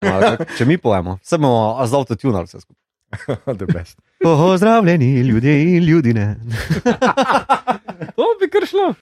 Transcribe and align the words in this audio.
A, 0.00 0.36
Če 0.56 0.64
mi 0.64 0.78
pojemo, 0.78 1.18
bomo 1.30 1.86
z 1.86 1.94
avtotunom 1.94 2.46
vse 2.48 2.60
skupaj. 2.60 2.80
The 3.58 3.66
best. 3.66 3.98
Pozdravljeni 4.22 5.20
ljudje 5.20 5.76
in 5.76 5.84
ljudine. 5.84 6.36
To 8.16 8.26
bi 8.40 8.48
kar 8.50 8.66
šlo. 8.68 8.94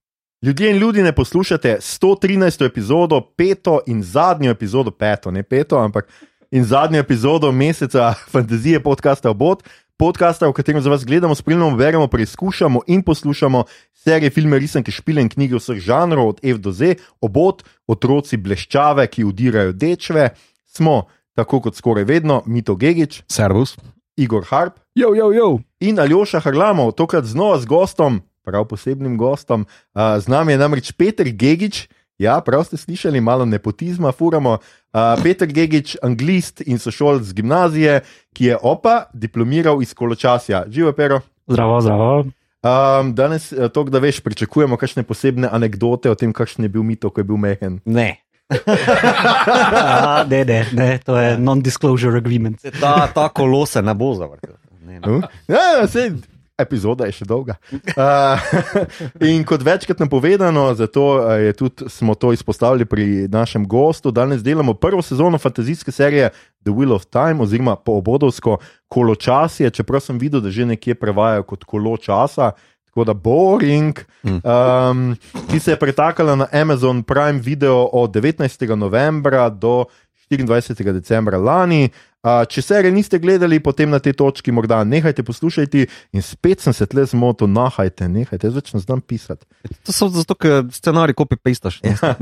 Ljudje 0.43 0.71
in 0.71 0.77
ljudi 0.77 1.03
ne 1.03 1.13
poslušate 1.13 1.77
113. 1.81 2.67
epizodo, 2.67 3.21
peto 3.21 3.81
in 3.87 4.03
zadnjo 4.03 4.51
epizodo, 4.51 4.91
peto, 4.91 5.31
ne 5.31 5.43
peto, 5.43 5.79
ampak 5.79 6.09
in 6.51 6.65
zadnjo 6.65 6.99
epizodo 7.01 7.53
meseca 7.53 8.15
fantazije 8.33 8.83
podcasta 8.83 9.31
Obot, 9.31 9.63
podcasta, 9.97 10.49
v 10.49 10.53
katerem 10.53 10.83
za 10.83 10.91
vas 10.91 11.05
gledamo, 11.05 11.35
spremljamo, 11.35 11.77
beremo, 11.77 12.07
preizkušamo 12.07 12.81
in 12.87 13.03
poslušamo 13.03 13.65
serije, 13.95 14.31
filme, 14.31 14.59
risanke, 14.59 14.91
špile 14.91 15.23
in 15.23 15.29
knjige 15.29 15.59
vseh 15.59 15.79
žanrov, 15.79 16.29
od 16.29 16.39
F 16.43 16.59
do 16.59 16.73
Z, 16.73 16.95
Obot, 17.21 17.63
otroci 17.87 18.37
bleščave, 18.37 19.07
ki 19.07 19.25
udirajo 19.25 19.73
dečve. 19.73 20.31
Smo, 20.79 21.09
tako 21.35 21.61
kot 21.67 21.75
skoraj 21.75 22.07
vedno, 22.07 22.43
Mito 22.47 22.77
Gigič, 22.79 23.23
Servus. 23.27 23.75
Igor 24.19 24.45
Harp 24.51 24.79
Jo, 24.99 25.15
jo, 25.15 25.31
jo. 25.33 25.59
in 25.81 25.99
Aljoša 25.99 26.41
Harlamov, 26.43 26.93
tokrat 26.99 27.25
znova 27.25 27.59
z 27.59 27.67
gostom, 27.71 28.23
prav 28.43 28.65
posebnim 28.71 29.19
gostom. 29.19 29.67
Uh, 29.95 30.19
z 30.19 30.31
nami 30.31 30.55
je 30.55 30.59
namreč 30.59 30.93
Peter 30.93 31.27
Gigič. 31.27 31.87
Ja, 32.19 32.41
prav 32.43 32.65
ste 32.67 32.75
slišali, 32.75 33.21
malo 33.23 33.47
nepotizma, 33.47 34.11
furamo. 34.11 34.59
Uh, 34.59 35.15
Peter 35.23 35.47
Gigič, 35.47 35.95
anglist 36.03 36.63
in 36.67 36.83
sošolc 36.83 37.23
z 37.31 37.35
gimnazije, 37.35 38.01
ki 38.35 38.51
je 38.51 38.59
opa 38.59 39.07
diplomiral 39.15 39.83
iz 39.83 39.95
koločasja. 39.95 40.67
Živo, 40.67 40.95
pero. 40.99 41.23
Zdravo, 41.47 41.79
zdravo. 41.81 42.27
Um, 42.59 43.15
danes, 43.15 43.53
eh, 43.53 43.69
to, 43.71 43.85
da 43.87 44.03
veš, 44.03 44.19
pričakujemo 44.21 44.75
kakšne 44.77 45.07
posebne 45.07 45.47
anekdote 45.47 46.11
o 46.11 46.19
tem, 46.19 46.35
kakšen 46.35 46.67
je 46.67 46.73
bil 46.75 46.83
mito, 46.83 47.07
ko 47.07 47.23
je 47.23 47.29
bil 47.31 47.39
mehen. 47.39 47.79
Ne. 47.87 48.19
A, 48.49 50.25
ne, 50.31 50.45
ne, 50.45 50.67
ne, 50.73 50.99
to 51.05 51.19
je 51.19 51.37
non-disclosure 51.39 52.17
agreement. 52.17 52.57
Ta, 52.81 53.07
ta 53.15 53.29
kolo 53.29 53.67
se 53.67 53.83
ne 53.83 53.95
bo 53.95 54.15
zavrtel. 54.15 54.57
Ne, 54.81 55.01
ne. 55.01 55.17
Uh? 55.19 55.23
Ja, 55.49 55.85
sej, 55.89 56.15
epizoda 56.59 57.07
je 57.07 57.15
še 57.21 57.27
dolga. 57.29 57.59
Uh, 57.71 58.41
in 59.31 59.45
kot 59.47 59.63
večkrat 59.67 60.01
napovedano, 60.03 60.71
zato 60.79 61.05
eh, 61.21 61.49
je 61.49 61.57
tudi, 61.61 61.91
smo 61.93 62.17
to 62.19 62.33
izpostavili 62.33 62.89
pri 62.89 63.29
našem 63.31 63.69
gostu. 63.69 64.11
Danes 64.11 64.43
delamo 64.43 64.75
prvo 64.75 65.03
sezono 65.03 65.39
fantazijske 65.39 65.93
serije 65.93 66.33
The 66.65 66.73
Wheel 66.73 66.97
of 66.97 67.07
Time, 67.13 67.45
oziroma 67.45 67.77
poobodovsko 67.77 68.59
koločasje, 68.89 69.71
čeprav 69.71 70.03
sem 70.03 70.19
videl, 70.19 70.43
da 70.43 70.51
že 70.51 70.67
nekje 70.67 70.99
prevajajo 70.99 71.47
kot 71.53 71.69
kolo 71.69 71.97
časa. 72.01 72.53
Tako 72.99 73.05
da 73.05 73.15
boring, 73.15 73.99
um, 74.25 75.17
ki 75.51 75.61
se 75.61 75.71
je 75.71 75.79
pretakala 75.79 76.37
na 76.37 76.47
Amazon 76.53 77.03
Prime 77.03 77.39
Video 77.39 77.89
od 77.93 78.11
19. 78.11 78.75
novembra 78.77 79.49
do 79.49 79.85
24. 80.31 80.93
decembra 80.93 81.39
lani. 81.39 81.89
Če 82.27 82.63
serije 82.63 82.91
niste 82.91 83.19
gledali, 83.23 83.61
potem 83.63 83.91
na 83.91 84.01
tej 84.03 84.17
točki 84.19 84.51
morda 84.51 84.81
nehajte 84.85 85.23
poslušati 85.23 85.85
in 86.13 86.23
spet 86.23 86.61
sem 86.61 86.75
se 86.75 86.87
tle 86.91 87.05
zmotil, 87.07 87.47
nahajte, 87.47 88.09
nehajte, 88.11 88.51
zdaj 88.51 88.59
začnem 88.59 88.83
znam 88.83 89.01
pisati. 89.01 89.47
To 89.87 89.95
so 89.95 90.09
zato, 90.11 90.35
ker 90.35 90.67
scenarij 90.75 91.15
kopi 91.15 91.39
pestaš. 91.39 91.79
Ja, 91.87 92.17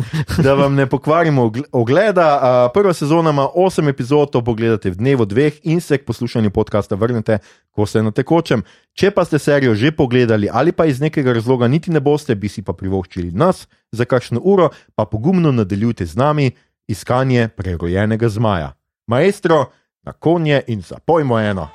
da 0.45 0.53
vam 0.55 0.77
ne 0.77 0.85
pokvarimo 0.87 1.47
ogl- 1.49 1.65
ogleda. 1.73 2.27
Uh, 2.37 2.73
prva 2.75 2.93
sezona 2.93 3.33
ima 3.33 3.49
8 3.57 3.89
epizod, 3.89 4.31
to 4.37 4.45
pogledate 4.45 4.93
v 4.93 5.01
dnevu 5.01 5.25
dveh 5.25 5.65
in 5.65 5.81
se 5.81 5.99
k 5.99 6.05
poslušanju 6.05 6.53
podcasta 6.53 6.95
vrnete, 6.95 7.39
ko 7.73 7.89
ste 7.89 8.05
na 8.05 8.13
tekočem. 8.13 8.67
Če 8.93 9.11
pa 9.17 9.25
ste 9.25 9.41
serijo 9.41 9.75
že 9.75 9.97
pogledali 9.97 10.53
ali 10.53 10.77
pa 10.77 10.87
iz 10.87 11.01
nekega 11.01 11.33
razloga 11.33 11.69
niti 11.69 11.91
ne 11.91 12.05
boste, 12.05 12.37
bi 12.37 12.53
si 12.53 12.63
pa 12.63 12.77
privoščili 12.77 13.33
nas 13.33 13.65
za 13.93 14.05
kakšno 14.05 14.45
uro, 14.45 14.71
pa 14.95 15.09
pogumno 15.09 15.53
nadaljujte 15.57 16.05
z 16.07 16.21
nami 16.21 16.51
iskanje 16.89 17.49
prerojenega 17.49 18.29
zmaja. 18.29 18.77
Maestro, 19.07 19.73
na 20.07 20.13
konje 20.13 20.63
in 20.67 20.83
zapojmo 20.83 21.39
eno. 21.39 21.69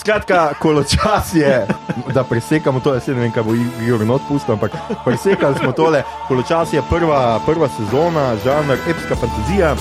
Skratka, 0.00 0.52
koločas 0.60 1.34
je, 1.34 1.66
da 2.14 2.24
presekamo 2.24 2.80
to, 2.80 2.94
ne 3.06 3.14
vem, 3.20 3.32
kaj 3.32 3.44
bo 3.44 3.54
Igor 3.56 4.04
not 4.08 4.24
pustil, 4.28 4.54
ampak 4.56 4.76
presekali 5.04 5.56
smo 5.60 5.72
tole. 5.72 6.02
Koločas 6.28 6.72
je 6.72 6.82
prva, 6.90 7.40
prva 7.46 7.68
sezona, 7.76 8.26
žanr 8.44 8.80
epska 8.88 9.16
fantazija, 9.20 9.74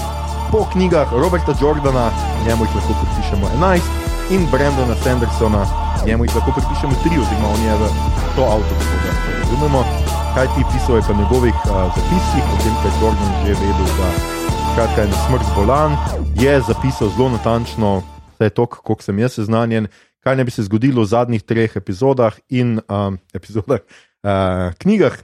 po 0.52 0.64
knjigah 0.72 1.12
Roberta 1.14 1.56
Jordana, 1.62 2.10
njemu 2.48 2.68
jih 2.68 2.76
lahko 2.80 2.96
pripišemo 3.02 3.52
11, 3.60 3.92
in 4.36 4.48
Brendona 4.52 4.96
Sandersona, 5.04 5.66
njemu 6.06 6.28
jih 6.28 6.36
lahko 6.36 6.56
pripišemo 6.60 6.96
3, 7.08 7.20
oziroma 7.24 7.52
on 7.56 7.66
je 7.68 7.76
v 7.82 7.92
to 8.36 8.48
avto, 8.56 8.80
da 8.80 8.86
se 8.86 9.36
razumemo. 9.42 9.84
Kaj 10.36 10.48
ti 10.56 10.64
pisal 10.72 10.96
je 10.96 11.04
pa 11.08 11.14
njegovih 11.14 11.56
uh, 11.66 11.84
zapisih, 11.96 12.44
potem 12.52 12.74
ko 12.80 12.88
je 12.88 12.98
Jordan 13.02 13.32
že 13.44 13.54
vedel, 13.62 13.92
da 14.00 14.35
skratka, 14.76 15.02
je 15.02 15.08
smrt 15.28 15.48
bolan, 15.56 15.96
je 16.36 16.52
zapisal 16.68 17.08
zelo 17.16 17.30
natančno 17.30 18.04
vse 18.34 18.50
to, 18.50 18.66
koliko 18.66 19.04
sem 19.04 19.20
jaz 19.20 19.38
seznanjen, 19.38 19.88
kaj 20.20 20.36
ne 20.36 20.44
bi 20.44 20.52
se 20.52 20.66
zgodilo 20.68 21.00
v 21.02 21.08
zadnjih 21.08 21.44
treh 21.48 21.78
epizodah 21.80 22.36
in 22.50 22.82
um, 22.92 23.16
epizodah, 23.38 23.80
uh, 23.80 24.76
knjigah. 24.76 25.16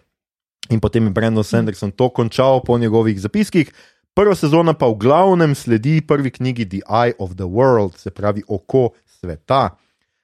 In 0.71 0.79
potem 0.79 1.03
je 1.03 1.11
Brandon 1.11 1.43
Sanderson 1.43 1.91
to 1.91 2.07
končal 2.09 2.63
po 2.63 2.77
njegovih 2.77 3.19
zapiskih. 3.19 3.73
Prva 4.15 4.35
sezona 4.39 4.71
pa 4.71 4.87
v 4.87 4.95
glavnem 5.03 5.55
sledi 5.55 5.99
prvi 5.99 6.31
knjigi 6.31 6.69
The 6.69 6.81
Eye 6.87 7.19
of 7.19 7.35
the 7.35 7.43
World, 7.43 7.99
se 7.99 8.11
pravi 8.11 8.47
oko 8.47 8.95
sveta. 9.03 9.75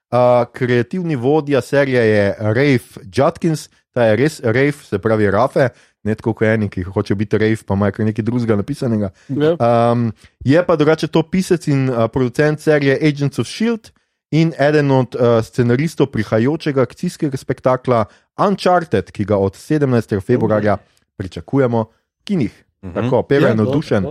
Uh, 0.07 0.47
kreativni 0.53 1.15
vodja 1.15 1.61
serije 1.61 2.07
je 2.07 2.35
Rafe 2.39 3.03
Judkins, 3.03 3.67
ta 3.91 4.07
je 4.07 4.15
res 4.15 4.39
Rafe, 4.39 4.87
se 4.87 5.03
pravi 5.03 5.31
Rafe, 5.31 5.69
ne 6.07 6.15
tako 6.15 6.33
kot 6.33 6.47
eni, 6.47 6.69
ki 6.69 6.85
hoče 6.85 7.15
biti 7.15 7.37
Rafe, 7.37 7.65
pa 7.65 7.75
ima 7.75 7.91
kar 7.91 8.05
nekaj 8.05 8.23
drugega 8.23 8.55
napisanega. 8.55 9.09
Ja. 9.29 9.53
Um, 9.91 10.07
je 10.41 10.63
pa 10.63 10.75
drugače 10.75 11.07
to 11.07 11.23
pisec 11.23 11.67
in 11.67 11.89
uh, 11.89 12.07
producent 12.07 12.59
serije 12.59 12.95
Agents 12.97 13.39
of 13.39 13.47
Shield 13.47 13.91
in 14.31 14.53
eden 14.59 14.91
od 14.91 15.15
uh, 15.15 15.39
scenaristov 15.41 16.07
prihajajočega 16.07 16.81
akcijskega 16.81 17.37
spektakla 17.37 18.05
Uncharted, 18.37 19.11
ki 19.11 19.25
ga 19.25 19.37
od 19.37 19.53
17. 19.53 20.17
februarja 20.21 20.77
pričakujemo 21.17 21.83
v 21.83 22.23
kinih. 22.23 22.63
Mhm. 22.83 22.93
Tako, 22.93 23.23
Pero 23.23 23.47
je 23.47 23.55
navdušen. 23.55 24.05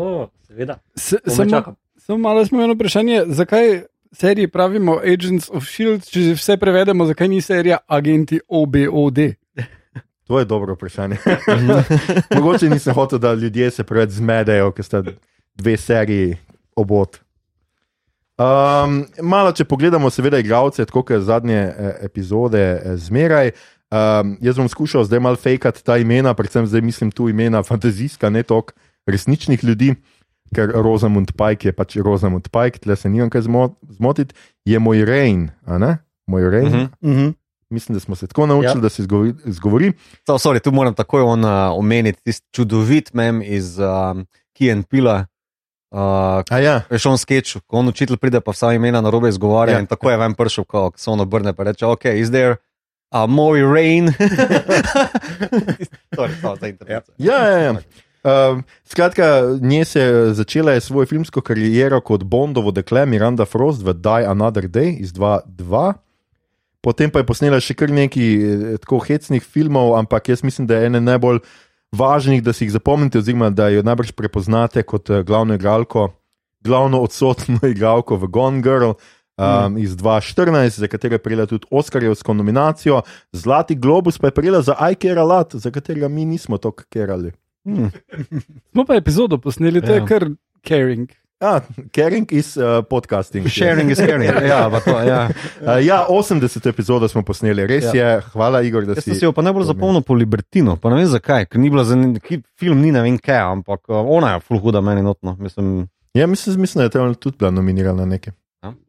Seveda. 0.47 0.79
Se- 0.97 1.19
Komaj 1.27 1.63
Samo 1.97 2.19
malo 2.19 2.47
smo 2.47 2.63
eno 2.63 2.75
vprašanje, 2.75 3.25
zakaj 3.27 3.83
seriji 4.13 4.49
pravimo 4.49 5.01
Agents 5.05 5.51
of 5.51 5.65
Shield, 5.65 6.05
če 6.05 6.21
že 6.21 6.35
vse 6.35 6.57
prevedemo, 6.57 7.07
zakaj 7.07 7.29
ni 7.29 7.41
serija 7.41 7.79
Agenti 7.87 8.41
OBOD? 8.49 9.19
To 10.27 10.39
je 10.39 10.45
dobro 10.45 10.75
vprašanje. 10.75 11.17
Mogoče 12.35 12.69
nisem 12.69 12.95
hotel, 12.95 13.19
da 13.19 13.35
ljudje 13.35 13.71
se 13.71 13.85
preveč 13.85 14.11
zmedejo, 14.13 14.73
ker 14.73 14.85
sta 14.85 15.03
dve 15.55 15.77
seriji 15.77 16.37
obot. 16.77 17.17
Um, 18.37 18.99
malo, 19.23 19.53
če 19.53 19.65
pogledamo, 19.65 20.11
seveda, 20.11 20.39
igralce, 20.39 20.85
tako 20.85 21.03
kot 21.05 21.23
zadnje 21.23 21.57
eh, 21.57 21.73
epizode, 22.03 22.61
eh, 22.75 22.97
zmeraj. 22.99 23.55
Um, 23.89 24.35
jaz 24.43 24.59
bom 24.59 24.69
skušal 24.69 25.05
zdaj 25.05 25.21
malo 25.21 25.37
fejkati 25.37 25.81
ta 25.81 25.97
imena, 25.97 26.35
predvsem 26.35 26.67
zdaj 26.67 26.83
mislim 26.83 27.11
tu 27.11 27.29
imena 27.29 27.63
fantazijska, 27.63 28.29
ne 28.29 28.43
toliko 28.43 28.75
resničnih 29.07 29.65
ljudi, 29.65 29.95
ker 30.53 30.75
Rosamund 30.75 31.33
Pike 31.33 31.69
je 31.69 31.73
pač 31.73 31.97
Rosamund 31.97 32.49
Pike, 32.49 32.79
tle 32.81 32.97
se 32.97 33.09
nimam 33.09 33.31
kaj 33.31 33.41
zmo- 33.43 33.71
zmotiti, 33.91 34.35
je 34.65 34.79
moj 34.79 35.05
Rain, 35.05 35.47
a 35.65 35.79
ne? 35.79 35.93
Moj 36.27 36.51
Rain. 36.51 36.67
Mhm. 36.67 36.85
Mhm. 37.03 37.29
Mislim, 37.71 37.95
da 37.95 38.01
smo 38.01 38.17
se 38.17 38.27
tako 38.27 38.47
naučili, 38.47 38.79
Ja. 38.79 38.81
da 38.81 38.89
se 38.89 39.03
izgovori. 39.03 39.35
izgovori. 39.45 39.93
So, 40.27 40.33
sorry, 40.39 40.63
tu 40.63 40.73
moram 40.73 40.95
takoj 40.95 41.23
on, 41.23 41.45
uh, 41.45 41.51
omeniti 41.79 42.23
tisti 42.23 42.47
čudovit 42.53 43.15
mem 43.15 43.43
iz 43.43 43.79
um, 43.79 44.27
Kijan 44.53 44.83
Pila. 44.83 45.27
Uh, 45.91 45.99
ja. 46.63 46.81
Veš, 46.91 47.07
on 47.07 47.19
sketch, 47.19 47.57
ko 47.67 47.77
on 47.79 47.89
učitelj 47.89 48.17
pride, 48.17 48.41
pa 48.41 48.51
vsa 48.51 48.73
imena 48.73 49.01
na 49.01 49.11
robe 49.11 49.29
izgovarja. 49.29 49.75
Ja. 49.75 49.81
In 49.81 49.87
tako 49.87 50.11
je 50.11 50.17
ven 50.17 50.35
prišel, 50.35 50.65
ko 50.65 50.91
se 50.97 51.11
on 51.11 51.21
obrne 51.21 51.55
in 51.59 51.65
reče: 51.67 51.87
Ok, 51.87 52.05
is 52.05 52.29
there 52.31 52.57
a 53.11 53.27
moj 53.27 53.63
rain? 53.75 54.09
Sorry, 56.17 56.33
to 56.43 56.57
za 56.61 56.67
internet. 56.67 57.11
Ja, 57.19 57.49
ja, 57.49 57.59
ja. 57.59 57.75
Um, 58.51 58.65
skratka, 58.85 59.43
nje 59.61 59.85
se 59.85 60.01
je 60.01 60.35
začela 60.35 60.73
je 60.73 60.81
svojo 60.81 61.07
filmsko 61.07 61.41
kariero 61.41 62.01
kot 62.01 62.25
Bondovo 62.25 62.71
dekle 62.71 63.07
Miranda 63.07 63.45
Frost 63.45 63.83
v 63.83 63.93
Die 63.95 64.27
Another 64.27 64.65
Day 64.65 64.97
iz 64.99 65.13
2002. 65.13 65.93
Potem 66.87 67.11
pa 67.11 67.19
je 67.19 67.27
posnela 67.27 67.59
še 67.59 67.75
kar 67.75 67.91
nekaj 67.91 68.27
eh, 68.31 68.77
tako 68.79 69.01
hecnih 69.03 69.43
filmov, 69.43 69.97
ampak 69.99 70.31
jaz 70.31 70.45
mislim, 70.47 70.69
da 70.71 70.79
je 70.79 70.87
ena 70.93 71.01
najbolj 71.03 71.41
važnih, 71.97 72.45
da 72.47 72.55
si 72.55 72.67
jih 72.69 72.77
zapomnite, 72.77 73.19
oziroma 73.19 73.51
da 73.51 73.67
jo 73.75 73.83
najbrž 73.83 74.13
prepoznate 74.15 74.85
kot 74.87 75.11
eh, 75.11 75.25
glavno 75.27 75.59
igralko, 75.59 76.13
glavno 76.63 77.03
odsotno 77.03 77.59
igralko 77.75 78.21
v 78.23 78.31
Gone 78.31 78.63
Girl. 78.63 78.95
Um, 79.37 79.75
iz 79.77 79.93
2014, 80.01 80.79
za 80.81 80.89
katero 80.89 81.19
je 81.19 81.21
prejela 81.21 81.45
tudi 81.45 81.67
Oscarjevsko 81.69 82.33
nominacijo, 82.35 83.03
Zlati 83.37 83.75
globus 83.77 84.17
pa 84.17 84.31
je 84.31 84.37
prejela 84.39 84.63
za 84.65 84.73
I 84.81 84.95
Care 84.97 85.21
a 85.21 85.27
Lot, 85.29 85.59
za 85.61 85.69
katerega 85.71 86.09
mi 86.09 86.25
nismo 86.25 86.57
tako 86.57 86.87
kerali. 86.89 87.35
Hmm. 87.69 87.91
Smo 88.73 88.87
pa 88.89 88.97
epizodo 88.97 89.37
posneli, 89.39 89.83
to 89.85 89.93
Ja. 89.93 89.99
je 89.99 90.07
kar 90.09 90.29
caring. 90.65 91.11
Ah, 91.41 91.61
caring 91.93 92.25
is 92.33 92.57
uh, 92.57 92.81
podcasting. 92.81 93.45
Sharing 93.53 93.91
is 93.91 93.99
caring. 93.99 94.31
Ja, 94.53 94.71
to, 94.81 94.91
ja. 95.05 95.29
Uh, 95.61 95.85
ja, 95.85 96.07
80 96.09 96.69
epizod 96.69 97.05
smo 97.11 97.23
posneli, 97.23 97.67
res 97.69 97.85
ja. 97.85 97.93
je. 97.95 98.21
Hvala, 98.33 98.63
Igor, 98.65 98.87
da 98.89 98.97
Jaz 98.97 99.05
si. 99.05 99.11
sem 99.11 99.21
si 99.21 99.27
jo 99.27 99.35
pa 99.37 99.45
najbolj 99.45 99.69
zapomnil 99.69 100.01
po 100.01 100.17
Libertinu, 100.17 100.79
pa 100.81 100.89
ne 100.91 101.03
vem 101.03 101.11
zakaj, 101.13 101.45
ker 101.51 101.61
ni 101.61 101.69
bila 101.69 101.85
za 101.85 101.99
neki 101.99 102.41
film, 102.57 102.81
ni 102.81 102.95
ne 102.95 103.05
vem 103.05 103.21
kaj, 103.21 103.43
ampak 103.53 103.85
uh, 103.93 104.01
ona 104.01 104.37
je 104.37 104.47
full 104.49 104.65
huda 104.65 104.81
meni 104.81 105.05
notno. 105.05 105.37
Mislim, 105.37 105.85
Ja, 106.17 106.27
mislim, 106.27 106.61
mislim, 106.61 106.81
da 106.81 106.85
je 106.85 106.91
tam 106.91 107.15
tudi 107.15 107.37
bila 107.39 107.51
nominirana 107.51 107.99
na 107.99 108.07
nekaj. 108.07 108.33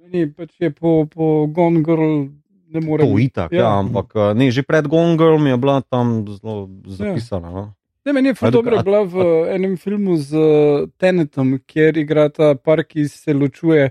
Ni, 0.08 0.34
pač 0.34 0.56
je 0.60 0.72
po, 0.72 1.06
po 1.12 1.48
Gone 1.48 1.84
Girl 1.84 2.32
ne 2.68 2.82
more 2.82 3.04
To 3.04 3.20
itak, 3.20 3.52
ja. 3.52 3.60
ja, 3.60 3.80
ampak 3.80 4.16
eh, 4.16 4.34
ne, 4.34 4.52
že 4.52 4.64
pred 4.64 4.88
Gone 4.88 5.18
Girl 5.18 5.36
mi 5.36 5.50
je 5.50 5.58
bila 5.58 5.82
tam 5.82 6.24
zelo 6.24 6.70
zapisana. 6.86 7.52
No. 7.52 7.74
Ne, 8.08 8.14
meni 8.14 8.30
je 8.30 8.36
ful 8.36 8.52
dobro 8.52 8.78
a- 8.80 8.84
bila 8.84 9.02
v 9.04 9.24
enem 9.52 9.78
filmu 9.78 10.16
z 10.18 10.32
uh, 10.32 10.90
Tenetom, 10.98 11.58
kjer 11.68 11.98
igrata 11.98 12.54
par, 12.56 12.86
ki 12.88 13.04
se 13.12 13.34
ločuje, 13.36 13.90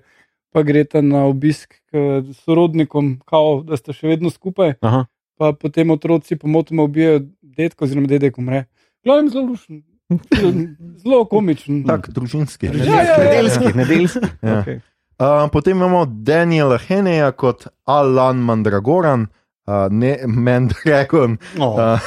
pa 0.52 0.62
greta 0.64 1.02
na 1.04 1.26
obisk 1.28 1.74
k 1.92 2.22
sorodnikom, 2.40 3.18
kao, 3.28 3.60
da 3.60 3.76
sta 3.76 3.92
še 3.92 4.08
vedno 4.08 4.32
skupaj, 4.32 4.78
Aha. 4.80 5.04
pa 5.36 5.52
potem 5.52 5.92
otroci 5.92 6.38
pomotoma 6.40 6.86
ubijajo 6.88 7.26
detko, 7.44 7.84
oziroma 7.84 8.08
dedek 8.08 8.40
umre. 8.40 8.64
Glavno 9.04 9.28
zelo 9.28 9.52
lušen, 9.52 9.82
zelo 11.04 11.24
komičen. 11.28 11.84
Tak, 11.84 12.08
družinski. 12.16 12.72
Ja, 12.72 12.84
ja, 12.88 13.02
ja. 13.04 13.18
Nedeljski, 13.20 13.72
nedeljski. 13.76 14.28
Ja. 14.42 14.60
Okay. 14.64 14.80
Uh, 15.16 15.46
potem 15.52 15.76
imamo 15.78 16.04
Daniela 16.04 16.76
Heneja 16.76 17.30
kot 17.32 17.68
Alan 17.88 18.36
Mandragoran, 18.44 19.22
uh, 19.22 19.45
ne 19.90 20.18
Mandragon. 20.26 21.38
Oh, 21.58 21.74
Uh, 21.78 21.98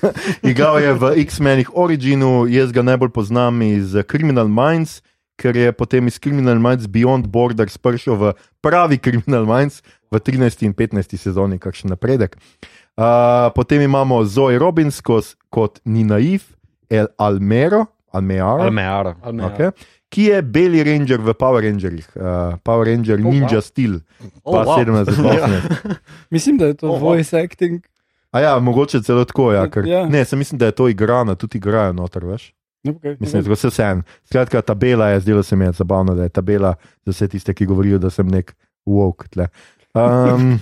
igral 0.50 0.78
je 0.80 0.92
v 0.94 1.02
X-menih 1.24 1.68
Originu, 1.72 2.44
jaz 2.46 2.72
ga 2.72 2.82
najbolj 2.82 3.10
poznam 3.10 3.62
iz 3.62 3.96
Criminal 4.10 4.48
Minds, 4.48 5.00
ker 5.36 5.56
je 5.56 5.72
potem 5.72 6.06
iz 6.06 6.18
Criminal 6.20 6.60
Minds 6.60 6.86
Beyond 6.88 7.28
Borders 7.28 7.76
prišel 7.78 8.16
v 8.16 8.24
pravi 8.60 8.96
Criminal 8.98 9.44
Minds 9.44 9.80
v 10.12 10.20
13. 10.20 10.64
in 10.64 10.72
15. 10.72 11.16
sezoni, 11.16 11.58
kakšen 11.58 11.92
napredek. 11.92 12.36
Uh, 12.96 13.52
potem 13.52 13.84
imamo 13.84 14.24
Zoe 14.24 14.56
Robbins 14.56 15.00
kot, 15.04 15.36
kot 15.52 15.80
Ninaif, 15.84 16.56
El 16.88 17.08
Almero, 17.18 17.86
Almearo, 18.12 18.64
Almeara. 19.20 19.52
okay, 19.52 19.68
ki 20.16 20.22
je 20.22 20.38
Beli 20.42 20.80
Ranger 20.80 21.20
v 21.20 21.34
Power 21.36 21.60
Rangerjih, 21.60 22.08
uh, 22.16 22.56
Power 22.64 22.88
Ranger 22.88 23.20
Oh, 23.20 23.28
Ninja 23.28 23.60
wow. 23.60 23.60
Steel, 23.60 24.00
Oh, 24.44 24.64
wow. 24.64 24.80
2017. 24.80 25.96
Mislim, 26.30 26.56
da 26.56 26.66
je 26.66 26.74
to 26.74 26.88
Oho. 26.88 26.98
voice 26.98 27.36
acting. 27.36 27.84
A 28.32 28.40
ja, 28.40 28.58
mogoče 28.58 29.02
celo 29.02 29.24
tako, 29.24 29.52
ja, 29.52 29.68
ker, 29.68 29.84
Ja. 29.84 30.06
ne, 30.08 30.24
sem 30.24 30.38
mislim, 30.38 30.58
da 30.58 30.66
je 30.66 30.72
to 30.72 30.88
igrano, 30.88 31.34
tudi 31.34 31.58
igrajo 31.58 31.92
noter, 31.92 32.24
veš. 32.24 32.54
Ne, 32.84 32.92
okay, 32.92 33.16
Mislim, 33.20 33.42
da 33.44 33.56
se 33.56 33.68
vse 33.68 33.82
en. 33.82 34.02
Skratka, 34.24 34.62
tabela 34.62 35.08
je, 35.08 35.20
zdelo 35.20 35.42
se 35.42 35.56
mi 35.56 35.64
je 35.64 35.72
zabavno, 35.72 36.14
da 36.14 36.22
je 36.22 36.28
tabela 36.28 36.74
za 37.04 37.12
vse 37.12 37.28
tiste, 37.28 37.54
ki 37.54 37.66
govorijo, 37.66 37.98
da 37.98 38.10
sem 38.10 38.28
nek 38.28 38.54
woke 38.86 39.28
tle. 39.28 39.48
Um, 39.94 40.58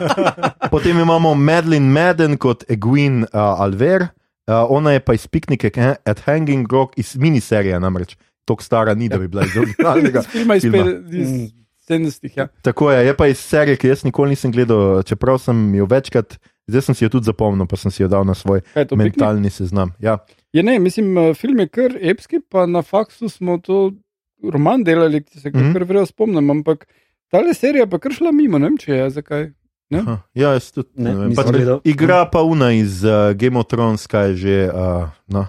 potem 0.70 1.00
imamo 1.00 1.34
Madeline 1.34 1.88
Madden 1.88 2.36
kot 2.36 2.64
Egwin 2.68 3.22
uh, 3.22 3.60
Alver, 3.60 4.02
uh, 4.02 4.66
ona 4.68 4.92
je 4.92 5.00
pa 5.00 5.14
iz 5.14 5.26
Picnic 5.26 5.64
at 6.04 6.20
Hanging 6.20 6.72
Rock 6.72 6.98
iz 6.98 7.16
miniserije, 7.16 7.80
namreč 7.80 8.16
tako 8.44 8.62
stara 8.62 8.94
ni, 8.94 9.08
da 9.08 9.18
bi 9.18 9.28
bila 9.28 9.44
iz 9.44 9.56
originalnega. 9.56 10.22
Filma 10.34 10.56
iz, 10.56 10.62
filma. 10.62 10.90
iz 11.10 11.52
70-ih. 11.88 12.36
Ja. 12.36 12.46
Tako 12.62 12.90
je, 12.90 13.06
je 13.06 13.16
pa 13.16 13.26
iz 13.26 13.38
serije, 13.38 13.76
ki 13.76 13.88
jaz 13.88 14.04
nikoli 14.04 14.34
nisem 14.34 14.52
gledal, 14.52 15.02
čeprav 15.02 15.38
sem 15.42 15.74
jo 15.74 15.86
večkrat, 15.90 16.38
zdaj 16.66 16.82
sem 16.82 16.94
si 16.94 17.04
jo 17.04 17.10
tudi 17.16 17.30
zapomnil, 17.30 17.66
pa 17.66 17.76
sem 17.76 17.90
si 17.90 18.02
jo 18.02 18.08
dal 18.08 18.24
na 18.26 18.34
svoj 18.34 18.60
je 18.60 18.84
to? 18.84 18.96
Piknik? 18.96 19.16
mentalni 19.16 19.50
seznam. 19.50 19.92
Ja. 20.00 20.18
Ja, 20.52 20.62
ne, 20.62 20.78
mislim, 20.78 21.18
eh, 21.18 21.34
film 21.34 21.60
je 21.60 21.68
kar 21.68 21.96
epski, 22.00 22.40
pa 22.48 22.66
na 22.66 22.82
faksu 22.82 23.28
smo 23.28 23.58
to 23.58 23.92
roman 24.52 24.84
delali, 24.84 25.22
ki 25.22 25.40
se 25.40 25.50
ga 25.50 25.58
mm 25.58 25.62
-hmm. 25.62 25.72
kar 25.72 25.84
vrejo 25.84 26.06
spomnim, 26.06 26.50
ampak 26.50 26.86
ta 27.30 27.54
serija 27.54 27.86
pa 27.86 27.98
kar 27.98 28.12
šla 28.12 28.32
mimo, 28.32 28.58
ne 28.58 28.68
vem 28.68 28.78
če 28.78 28.92
je, 28.92 29.10
zakaj. 29.10 29.50
Aha, 29.92 30.18
ja, 30.34 30.52
jaz 30.52 30.72
tudi 30.72 30.88
Ne, 30.94 31.10
ne 31.14 31.18
vem. 31.20 31.34
Pač, 31.34 31.46
igra 31.84 32.24
pa 32.32 32.42
una 32.42 32.72
iz 32.72 33.04
uh, 33.04 33.32
Game 33.36 33.58
of 33.58 33.66
Thrones, 33.66 34.06
kaj 34.06 34.28
je 34.28 34.36
že, 34.36 34.70
uh, 34.72 35.08
no, 35.26 35.46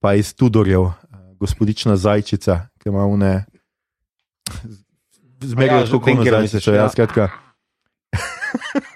pa 0.00 0.14
iz 0.14 0.34
Tudorjev, 0.34 0.80
uh, 0.80 0.94
gospodična 1.40 1.96
Zajčica, 1.96 2.60
ki 2.78 2.88
ima 2.88 3.06
une. 3.06 3.44
Zmeraj 5.40 5.68
Ja, 5.68 5.78
je 5.78 5.86
tako 5.86 6.00
kot 6.00 6.18
katera 6.18 6.36
da 6.36 6.42
misliš, 6.42 6.60
misliš, 6.60 6.74
ja, 6.74 6.82
ja. 6.82 6.88
skratka. 6.88 7.28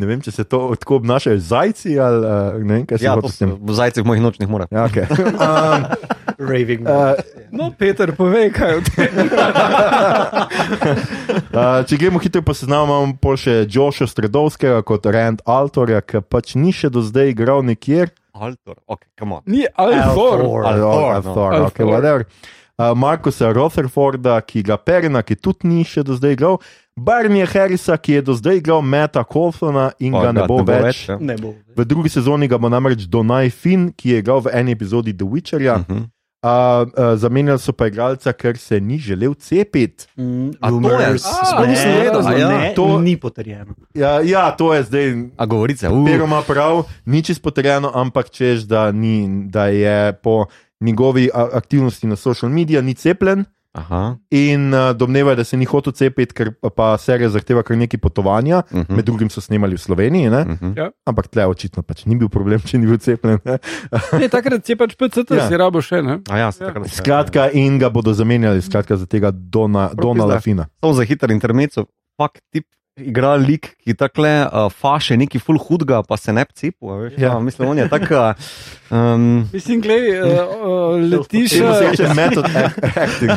Ne 0.00 0.06
vem, 0.08 0.20
če 0.24 0.32
se 0.32 0.44
to 0.48 0.58
tako 0.80 0.96
obnašajo 0.96 1.38
zajci 1.38 1.92
ali 2.00 2.20
uh, 2.24 2.56
ne 2.64 2.74
vem, 2.74 2.86
kaj 2.88 2.98
se 2.98 3.04
Ja, 3.04 3.12
hoče 3.14 3.26
to 3.26 3.32
s 3.32 3.38
tem. 3.38 3.50
so 3.68 3.74
zajci 3.76 4.00
v 4.00 4.08
mojih 4.08 4.22
nočnih 4.24 4.48
morah. 4.48 4.68
Ja, 4.72 4.86
okay. 4.88 5.04
um, 5.12 5.84
Raving. 6.40 6.88
uh, 6.88 7.20
No, 7.52 7.68
Peter, 7.78 8.12
povej, 8.16 8.48
kaj 8.56 8.70
je 8.70 8.76
v 8.80 8.84
tem. 8.88 9.12
Uh, 11.50 11.84
če 11.84 11.98
gremo 12.00 12.18
hitro 12.22 12.42
po 12.42 12.54
seznamu, 12.56 12.88
imamo 12.88 13.18
pol 13.20 13.36
še 13.36 13.66
Joša 13.68 14.08
Stredovskega 14.08 14.80
kot 14.86 15.06
Rand 15.06 15.44
Altorja, 15.44 16.00
ki 16.00 16.24
pač 16.24 16.56
ni 16.56 16.72
še 16.72 16.88
do 16.90 17.04
zdaj 17.04 17.34
igral 17.34 17.62
nikjer. 17.66 18.08
Altor, 18.40 18.78
ok, 18.88 19.04
come 19.18 19.36
on. 19.36 19.42
Ni. 19.46 19.66
Alfor. 19.76 20.64
Ali 20.64 20.80
Althor, 20.80 21.12
Althor, 21.20 21.52
no. 21.58 21.66
okay, 21.66 21.84
whatever. 21.84 22.24
Uh, 22.80 22.94
Markusa 22.96 23.50
Rotherforda, 23.52 24.38
ki 24.40 24.62
ga 24.64 24.78
Perina, 24.80 25.20
ki 25.22 25.36
tudi 25.36 25.68
ni 25.68 25.82
še 25.84 26.00
do 26.08 26.14
zdaj 26.16 26.32
igral, 26.38 26.56
Barnija 26.96 27.44
Harrisa, 27.52 27.98
ki 28.00 28.14
je 28.16 28.22
do 28.24 28.36
zdaj 28.38 28.56
igral 28.62 28.80
Meta 28.80 29.20
Colsona 29.24 29.90
in 30.00 30.16
ga 30.16 30.32
ne 30.32 30.46
bo 30.48 30.62
več. 30.64 31.02
ja. 31.08 31.18
Ne 31.20 31.36
bo. 31.36 31.52
V 31.76 31.84
drugi 31.84 32.08
sezoni 32.08 32.48
ga 32.48 32.56
bo 32.56 32.70
namreč 32.72 33.04
Donaj 33.12 33.52
Finn, 33.52 33.90
ki 33.92 34.14
je 34.14 34.22
igral 34.24 34.40
v 34.48 34.54
eni 34.56 34.72
epizodi 34.72 35.12
The 35.12 35.28
Witcherja. 35.28 35.76
Mhm. 35.84 36.08
Uh, 36.42 36.48
uh, 36.48 37.16
zamenjali 37.16 37.58
so 37.58 37.72
pa 37.72 37.86
igralca, 37.86 38.32
ker 38.32 38.56
se 38.56 38.80
ni 38.80 38.98
želel 38.98 39.34
cepiti. 39.34 40.06
Mm, 40.16 40.48
A 40.50 40.68
to 40.70 40.74
je- 40.88 40.96
rumors. 40.96 41.24
A, 41.52 41.66
ne, 41.66 41.76
a 42.18 42.32
ja, 42.32 42.48
ne, 42.50 42.72
to- 42.74 42.98
ni 42.98 43.16
potrjeno. 43.16 43.74
Ja, 43.94 44.20
ja, 44.20 44.50
to 44.50 44.74
je 44.74 44.82
zdaj 44.82 45.14
A 45.36 45.46
govorice, 45.46 45.88
uh, 45.88 46.06
Pero 46.06 46.24
ima 46.24 46.42
prav, 46.42 46.82
ni 47.04 47.22
čisto 47.22 47.42
potrjeno, 47.42 47.92
ampak 47.94 48.30
češ, 48.30 48.60
da, 48.60 48.92
ni, 48.92 49.28
da 49.44 49.66
je 49.66 50.12
po 50.14 50.46
njegovi 50.80 51.28
aktivnosti 51.34 52.06
na 52.06 52.16
social 52.16 52.50
medijih 52.50 52.82
ni 52.82 52.94
cepljen. 52.94 53.44
Aha. 53.72 54.18
In 54.34 54.72
uh, 54.74 54.90
domneva, 54.98 55.34
da 55.38 55.44
se 55.44 55.56
ni 55.56 55.64
hotel 55.64 55.92
cepiti, 55.94 56.34
ker 56.34 56.50
pa, 56.58 56.70
pa 56.74 56.86
serija 56.98 57.28
zahteva 57.30 57.62
kar 57.62 57.76
nekaj 57.78 58.00
potovanja, 58.02 58.64
Uh 58.72 58.88
med 58.90 59.04
drugim 59.06 59.30
so 59.30 59.40
snemali 59.40 59.76
v 59.76 59.78
Sloveniji, 59.78 60.30
ne? 60.30 60.40
Uh 60.42 60.58
-huh. 60.74 60.90
ampak 61.06 61.28
tle 61.28 61.46
očitno 61.46 61.82
pač 61.82 62.04
ni 62.06 62.16
bil 62.16 62.28
problem, 62.28 62.60
če 62.60 62.78
ni 62.78 62.86
bil 62.86 62.98
cepljen. 62.98 63.38
Ne? 63.44 63.58
Ne, 64.18 64.28
takrat 64.28 64.68
je 64.68 64.76
pač 64.76 64.94
PCT, 64.98 65.30
Ja. 65.30 65.36
ja. 65.36 65.48
si 65.48 65.56
rabo 65.56 65.80
še, 65.80 66.02
ne? 66.02 66.18
A 66.30 66.38
ja, 66.38 66.50
Ja. 66.50 66.52
takrat. 66.52 66.88
Skratka, 66.90 67.50
in 67.52 67.78
ga 67.78 67.88
bodo 67.90 68.12
zamenjali, 68.12 68.62
skratka, 68.62 68.96
za 68.96 69.06
tega 69.06 69.30
Dona, 69.30 69.90
Dona 69.94 70.22
pizda. 70.24 70.34
Lafina. 70.34 70.66
Samo 70.80 70.92
za 70.92 71.02
hiter 71.04 71.30
intermezzo, 71.30 71.86
fakt 72.18 72.42
tip 72.52 72.66
igra 73.06 73.34
lik, 73.36 73.76
ki 73.80 73.94
takle 73.94 74.28
uh, 74.46 74.68
faše 74.72 75.16
neki 75.16 75.38
full 75.38 75.58
hudga, 75.58 76.02
pa 76.02 76.16
se 76.16 76.32
ne 76.32 76.44
cepu. 76.54 76.90
Ja. 76.92 77.10
Ja. 77.18 77.38
Mislim, 77.40 77.68
on 77.68 77.78
je 77.78 77.88
tak. 77.88 78.10
Um, 78.90 79.48
Mislim, 79.52 79.80
glej, 79.80 80.08
uh, 80.20 80.26
uh, 80.26 81.00
Če 81.00 81.16
Letiša, 81.16 81.74
se 81.74 81.88
reče 81.90 82.08
method 82.20 82.44
act- 82.44 82.98
acting. 82.98 83.30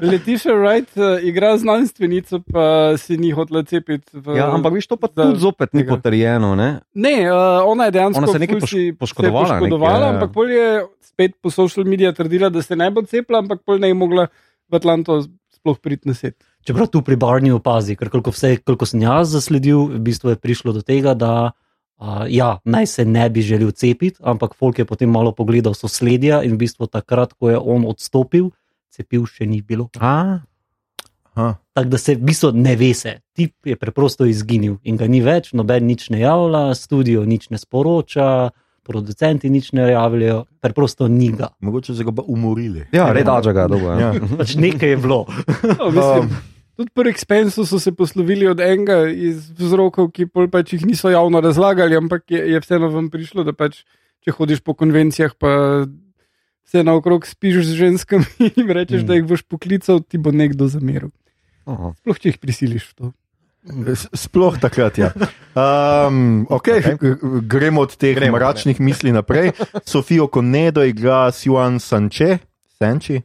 Letiša 0.00 0.54
Wright 0.54 0.92
uh, 0.96 1.18
igra 1.22 1.56
znanstvenico, 1.58 2.40
pa 2.52 2.94
si 2.98 3.16
ni 3.16 3.30
hotela 3.30 3.62
cepiti. 3.62 4.10
V, 4.12 4.36
ja, 4.38 4.50
ampak 4.54 4.72
viš, 4.74 4.86
to 4.86 4.96
pa 4.96 5.08
tudi 5.08 5.38
zopet 5.42 5.74
ni 5.74 5.86
potrjeno. 5.86 6.54
Ne? 6.54 6.80
Ne, 6.94 7.16
uh, 7.30 7.62
ona 7.66 7.84
je 7.90 7.96
dejansko 7.98 8.22
Ona 8.22 8.32
se 8.32 8.36
je 8.36 8.44
nekaj 8.46 8.60
poš- 8.60 8.96
poškodovala 8.98 9.46
se 9.46 9.52
je 9.52 9.54
nekaj, 9.54 9.70
poškodovala 9.70 9.98
ja, 9.98 10.06
ja. 10.06 10.12
ampak 10.14 10.32
pol 10.32 10.50
je 10.50 10.68
spet 11.02 11.36
po 11.42 11.50
social 11.50 11.84
medijih 11.86 12.14
trdila, 12.14 12.48
da 12.50 12.62
se 12.62 12.76
ne 12.76 12.90
bo 12.90 13.02
cepila, 13.02 13.38
ampak 13.38 13.60
pol 13.66 13.78
ne 13.78 13.88
je 13.90 13.94
mogla 13.94 14.26
v 14.70 14.74
Atlanto 14.76 15.20
sploh 15.64 15.80
priti 15.80 16.04
na 16.04 16.14
set. 16.14 16.36
Čeprav 16.68 16.92
tu 16.92 17.00
pri 17.00 17.16
Barniju 17.16 17.56
opazi, 17.56 17.96
ker 17.96 18.12
koliko, 18.12 18.32
vse, 18.36 18.58
koliko 18.60 18.84
sem 18.84 19.00
jaz 19.00 19.32
zasledil, 19.32 19.96
v 19.96 20.00
bistvu 20.04 20.34
je 20.34 20.40
prišlo 20.40 20.76
do 20.76 20.84
tega, 20.84 21.16
da 21.16 21.52
uh, 21.56 22.24
ja, 22.28 22.58
naj 22.68 22.86
se 22.86 23.04
ne 23.08 23.24
bi 23.32 23.40
želel 23.40 23.72
cepiti, 23.72 24.20
ampak 24.20 24.52
Folk 24.60 24.78
je 24.78 24.84
potem 24.84 25.08
malo 25.08 25.32
pogledal 25.32 25.72
sosledja 25.72 26.42
in 26.44 26.58
v 26.58 26.68
bistvu 26.68 26.86
takrat, 26.92 27.32
ko 27.32 27.48
je 27.48 27.56
on 27.56 27.88
odstopil, 27.88 28.52
cepiv 28.92 29.24
še 29.24 29.48
ni 29.48 29.62
bilo. 29.64 29.88
A, 30.00 30.44
Aha. 31.34 31.56
Tako 31.74 31.88
da 31.88 31.98
se 31.98 32.14
v 32.14 32.28
bistvu 32.28 32.52
ne 32.54 32.76
ve 32.76 32.92
se. 32.94 33.16
Tip 33.34 33.66
je 33.66 33.76
preprosto 33.76 34.28
izginil 34.28 34.76
in 34.84 35.00
ga 35.00 35.08
ni 35.10 35.18
več, 35.24 35.50
noben 35.52 35.88
nič 35.88 36.06
ne 36.14 36.20
javlja, 36.20 36.74
studio 36.78 37.24
nič 37.26 37.48
ne 37.50 37.58
sporoča, 37.58 38.52
producenti 38.84 39.48
nič 39.48 39.72
ne 39.72 39.88
javljajo, 39.88 40.44
preprosto 40.60 41.08
ni 41.08 41.30
ga. 41.30 41.48
Mogoče 41.58 41.94
so 41.94 42.04
ga 42.04 42.12
pa 42.12 42.22
umorili. 42.24 42.84
ja, 42.92 43.08
red 43.10 43.26
ađa 43.26 43.52
ga, 43.52 43.64
dobro. 43.66 43.92
Ja. 43.92 44.12
Ja. 44.12 44.20
Pač 44.38 44.54
nekaj 44.56 44.88
je 44.88 44.96
bilo. 44.98 45.24
No, 45.78 45.90
mislim, 45.90 46.20
Um, 46.20 46.30
Tudi 46.74 46.90
pri 46.90 47.06
Expensu 47.08 47.62
so 47.62 47.78
se 47.78 47.92
poslovili 47.92 48.48
od 48.48 48.58
enega 48.58 49.04
iz 49.06 49.46
vzrokov, 49.52 50.08
ki 50.10 50.26
pol 50.26 50.48
pač 50.48 50.72
jih 50.72 50.82
niso 50.84 51.06
javno 51.06 51.38
razlagali, 51.38 51.94
ampak 51.94 52.26
je, 52.26 52.40
je 52.50 52.58
vseeno 52.58 52.88
vam 52.88 53.06
prišlo, 53.08 53.44
da 53.44 53.52
pač, 53.52 53.84
če 54.20 54.34
hodiš 54.34 54.58
po 54.60 54.74
konvencijah, 54.74 55.36
pa 55.38 55.86
se 56.64 56.82
naokrog 56.82 57.22
spiš 57.24 57.60
z 57.62 57.78
ženskami 57.78 58.26
in 58.44 58.50
jim 58.56 58.70
rečeš, 58.70 59.02
Mm. 59.02 59.06
da 59.06 59.14
jih 59.14 59.24
boš 59.24 59.42
poklical, 59.44 60.02
ti 60.02 60.18
bo 60.18 60.32
nekdo 60.32 60.66
zameril. 60.66 61.14
Aha. 61.64 61.94
Sploh 61.94 62.18
če 62.18 62.28
jih 62.28 62.38
prisiliš 62.38 62.90
v 62.90 62.94
to. 62.94 63.06
Sploh 64.12 64.58
takrat, 64.60 64.98
ja. 64.98 65.12
Um, 65.56 66.46
okay, 66.50 66.82
okay. 66.94 67.16
Gremo 67.48 67.80
od 67.86 67.96
teh 67.96 68.16
Gremo, 68.16 68.36
mračnih 68.36 68.80
ne. 68.80 68.84
misli 68.84 69.12
naprej. 69.12 69.52
Sofijo 69.84 70.26
Konedo 70.26 70.84
igra 70.84 71.30
Siwan 71.32 71.78
Sanče, 71.80 72.38
Sanči. 72.78 73.22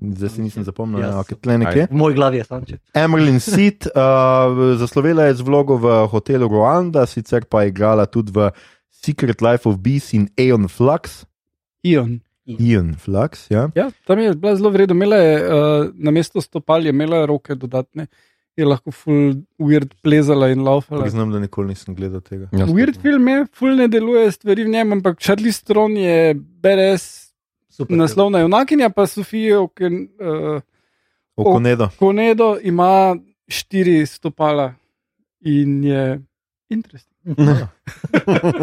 Zdaj 0.00 0.28
si 0.28 0.42
nisem 0.44 0.64
zapomnil, 0.64 1.00
ja, 1.00 1.16
okay, 1.18 1.38
tle 1.40 1.56
nekje. 1.58 1.86
V 1.90 1.96
moji 1.96 2.14
glavi 2.14 2.42
je 2.42 2.44
Sanče. 2.44 2.78
Emerlin 2.94 3.40
Sid, 3.40 3.88
uh, 3.90 4.76
zaslovela 4.78 5.26
je 5.30 5.38
z 5.40 5.46
vlogo 5.46 5.80
v 5.80 5.96
hotelu 6.12 6.48
Rwanda, 6.48 7.06
sicer 7.08 7.48
pa 7.48 7.64
je 7.64 7.72
igrala 7.72 8.06
tudi 8.06 8.36
v 8.36 8.50
Secret 8.92 9.42
Life 9.42 9.68
of 9.68 9.80
Bees 9.80 10.12
in 10.12 10.28
Aeon 10.38 10.68
Flux. 10.68 11.24
Ion. 11.82 12.20
Ian 12.46 12.94
Flux. 12.94 13.50
Ja. 13.50 13.70
Ja, 13.74 13.90
tam 14.06 14.20
je 14.20 14.34
bila 14.34 14.54
zelo 14.56 14.70
vredna, 14.70 14.94
imela 14.94 15.16
je 15.16 15.34
uh, 15.40 15.90
na 15.94 16.10
mesto 16.10 16.40
stopal, 16.40 16.86
je 16.86 16.94
imela 16.94 17.24
roke 17.26 17.54
dodatne, 17.54 18.06
je 18.56 18.64
lahko 18.64 18.90
full 18.90 19.34
weird 19.60 19.94
plezala 20.02 20.48
in 20.52 20.64
laufala. 20.64 21.02
Priznam, 21.02 21.32
da 21.32 21.40
nikoli 21.40 21.74
nisem 21.74 21.94
gledal 21.94 22.20
tega. 22.24 22.48
Ja, 22.52 22.66
Weird 22.66 23.00
film 23.02 23.28
je, 23.28 23.46
full 23.54 23.76
ne 23.76 23.88
deluje 23.88 24.30
stvari 24.32 24.64
v 24.64 24.72
njem, 24.72 24.92
ampak 24.96 25.20
Charlie 25.20 25.52
Stron 25.52 25.96
je 25.96 26.34
BRS 26.34 27.32
Super. 27.68 27.96
naslovna 27.96 28.40
junakinja, 28.40 28.90
pa 28.90 29.06
Sofija 29.06 29.60
Oken, 29.60 30.08
uh, 30.20 30.60
Okonedo. 31.36 31.88
Konedo 31.98 32.56
ima 32.62 33.16
štiri 33.48 34.06
stopala 34.06 34.72
in 35.40 35.84
je 35.84 36.20
interesting. 36.68 37.16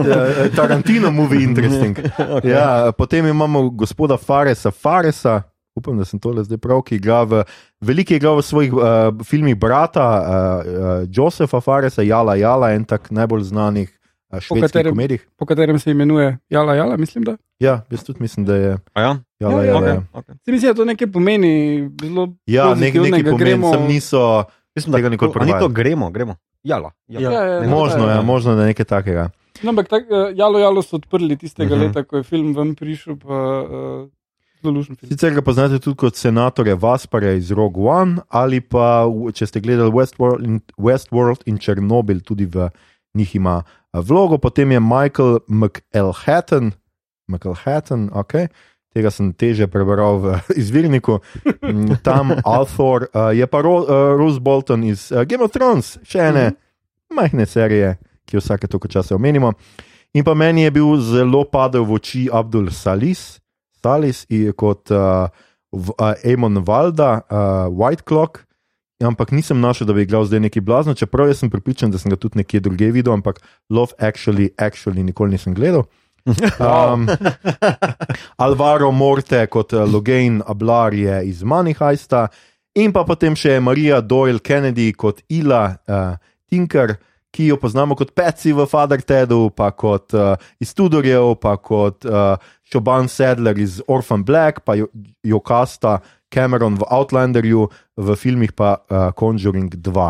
Ja, 0.08 0.50
Tarantino 0.56 1.12
movie 1.12 1.44
interesting. 1.44 1.98
okay. 2.36 2.50
Ja, 2.50 2.92
potem 2.98 3.28
imamo 3.28 3.70
gospoda 3.70 4.18
Faresa, 4.18 4.72
Faresa, 4.72 5.42
upam, 5.76 5.98
da 5.98 6.06
sem 6.06 6.20
tole 6.20 6.44
zdaj 6.44 6.58
prav, 6.58 6.82
ki 6.82 6.96
igra 6.96 7.24
v 7.24 7.44
veliki 7.82 8.16
igra 8.16 8.32
v 8.32 8.42
svojih 8.42 8.72
uh, 8.72 8.82
filmih 9.22 9.56
brata 9.56 10.04
uh, 10.04 10.24
uh, 10.24 10.74
Josefa 11.08 11.60
Faresa, 11.60 12.02
Jala 12.04 12.36
Jala, 12.36 12.72
en 12.72 12.84
tak 12.84 13.10
najbolj 13.10 13.44
znanih 13.44 13.90
uh, 13.90 14.40
švedskih 14.40 14.64
katerem- 14.64 14.94
komedij. 14.94 15.20
Po 15.36 15.46
katerem 15.46 15.80
se 15.80 15.92
imenuje 15.92 16.38
Jala 16.48 16.76
Jala, 16.76 16.98
mislim, 16.98 17.24
da. 17.24 17.38
Ja, 17.60 17.82
jaz 17.90 18.04
tudi 18.04 18.22
mislim, 18.22 18.46
da 18.46 18.56
je 18.56 18.78
A 18.94 19.02
Ja, 19.02 19.12
Jala 19.40 19.54
Ja, 19.56 19.62
ja, 19.62 19.66
Jala. 19.68 19.82
okay, 19.82 19.88
Ja, 19.88 20.04
okay. 20.14 20.34
Se 20.40 20.52
mi 20.52 20.58
zdi, 20.58 20.68
da 20.68 20.74
to 20.74 20.86
nekaj 20.86 21.08
pomeni. 21.10 21.54
Zelo 21.98 22.28
ja 22.46 22.64
nek, 22.66 22.94
pozitivnega, 22.94 23.32
pomeni, 23.32 23.52
gremo- 23.52 23.72
sem 23.72 23.84
niso. 23.86 24.44
Mislim, 24.76 24.94
Tega 24.94 25.04
da 25.04 25.10
nikoli 25.10 25.32
to, 25.32 25.40
a 25.40 25.46
ni 25.46 25.54
to 25.54 25.70
gremo, 25.70 26.10
gremo. 26.10 26.36
Jala. 26.64 26.92
jala. 27.08 27.30
Ja. 27.30 27.44
Ja, 27.44 27.54
ja, 27.56 27.70
Možno, 27.70 28.08
ja, 28.08 28.12
ja, 28.12 28.22
možno, 28.24 28.56
da 28.56 28.62
je 28.62 28.68
nekaj 28.68 28.86
takega. 28.88 29.30
No, 29.62 29.70
ampak 29.70 29.88
tak, 29.88 30.04
Jalo 30.34 30.60
Jalo 30.60 30.82
so 30.82 30.96
odprli 30.96 31.38
tistega 31.38 31.70
uh 31.70 31.78
Mhm. 31.78 31.84
-huh. 31.84 31.88
leta, 31.90 32.04
ko 32.04 32.18
je 32.18 32.24
film 32.24 32.54
ven 32.54 32.76
prišel, 32.76 33.16
pa 33.18 33.36
uh, 33.62 34.10
lušen 34.72 34.96
film. 34.96 35.10
Sicer 35.10 35.34
ga 35.34 35.42
poznate 35.42 35.80
tudi 35.80 35.98
kot 35.98 36.16
senatorja 36.16 36.76
Vasparja 36.76 37.34
iz 37.34 37.52
Rogue 37.52 37.84
One, 37.84 38.22
ali 38.30 38.62
pa 38.62 39.06
če 39.34 39.48
ste 39.48 39.62
gledali 39.64 39.92
Westworld 39.92 40.46
in, 40.46 40.60
Westworld 40.78 41.44
in 41.46 41.58
Černobil, 41.58 42.22
tudi 42.22 42.46
v 42.46 42.70
njih 43.14 43.36
ima 43.36 43.64
vlogo. 43.94 44.38
Potem 44.38 44.72
je 44.72 44.80
Michael 44.80 45.40
McElhatton, 45.48 46.72
McElhatton 47.28 48.10
okay. 48.14 48.48
tega 48.94 49.10
sem 49.12 49.34
teže 49.34 49.68
prebral 49.68 50.20
v 50.22 50.38
izvirniku, 50.62 51.20
Mm, 51.64 52.04
tam 52.04 52.36
Althor, 52.44 53.08
uh, 53.16 53.32
je 53.32 53.48
pa 53.48 53.62
Ro, 53.64 53.88
Rose 54.20 54.40
Bolton 54.40 54.84
iz 54.84 55.12
Game 55.26 55.44
of 55.44 55.52
Thrones, 55.52 55.98
še 56.04 56.20
ene 56.20 56.50
mm 56.50 56.54
-hmm. 56.54 57.16
majhne 57.16 57.46
serije, 57.46 57.98
ki 58.26 58.36
jo 58.36 58.40
vsake 58.40 58.68
toliko 58.68 58.88
časa 58.88 59.16
omenimo. 59.16 59.54
In 60.14 60.24
pa 60.24 60.34
meni 60.34 60.62
je 60.62 60.72
bil 60.72 60.98
zelo 61.02 61.44
padel 61.44 61.86
v 61.86 61.94
oči 61.94 62.30
Abdul 62.32 62.70
Salis, 62.70 63.40
Salis 63.84 64.26
i- 64.30 64.52
kot 64.56 64.92
uh, 64.92 65.28
uh, 65.72 66.14
Amon 66.24 66.64
Valda, 66.64 67.22
uh, 67.22 67.38
White 67.70 68.04
Clock. 68.04 68.46
Ampak 69.04 69.32
nisem 69.32 69.60
našel, 69.60 69.88
da 69.88 69.94
bi 69.94 70.02
igral 70.02 70.24
zdaj 70.24 70.40
neki 70.40 70.62
blazno, 70.62 70.94
čeprav 70.94 71.34
sem 71.36 71.50
pripričan, 71.50 71.92
da 71.92 71.98
sem 71.98 72.08
ga 72.08 72.16
tudi 72.16 72.38
nekje 72.40 72.60
drugje 72.60 72.92
videl, 72.92 73.14
ampak 73.14 73.42
Love 73.70 73.92
Actually, 74.00 74.50
actually 74.58 75.04
nikoli 75.04 75.32
nisem 75.32 75.54
gledal. 75.54 75.84
Um, 76.56 77.04
Alvaro 78.38 78.92
Morte 78.92 79.42
kot 79.48 79.74
uh, 79.74 79.84
Logain 79.84 80.42
Ablar 80.48 80.94
je 80.94 81.18
iz 81.28 81.44
Money 81.44 81.76
Heista, 81.76 82.28
in 82.76 82.94
pa 82.94 83.04
potem 83.04 83.36
še 83.36 83.60
Marija 83.60 84.00
Doyle 84.02 84.40
Kennedy 84.40 84.94
kot 84.96 85.20
Ila 85.30 85.76
uh, 85.84 86.16
Tinker, 86.50 86.96
ki 87.34 87.48
jo 87.50 87.58
poznamo 87.58 87.96
kot 87.98 88.12
Peci 88.14 88.54
v 88.54 88.68
Father 88.70 89.02
Tedu, 89.02 89.48
pa 89.50 89.72
kot 89.72 90.14
uh, 90.14 90.36
iz 90.62 90.70
Tudorjev, 90.72 91.34
pa 91.42 91.56
kot 91.58 92.06
uh, 92.06 92.38
Šoban 92.64 93.10
Sedler 93.10 93.58
iz 93.58 93.80
Orphan 93.90 94.22
Black, 94.22 94.62
pa 94.62 94.76
jo, 94.78 94.86
jo 95.26 95.40
kasta 95.42 95.98
Cameron 96.30 96.78
v 96.78 96.86
Outlanderju, 96.88 97.66
v 97.98 98.16
filmih 98.16 98.54
pa 98.54 98.76
uh, 98.80 99.10
Conjuring 99.14 99.74
2. 99.74 100.06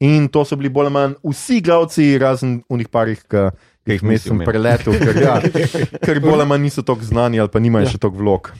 In 0.00 0.26
to 0.28 0.42
so 0.44 0.56
bili 0.56 0.68
bolj 0.68 0.86
ali 0.86 0.92
manj 0.92 1.12
vsi 1.22 1.60
glavci, 1.60 2.08
razen 2.18 2.58
unih 2.68 2.88
parih, 2.88 3.20
ki 3.24 3.44
jih 3.86 4.02
vmes 4.02 4.24
sem 4.24 4.32
omenil. 4.34 4.48
preletel, 4.48 4.96
ker, 4.96 5.16
ja, 5.20 5.36
ker 6.04 6.20
bolj 6.20 6.40
ali 6.40 6.48
manj 6.48 6.62
niso 6.62 6.82
tako 6.82 7.04
znani 7.04 7.40
ali 7.40 7.48
pa 7.48 7.60
nimajo 7.60 7.86
Ja. 7.86 7.92
še 7.92 8.00
toliko 8.00 8.20
vlog. 8.20 8.50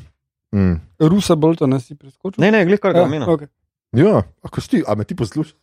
Mm. 0.54 0.76
Rusa 1.02 1.34
Boltona 1.36 1.80
si 1.80 1.96
preskočil. 1.96 2.38
Ne, 2.40 2.52
ne, 2.52 2.62
glej, 2.64 2.78
kar 2.78 2.92
ga 2.92 3.02
Ja, 3.02 3.08
omenjam. 3.08 3.28
okay. 3.32 3.48
Ja, 3.94 4.22
ako 4.42 4.60
si, 4.60 4.82
a 4.86 4.94
me 4.94 5.04
ti 5.04 5.16
poslušaš? 5.16 5.54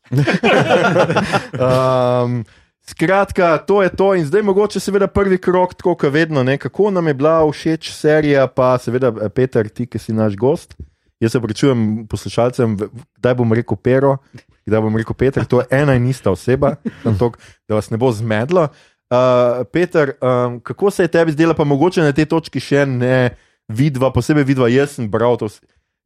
um, 1.59 2.43
skratka, 2.91 3.57
to 3.57 3.83
je 3.83 3.89
to. 3.89 4.15
In 4.15 4.25
zdaj 4.25 4.41
mogoče 4.41 4.79
seveda 4.79 5.07
prvi 5.07 5.37
krok, 5.37 5.73
tako 5.73 5.95
kot 5.95 6.13
vedno, 6.13 6.43
ne? 6.43 6.57
kako 6.57 6.91
nam 6.91 7.07
je 7.07 7.13
bila 7.13 7.51
všeč 7.51 7.91
serija, 7.91 8.47
pa 8.47 8.77
seveda 8.77 9.11
eh, 9.11 9.29
Peter, 9.29 9.69
ti, 9.69 9.85
ki 9.85 9.99
si 9.99 10.13
naš 10.13 10.35
gost. 10.35 10.75
Jaz 11.21 11.31
se 11.31 11.41
pričujem 11.41 12.07
poslušalcem, 12.09 12.77
kdaj 13.19 13.35
bom 13.37 13.53
rekel 13.53 13.77
Pero, 13.77 14.17
kdaj 14.65 14.81
bom 14.81 14.95
rekel 14.97 15.13
Peter, 15.13 15.45
to 15.45 15.61
je 15.61 15.67
ena 15.69 15.93
in 15.95 16.07
ista 16.09 16.31
oseba, 16.31 16.75
toliko, 17.19 17.37
da 17.69 17.77
vas 17.77 17.91
ne 17.93 17.97
bo 18.01 18.11
zmedlo. 18.11 18.67
Uh, 19.11 19.67
Peter, 19.71 20.15
um, 20.21 20.59
kako 20.63 20.91
se 20.91 21.03
je 21.03 21.11
tebi 21.11 21.31
zdelo, 21.31 21.53
pa 21.53 21.63
mogoče 21.63 22.01
na 22.01 22.15
tej 22.15 22.25
točki 22.31 22.63
še 22.63 22.85
ne 22.87 23.35
vidva, 23.67 24.09
posebej 24.15 24.47
vidva, 24.47 24.69
jaz 24.71 24.95
sem 24.97 25.09
bral 25.11 25.37
to. 25.37 25.49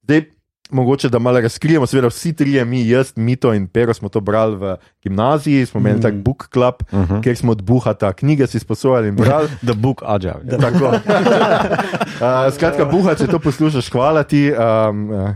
Zdaj, 0.03 0.25
mogoče 0.71 1.09
da 1.09 1.19
malo 1.19 1.39
razkrijemo, 1.41 1.85
seveda 1.85 2.07
vsi 2.07 2.33
trije, 2.33 2.65
mi, 2.65 2.87
jaz, 2.89 3.13
Mito 3.15 3.53
in 3.53 3.67
Pero 3.67 3.93
smo 3.93 4.09
to 4.09 4.19
brali 4.19 4.55
v 4.55 4.75
gimnaziji, 5.03 5.65
smo 5.65 5.79
imeli 5.79 5.97
Mm. 5.97 6.01
tak 6.01 6.13
book 6.13 6.47
club, 6.53 6.73
Uh 6.91 6.99
-huh. 6.99 7.23
kjer 7.23 7.37
smo 7.37 7.51
od 7.51 7.61
buhata 7.61 8.13
knjige 8.13 8.47
si 8.47 8.59
sposojali 8.59 9.07
in 9.07 9.15
brali. 9.15 9.47
The 9.67 9.73
book 9.73 10.01
Aja. 10.05 10.35
Tako. 10.61 10.85
Uh, 10.85 12.53
skratka, 12.55 12.85
buha, 12.85 13.15
če 13.15 13.27
to 13.27 13.39
poslušaš, 13.39 13.89
hvala 13.89 14.23
ti. 14.23 14.51
Um, 14.89 15.09
uh, 15.09 15.29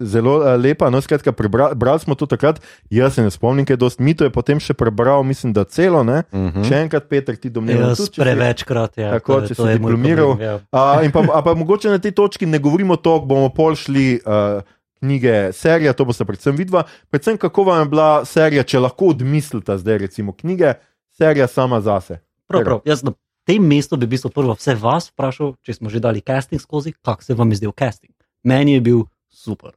Zelo 0.00 0.38
uh, 0.38 0.56
lepa, 0.56 0.88
no, 0.88 0.96
skratka, 0.98 1.32
prebra- 1.32 1.74
brali 1.74 2.00
smo 2.00 2.14
to 2.14 2.24
takrat, 2.24 2.60
jaz 2.90 3.14
se 3.14 3.22
ne 3.22 3.30
spomnim, 3.30 3.66
kaj 3.66 3.76
dosti. 3.76 4.02
Mito 4.02 4.24
je 4.24 4.30
potem 4.30 4.56
še 4.56 4.72
prebral, 4.72 5.22
mislim, 5.22 5.52
da 5.52 5.64
celo, 5.64 6.02
ne. 6.02 6.22
Uh 6.32 6.40
-huh. 6.40 6.64
Še 6.64 6.74
enkrat, 6.76 7.04
Peter, 7.04 7.36
ti 7.36 7.50
domnevaš. 7.50 7.98
Jaz 7.98 8.10
prevečkrat, 8.10 8.98
ja. 8.98 9.10
Tako, 9.10 9.32
to 9.34 9.40
je- 9.40 9.48
če 9.48 9.54
si 9.54 9.62
je 9.62 9.74
diplomiral. 9.74 10.26
problem, 10.28 10.48
ja. 10.48 10.54
Uh, 10.96 11.04
in 11.04 11.12
pa, 11.12 11.20
a 11.30 11.42
pa 11.42 11.54
mogoče 11.54 11.88
na 11.88 11.98
tej 11.98 12.12
točki 12.12 12.46
ne 12.46 12.58
govorimo 12.58 12.96
to, 12.96 13.20
bomo 13.20 13.48
pol 13.48 13.74
šli 13.74 14.20
uh, 14.20 14.62
knjige, 14.98 15.52
serija, 15.52 15.92
to 15.92 16.04
boste 16.04 16.24
predvsem 16.24 16.56
vidva. 16.56 16.82
Predvsem, 17.10 17.36
kako 17.36 17.64
vam 17.64 17.80
je 17.80 17.86
bila 17.86 18.24
serija, 18.24 18.62
če 18.62 18.78
lahko 18.78 19.04
odmislite 19.06 19.78
zdaj, 19.78 19.98
recimo 19.98 20.32
knjige, 20.32 20.74
serija 21.10 21.46
sama 21.46 21.80
zase. 21.80 22.18
Prav, 22.46 22.64
prav. 22.64 22.80
Jaz 22.84 23.02
na 23.02 23.12
tem 23.44 23.62
mestu 23.62 23.96
bi 23.96 24.06
v 24.06 24.08
bistvu 24.08 24.30
prvo 24.30 24.52
vse 24.54 24.74
vas 24.74 25.10
vprašal, 25.10 25.54
če 25.62 25.74
smo 25.74 25.90
že 25.90 26.00
dali 26.00 26.20
casting 26.20 26.60
skozi, 26.60 26.92
kako 27.02 27.22
se 27.22 27.34
vam 27.34 27.50
je 27.50 27.56
zdel 27.56 27.72
casting. 27.72 28.12
Meni 28.44 28.72
je 28.72 28.80
bil 28.80 29.00
super. 29.28 29.70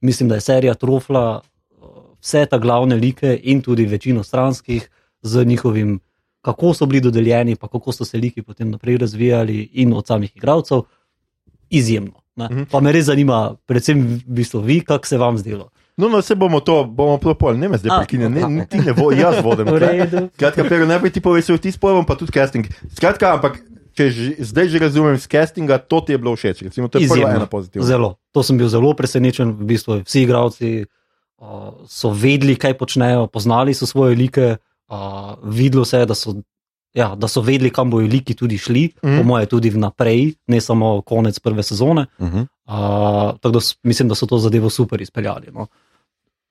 Mislim, 0.00 0.28
da 0.28 0.34
je 0.34 0.40
serija 0.40 0.74
trofla 0.74 1.40
uh, 1.40 1.88
vse 2.20 2.46
ta 2.46 2.58
glavne 2.58 2.96
like 2.96 3.40
in 3.42 3.62
tudi 3.62 3.86
večino 3.86 4.22
stranskih 4.22 4.90
z 5.22 5.44
njihovim, 5.44 6.00
kako 6.40 6.74
so 6.74 6.86
bili 6.86 7.00
dodeljeni, 7.00 7.56
pa 7.56 7.68
kako 7.68 7.92
so 7.92 8.04
se 8.04 8.18
liki 8.18 8.42
potem 8.42 8.70
naprej 8.70 8.96
razvijali 8.96 9.70
in 9.72 9.92
od 9.92 10.06
samih 10.06 10.36
igralcev, 10.36 10.82
izjemno. 11.70 12.20
Ne? 12.36 12.44
Mhm. 12.44 12.62
Pa 12.70 12.80
me 12.80 12.92
res 12.92 13.04
zanima, 13.04 13.54
predvsem 13.66 14.02
v 14.02 14.20
bistvu 14.26 14.60
vi, 14.60 14.80
kako 14.80 15.06
se 15.06 15.18
vam 15.18 15.38
zdelo. 15.38 15.70
No, 15.96 16.08
no, 16.08 16.22
se 16.22 16.34
bomo 16.34 16.60
to, 16.60 16.84
bomo 16.84 17.16
to 17.18 17.34
pol, 17.34 17.56
ne 17.56 17.68
me 17.68 17.78
zdaj 17.78 17.94
A, 17.94 17.98
prekinjam, 18.02 18.34
ne, 18.34 18.48
ne, 18.48 18.66
ti 18.68 18.78
ne 18.84 18.92
bo, 18.92 19.08
jaz 19.16 19.38
vodim. 19.44 19.70
Skratka, 20.36 20.64
Pero, 20.68 20.86
najprej 20.86 21.12
ti 21.12 21.22
poveš, 21.24 21.48
ti 21.60 21.72
spojom, 21.72 22.04
pa 22.04 22.18
tudi 22.20 22.36
casting. 22.36 22.68
Skratka, 22.92 23.32
ampak 23.38 23.62
če 23.96 24.04
že, 24.12 24.24
zdaj 24.44 24.68
že 24.68 24.78
razumem 24.82 25.16
z 25.16 25.26
castinga, 25.26 25.80
to 25.80 26.04
ti 26.04 26.12
je 26.12 26.20
bilo 26.20 26.36
všeč. 26.36 26.68
Recimo, 26.68 26.92
to 26.92 27.00
je 27.00 27.08
prva 27.08 27.24
Izjemno. 27.24 27.40
ena 27.40 27.48
pozitivna. 27.48 27.86
Zelo. 27.88 28.10
To 28.36 28.44
sem 28.44 28.60
bil 28.60 28.68
zelo 28.68 28.92
presenečen. 28.92 29.56
V 29.56 29.64
bistvu 29.72 30.04
vsi 30.04 30.28
igravci 30.28 30.70
uh, 30.84 31.72
so 31.88 32.12
vedeli, 32.12 32.58
kaj 32.60 32.76
počnejo, 32.76 33.26
poznali 33.32 33.72
so 33.72 33.88
svoje 33.88 34.16
like, 34.16 34.60
uh, 34.92 35.34
videlo 35.42 35.88
se 35.88 36.04
je, 36.04 36.12
da 36.12 36.14
so. 36.14 36.36
Ja, 36.96 37.12
da 37.12 37.28
so 37.28 37.42
vedeli, 37.44 37.68
kam 37.68 37.92
bojo 37.92 38.08
liki 38.08 38.32
tudi 38.32 38.56
šli, 38.56 38.88
mm. 38.88 39.04
Mhm. 39.04 39.16
po 39.20 39.24
mojem, 39.28 39.48
tudi 39.52 39.68
vnaprej, 39.68 40.32
ne 40.48 40.60
samo 40.64 41.02
konec 41.04 41.36
prve 41.44 41.60
sezone. 41.60 42.06
Uh 42.16 42.28
-huh. 42.28 42.46
Uh, 42.66 43.36
tako 43.36 43.52
da 43.52 43.60
mislim, 43.84 44.08
da 44.08 44.14
so 44.16 44.26
to 44.26 44.38
zadevo 44.38 44.70
super 44.70 45.00
izpeljali. 45.00 45.52
No. 45.52 45.66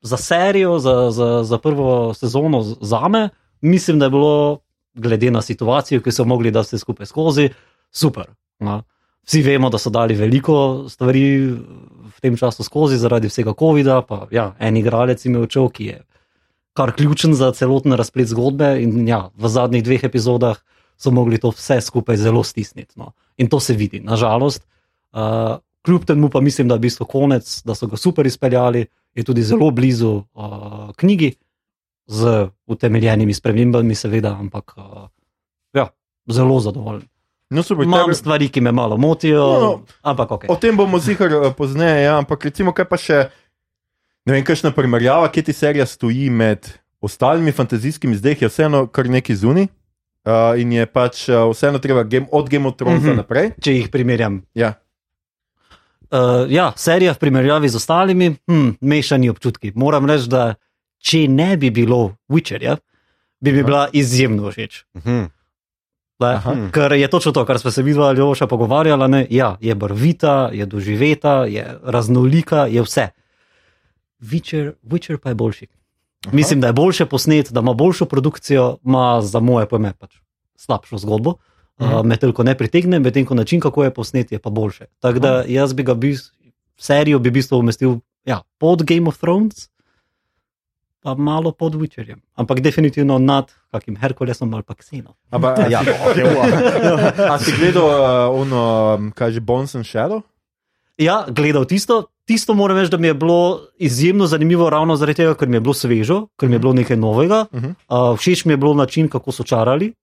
Za 0.02 0.18
serijo, 0.18 0.80
za, 0.80 1.12
za, 1.12 1.44
za 1.44 1.58
prvo 1.58 2.14
sezono, 2.14 2.62
za 2.62 3.08
me, 3.08 3.30
mislim, 3.62 4.00
da 4.00 4.06
je 4.06 4.10
bilo, 4.10 4.60
glede 4.96 5.32
na 5.32 5.42
situacijo, 5.42 6.02
ki 6.02 6.12
so 6.12 6.25
mogli 6.25 6.52
dati 6.52 6.74
vse 6.74 6.82
skupaj 6.82 7.06
skozi, 7.06 7.50
super. 7.92 8.30
No. 8.60 8.82
Vsi 9.25 9.42
vemo, 9.42 9.70
da 9.70 9.78
so 9.82 9.90
dali 9.90 10.16
veliko 10.16 10.86
stvari 10.90 11.25
v 11.50 12.22
tem 12.22 12.38
času 12.38 12.64
skozi, 12.64 12.98
zaradi 13.02 13.28
vsega 13.28 13.56
COVID-a. 13.60 14.02
Pa, 14.06 14.28
ja, 14.32 14.52
en 14.60 14.78
igralec 14.78 15.25
je 15.25 15.34
odšel, 15.40 15.70
ki 15.70 15.86
je 15.90 16.02
kar 16.75 16.92
ključen 16.92 17.34
za 17.34 17.52
celoten 17.56 17.96
razplet 17.96 18.30
zgodbe. 18.30 18.75
In 18.84 19.08
ja, 19.08 19.30
v 19.36 19.50
zadnjih 19.50 19.84
dveh 19.84 20.04
epizodah 20.04 20.60
so 20.98 21.12
mogli 21.12 21.40
to 21.42 21.52
vse 21.56 21.82
skupaj 21.82 22.20
zelo 22.22 22.44
stisniti. 22.44 22.94
No. 23.00 23.14
In 23.38 23.50
to 23.50 23.60
se 23.60 23.74
vidi, 23.74 24.00
nažalost. 24.00 24.68
Uh, 25.16 25.58
kljub 25.86 26.06
temu 26.06 26.30
pa 26.30 26.42
mislim, 26.42 26.68
da 26.68 26.75
je 26.75 26.84
v 26.84 26.88
bistvu 26.88 27.06
konec, 27.06 27.62
da 27.66 27.75
so 27.75 27.88
ga 27.88 27.98
super 27.98 28.28
izpeljali, 28.28 28.86
je 29.16 29.24
tudi 29.24 29.44
zelo 29.44 29.72
blizu 29.72 30.12
uh, 30.34 30.92
knjigi, 30.96 31.34
z 32.07 32.47
utemeljenimi 32.67 33.33
spremembami, 33.33 33.95
seveda, 33.95 34.35
ampak 34.39 34.74
uh, 34.77 35.07
ja, 35.74 35.88
zelo 36.29 36.59
zadovoljen. 36.59 37.07
No, 37.50 37.63
super, 37.63 37.85
Imam 37.85 38.09
tebe- 38.09 38.15
stvari, 38.17 38.50
ki 38.50 38.62
me 38.62 38.71
malo 38.71 38.97
motijo, 38.97 39.41
No. 39.62 39.81
ampak 40.01 40.31
ok. 40.31 40.45
O 40.50 40.55
tem 40.55 40.77
bomo 40.77 41.00
zihar 41.00 41.31
eh, 41.31 41.53
pozneje, 41.57 42.03
ja, 42.03 42.17
ampak 42.17 42.43
recimo, 42.45 42.74
kaj 42.74 42.85
pa 42.89 42.97
še, 42.97 43.29
ne 44.25 44.33
vem, 44.33 44.43
kakšna 44.43 44.71
primerjava, 44.74 45.29
kje 45.29 45.43
ti 45.43 45.53
serija 45.53 45.85
stoji 45.85 46.29
med 46.29 46.65
ostalimi 47.01 47.51
fantazijskimi, 47.51 48.17
zdaj 48.17 48.38
je 48.41 48.50
vseeno 48.50 48.88
kar 48.88 49.05
neki 49.09 49.35
zuni. 49.35 49.67
Uh, 50.25 50.57
in 50.57 50.71
je 50.74 50.85
pač 50.89 51.29
uh, 51.29 51.45
vseeno 51.53 51.77
treba 51.77 52.01
game, 52.03 52.25
od 52.33 52.50
Game 52.50 52.65
of 52.65 52.74
Thrones 52.75 53.03
mm. 53.03 53.09
-hmm. 53.09 53.15
naprej. 53.15 53.51
Če 53.62 53.74
jih 53.75 53.89
primerjam. 53.93 54.41
Ja. 54.57 54.74
Uh, 56.09 56.50
ja, 56.50 56.71
serija 56.75 57.13
v 57.13 57.17
primerjavi 57.19 57.69
z 57.69 57.75
ostalimi, 57.75 58.35
hm, 58.50 58.69
mešani 58.81 59.29
občutki. 59.29 59.71
Moram 59.75 60.05
reči, 60.05 60.29
da 60.29 60.55
če 61.00 61.28
ne 61.28 61.58
bi 61.58 61.70
bilo 61.70 62.16
Witcherja, 62.30 62.78
bi 63.40 63.52
mi 63.52 63.64
bila 63.64 63.88
izjemno 63.94 64.52
všeč. 64.52 64.84
Mhm. 64.96 65.24
Le, 66.20 66.28
Aha. 66.30 66.54
ker 66.72 66.92
je 66.92 67.08
točno 67.08 67.32
to, 67.32 67.46
kar 67.46 67.60
smo 67.60 67.72
se 67.72 67.84
vidva 67.84 68.06
ali 68.06 68.22
oša 68.22 68.48
pogovarjala. 68.48 69.08
Ne? 69.08 69.28
Ja, 69.30 69.58
je 69.60 69.75
barvita, 69.75 70.50
je 70.54 70.66
doživeta, 70.66 71.46
je 71.46 71.80
raznolika, 71.84 72.66
je 72.66 72.82
vse. 72.82 73.10
Witcher, 74.22 74.74
Witcher 74.82 75.18
pa 75.18 75.30
je 75.30 75.36
boljši. 75.36 75.68
Aha. 76.25 76.36
Mislim, 76.36 76.62
da 76.62 76.68
je 76.68 76.74
boljše 76.74 77.06
posnet, 77.06 77.52
da 77.52 77.60
ima 77.60 77.74
boljšo 77.74 78.06
produkcijo, 78.06 78.78
ima 78.86 79.22
za 79.22 79.40
moje 79.40 79.68
pojme 79.68 79.94
pač 79.94 80.16
slabšo 80.56 80.98
zgodbo. 80.98 81.30
Uh, 81.30 81.38
Mhm. 81.88 82.08
me 82.08 82.18
toliko 82.18 82.44
ne 82.44 82.58
pritegne, 82.58 83.00
medtem 83.00 83.25
ko 83.25 83.36
način, 83.36 83.60
kako 83.60 83.84
je 83.84 83.94
posnet, 83.94 84.32
je 84.32 84.40
pa 84.40 84.50
boljše. 84.50 84.86
Tako 85.00 85.20
da 85.20 85.44
jaz 85.48 85.74
bi 85.74 85.84
ga 85.84 85.94
bil, 85.94 86.16
serijo 86.78 87.20
bi 87.20 87.30
v 87.30 87.34
bistvu 87.34 87.60
umestil 87.60 87.98
ja, 88.25 88.42
pod 88.58 88.84
Game 88.84 89.08
of 89.08 89.18
Thrones, 89.18 89.68
pa 91.05 91.13
malo 91.13 91.53
pod 91.53 91.77
Witcherjem. 91.77 92.17
Ampak 92.33 92.65
definitivno 92.65 93.19
nad 93.21 93.53
kakim 93.69 93.93
Herkulesom 93.93 94.50
ali 94.50 94.63
pa 94.65 94.74
Kseno. 94.74 95.13
Aba, 95.29 95.53
a, 95.53 95.69
Ja, 95.74 95.85
si, 95.85 96.21
a 97.21 97.35
si 97.38 97.51
gledal 97.53 97.85
uh, 97.85 98.33
ono, 98.33 98.62
um, 98.97 99.12
kaj 99.13 99.38
že 99.38 99.41
Bones 99.41 99.75
and 99.75 99.85
Shadow? 99.85 100.25
Ja, 100.97 101.25
gledal 101.29 101.65
tisto. 101.65 102.09
Tisto 102.25 102.57
moram 102.57 102.77
reči, 102.77 102.89
da 102.89 102.97
mi 102.97 103.07
je 103.07 103.13
bilo 103.13 103.69
izjemno 103.77 104.25
zanimivo, 104.25 104.65
ravno 104.65 104.95
zaradi 104.97 105.21
tega, 105.21 105.35
ker 105.38 105.45
mi 105.45 105.57
je 105.57 105.62
bilo 105.62 105.74
svežo, 105.74 106.25
ker 106.33 106.50
mi 106.50 106.55
je 106.55 106.59
bilo 106.59 106.74
nekaj 106.74 106.97
novega. 106.97 107.45
Mhm. 107.53 107.77
Uh, 107.85 108.17
všeč 108.17 108.45
mi 108.45 108.53
je 108.53 108.57
bilo 108.57 108.74
način, 108.74 109.05
kako 109.07 109.29
so 109.31 109.43
čarali 109.43 109.93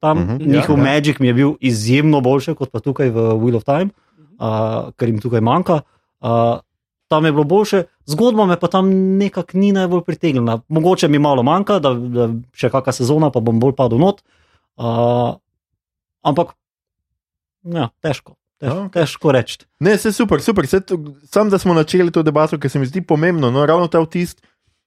tam. 0.00 0.18
Uh 0.18 0.24
Mhm. 0.24 0.36
-huh. 0.36 0.46
Njihov 0.46 0.76
Ja, 0.76 0.84
ja, 0.84 0.88
ja. 0.88 0.94
Magic 0.94 1.18
mi 1.18 1.26
je 1.26 1.34
bil 1.34 1.50
izjemno 1.60 2.20
boljši 2.20 2.54
kot 2.54 2.68
pa 2.68 2.80
tukaj 2.80 3.08
v 3.08 3.16
Wheel 3.40 3.56
of 3.56 3.64
Time, 3.64 3.88
uh, 4.36 4.92
ker 4.96 5.08
jim 5.08 5.20
tukaj 5.20 5.40
manjka. 5.40 5.80
Uh, 6.20 6.60
tam 7.10 7.26
je 7.26 7.32
bilo 7.34 7.44
boljše, 7.44 7.82
zgodba 8.06 8.46
me 8.46 8.56
pa 8.60 8.68
tam 8.70 8.88
nekako 9.18 9.58
ni 9.58 9.72
najbolj 9.74 10.04
pritegnila. 10.06 10.60
Mogoče 10.68 11.08
mi 11.08 11.18
malo 11.18 11.42
manjka, 11.42 11.80
da, 11.82 11.90
da 11.94 12.28
še 12.54 12.70
kakšna 12.70 12.94
sezona, 12.94 13.30
pa 13.34 13.42
bom 13.42 13.58
bolj 13.60 13.74
padel 13.74 13.98
not. 13.98 14.22
Uh, 14.78 15.34
ampak, 16.22 16.54
ja, 17.66 17.90
težko. 18.00 18.36
Tež, 18.60 18.68
Ja, 18.68 18.74
ok. 18.84 18.92
Težko 18.92 19.32
reči. 19.32 19.62
Ne, 19.80 19.94
vse 19.96 20.12
super, 20.12 20.42
super. 20.44 20.66
To, 20.68 20.98
sam, 21.24 21.48
da 21.48 21.56
smo 21.56 21.72
načeli 21.72 22.12
to 22.12 22.20
debato, 22.22 22.58
ker 22.60 22.68
se 22.68 22.78
mi 22.78 22.84
zdi 22.84 23.00
pomembno. 23.00 23.48
No, 23.50 23.62
ravno 23.64 23.88
ta 23.88 24.02
vtis, 24.04 24.34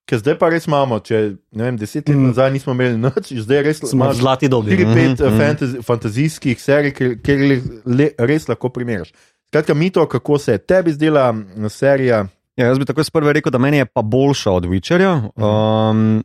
ki 0.05 0.19
zdaj 0.21 0.35
pa 0.37 0.51
res 0.53 0.67
imamo. 0.69 0.99
Če 1.01 1.21
ne 1.51 1.63
vem, 1.63 1.79
deset 1.81 2.05
let 2.05 2.13
Mm. 2.13 2.27
nazaj 2.29 2.51
nismo 2.53 2.75
imeli 2.77 2.99
noč, 3.01 3.31
zdaj 3.33 3.63
res 3.65 3.81
Smo 3.81 4.05
v 4.05 4.13
zlati 4.13 4.45
dobi. 4.47 4.77
4-5 4.77 4.85
Mhm, 4.85 5.25
mhm. 5.25 5.41
fantasy, 5.41 5.81
fantazijskih 5.81 6.61
serij, 6.61 6.93
kjer, 6.93 7.41
le, 7.85 8.11
res 8.21 8.45
lahko 8.47 8.69
primeriš. 8.69 9.09
Skratka, 9.53 9.73
mito, 9.73 10.07
kako 10.09 10.37
se 10.37 10.57
tebi 10.57 10.91
zdela 10.91 11.35
serija. 11.69 12.25
Ja, 12.57 12.67
jaz 12.71 12.79
bi 12.81 12.87
takoj 12.89 13.05
sprva 13.05 13.35
rekel, 13.37 13.51
da 13.53 13.59
meni 13.61 13.77
je 13.77 13.85
pa 13.85 14.01
boljša 14.01 14.51
od 14.51 14.65
Witcherja. 14.65 15.11
Um, 15.37 16.23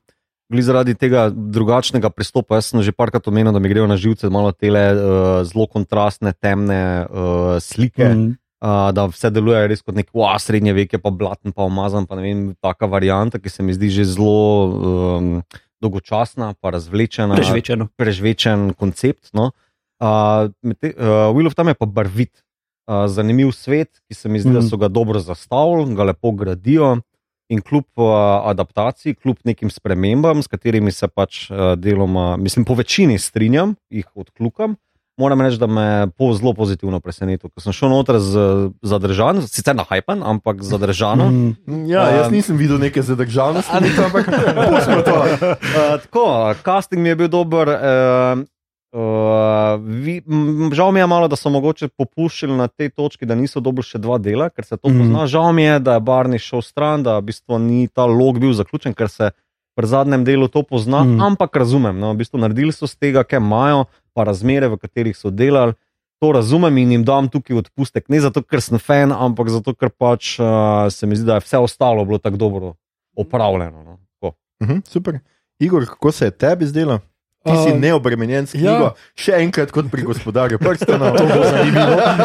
Glede 0.48 0.64
zaradi 0.64 0.94
tega 0.96 1.26
drugačnega 1.28 2.08
pristopa, 2.08 2.56
jaz 2.56 2.70
sem 2.70 2.80
že 2.80 2.94
parkrat 2.96 3.28
omenil, 3.28 3.52
da 3.52 3.60
mi 3.60 3.68
grejo 3.68 3.84
na 3.86 3.98
živce 4.00 4.30
malo 4.32 4.54
tele 4.56 4.86
uh, 4.94 5.28
zelo 5.44 5.68
kontrastne, 5.68 6.32
temne 6.32 7.04
uh, 7.04 7.60
slike, 7.60 8.08
mm. 8.08 8.24
Mm. 8.24 8.32
uh, 8.64 8.88
da 8.96 9.04
vse 9.12 9.28
deluje 9.36 9.60
res 9.74 9.84
kot 9.84 10.00
nek 10.00 10.08
wow, 10.16 10.32
srednje 10.40 10.72
vek, 10.80 10.96
pa 11.04 11.12
blaten, 11.12 11.52
pa 11.52 11.68
umazan, 11.68 12.08
pa 12.08 12.16
ne 12.16 12.24
vem, 12.24 12.42
taka 12.64 12.88
varianta, 12.88 13.44
ki 13.44 13.52
se 13.52 13.60
mi 13.60 13.76
zdi 13.76 13.92
že 14.00 14.08
zelo 14.08 14.40
um, 14.72 15.30
dolgočasna, 15.84 16.54
pa 16.56 16.72
razvlečena. 16.80 17.36
Prežvečeno. 17.36 17.92
prežvečen 17.92 18.70
koncept. 18.72 19.34
No. 19.36 19.50
Uh, 20.00 20.48
te, 20.80 20.96
uh, 20.96 21.28
Will 21.36 21.52
of 21.52 21.60
Time 21.60 21.76
je 21.76 21.84
pa 21.84 21.92
barvit, 21.92 22.32
uh, 22.88 23.04
zanimiv 23.06 23.52
svet, 23.52 24.00
ki 24.08 24.14
se 24.16 24.28
mi 24.28 24.40
zdi, 24.40 24.50
mm. 24.50 24.54
da 24.54 24.60
Mhm. 24.60 24.68
so 24.68 24.76
ga 24.76 24.88
dobro 24.88 25.20
zastavili, 25.20 25.94
ga 25.94 26.02
lepo 26.04 26.32
gradijo. 26.32 26.96
In 27.48 27.62
kljub 27.64 27.84
uh, 27.96 28.04
adaptaciji, 28.44 29.14
kljub 29.14 29.36
nekim 29.44 29.70
spremembam, 29.70 30.42
s 30.42 30.46
katerimi 30.52 30.92
se 30.92 31.08
pač 31.08 31.50
uh, 31.50 31.72
deloma, 31.80 32.36
mislim, 32.36 32.64
po 32.64 32.74
večini 32.74 33.18
strinjam, 33.18 33.72
jih 33.88 34.04
odkljukam, 34.14 34.74
moram 35.16 35.40
reči, 35.40 35.56
da 35.58 35.66
me 35.66 36.08
po, 36.18 36.28
zelo 36.36 36.52
pozitivno 36.52 37.00
presenetil. 37.00 37.48
Ko 37.50 37.60
sem 37.60 37.72
šel 37.72 37.88
noter 37.88 38.18
z, 38.20 38.44
zadržan, 38.82 39.40
sicer 39.48 39.74
na 39.76 39.82
hajpen, 39.88 40.20
ampak 40.22 40.60
zadržano. 40.62 41.30
Mm. 41.30 41.86
Ja, 41.88 42.04
jaz 42.10 42.28
Um, 42.28 42.32
nisem 42.36 42.56
videl 42.56 42.78
neke 42.78 43.02
zadržanosti, 43.02 43.72
ampak 43.72 44.28
pustimo 44.68 45.02
to. 45.02 45.16
Uh, 45.16 45.96
tako, 46.04 46.54
casting 46.64 47.02
mi 47.02 47.08
je 47.08 47.16
bil 47.16 47.28
dober. 47.28 47.68
Uh, 47.68 48.44
uh, 48.92 49.00
vi, 49.82 50.22
m, 50.22 50.70
žal 50.72 50.92
mi 50.92 51.00
je 51.00 51.06
malo, 51.06 51.28
da 51.28 51.36
so 51.36 51.50
mogoče 51.50 51.88
popuščali 51.90 52.52
na 52.52 52.68
tej 52.68 52.90
točki, 52.90 53.26
da 53.26 53.34
niso 53.34 53.60
dobili 53.60 53.84
še 53.84 53.98
dva 53.98 54.18
dela, 54.18 54.50
ker 54.50 54.64
se 54.64 54.76
to 54.76 54.88
Mhm. 54.88 54.98
pozna. 55.00 55.26
Žal 55.26 55.52
mi 55.52 55.62
je, 55.62 55.78
da 55.80 55.92
je 55.92 56.00
Barney 56.00 56.38
šel 56.38 56.62
stran, 56.62 57.02
da 57.02 57.18
v 57.18 57.22
bistvu 57.24 57.58
ni 57.58 57.88
ta 57.88 58.04
log 58.04 58.38
bil 58.38 58.52
zaključen, 58.52 58.94
ker 58.94 59.08
se 59.08 59.30
pri 59.74 59.86
zadnjem 59.86 60.24
delu 60.24 60.48
to 60.48 60.62
pozna. 60.62 61.04
Mhm. 61.04 61.20
Ampak 61.22 61.56
razumem, 61.56 61.94
no, 61.94 62.12
v 62.12 62.16
bistvu 62.16 62.38
naredili 62.38 62.72
so 62.72 62.86
z 62.86 62.96
tega, 62.96 63.24
kaj 63.24 63.38
imajo, 63.38 63.84
pa 64.12 64.24
razmere, 64.24 64.68
v 64.68 64.76
katerih 64.76 65.16
so 65.16 65.30
delali. 65.30 65.74
To 66.18 66.32
razumem 66.32 66.78
in 66.78 66.90
jim 66.90 67.04
dam 67.04 67.28
tukaj 67.28 67.56
odpustek. 67.56 68.08
Ne 68.08 68.18
zato, 68.18 68.42
ker 68.42 68.58
sem 68.58 68.74
fan, 68.76 69.12
ampak 69.12 69.48
zato, 69.48 69.70
ker 69.70 69.86
pač 69.88 70.34
uh, 70.36 70.46
se 70.88 71.06
mi 71.06 71.14
zdi, 71.14 71.22
da 71.24 71.34
je 71.34 71.40
vse 71.40 71.58
ostalo 71.58 72.02
bilo 72.04 72.18
tako 72.18 72.36
dobro 72.36 72.74
opravljeno. 73.14 73.82
No. 73.84 73.98
Tako. 74.12 74.34
Mhm, 74.60 74.78
super. 74.84 75.18
Igor, 75.60 75.86
kako 75.86 76.12
se 76.12 76.24
je 76.24 76.30
tebi 76.32 76.66
zdelo? 76.66 76.98
Ti 77.46 77.54
si 77.64 77.70
neobremenjen 77.78 78.46
s 78.50 78.58
ja. 78.58 78.60
knjigo, 78.60 78.88
še 79.14 79.38
enkrat 79.44 79.70
kot 79.74 79.86
pri 79.92 80.04
gospodarju 80.08 80.58
prstanov. 80.58 81.14
To 81.18 81.24
bo 81.24 81.46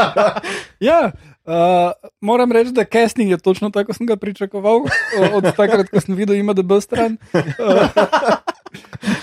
Ja, 0.89 1.13
uh, 1.45 1.93
moram 2.17 2.51
reči, 2.51 2.73
da 2.73 2.83
casting 2.83 3.29
je 3.29 3.37
točno 3.37 3.69
tako, 3.69 3.91
kot 3.91 4.01
sem 4.01 4.09
ga 4.09 4.17
pričakoval, 4.17 4.89
od 5.37 5.49
takrat, 5.53 5.87
ko 5.93 6.01
sem 6.01 6.17
videl, 6.17 6.41
ima 6.41 6.57
DB 6.57 6.81
stran. 6.83 7.21
Uh, 7.33 7.87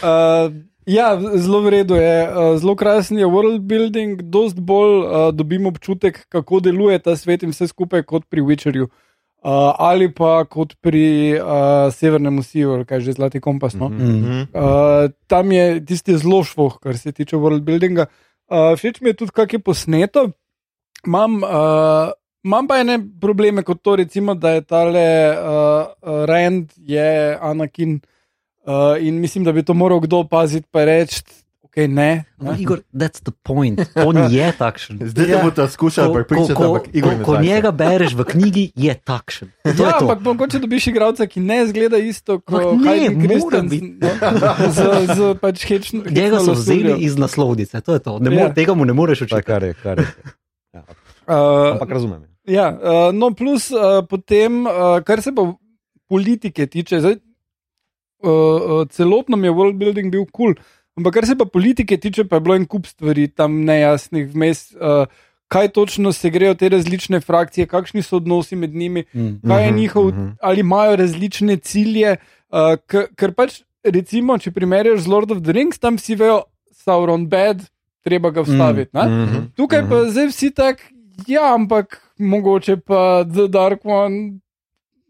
uh, 0.07 0.47
ja, 0.87 1.11
zelo 1.19 1.61
v 1.67 1.75
redu 1.75 1.99
je, 1.99 2.15
zelo 2.63 2.79
krasen 2.79 3.19
je 3.19 3.29
world 3.29 3.67
building, 3.67 4.23
dost 4.23 4.63
bolj 4.63 4.97
uh, 5.03 5.29
dobim 5.35 5.67
občutek, 5.69 6.25
kako 6.31 6.63
deluje 6.65 7.03
ta 7.03 7.19
svet 7.19 7.43
in 7.43 7.51
vse 7.51 7.69
skupaj 7.75 8.07
kot 8.07 8.31
pri 8.31 8.47
Witcherju. 8.47 8.89
Uh, 8.89 9.10
ali 9.43 10.11
pa 10.13 10.45
kot 10.45 10.75
pri 10.81 11.37
uh, 11.41 11.89
Severnem 11.93 12.43
Siju, 12.43 12.75
ali 12.75 12.85
kaj 12.85 13.01
že 13.01 13.17
zlati 13.17 13.41
kompas. 13.41 13.75
No? 13.75 13.89
Mm. 13.89 14.53
Uh, 14.53 15.11
tam 15.27 15.53
je 15.53 15.85
tisti 15.85 16.19
zelo 16.19 16.43
švoh, 16.45 16.79
kar 16.81 16.99
se 16.99 17.13
tiče 17.13 17.37
world 17.37 17.65
buildinga. 17.65 18.07
Uh, 18.51 18.77
všeč 18.77 19.01
mi 19.01 19.11
je 19.11 19.17
tudi, 19.23 19.33
kako 19.33 19.57
je 19.57 19.65
posneto. 19.65 20.31
Imam, 21.07 21.41
uh, 21.43 22.13
imam 22.45 22.69
pa 22.69 22.81
ene 22.81 22.99
probleme, 23.21 23.63
kot 23.63 23.81
to, 23.83 23.97
recimo, 23.97 24.35
da 24.35 24.59
je 24.59 24.65
tale 24.69 25.09
uh, 25.33 25.87
uh, 26.03 26.25
Rand, 26.29 26.73
je 26.77 27.39
Anakin 27.41 28.01
uh, 28.67 29.01
in 29.01 29.21
mislim, 29.21 29.45
da 29.45 29.53
bi 29.53 29.63
to 29.63 29.75
moral 29.75 30.01
kdo 30.01 30.25
paziti, 30.29 30.69
pa 30.71 30.85
reči, 30.85 31.23
ok, 31.71 31.87
ne. 31.89 32.25
No, 32.37 32.51
ne. 32.51 32.59
Igor, 32.59 32.83
that's 32.91 33.23
the 33.23 33.31
point. 33.33 33.79
On 33.97 34.17
je 34.27 34.47
takšen. 34.53 34.99
Zdaj 35.11 35.27
Ja. 35.29 35.39
bo 35.41 35.51
ta 35.51 35.65
skušal 35.65 36.11
prepričati, 36.13 36.55
ko, 36.55 36.65
ampak 36.65 36.91
Igor 36.93 37.15
ko, 37.15 37.25
ko 37.25 37.39
njega 37.39 37.71
bereš 37.71 38.13
v 38.13 38.25
knjigi, 38.27 38.65
je 38.75 38.95
takšen. 38.97 39.49
To 39.63 39.71
je 39.71 39.79
Ja, 39.81 39.93
to. 39.93 40.05
ampak 40.05 40.21
mogoče 40.21 40.59
dobiš 40.59 40.87
igralca, 40.87 41.23
ki 41.25 41.41
ne 41.41 41.67
zgleda 41.67 41.97
isto 41.97 42.41
kot 42.41 42.83
Christensen. 43.17 43.69
biti. 43.71 43.95
No, 43.97 44.11
z, 44.69 44.79
z 45.09 45.19
pač 45.37 45.63
hečno. 45.63 46.03
Njega 46.11 46.41
so 46.41 46.53
vzeli 46.53 46.99
iz 46.99 47.15
naslovnice, 47.15 47.81
to 47.81 47.93
je 47.93 48.01
to. 48.01 48.19
Ne 48.19 48.29
Ja. 48.29 48.37
more, 48.37 48.53
tega 48.53 48.75
mu 48.75 48.85
ne 48.85 48.93
moreš 48.93 49.19
To 49.19 49.25
je 49.25 49.27
učiti. 49.31 49.43
kar 49.45 49.63
je. 49.63 49.75
Kar 49.77 49.99
je. 49.99 50.07
Ja, 50.73 50.83
Uh, 51.23 51.37
ampak 51.73 51.91
razumem. 51.91 52.27
Ja, 52.45 52.67
uh, 52.73 52.81
no, 53.13 53.31
plus 53.31 53.71
uh, 53.71 53.79
potem, 54.03 54.65
uh, 54.65 54.73
kar 55.01 55.23
se 55.23 55.31
pa 55.31 55.45
politike 56.05 56.67
tiče, 56.67 56.99
zdaj, 56.99 57.13
uh, 57.13 57.21
uh, 58.27 58.89
celotno 58.89 59.37
mi 59.37 59.47
je 59.47 59.53
world 59.53 59.77
building 59.77 60.11
bil 60.11 60.25
kul, 60.25 60.55
cool, 60.55 60.65
ampak 61.01 61.15
kar 61.17 61.27
se 61.27 61.35
pa 61.37 61.45
politike 61.49 61.97
tiče, 61.97 62.25
pa 62.29 62.37
je 62.37 62.45
bilo 62.45 62.55
en 62.61 62.67
kup 62.69 62.87
stvari 62.87 63.29
tam 63.33 63.65
nejasnih 63.65 64.29
vmes. 64.35 64.71
Uh, 64.77 65.09
Kaj 65.51 65.69
točno 65.75 66.13
se 66.15 66.31
grejo 66.31 66.55
te 66.55 66.69
različne 66.71 67.19
frakcije, 67.21 67.67
kakšni 67.67 68.05
so 68.07 68.21
odnosi 68.21 68.55
med 68.57 68.71
njimi, 68.71 69.03
Mm. 69.11 69.41
kaj 69.43 69.65
je 69.65 69.71
Mhm, 69.71 69.77
njihov, 69.77 70.07
mhm. 70.13 70.29
ali 70.41 70.61
imajo 70.61 70.97
različne 70.97 71.57
cilje. 71.57 72.13
Uh, 72.53 72.77
ker 73.19 73.33
pač, 73.35 73.57
recimo, 73.83 74.39
če 74.39 74.53
primerjaš 74.55 75.01
z 75.01 75.11
Lord 75.11 75.31
of 75.35 75.43
the 75.43 75.53
Rings, 75.53 75.79
tam 75.83 75.97
vsi 75.99 76.15
vejo, 76.15 76.45
Sauron 76.71 77.27
bad, 77.27 77.67
treba 78.07 78.31
ga 78.31 78.45
vstaviti. 78.47 78.95
Mm, 78.95 79.25
Mhm. 79.25 79.43
Tukaj 79.59 79.83
pa 79.91 80.05
zdaj 80.11 80.29
vsi 80.31 80.51
tako, 80.55 80.83
ja, 81.27 81.51
ampak 81.55 81.99
mogoče 82.19 82.77
pa 82.77 83.25
The 83.27 83.49
Dark 83.51 83.83
One, 83.85 84.39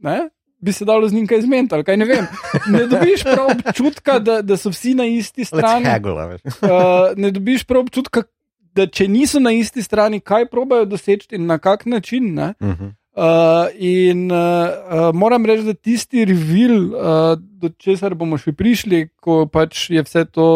ne? 0.00 0.30
Bi 0.60 0.72
se 0.72 0.84
dalo 0.84 1.08
z 1.08 1.12
njim 1.12 1.26
kaj 1.26 1.40
zmeniti, 1.40 1.74
ali 1.74 1.84
kaj 1.84 1.96
ne 1.96 2.04
vem. 2.04 2.26
Ne 2.68 2.86
dobiš 2.86 3.22
prav 3.24 3.46
občutka, 3.50 4.18
da, 4.18 4.42
da 4.42 4.56
so 4.56 4.70
vsi 4.70 4.94
na 4.94 5.06
isti 5.06 5.44
strani. 5.44 5.84
haggle. 5.84 6.38
Uh, 6.44 6.70
ne 7.16 7.30
dobiš 7.30 7.64
prav 7.64 7.82
občutka, 7.82 8.22
da 8.74 8.86
če 8.86 9.08
niso 9.08 9.40
na 9.40 9.52
isti 9.52 9.82
strani, 9.82 10.20
kaj 10.20 10.46
probajo 10.50 10.84
doseči 10.84 11.34
in 11.34 11.46
na 11.46 11.58
kak 11.58 11.86
način. 11.86 12.34
Ne? 12.34 12.54
Uh 12.60 12.68
-huh. 12.68 12.92
Uh, 13.10 13.66
in 13.74 14.30
uh, 14.32 14.38
uh, 14.38 15.14
moram 15.14 15.46
reči, 15.46 15.64
da 15.64 15.74
tisti 15.74 16.24
revil, 16.24 16.94
uh, 16.94 17.34
do 17.36 17.68
česar 17.68 18.14
bomo 18.14 18.38
še 18.38 18.52
prišli, 18.52 19.08
ko 19.20 19.46
pač 19.46 19.90
je 19.90 20.02
vse 20.02 20.24
to, 20.24 20.46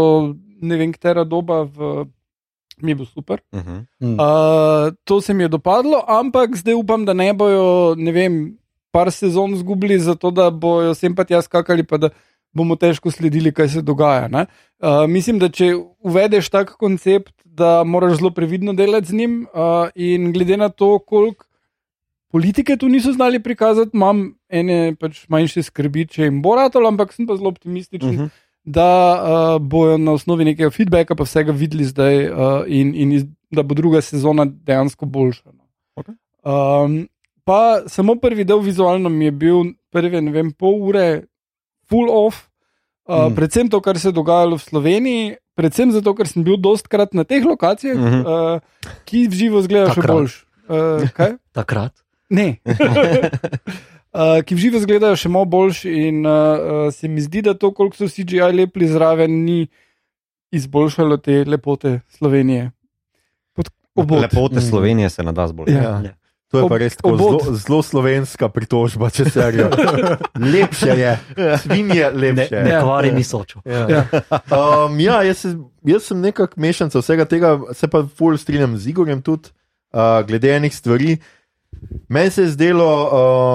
ne 0.63 0.77
vem, 0.77 0.93
katera 0.93 1.25
doba, 1.25 1.65
v, 1.67 2.07
mi 2.79 2.95
je 2.95 2.95
bil 2.95 3.07
super. 3.07 3.43
Uh 3.53 3.61
-huh. 3.61 3.81
Uh, 4.01 4.95
to 5.05 5.21
se 5.21 5.35
mi 5.35 5.45
je 5.45 5.49
dopadlo, 5.49 6.05
ampak 6.07 6.57
zdaj 6.57 6.75
upam, 6.75 7.05
da 7.05 7.13
ne 7.13 7.33
bojo, 7.35 7.95
ne 7.99 8.13
vem, 8.13 8.59
par 8.95 9.11
sezon 9.11 9.57
zgubili, 9.59 9.99
zato 9.99 10.31
da 10.31 10.51
bojo 10.51 10.95
sem 10.95 11.15
pa 11.15 11.27
tja 11.27 11.43
skakali, 11.43 11.83
pa 11.83 11.99
da 11.99 12.13
bomo 12.55 12.77
težko 12.79 13.11
sledili, 13.11 13.51
kaj 13.53 13.69
se 13.69 13.83
dogaja. 13.83 14.29
ne. 14.31 14.47
Uh, 14.79 15.09
mislim, 15.11 15.41
da 15.43 15.49
če 15.51 15.73
uvedeš 16.07 16.51
tak 16.55 16.77
koncept, 16.79 17.35
da 17.45 17.83
moraš 17.85 18.21
zelo 18.21 18.31
previdno 18.31 18.73
delati 18.73 19.11
z 19.11 19.19
njim, 19.19 19.35
uh, 19.51 19.89
in 19.95 20.31
glede 20.33 20.57
na 20.57 20.69
to, 20.69 20.99
koliko 20.99 21.47
politike 22.31 22.77
tu 22.77 22.89
niso 22.89 23.13
znali 23.13 23.43
prikazati, 23.43 23.95
imam 23.95 24.25
ene 24.49 24.95
pač 25.01 25.25
manjše 25.31 25.63
skrbi, 25.63 26.07
če 26.11 26.29
jim 26.29 26.41
bo 26.43 26.55
ratalo, 26.59 26.91
ampak 26.91 27.13
sem 27.15 27.27
pa 27.27 27.37
zelo 27.39 27.51
optimističen. 27.51 28.15
Uh 28.15 28.21
-huh. 28.27 28.43
Da 28.65 28.91
uh, 29.15 29.63
bojo 29.63 29.99
na 29.99 30.13
osnovi 30.13 30.45
nekega 30.45 30.71
feedbacka, 30.71 31.15
pa 31.15 31.25
vsega 31.25 31.53
videli 31.53 31.85
zdaj, 31.85 32.31
uh, 32.31 32.63
in, 32.67 32.95
in 32.95 33.13
iz, 33.13 33.25
da 33.51 33.63
bo 33.63 33.75
druga 33.75 34.01
sezona 34.01 34.47
dejansko 34.47 35.07
boljša. 35.07 35.51
no. 35.53 35.65
Okej. 35.95 36.15
Um, 36.45 37.09
pa 37.45 37.83
samo 37.87 38.15
prvi 38.17 38.45
del 38.45 38.61
vizualno 38.61 39.09
mi 39.09 39.25
je 39.25 39.31
bil, 39.33 39.63
prve, 39.93 40.21
ne 40.21 40.31
vem, 40.33 40.53
pol 40.53 40.81
ure, 40.83 41.25
full 41.89 42.09
off, 42.11 42.49
uh, 43.09 43.29
Mm. 43.29 43.35
predvsem 43.37 43.69
to, 43.69 43.81
kar 43.81 43.99
se 43.99 44.09
je 44.09 44.13
dogajalo 44.13 44.57
v 44.57 44.63
Sloveniji, 44.63 45.37
predvsem 45.55 45.93
zato, 45.93 46.15
ker 46.15 46.27
sem 46.27 46.43
bil 46.45 46.57
dostkrat 46.57 47.15
na 47.15 47.25
teh 47.25 47.45
lokacijah, 47.45 47.97
mm. 47.97 48.05
-hmm. 48.05 48.23
uh, 48.25 48.61
ki 49.05 49.29
v 49.29 49.33
živo 49.33 49.59
izgledajo 49.61 49.93
še 49.95 50.01
Takrat. 50.01 50.17
boljš. 50.17 50.47
Uh, 50.69 51.11
kaj? 51.13 51.33
Takrat. 51.59 51.93
Ne. 52.31 52.57
Uh, 54.15 54.39
ki 54.47 54.55
v 54.55 54.59
živo 54.63 54.79
izgledajo 54.79 55.17
še 55.19 55.27
malo 55.29 55.45
boljši, 55.45 55.91
in 55.91 56.23
uh, 56.23 56.87
se 56.95 57.09
mi 57.11 57.19
zdi, 57.21 57.43
da 57.43 57.55
to, 57.55 57.73
koliko 57.75 57.97
so 57.97 58.07
CGI 58.07 58.39
lepili 58.55 58.87
zraven, 58.87 59.43
ni 59.45 59.67
izboljšalo 60.55 61.17
te 61.17 61.45
lepote 61.45 62.01
Slovenije. 62.09 62.71
Pod, 63.53 63.71
obod. 63.95 64.23
Lepote 64.23 64.55
Mm. 64.63 64.69
Slovenije 64.71 65.11
se 65.11 65.23
ne 65.23 65.33
da 65.33 65.49
zbolj. 65.49 65.73
Ja. 65.75 65.83
Ja. 66.05 66.15
To 66.55 66.61
je 66.61 66.69
pa 66.69 66.77
res 66.77 66.97
tako 66.97 67.17
zelo, 67.17 67.39
zelo 67.57 67.81
slovenska 67.83 68.49
pritožba, 68.49 69.11
če 69.11 69.27
se 69.27 69.51
reče. 69.51 69.69
Lepše 70.55 70.95
je, 70.95 71.13
svinje 71.59 71.95
Ne, 72.05 72.11
lepše. 72.13 72.63
ne 72.63 72.71
Ja. 72.71 72.81
kvari 72.81 73.13
mi 73.13 73.25
sočo. 73.25 73.61
Ja. 73.65 73.87
Ja. 73.91 74.05
Um, 74.49 75.01
ja, 75.01 75.23
jaz, 75.23 75.45
jaz 75.83 76.03
sem 76.05 76.21
nekako 76.21 76.55
mešanica 76.57 76.99
vsega 76.99 77.25
tega, 77.25 77.59
se 77.73 77.89
pa 77.89 78.05
ful 78.09 78.39
strinjam 78.39 78.79
z 78.79 78.89
Igorjem 78.89 79.23
tudi, 79.23 79.51
uh, 79.91 80.23
glede 80.23 80.51
enih 80.53 80.71
stvari. 80.71 81.17
Meni 82.09 82.31
se 82.31 82.43
je 82.43 82.49
zdelo 82.49 82.87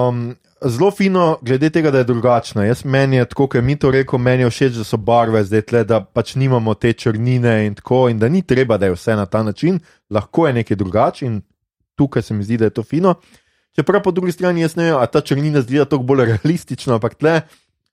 um, 0.08 0.36
zelo 0.60 0.90
fino, 0.90 1.38
glede 1.42 1.70
tega, 1.70 1.90
da 1.90 1.98
je 1.98 2.04
drugačno. 2.04 2.64
Jaz 2.64 2.84
meni 2.84 3.16
je 3.16 3.24
tako, 3.24 3.46
kot 3.46 3.54
je 3.54 3.62
mi 3.62 3.76
to 3.76 3.90
rekel, 3.90 4.18
meni 4.18 4.42
je 4.42 4.50
všeč, 4.50 4.72
da 4.74 4.84
so 4.84 4.96
barve 4.96 5.40
zdaj 5.44 5.62
tle, 5.62 5.84
da 5.84 6.00
pač 6.02 6.34
nimamo 6.34 6.74
te 6.74 6.92
črnine 6.92 7.66
in 7.66 7.74
tako, 7.74 8.08
in 8.08 8.18
da 8.18 8.28
ni 8.28 8.42
treba, 8.42 8.76
da 8.76 8.86
je 8.86 8.92
vse 8.92 9.16
na 9.16 9.26
ta 9.26 9.42
način, 9.42 9.80
lahko 10.10 10.46
je 10.46 10.52
nekaj 10.52 10.76
drugače 10.76 11.26
in 11.26 11.40
tukaj 12.00 12.24
se 12.24 12.34
mi 12.34 12.46
zdi, 12.48 12.56
da 12.60 12.70
je 12.70 12.76
to 12.80 12.84
fino. 12.86 13.18
Čeprav 13.76 14.02
po 14.02 14.10
drugi 14.10 14.32
strani 14.32 14.64
jaz 14.64 14.74
ne 14.76 14.88
vem, 14.88 14.96
a 14.98 15.06
ta 15.06 15.20
črnina 15.22 15.60
zgleda 15.62 15.84
tako 15.92 16.08
bolj 16.08 16.24
realistično, 16.32 16.96
ampak 16.96 17.14
tle, 17.20 17.42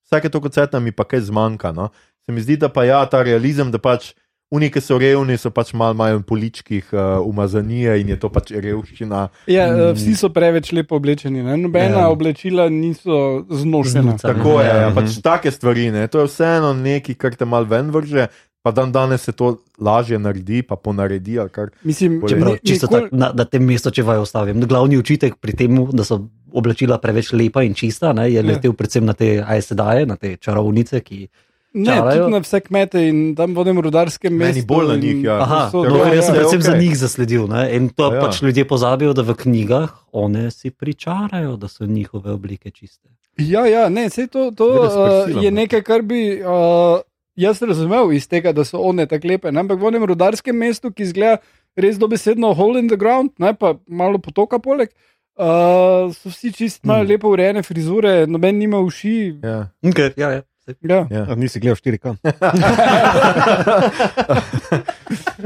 vsake 0.08 0.32
to 0.34 0.42
koncerta 0.42 0.80
mi 0.80 0.96
pa 0.96 1.06
kaj 1.06 1.28
zmanjka. 1.28 1.76
No? 1.76 1.92
Se 2.26 2.32
mi 2.34 2.42
zdi, 2.42 2.58
da 2.58 2.72
pa 2.72 2.88
ja, 2.88 3.04
ta 3.06 3.22
realizem, 3.24 3.70
da 3.72 3.78
pač 3.78 4.14
unike 4.52 4.80
so 4.80 4.96
revni, 5.00 5.36
so 5.36 5.52
pač 5.52 5.74
malo 5.76 5.96
manj 6.00 6.22
poličkih 6.28 6.94
uh, 6.96 7.20
umazanije 7.28 7.98
in 8.02 8.14
je 8.14 8.18
to 8.20 8.30
pač 8.32 8.54
revščina. 8.56 9.26
Ja, 9.52 9.68
uh, 9.74 9.90
vsi 9.96 10.16
so 10.16 10.30
preveč 10.32 10.72
lepo 10.72 10.96
oblečeni, 10.96 11.44
ne? 11.44 11.58
nobena 11.60 12.06
Ja. 12.06 12.12
oblačila 12.14 12.70
niso 12.72 13.44
znošena. 13.52 14.16
Znuca. 14.16 14.32
Tako 14.32 14.62
je, 14.62 14.68
Ja, 14.68 14.76
ja, 14.82 14.90
mhm. 14.90 14.96
pač 14.96 15.20
take 15.24 15.52
stvari. 15.52 15.92
Ne? 15.92 16.08
To 16.08 16.24
je 16.24 16.32
vseeno 16.32 16.72
nekaj, 16.74 17.20
kar 17.20 17.36
te 17.36 17.46
mal 17.46 17.68
ven 17.68 17.92
vrže, 17.92 18.30
pa 18.68 18.72
dan 18.74 18.92
danes 18.92 19.22
se 19.22 19.32
to 19.34 19.48
lažje 19.80 20.20
naredi, 20.20 20.62
pa 20.62 20.76
ponaredi. 20.78 21.40
Mislim, 21.84 22.20
Bolje. 22.20 22.30
Čeprav, 22.30 22.52
ni- 22.52 22.60
čisto 22.62 22.88
nikoli- 22.88 23.02
tak, 23.02 23.12
na, 23.14 23.32
na 23.34 23.46
tem 23.46 23.64
mestu, 23.64 23.88
če 23.90 24.04
vaju 24.04 24.22
ostavim. 24.22 24.60
Glavni 24.62 24.98
učitek 24.98 25.36
pri 25.38 25.54
tem, 25.54 25.72
da 25.90 26.04
so 26.04 26.20
oblačila 26.52 26.98
preveč 26.98 27.32
lepa 27.32 27.64
in 27.64 27.74
čista, 27.74 28.12
ne, 28.12 28.28
je 28.28 28.36
Ja. 28.36 28.42
letel 28.44 28.74
predvsem 28.74 29.06
na 29.06 29.14
te 29.14 29.40
ASD-je, 29.40 30.06
na 30.06 30.16
te 30.16 30.36
čarovnice, 30.38 31.00
ki 31.00 31.28
Ne, 31.76 31.86
čarajo. 31.88 32.20
tudi 32.20 32.32
na 32.32 32.40
vse 32.40 32.60
kmete 32.60 33.00
in 33.02 33.36
tam 33.36 33.54
vodim 33.54 33.78
rudarskem 33.78 34.34
Meni 34.34 34.54
mestu. 34.56 34.68
bolj 34.68 34.88
na 34.88 34.96
njih, 34.98 35.24
ja. 35.24 35.36
Aha, 35.38 35.70
so- 35.70 35.84
no, 35.84 35.98
jaz 36.06 36.26
sem 36.26 36.34
predvsem 36.34 36.60
okej. 36.60 36.62
za 36.64 36.76
njih 36.76 36.98
zasledil. 36.98 37.48
Ne? 37.48 37.70
In 37.72 37.90
to 37.90 38.10
Ja. 38.10 38.20
pač 38.20 38.42
ljudje 38.42 38.66
pozabijo, 38.66 39.14
da 39.14 39.22
v 39.24 39.36
knjigah 39.36 39.90
one 40.12 40.50
si 40.50 40.70
pričarajo, 40.72 41.56
da 41.56 41.68
so 41.68 41.86
njihove 41.86 42.32
oblike 42.32 42.72
čiste. 42.72 43.08
Ja, 43.38 43.66
ja, 43.66 43.88
ne, 43.88 44.10
sej 44.10 44.28
to, 44.28 44.52
to 44.52 44.66
uh, 44.66 45.36
je 45.36 45.52
ne. 45.52 45.62
nekaj, 45.62 45.82
kar 45.84 46.02
bi 46.02 46.20
uh, 46.38 47.00
jaz 47.38 47.62
razumel 47.62 48.12
iz 48.14 48.28
tega, 48.28 48.52
da 48.54 48.66
so 48.66 48.82
one 48.82 49.06
tako 49.08 49.28
lepe. 49.32 49.52
Ne? 49.52 49.60
Ampak 49.64 49.80
v 49.82 49.88
enem 49.92 50.06
rudarskem 50.10 50.58
mestu, 50.58 50.92
ki 50.92 51.04
izgleda 51.08 51.38
res 51.78 51.98
dobesedno 52.02 52.54
hole 52.58 52.80
in 52.82 52.88
the 52.90 52.98
ground, 52.98 53.32
ne 53.40 53.54
pa 53.54 53.76
malo 53.88 54.18
potoka 54.20 54.60
poleg. 54.60 54.90
Uh, 55.38 56.10
so 56.18 56.30
vsi 56.34 56.50
čist 56.52 56.82
Hmm. 56.82 57.06
lepo 57.06 57.30
urejene 57.30 57.62
frizure, 57.64 58.26
noben 58.28 58.58
nima 58.58 58.80
uši. 58.82 59.38
Ja. 59.44 59.68
Okay, 59.86 60.12
ja, 60.18 60.32
ja. 60.32 60.42
Ja. 60.82 61.08
Ja. 61.10 61.36
Nisi 61.36 61.60
gledal 61.64 61.78
4K. 61.80 62.18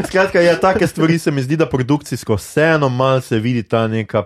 Skratka, 0.08 0.42
ja, 0.42 0.60
take 0.60 0.88
stvari 0.88 1.20
se 1.20 1.32
mi 1.32 1.42
zdi, 1.42 1.58
da 1.58 1.70
produkcijsko 1.70 2.36
vseeno 2.36 2.90
malo 2.90 3.22
se 3.22 3.40
vidi 3.40 3.64
ta 3.64 3.88
neka 3.88 4.24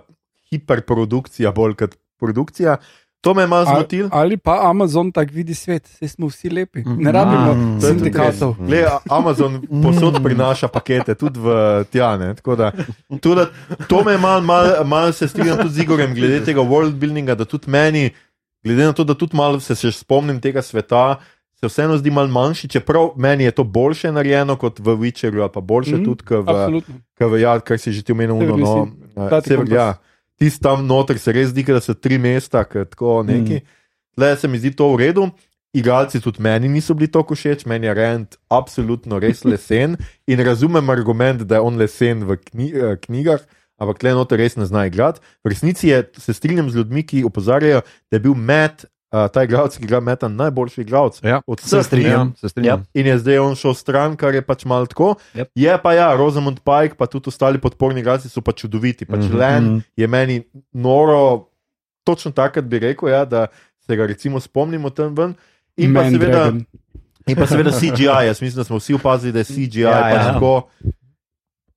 hiperprodukcija, 0.52 1.52
bolj 1.52 1.76
kot 1.76 1.96
produkcija. 2.20 2.78
To 3.26 3.34
me 3.34 3.42
je 3.42 3.48
malo 3.48 3.66
Ali, 3.68 3.76
zmotilo. 3.76 4.10
ali 4.12 4.38
pa 4.38 4.70
Amazon 4.70 5.12
tako 5.12 5.34
vidi 5.34 5.54
svet, 5.54 5.88
vse 5.88 6.08
smo 6.08 6.28
vsi 6.28 6.50
lepi. 6.50 6.84
Ne 6.86 7.12
rabimo 7.12 7.54
Mm. 7.54 7.82
Sindikatov. 7.82 8.56
Glej, 8.60 8.86
Amazon 9.10 9.62
posod 9.84 10.22
prinaša 10.24 10.68
pakete, 10.68 11.16
tudi 11.16 11.40
v 11.40 11.50
Tjane. 11.90 12.36
Tako 12.36 12.56
da, 12.56 12.72
tudi, 13.22 13.42
to 13.88 14.04
me 14.04 14.12
je 14.12 14.18
malo 14.18 14.42
mal, 14.42 14.86
mal 14.86 15.12
se 15.14 15.28
strinjam 15.28 15.58
tudi 15.58 15.74
z 15.74 15.82
Igorjem, 15.82 16.14
glede 16.14 16.46
tega 16.46 16.62
world 16.62 16.94
buildinga, 16.94 17.36
da 17.36 17.46
tudi 17.46 17.66
meni, 17.70 18.10
glede 18.64 18.86
na 18.86 18.94
to, 18.94 19.04
da 19.04 19.14
tudi 19.18 19.38
malo 19.38 19.60
se 19.60 19.76
še 19.76 19.92
spomnim 19.92 20.38
tega 20.42 20.62
sveta, 20.62 21.16
se 21.56 21.68
vseeno 21.68 21.98
zdi 21.98 22.12
malo 22.12 22.28
manjši, 22.28 22.68
čeprav 22.68 23.10
meni 23.16 23.44
je 23.44 23.52
to 23.52 23.64
boljše 23.64 24.12
narejeno 24.12 24.56
kot 24.56 24.80
v 24.80 24.96
Witcherju, 25.02 25.42
ali 25.42 25.52
pa 25.54 25.62
boljše 25.62 25.92
Mhm, 25.92 26.02
mm, 26.02 26.06
tudi, 26.06 26.24
kot 26.24 26.46
v, 26.46 26.82
kot 27.18 27.32
v 27.32 27.42
ja, 27.42 27.60
kar 27.60 27.80
si 27.80 27.92
že 27.92 28.04
ti 28.04 28.12
omenil, 28.12 28.38
no, 28.38 28.88
sever, 29.42 29.66
ja, 29.72 29.94
tisti 30.40 30.64
tam 30.64 30.86
noter 30.88 31.20
se 31.20 31.34
res 31.36 31.52
zdi, 31.54 31.64
da 31.64 31.82
so 31.82 31.94
tri 31.94 32.18
mesta, 32.22 32.64
tako 32.64 33.24
neki. 33.28 33.62
Mm. 33.62 33.76
Le 34.22 34.32
se 34.40 34.48
mi 34.48 34.60
zdi 34.60 34.72
to 34.76 34.92
v 34.94 35.06
redu. 35.06 35.30
Igralci 35.76 36.22
tudi 36.24 36.40
meni 36.40 36.70
niso 36.72 36.96
bili 36.96 37.12
tako 37.12 37.36
všeč, 37.36 37.66
meni 37.68 37.90
je 37.90 37.94
Rend 37.94 38.38
absolutno 38.48 39.20
res 39.20 39.44
lesen 39.50 39.98
in 40.28 40.40
razumem 40.40 40.90
argument, 40.90 41.44
da 41.44 41.60
je 41.60 41.68
on 41.68 41.78
lesen 41.78 42.24
v 42.24 42.38
kni, 42.40 42.70
eh, 42.72 42.96
knjigah, 43.04 43.44
ampak 43.76 44.00
tle 44.00 44.14
noter 44.16 44.40
res 44.40 44.56
ne 44.56 44.68
zna 44.70 44.86
igrati. 44.88 45.20
V 45.44 45.52
resnici 45.52 45.92
je, 45.92 46.00
se 46.16 46.34
strinjam 46.34 46.72
z 46.72 46.80
ljudmi, 46.80 47.04
ki 47.04 47.26
opozarjajo, 47.28 47.84
da 48.08 48.16
je 48.16 48.24
bil 48.24 48.38
Matt, 48.40 48.88
uh, 49.12 49.28
ta 49.28 49.44
igralec, 49.44 49.78
ki 49.78 49.84
igra 49.84 50.00
Meta, 50.00 50.28
najboljši 50.28 50.82
igralec 50.82 51.20
Ja, 51.24 51.42
od 51.48 51.60
se 51.60 51.68
vseh 51.68 51.86
strinjam. 51.86 52.32
knjig. 52.32 52.40
Se 52.40 52.50
strinjam. 52.50 52.84
In 52.94 53.08
je 53.08 53.18
zdaj 53.20 53.38
on 53.40 53.56
šel 53.56 53.74
stran, 53.74 54.16
kar 54.16 54.36
je 54.36 54.42
pač 54.42 54.66
malo 54.66 54.86
tako. 54.86 55.16
Yep. 55.34 55.48
Je 55.56 55.78
pa 55.82 55.94
ja, 55.94 56.16
Rosamund 56.16 56.60
Pike, 56.60 56.96
pa 56.96 57.06
tudi 57.06 57.30
ostali 57.30 57.58
podporni 57.58 58.00
igralci 58.00 58.30
so 58.30 58.42
pa 58.42 58.52
čudoviti. 58.52 59.06
Pač 59.06 59.20
mm. 59.20 59.30
-hmm. 59.30 59.38
Len 59.38 59.64
Mhm. 59.64 59.80
je 59.96 60.08
meni 60.08 60.44
noro, 60.74 61.48
točno 62.04 62.32
takrat 62.32 62.66
bi 62.66 62.80
rekel, 62.80 63.10
ja, 63.10 63.26
da 63.26 63.48
se 63.80 63.96
ga 63.96 64.06
recimo 64.06 64.40
spomnimo 64.40 64.90
tam 64.90 65.16
ven. 65.16 65.34
In 65.78 65.94
pa, 65.94 66.04
seveda, 66.04 66.38
Mandragon. 66.40 66.66
in 67.28 67.36
pa 67.36 67.46
seveda 67.48 67.72
CGI, 67.80 68.26
jaz 68.26 68.42
mislim, 68.42 68.56
da 68.56 68.64
smo 68.64 68.78
vsi 68.78 68.94
opazili, 68.94 69.32
da 69.34 69.40
je 69.40 69.46
CGI 69.46 69.80
Ja, 69.82 69.90
ja, 69.90 70.02
pač 70.02 70.14
ja. 70.14 70.28
ja. 70.28 70.34
tako. 70.34 70.70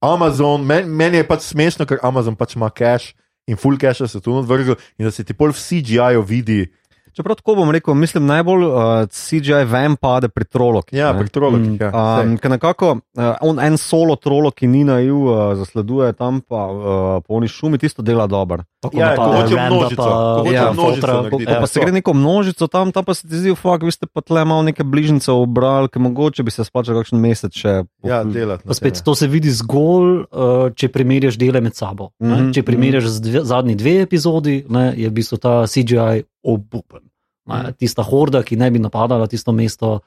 Amazon, 0.00 0.62
men, 0.66 0.86
meni 0.88 1.16
je 1.16 1.26
pač 1.26 1.40
smešno, 1.42 1.86
ker 1.86 1.98
Amazon 2.02 2.36
pač 2.36 2.54
ima 2.54 2.70
cache 2.70 3.14
in 3.46 3.56
full 3.56 3.78
cache 3.80 4.06
se 4.08 4.20
tu 4.20 4.34
odvrgel 4.36 4.76
in 4.98 5.04
da 5.04 5.10
se 5.10 5.24
ti 5.24 5.34
pol 5.34 5.50
v 5.50 5.58
CGI-ju 5.58 6.22
vidi. 6.22 6.68
Čeprav 7.18 7.34
tako 7.34 7.56
bom 7.56 7.66
rekel, 7.68 7.94
mislim, 7.96 8.26
najbolj 8.26 8.62
uh, 8.62 8.74
CGI 9.08 9.64
ven 9.66 9.96
pade 9.96 10.28
pri 10.28 10.44
trolokih. 10.46 10.94
Ja, 10.94 11.10
ne. 11.10 11.18
pri 11.18 11.28
trolokih. 11.28 11.70
Mm, 11.70 11.82
Ja, 11.82 11.90
Um, 12.20 12.38
ker 12.38 12.50
nekako 12.50 12.90
uh, 12.92 13.00
on 13.40 13.58
en 13.58 13.74
solo 13.76 14.14
trolo, 14.16 14.50
ki 14.52 14.68
ni 14.68 14.84
naiv, 14.84 15.18
uh, 15.18 15.30
zasleduje 15.54 16.12
tam 16.14 16.40
pa 16.40 16.62
uh, 16.64 16.78
po 17.20 17.34
oni 17.34 17.48
šumi, 17.48 17.74
tisto 17.76 18.02
dela 18.02 18.26
dobro. 18.28 18.62
Ja, 18.92 19.16
ko 19.16 19.24
hoče 19.34 19.56
množico, 19.60 19.96
pa- 19.98 20.38
ko 20.38 20.48
ja, 20.48 20.68
množico 20.68 20.94
fotra, 21.02 21.12
koliko- 21.24 21.50
Ja, 21.50 21.58
pa 21.58 21.66
se 21.66 21.80
gre 21.80 21.92
neko 21.92 22.14
množico 22.14 22.66
tam, 22.68 22.92
tam 22.92 23.02
pa 23.02 23.14
se 23.14 23.26
ti 23.26 23.34
zdi, 23.34 23.50
fuck, 23.52 23.82
vi 23.82 23.90
ste 23.90 24.06
pa 24.06 24.20
tle 24.20 24.44
malo 24.44 24.62
neke 24.62 24.84
bližnjice 24.84 25.32
obrali, 25.32 25.88
ki 25.88 25.98
mogoče 25.98 26.42
bi 26.42 26.50
se 26.50 26.62
splačal 26.62 26.94
kakšen 26.94 27.18
mesec 27.18 27.50
še. 27.52 27.82
ja 28.04 28.22
delati. 28.24 28.62
na 28.62 28.68
Pa 28.68 28.74
spet 28.74 29.02
to 29.02 29.14
se 29.14 29.26
vidi 29.26 29.50
zgolj, 29.50 30.22
uh, 30.22 30.70
če 30.70 30.88
primerjaš 30.88 31.34
dele 31.36 31.60
med 31.60 31.74
sabo. 31.74 32.10
Mm 32.16 32.26
Mhm, 32.28 32.34
-hmm. 32.38 32.54
Če 32.54 32.62
primerjaš 32.62 33.04
z 33.06 33.20
dve, 33.20 33.40
zadnji 33.42 33.74
dve 33.74 34.00
epizodi, 34.00 34.64
ne, 34.68 34.94
je 34.96 35.08
v 35.08 35.12
bistvu 35.12 35.36
ta 35.38 35.66
CGI 35.66 36.22
obupen. 36.44 37.00
Ne, 37.48 37.72
tista 37.72 38.02
horda, 38.02 38.42
ki 38.42 38.56
ne 38.56 38.70
bi 38.70 38.78
napadala 38.78 39.26
tisto 39.26 39.52
mesto, 39.52 40.00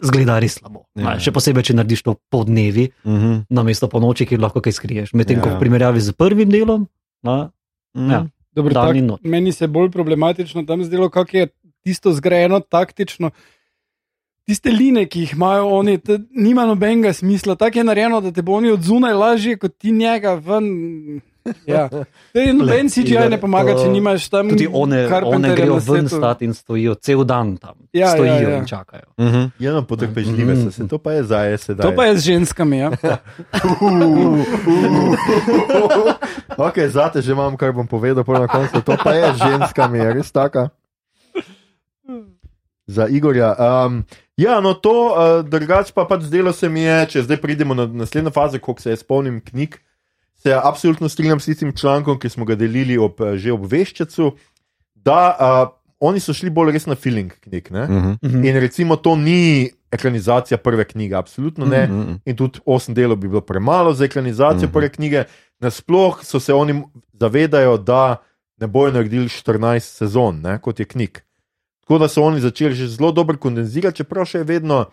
zgleda 0.00 0.38
res 0.38 0.54
slabo. 0.54 0.84
Ja. 0.94 1.02
Ja. 1.08 1.18
Še 1.18 1.32
posebej, 1.32 1.64
če 1.64 1.74
narediš 1.74 2.02
to 2.04 2.14
po 2.24 2.44
dnevi, 2.44 2.90
Mhm. 3.04 3.50
na 3.50 3.62
mesto 3.62 3.88
po 3.88 3.98
noči, 3.98 4.24
kjer 4.24 4.38
lahko 4.38 4.60
kaj 4.60 4.72
skriješ. 4.72 5.12
Medtem 5.12 5.40
ko 5.40 5.48
Ja. 5.48 5.56
v 5.56 5.60
primerjavi 5.60 6.00
z 6.00 6.12
prvim 6.12 6.48
delom, 6.48 6.86
na, 7.20 7.50
Mhm. 7.94 8.10
ja, 8.10 8.20
Dobro, 8.50 8.72
tak, 8.72 8.94
meni 9.22 9.52
se 9.52 9.66
bolj 9.66 9.90
problematično 9.90 10.62
tam 10.62 10.82
zdelo, 10.82 11.08
kako 11.08 11.36
je 11.36 11.48
tisto 11.80 12.12
zgrajeno 12.12 12.60
taktično. 12.60 13.30
Tiste 14.44 14.70
line, 14.70 15.04
ki 15.04 15.20
jih 15.20 15.32
imajo 15.34 15.68
oni, 15.68 15.98
to 15.98 16.16
nima 16.32 16.64
nobenega 16.64 17.12
smisla. 17.12 17.54
Tako 17.54 17.78
je 17.78 17.84
narejeno, 17.84 18.20
da 18.20 18.32
te 18.32 18.42
bo 18.42 18.52
oni 18.54 18.70
od 18.70 18.80
zunaj 18.80 19.12
lažje, 19.12 19.56
kot 19.56 19.76
ti 19.76 19.92
njega 19.92 20.34
ven. 20.34 21.20
Ja. 21.66 21.88
Noben 22.58 22.88
CGI 22.88 23.14
Igor, 23.14 23.30
ne 23.30 23.38
pomaga, 23.40 23.74
če 23.76 23.84
to- 23.86 23.92
nimaš 23.92 24.28
tam 24.30 24.48
tudi 24.52 24.68
one, 24.72 25.08
one 25.24 25.54
grejo 25.56 25.78
ven 25.86 26.08
stati 26.08 26.44
in 26.44 26.54
stojijo 26.54 26.94
cel 26.94 27.24
dan 27.24 27.56
tam. 27.56 27.74
Ja, 27.92 28.10
stojijo 28.14 28.34
ja, 28.34 28.50
ja. 28.50 28.56
in 28.58 28.66
čakajo. 28.66 29.08
Mhm. 29.20 29.44
Ja, 29.58 29.72
no, 29.72 29.82
potrpežljive 29.86 30.56
so 30.56 30.70
se, 30.70 30.88
to 30.88 30.98
pa 30.98 31.12
je 31.12 31.22
zdaj, 31.24 31.58
sedaj. 31.58 31.90
To 31.90 31.96
pa 31.96 32.04
je 32.10 32.18
z 32.18 32.24
ženskami. 32.32 32.78
Ja. 32.78 32.90
ok, 36.68 36.76
zate 36.88 37.22
že 37.22 37.32
imam, 37.32 37.56
kar 37.56 37.72
bom 37.72 37.86
povedal, 37.86 38.24
pol 38.24 38.40
na 38.40 38.48
koncu. 38.48 38.80
To 38.82 38.96
pa 38.96 39.14
je 39.14 39.32
z 39.34 39.38
ženskami, 39.38 39.98
je 39.98 40.08
res 40.14 40.32
taka. 40.32 40.68
Za 42.88 43.04
Igorja. 43.04 43.52
Um, 43.52 44.04
ja, 44.36 44.60
no, 44.60 44.72
to 44.74 45.12
uh, 45.12 45.44
drugače 45.44 45.92
pa 45.92 46.06
pač 46.08 46.22
zdelo 46.24 46.52
se 46.56 46.68
mi 46.72 46.80
je, 46.86 47.06
če 47.06 47.22
zdaj 47.28 47.36
pridemo 47.42 47.74
na 47.76 47.84
naslednjo 47.84 48.32
fazo, 48.32 48.56
ko 48.64 48.72
se 48.80 48.90
jaz 48.94 49.02
spomnim 49.04 49.42
knjig, 49.44 49.76
se 50.42 50.54
absolutno 50.54 51.08
strinjam 51.08 51.40
s 51.40 51.44
tistim 51.44 51.72
člankom, 51.76 52.18
ki 52.18 52.28
smo 52.28 52.44
ga 52.44 52.54
delili 52.54 52.98
ob, 52.98 53.20
eh, 53.20 53.36
že 53.36 53.52
ob 53.52 53.66
Veščecu, 53.66 54.32
da 54.94 55.36
uh, 55.40 55.74
oni 56.00 56.20
so 56.20 56.34
šli 56.34 56.50
bolj 56.50 56.72
res 56.72 56.86
na 56.86 56.94
feeling 56.94 57.32
knjig. 57.40 57.70
Ne? 57.70 57.84
Mhm. 57.88 58.44
In 58.46 58.56
recimo 58.60 58.96
to 58.96 59.16
ni 59.16 59.70
ekranizacija 59.90 60.58
prve 60.58 60.84
knjige, 60.84 61.14
absolutno 61.14 61.66
ne. 61.66 61.86
Mhm. 61.86 62.12
In 62.24 62.36
tudi 62.36 62.60
osem 62.66 62.94
delov 62.94 63.16
bi 63.18 63.28
bilo 63.28 63.40
premalo 63.40 63.94
za 63.94 64.04
ekranizacijo 64.04 64.68
Mhm. 64.68 64.72
prve 64.72 64.88
knjige. 64.88 65.24
Nasploh 65.60 66.20
so 66.22 66.40
se 66.40 66.54
oni 66.54 66.82
zavedajo, 67.12 67.76
da 67.76 68.16
ne 68.60 68.66
bojo 68.66 68.92
naredili 68.92 69.28
14 69.28 69.96
sezon, 69.98 70.40
ne, 70.40 70.58
kot 70.58 70.80
je 70.80 70.84
knjig. 70.86 71.18
Tako 71.80 71.98
da 71.98 72.08
so 72.08 72.22
oni 72.22 72.40
začeli 72.40 72.74
že 72.74 72.86
zelo 72.88 73.12
dobro 73.12 73.36
kondenzirati, 73.38 73.96
čeprav 73.96 74.24
še 74.24 74.42
vedno 74.44 74.84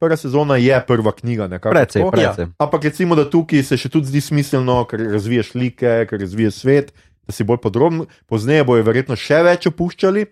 prva 0.00 0.16
sezona 0.16 0.56
je 0.56 0.80
prva 0.86 1.12
knjiga. 1.12 1.46
nekako 1.46 1.74
Precej, 1.74 2.02
tako. 2.02 2.10
precej. 2.10 2.46
Ampak 2.58 2.84
recimo, 2.84 3.14
da 3.14 3.28
tukaj 3.30 3.62
se 3.62 3.76
še 3.76 3.92
tudi 3.92 4.08
zdi 4.08 4.20
smiselno, 4.24 4.82
ker 4.88 5.02
razviješ 5.12 5.52
slike, 5.52 5.94
ker 6.08 6.20
razviješ 6.20 6.54
svet, 6.64 6.92
da 7.28 7.36
si 7.36 7.44
bolj 7.44 7.60
podroben. 7.62 8.06
Pozneje 8.26 8.64
bojo 8.64 8.86
verjetno 8.86 9.16
še 9.16 9.42
več 9.44 9.68
opuščali. 9.68 10.26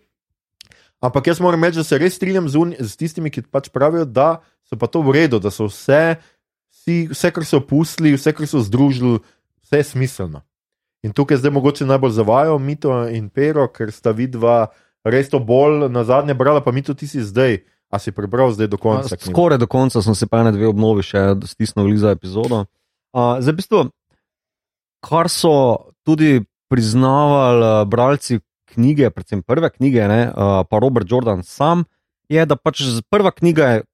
Ampak 1.04 1.30
jaz 1.30 1.40
moram 1.40 1.62
reči, 1.62 1.78
da 1.78 1.86
se 1.86 1.98
res 2.00 2.16
strinjam 2.18 2.48
z, 2.48 2.58
un, 2.58 2.74
z 2.74 2.98
tistimi, 2.98 3.30
ki 3.30 3.44
pač 3.46 3.68
pravijo, 3.70 4.08
da 4.08 4.40
so 4.66 4.74
pa 4.80 4.88
to 4.90 5.04
v 5.04 5.14
redu, 5.14 5.38
da 5.38 5.52
so 5.54 5.68
vse, 5.68 6.18
vsi, 6.74 6.96
vse 7.12 7.30
kar 7.30 7.46
so 7.46 7.60
opustili, 7.62 8.16
vse, 8.16 8.34
kar 8.34 8.48
so 8.50 8.64
združili, 8.64 9.20
vse 9.62 9.84
je 9.84 9.86
smiselno. 9.92 10.42
In 11.06 11.14
tukaj 11.14 11.38
zdaj 11.38 11.54
mogoče 11.54 11.86
najbolj 11.86 12.16
zavajo 12.16 12.58
Mito 12.58 12.90
in 13.06 13.28
Pero, 13.30 13.68
ker 13.70 13.92
sta 13.94 14.10
vidva 14.10 14.72
res 15.06 15.30
to 15.30 15.38
bolj 15.38 15.86
na 15.92 16.02
zadnje 16.02 16.34
brala, 16.34 16.64
pa 16.64 16.74
Mito 16.74 16.96
ti 16.98 17.06
si 17.06 17.22
zdaj, 17.22 17.62
a 17.90 17.98
si 17.98 18.12
prebral 18.12 18.52
zdaj 18.52 18.68
do 18.68 18.76
konca. 18.76 19.16
knjige? 19.16 19.32
Skoraj 19.32 19.58
do 19.58 19.66
konca 19.66 20.02
sem 20.02 20.14
se 20.14 20.26
pa 20.26 20.42
ene 20.44 20.52
dve 20.52 20.68
obnovi 20.68 21.02
še 21.02 21.38
stisnil 21.48 21.88
za 21.96 22.12
epizodo. 22.12 22.66
Uh, 23.16 23.40
zdaj, 23.40 23.52
v 23.52 23.58
bistvu, 23.62 23.80
kar 25.04 25.32
so 25.32 25.88
tudi 26.04 26.44
priznavali 26.68 27.64
uh, 27.64 27.84
bralci 27.88 28.40
knjige, 28.74 29.10
predvsem 29.10 29.42
prve 29.42 29.70
knjige, 29.72 30.08
ne, 30.08 30.22
uh, 30.28 30.60
pa 30.68 30.80
Robert 30.82 31.08
Jordan 31.08 31.42
sam, 31.42 31.86
je, 32.28 32.44
da 32.44 32.56
pač 32.56 32.84
prva 33.08 33.32
knjiga 33.32 33.76
je. 33.76 33.86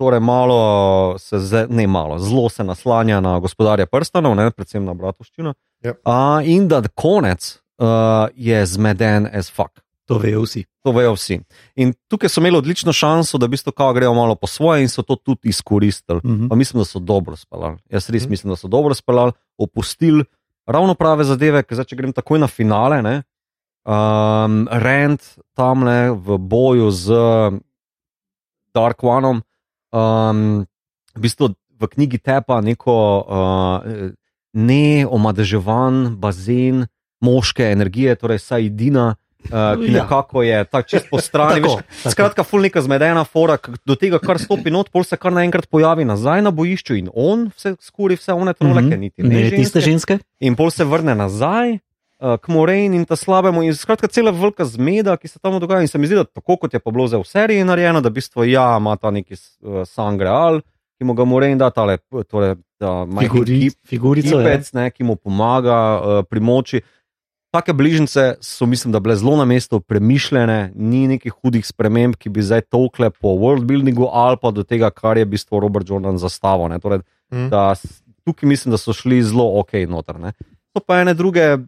Torej, 0.00 0.20
malo 0.24 1.18
se, 1.20 1.36
ze, 1.44 1.66
ne 1.68 1.84
malo, 1.84 2.16
zelo 2.18 2.48
se 2.48 2.64
naslanja 2.64 3.18
na 3.20 3.34
gospodarja 3.36 3.84
prstanov, 3.84 4.32
ne, 4.38 4.46
predvsem 4.48 4.80
na 4.80 4.94
bratovščino. 4.96 5.52
Yep. 5.84 5.98
Uh, 6.08 6.40
in 6.48 6.70
da 6.72 6.80
konec 6.88 7.58
uh, 7.76 8.30
je 8.32 8.62
zmeden 8.66 9.28
as 9.28 9.50
fuck. 9.52 9.82
To 10.10 10.18
vejo 10.18 10.42
vsi. 10.42 10.64
To 10.82 10.90
vejo 10.92 11.14
vsi. 11.14 11.38
In 11.78 11.92
tukaj 12.10 12.32
so 12.32 12.42
imeli 12.42 12.58
odlično 12.58 12.92
šanso, 12.92 13.38
da 13.38 13.46
v 13.46 13.54
bistvu 13.54 13.70
kao 13.72 13.92
grejo 13.94 14.10
malo 14.14 14.34
po 14.34 14.50
svoje 14.50 14.82
in 14.82 14.90
so 14.90 15.04
to 15.06 15.14
tudi 15.16 15.48
izkoristili. 15.54 16.20
Mhm. 16.24 16.48
Pa 16.50 16.58
mislim, 16.58 16.80
da 16.80 16.84
so 16.84 16.98
dobro 16.98 17.36
speljali. 17.36 17.78
Jaz 17.90 18.10
res 18.10 18.26
Mhm. 18.26 18.30
mislim, 18.30 18.50
da 18.50 18.56
so 18.56 18.68
dobro 18.68 18.94
speljali, 18.94 19.32
opustili 19.58 20.24
ravno 20.66 20.94
prave 20.94 21.24
zadeve, 21.24 21.62
ker 21.62 21.74
zdaj, 21.78 21.84
če 21.84 21.96
grem 21.96 22.12
takoj 22.12 22.38
na 22.38 22.46
finale, 22.46 23.02
ne, 23.02 23.22
um, 23.86 24.68
Rand 24.70 25.20
tam 25.54 25.84
ne 25.86 26.10
v 26.10 26.38
boju 26.38 26.90
z 26.90 27.06
Dark 28.74 29.02
Oneom, 29.02 29.42
um, 29.92 30.66
v 31.14 31.20
bistvu 31.20 31.54
v 31.80 31.88
knjigi 31.88 32.18
tepa 32.18 32.60
neko 32.60 32.94
uh, 33.24 34.10
neomadeževan 34.52 36.16
bazen 36.20 36.86
moške 37.20 37.72
energije, 37.72 38.14
torej 38.16 38.38
Saidina. 38.38 39.14
Uh, 39.42 39.50
ki 39.76 39.88
Ja. 39.88 40.02
nekako 40.02 40.42
je 40.42 40.64
tako 40.64 40.88
čist 40.88 41.06
po 41.10 41.18
strani. 41.18 41.62
Tako, 41.62 41.76
veš, 41.76 42.02
tako. 42.02 42.10
Skratka, 42.10 42.42
ful 42.44 42.60
neka 42.60 42.80
zmedena 42.80 43.24
fora, 43.24 43.56
do 43.84 43.94
tega, 43.94 44.18
kar 44.18 44.38
stopi 44.38 44.70
not, 44.70 44.90
pol 44.90 45.02
se 45.02 45.16
kar 45.16 45.32
naenkrat 45.32 45.64
pojavi 45.66 46.04
nazaj 46.04 46.42
na 46.42 46.50
bojišču 46.50 46.94
in 46.94 47.08
on 47.10 47.48
vse 47.50 47.72
skuri, 47.80 48.14
vse 48.14 48.32
one 48.32 48.52
trole, 48.52 48.74
Mhm. 48.74 48.84
mm 48.84 48.92
-hmm. 48.92 48.98
niti 48.98 49.22
ne, 49.22 49.28
Ne, 49.28 49.40
ženske. 49.40 49.56
tiste 49.56 49.80
ženske? 49.80 50.18
In 50.40 50.56
pol 50.56 50.70
se 50.70 50.84
vrne 50.84 51.14
nazaj 51.14 51.72
uh, 51.72 52.36
k 52.36 52.48
Morejn 52.48 52.94
in 52.94 53.04
ta 53.04 53.16
slabemu. 53.16 53.62
In 53.62 53.74
skratka, 53.74 54.06
cela 54.06 54.30
velika 54.30 54.64
zmeda, 54.64 55.16
ki 55.16 55.28
se 55.28 55.38
tam 55.38 55.58
dogaja. 55.58 55.80
In 55.80 55.88
se 55.88 55.98
mi 55.98 56.06
zdi, 56.06 56.14
da 56.14 56.24
tako 56.24 56.56
kot 56.56 56.74
je 56.74 56.80
pa 56.80 56.90
bilo 56.90 57.06
v 57.06 57.24
seriji 57.24 57.64
narejeno, 57.64 58.00
da 58.00 58.08
v 58.08 58.12
bistvu 58.12 58.44
ja, 58.44 58.76
ima 58.76 58.96
ta 58.96 59.10
neki 59.10 59.34
uh, 59.34 59.82
sangreal, 59.84 60.60
ki 60.98 61.04
mu 61.04 61.14
ga 61.14 61.24
Morejn 61.24 61.58
da, 61.58 61.70
tale, 61.70 61.98
torej, 62.30 62.54
ta 62.78 63.04
majhen 63.04 63.30
Figuri, 63.30 63.60
kip, 63.60 63.72
figurico. 63.86 64.40
Ja. 64.40 64.44
kipec, 64.44 64.72
ne, 64.72 64.90
ki 64.90 65.04
mu 65.04 65.16
pomaga 65.16 66.00
uh, 66.00 66.24
pri 66.30 66.40
moči. 66.40 66.80
Take 67.50 67.72
bližnjice 67.72 68.34
so, 68.40 68.66
mislim, 68.66 68.92
da 68.92 69.00
bile 69.00 69.16
zelo 69.16 69.36
na 69.36 69.44
mestu 69.44 69.80
premišljene, 69.80 70.72
ni 70.74 71.08
nekih 71.08 71.32
hudih 71.34 71.66
sprememb, 71.66 72.14
ki 72.14 72.28
bi 72.28 72.42
zdaj 72.42 72.60
tokle 72.62 73.10
po 73.10 73.28
worldbuildingu 73.28 74.06
ali 74.06 74.36
pa 74.36 74.50
do 74.50 74.62
tega, 74.62 74.90
kar 74.90 75.18
je 75.18 75.24
v 75.24 75.28
bistvu 75.28 75.60
Robert 75.60 75.88
Jordan 75.88 76.18
zastavil. 76.18 76.78
Torej, 76.78 77.00
Mhm. 77.32 77.48
da 77.48 77.74
tukaj 78.24 78.48
mislim, 78.48 78.70
da 78.70 78.78
so 78.78 78.92
šli 78.92 79.22
zelo 79.22 79.58
ok 79.58 79.72
noter. 79.88 80.18
Ne. 80.20 80.32
So 80.70 80.80
pa 80.80 81.00
ene 81.00 81.14
druge 81.14 81.58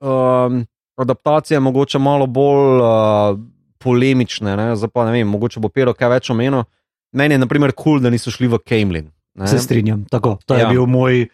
um, 0.00 0.66
adaptacije, 0.96 1.60
mogoče 1.60 1.98
malo 1.98 2.26
bolj 2.26 2.80
uh, 2.80 3.38
polemične. 3.78 4.56
Ne. 4.56 4.76
Zdaj 4.76 4.88
pa 4.88 5.04
ne 5.04 5.12
vem, 5.12 5.28
mogoče 5.28 5.60
bo 5.60 5.68
Pero 5.68 5.94
kaj 5.94 6.08
več 6.08 6.30
omenil. 6.30 6.64
Meni 7.12 7.34
je 7.34 7.38
naprimer 7.38 7.72
kul, 7.72 7.84
cool, 7.84 8.00
da 8.00 8.10
niso 8.10 8.30
šli 8.30 8.46
v 8.46 8.58
Kemlin. 8.58 9.10
ne. 9.34 9.46
Se 9.46 9.58
strinjam. 9.58 10.04
Tako, 10.04 10.38
to 10.46 10.54
je 10.54 10.60
Ja. 10.60 10.68
bil 10.68 10.86
moj 10.86 11.28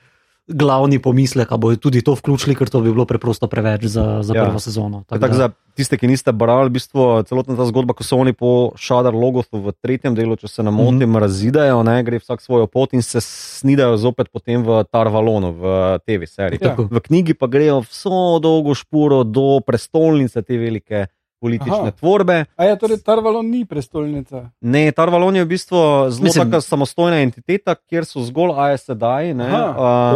glavni 0.46 0.98
pomislek, 0.98 1.50
da 1.50 1.56
bodo 1.56 1.76
tudi 1.76 2.02
to 2.04 2.12
vključili, 2.14 2.54
ker 2.54 2.68
to 2.68 2.80
bi 2.80 2.92
bilo 2.92 3.06
preprosto 3.08 3.46
preveč 3.46 3.84
za, 3.84 4.22
za 4.22 4.34
Ja. 4.36 4.44
prvo 4.44 4.58
sezono. 4.58 5.04
Tako 5.08 5.20
tak, 5.20 5.30
da- 5.30 5.36
za 5.36 5.50
tiste, 5.74 5.96
ki 5.98 6.06
niste 6.06 6.32
brali, 6.32 6.68
v 6.68 6.72
bistvu 6.72 7.22
celotna 7.24 7.56
ta 7.56 7.64
zgodba, 7.64 7.94
ko 7.94 8.04
so 8.04 8.16
oni 8.20 8.32
po 8.32 8.72
Šadar 8.76 9.14
Logothu 9.14 9.58
v 9.58 9.72
tretjem 9.72 10.14
delu, 10.14 10.36
če 10.36 10.48
se 10.48 10.62
ne 10.62 10.70
motim, 10.70 11.08
mm 11.08 11.14
-hmm. 11.14 11.20
razidejo, 11.20 11.82
ne, 11.82 12.02
gre 12.02 12.18
vsak 12.18 12.40
svojo 12.40 12.66
pot 12.66 12.92
in 12.92 13.02
se 13.02 13.20
snidajo 13.20 13.96
zopet 13.96 14.28
potem 14.32 14.62
v 14.62 14.84
Tarvalonu, 14.92 15.52
v 15.52 15.98
TV 16.06 16.26
seriji. 16.26 16.60
Ja. 16.62 16.76
V 16.76 17.00
knjigi 17.00 17.34
pa 17.34 17.46
grejo 17.46 17.80
vso 17.80 18.38
dolgo 18.38 18.74
špuro 18.74 19.24
do 19.24 19.60
prestolnice 19.66 20.42
te 20.42 20.58
velike 20.58 21.06
politične 21.44 21.90
Aha. 21.90 21.92
Tvorbe. 21.92 22.44
A 22.56 22.64
je 22.64 22.78
torej 22.80 23.02
Tarvalon 23.04 23.44
ni 23.44 23.64
prestolnica. 23.68 24.48
Ne, 24.64 24.88
Tarvalon 24.96 25.36
je 25.36 25.44
v 25.44 25.50
bistvu 25.52 25.76
zelo 26.08 26.24
Mislim- 26.24 26.48
taka 26.48 26.60
samostojna 26.64 27.20
entiteta, 27.20 27.74
kjer 27.76 28.08
so 28.08 28.24
zgolj 28.24 28.56
ASD-ji. 28.56 29.34
Um, 29.34 29.44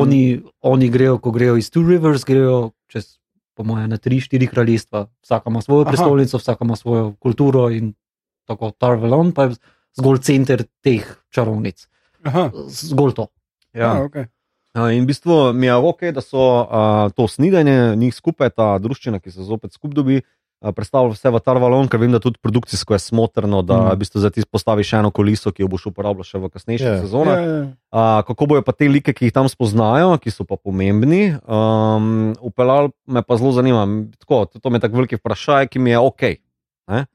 Oni, 0.00 0.22
oni 0.62 0.88
grejo, 0.88 1.18
ko 1.18 1.30
grejo 1.30 1.56
iz 1.56 1.68
Two 1.68 1.84
Rivers, 1.84 2.24
grejo 2.24 2.70
čez, 2.88 3.18
po 3.52 3.64
mojem, 3.64 3.90
na 3.90 3.98
tri, 3.98 4.20
štiri 4.20 4.46
kraljestva. 4.46 5.06
Vsaka 5.20 5.50
ima 5.50 5.60
svojo 5.60 5.84
Aha. 5.84 5.90
prestolnico, 5.90 6.38
vsaka 6.38 6.64
ima 6.64 6.76
svojo 6.76 7.12
kulturo 7.20 7.68
in 7.70 7.92
tako 8.48 8.70
Tarvalon 8.70 9.32
pa 9.36 9.50
je 9.50 9.60
zgolj 9.98 10.18
center 10.24 10.64
teh 10.80 11.04
čarovnic. 11.30 11.84
Aha, 12.24 12.48
Zgolj 12.68 13.12
to. 13.14 13.26
ja. 13.76 13.92
ja. 13.94 14.02
okay. 14.02 14.26
Uh, 14.74 14.92
In 14.94 15.02
v 15.04 15.10
bistvu 15.10 15.52
mi 15.56 15.66
je 15.66 15.74
ok, 15.74 16.02
da 16.14 16.20
so 16.20 16.38
uh, 16.62 17.10
to 17.16 17.24
snidanje, 17.28 17.96
njih 17.96 18.14
skupaj, 18.14 18.50
ta 18.54 18.76
družščina, 18.78 19.18
ki 19.18 19.30
se 19.32 19.42
zopet 19.42 19.72
skupaj 19.74 19.96
dobi, 19.96 20.20
uh, 20.60 20.70
predstavlja 20.70 21.12
vse 21.12 21.28
v 21.28 21.40
Tarvalon, 21.40 21.86
ker 21.86 21.98
vem, 21.98 22.10
da 22.10 22.18
tudi 22.18 22.38
produkcijsko 22.38 22.92
je 22.92 22.98
smotrno, 23.00 23.62
da 23.62 23.76
Mm. 23.78 23.90
v 23.90 23.98
bistvu 23.98 24.18
zdaj 24.18 24.30
ti 24.32 24.42
postaviš 24.44 24.86
še 24.86 24.96
eno 24.96 25.10
koliso, 25.10 25.48
ki 25.48 25.62
jo 25.62 25.68
boš 25.68 25.86
uporabljal 25.86 26.24
še 26.24 26.36
v 26.36 26.48
kasnejših 26.48 26.82
Ja. 26.82 26.92
yeah. 26.92 27.00
sezonah. 27.00 27.36
Ja, 27.36 27.44
ja. 27.44 27.62
Uh, 27.88 28.22
kako 28.22 28.46
bojo 28.46 28.62
pa 28.62 28.72
te 28.72 28.86
like, 28.86 29.10
ki 29.10 29.24
jih 29.24 29.32
tam 29.32 29.46
spoznajo, 29.46 30.16
ki 30.16 30.30
so 30.30 30.42
pa 30.42 30.56
pomembni, 30.56 31.34
um, 31.42 32.08
upeljali 32.40 32.88
me 33.06 33.22
pa 33.22 33.34
zelo 33.34 33.52
zanima. 33.52 33.86
Tako, 34.18 34.46
to, 34.46 34.58
to 34.58 34.68
me 34.68 34.78
tako 34.78 34.96
veliki 34.96 35.16
vprašaj, 35.16 35.66
ki 35.66 35.78
mi 35.78 35.90
je 35.90 35.98
ok, 36.00 36.22
ne? 36.88 37.06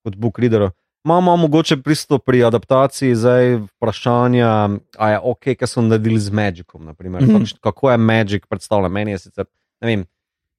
kot 0.00 0.14
Book 0.14 0.38
Reader. 0.38 0.70
Imamo 1.00 1.36
mogoče 1.38 1.78
pristo 1.78 2.18
pri 2.18 2.42
adaptaciji 2.44 3.14
zdaj 3.14 3.56
vprašanja, 3.70 4.48
a 4.94 5.08
je 5.08 5.18
ok, 5.20 5.54
kaj 5.54 5.66
so 5.66 5.80
naredili 5.80 6.18
z 6.18 6.30
Magicom. 6.30 6.84
naprimer. 6.84 7.22
Mhm. 7.22 7.36
Kakš- 7.38 7.56
Kako 7.60 7.90
je 7.90 7.96
Magic 7.98 8.42
predstavljen? 8.44 8.92
Meni 8.92 9.10
je 9.10 9.18
sicer, 9.20 9.46
ne 9.80 9.86
vem, 9.86 10.04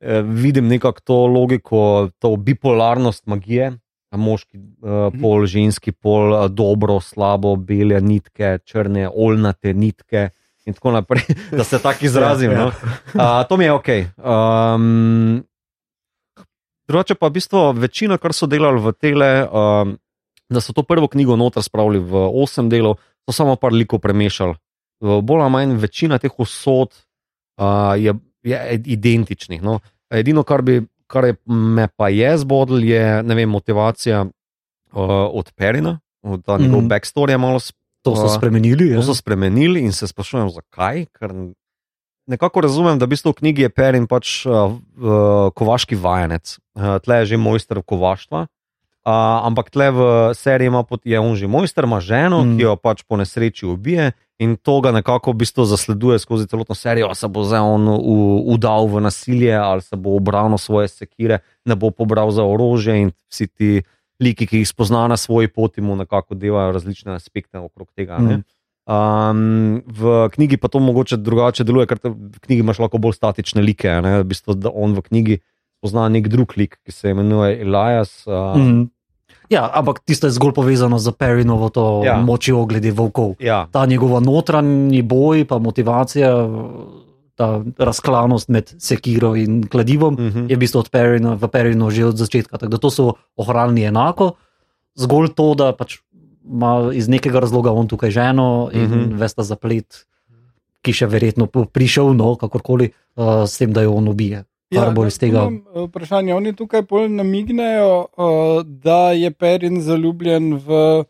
eh, 0.02 0.22
vidim 0.22 0.68
nekako 0.68 1.02
to 1.02 1.26
logiko, 1.28 2.10
to 2.20 2.36
bipolarnost 2.36 3.28
magije. 3.28 3.78
moški 4.12 4.58
uh, 4.58 5.14
pol, 5.22 5.46
ženski 5.46 5.92
pol, 5.92 6.34
uh, 6.34 6.48
dobro, 6.50 7.00
slabo, 7.00 7.56
bele 7.56 8.02
nitke, 8.02 8.58
črne, 8.66 9.06
olnate 9.06 9.74
nitke. 9.74 10.30
In 10.66 10.74
tako 10.74 10.92
naprej, 10.92 11.22
da 11.58 11.64
se 11.64 11.80
tako 11.80 12.06
izrazim. 12.06 12.52
Ja, 12.52 12.58
ja. 12.58 12.66
No. 12.66 12.72
Uh, 13.14 13.48
to 13.50 13.58
mi 13.58 13.66
je 13.66 13.74
ok. 13.74 13.90
Um, 14.18 15.44
drugače 16.88 17.16
pa 17.16 17.28
v 17.28 17.38
bistvu 17.38 17.72
večino, 17.78 18.18
kar 18.18 18.34
so 18.34 18.50
delali 18.50 18.82
v 18.82 18.94
tele, 18.98 19.30
um, 19.46 19.94
da 20.50 20.62
so 20.62 20.74
to 20.74 20.84
prvo 20.84 21.08
knjigo 21.08 21.38
noter 21.38 21.64
spravili 21.64 22.02
v 22.02 22.26
osem 22.42 22.70
delov, 22.70 22.98
so 23.30 23.36
samo 23.36 23.56
par 23.62 23.74
likov 23.74 24.02
premešali. 24.02 24.58
Bolj 25.00 25.46
ali 25.46 25.52
manj 25.54 25.78
večina 25.80 26.18
teh 26.20 26.34
usod 26.42 26.92
uh, 27.62 27.94
je, 27.96 28.14
je 28.42 28.58
identičnih. 28.88 29.62
No. 29.62 29.80
Edino, 30.10 30.44
kar, 30.44 30.62
bi, 30.62 30.80
kar 31.06 31.26
je, 31.26 31.36
me 31.46 31.88
pa 31.90 32.10
je 32.10 32.38
zbodlo, 32.38 32.78
je 32.80 33.02
vem, 33.24 33.46
motivacija 33.46 34.22
uh, 34.22 34.32
od 35.32 35.52
Perina, 35.52 36.00
od 36.22 36.44
ta 36.44 36.58
njegov 36.58 36.78
Mhm. 36.78 36.86
mm. 36.86 36.90
backstory 36.90 37.30
je 37.30 37.38
malo 37.40 37.60
To 38.02 38.16
so 38.16 38.30
spremenili. 38.30 38.90
To 38.90 38.96
Ja? 38.96 39.02
so 39.02 39.14
spremenili 39.14 39.80
in 39.80 39.92
se 39.92 40.08
sprašujem, 40.08 40.50
zakaj. 40.50 41.06
Ker 41.12 41.30
nekako 42.26 42.62
razumem, 42.62 42.96
da 42.96 43.04
v 43.04 43.10
bistvu 43.10 43.30
v 43.30 43.36
knjigi 43.36 43.62
je 43.62 43.70
Perin 43.70 44.06
pač 44.06 44.46
uh, 44.46 44.72
uh, 44.72 45.12
kovaški 45.52 45.96
vajenec, 45.96 46.46
uh, 46.76 46.98
tle 46.98 47.16
je 47.18 47.26
že 47.26 47.38
mojster 47.38 47.82
kovaštva. 47.82 48.48
Uh, 49.00 49.12
ampak 49.42 49.70
tle 49.70 49.90
v 49.90 50.00
seriji 50.34 50.68
ima, 50.68 50.84
pot- 50.84 51.04
je 51.04 51.16
on 51.16 51.34
že 51.34 51.46
mojster, 51.46 51.84
ima 51.84 52.00
ženo, 52.00 52.40
Mm. 52.40 52.46
mm. 52.46 52.58
ki 52.58 52.64
jo 52.64 52.76
pač 52.76 53.04
po 53.04 53.16
nesreči 53.16 53.66
ubije 53.66 54.12
in 54.40 54.56
to 54.56 54.80
ga 54.82 54.92
nekako 54.96 55.34
v 55.36 55.44
bistvu 55.44 55.66
zasleduje 55.68 56.20
skozi 56.20 56.48
celotno 56.48 56.76
serijo. 56.76 57.12
Ali 57.12 57.16
se 57.16 57.28
bo 57.28 57.44
zdaj 57.44 57.60
on 57.60 57.88
udal 58.56 58.88
v 58.88 59.02
nasilje 59.04 59.54
ali 59.56 59.82
se 59.82 59.96
bo 59.96 60.16
obranil 60.16 60.58
svoje 60.58 60.88
sekire, 60.88 61.40
ne 61.66 61.76
bo 61.76 61.92
pobral 61.92 62.32
za 62.32 62.44
orožje 62.44 62.96
in 63.02 63.12
vsi 63.30 63.48
ti 63.48 63.72
liki, 64.20 64.48
ki 64.48 64.64
jih 64.64 64.68
spozna 64.68 65.08
na 65.08 65.18
svoji 65.18 65.48
poti, 65.48 65.82
mu 65.82 65.96
nekako 65.96 66.36
delajo 66.36 66.72
različne 66.72 67.16
aspekte 67.16 67.60
okrog 67.60 67.92
tega. 67.96 68.20
Mm. 68.20 68.32
Mm. 68.32 68.44
Um, 68.90 69.84
v 69.86 70.30
knjigi 70.34 70.58
pa 70.58 70.68
to 70.68 70.80
mogoče 70.82 71.20
drugače 71.22 71.64
deluje, 71.64 71.86
ker 71.88 72.00
v 72.04 72.40
knjigi 72.42 72.64
imaš 72.66 72.80
lahko 72.82 72.98
bolj 72.98 73.20
statične 73.20 73.62
like. 73.62 73.88
Ne? 74.02 74.20
V 74.24 74.32
bistvu, 74.32 74.56
da 74.58 74.72
on 74.74 74.96
v 74.98 75.04
knjigi 75.06 75.36
pozna 75.84 76.08
nek 76.10 76.28
drug 76.28 76.56
lik, 76.58 76.80
ki 76.84 76.92
se 76.92 77.14
imenuje 77.14 77.60
Elias. 77.62 78.24
Uh, 78.28 78.58
mm. 78.58 78.66
Mm. 78.66 78.88
Ja, 79.50 79.70
ampak 79.74 80.00
tisto 80.06 80.28
je 80.28 80.32
zgolj 80.32 80.54
povezano 80.54 81.00
z 81.00 81.12
Perinovo 81.12 81.70
to 81.70 82.02
Ja. 82.06 82.22
močjo 82.22 82.66
glede 82.66 82.92
volkov. 82.92 83.36
Ja, 83.40 83.68
Ta 83.72 83.86
njegova 83.86 84.20
notranji 84.20 85.02
boj, 85.02 85.46
pa 85.46 85.58
motivacija, 85.58 86.30
ta 87.36 87.64
razklanost 87.78 88.50
med 88.50 88.74
sekiro 88.78 89.36
in 89.36 89.68
kladivom, 89.68 90.14
uh 90.14 90.20
-huh. 90.20 90.50
je 90.50 90.56
v 90.56 90.60
bistvu 90.60 90.80
od 90.80 90.90
Perina, 90.90 91.34
v 91.34 91.48
Perinu 91.48 91.90
že 91.90 92.06
od 92.06 92.18
začetka. 92.18 92.58
Tako 92.58 92.70
da 92.70 92.78
to 92.78 92.90
so 92.90 93.14
ohranili 93.36 93.84
enako, 93.84 94.32
zgolj 94.96 95.28
to, 95.36 95.56
da 95.56 95.72
pač 95.74 95.98
ima 96.46 96.92
iz 96.94 97.08
nekega 97.08 97.40
razloga 97.40 97.72
on 97.72 97.88
tukaj 97.88 98.12
ženo 98.12 98.70
in 98.74 98.82
mm 98.82 98.86
Mhm. 98.86 98.94
-hmm. 99.00 99.18
vesta 99.18 99.44
zaplet, 99.44 100.06
ki 100.82 100.94
še 100.94 101.06
verjetno 101.06 101.48
prišel, 101.48 102.14
no, 102.14 102.36
kakorkoli, 102.36 102.92
uh, 103.16 103.26
s 103.48 103.58
tem, 103.58 103.74
da 103.74 103.82
jo 103.82 103.94
on 103.94 104.08
ubije. 104.08 104.44
Kar 104.72 104.92
bo 104.94 105.06
iz 105.06 105.18
tega. 105.18 105.48
eh, 105.48 105.82
Vprašanje. 105.82 106.34
Oni 106.34 106.54
tukaj 106.54 106.82
bolj 106.84 107.10
namignejo, 107.10 107.94
uh, 108.12 108.28
da 108.64 109.12
je 109.12 109.32
Perin 109.32 109.82
zaljubljen 109.82 110.54
v 110.58 111.04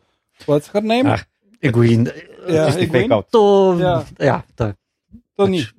What's 0.48 0.72
her 0.72 0.84
name? 0.84 1.10
Ah, 1.10 1.19
Egoin. 1.62 2.08
Ja, 2.48 2.65
tisti 2.67 2.84
Egwene? 2.84 3.04
fake 3.04 3.13
out. 3.13 3.28
To, 3.32 3.43
Ja. 3.76 4.04
ja. 4.17 4.26
ja, 4.26 4.38
to 4.56 4.72
to 5.36 5.48
ni. 5.48 5.60
pač 5.60 5.74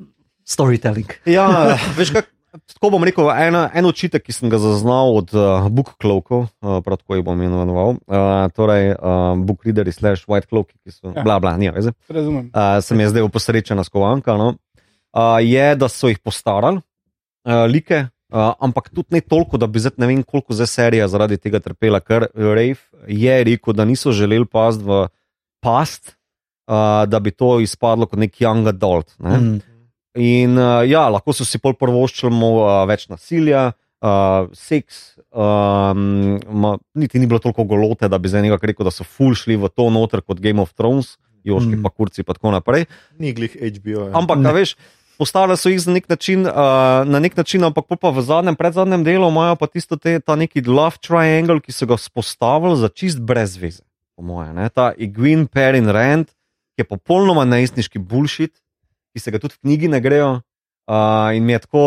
storytelling. 0.45 1.09
Ja, 1.25 1.47
veš, 1.97 2.11
kak, 2.13 2.29
tako 2.75 2.91
bom 2.91 3.05
rekel, 3.05 3.31
ena, 3.31 3.71
en 3.73 3.87
očitek, 3.87 4.21
ki 4.21 4.33
sem 4.33 4.51
ga 4.51 4.59
zaznal 4.59 5.15
od 5.17 5.33
uh, 5.33 5.69
Book 5.71 5.95
Cloakov, 5.97 6.49
uh, 6.61 6.81
prav 6.83 6.99
tako 6.99 7.17
jih 7.17 7.25
bom 7.25 7.39
imenoval, 7.39 7.97
uh, 8.03 8.19
torej 8.51 8.93
uh, 8.93 9.39
Book 9.39 9.65
Readers 9.65 9.97
slash 9.97 10.27
White 10.27 10.49
Cloaki, 10.49 10.75
ki 10.77 10.91
so 10.91 11.13
Ja. 11.13 11.23
bla 11.23 11.39
bla, 11.39 11.57
nija 11.57 11.73
veze. 11.73 11.93
Razumem. 12.09 12.51
uh, 12.51 12.83
se 12.83 12.95
mi 12.95 13.03
je 13.03 13.09
zdaj 13.09 13.29
posrečena 13.31 13.85
skovanka, 13.85 14.35
no, 14.35 14.57
uh, 15.15 15.39
je, 15.41 15.77
da 15.77 15.89
so 15.89 16.09
jih 16.09 16.19
postarali, 16.19 16.83
uh, 17.45 17.65
like, 17.71 18.01
uh, 18.33 18.53
ampak 18.61 18.91
tudi 18.91 19.17
ne 19.17 19.21
toliko, 19.21 19.59
da 19.59 19.67
bi 19.67 19.81
zdaj 19.81 19.99
ne 19.99 20.07
vem, 20.07 20.23
koliko 20.23 20.55
zdaj 20.55 20.67
serija 20.67 21.09
zaradi 21.09 21.39
tega 21.39 21.61
trpela, 21.61 22.01
ker 22.01 22.29
Rafe 22.35 22.89
je 23.09 23.45
rekel, 23.45 23.75
da 23.75 23.85
niso 23.85 24.13
želeli 24.13 24.47
past 24.47 24.81
v 24.83 25.07
past, 25.61 26.17
uh, 26.69 27.05
da 27.07 27.21
bi 27.21 27.31
to 27.31 27.61
izpadlo 27.61 28.07
kot 28.07 28.19
nek 28.19 28.41
young 28.41 28.69
adult. 28.69 29.15
Ne? 29.19 29.37
Mm. 29.39 29.59
In 30.21 30.59
uh, 30.59 30.83
ja, 30.89 31.09
lahko 31.09 31.33
so 31.33 31.45
si 31.47 31.59
pol 31.63 31.77
prvoščili 31.79 32.35
uh, 32.35 32.83
več 32.91 33.09
nasilja. 33.13 33.73
Uh, 34.01 34.49
seks, 34.57 35.19
um, 35.29 36.39
ma, 36.49 36.71
niti 36.97 37.21
ni 37.21 37.27
bilo 37.29 37.37
toliko 37.39 37.67
golote, 37.69 38.09
da 38.09 38.17
bi 38.17 38.31
zdaj 38.33 38.47
nekako 38.47 38.71
rekel, 38.71 38.87
da 38.89 38.93
so 38.95 39.05
ful 39.05 39.35
šli 39.37 39.59
v 39.61 39.69
to 39.69 39.91
noter 39.93 40.23
kot 40.25 40.41
Game 40.41 40.63
of 40.63 40.73
Thrones, 40.73 41.19
Joški, 41.45 41.77
Mm. 41.77 41.83
pa 41.85 41.91
kurci, 41.93 42.25
pa 42.25 42.33
tako 42.33 42.51
naprej. 42.53 42.87
Ni 43.21 43.35
glih 43.37 43.53
HBO. 43.53 44.09
Ja. 44.09 44.17
Ampak, 44.17 44.41
veš, 44.57 44.73
postavili 45.21 45.57
so 45.61 45.69
jih 45.69 45.83
na 45.87 45.93
nek 45.99 46.09
način, 46.09 46.47
uh, 46.49 46.55
na 47.05 47.21
nek 47.21 47.37
način 47.37 47.65
ampak 47.65 47.93
pa 48.01 48.09
v 48.09 48.23
zadnjem, 48.25 48.57
predzadnjem 48.57 49.05
delu 49.05 49.29
imajo 49.29 49.59
pa 49.61 49.69
tisto 49.69 49.99
te, 50.01 50.17
ta 50.21 50.37
neki 50.37 50.65
love 50.65 50.97
triangle, 51.05 51.61
ki 51.61 51.75
so 51.77 51.87
ga 51.87 51.99
spostavili 52.01 52.79
za 52.81 52.89
čist 52.89 53.21
brez 53.21 53.59
veze, 53.61 53.85
po 54.17 54.25
moje. 54.25 54.55
Ne? 54.57 54.71
Ta 54.73 54.93
Igwin, 54.97 55.45
Perrin, 55.47 55.93
Rand, 55.93 56.33
ki 56.73 56.85
je 56.85 56.89
popolnoma 56.89 57.45
najstniški 57.45 58.01
bullshit, 58.01 58.55
ki 59.13 59.21
se 59.21 59.35
ga 59.35 59.43
tudi 59.43 59.59
v 59.59 59.67
knjigi 59.67 59.93
ne 59.93 60.01
grejo. 60.01 60.31
Uh, 60.91 61.37
in 61.37 61.45
mi 61.45 61.53
je 61.53 61.61
tako, 61.67 61.85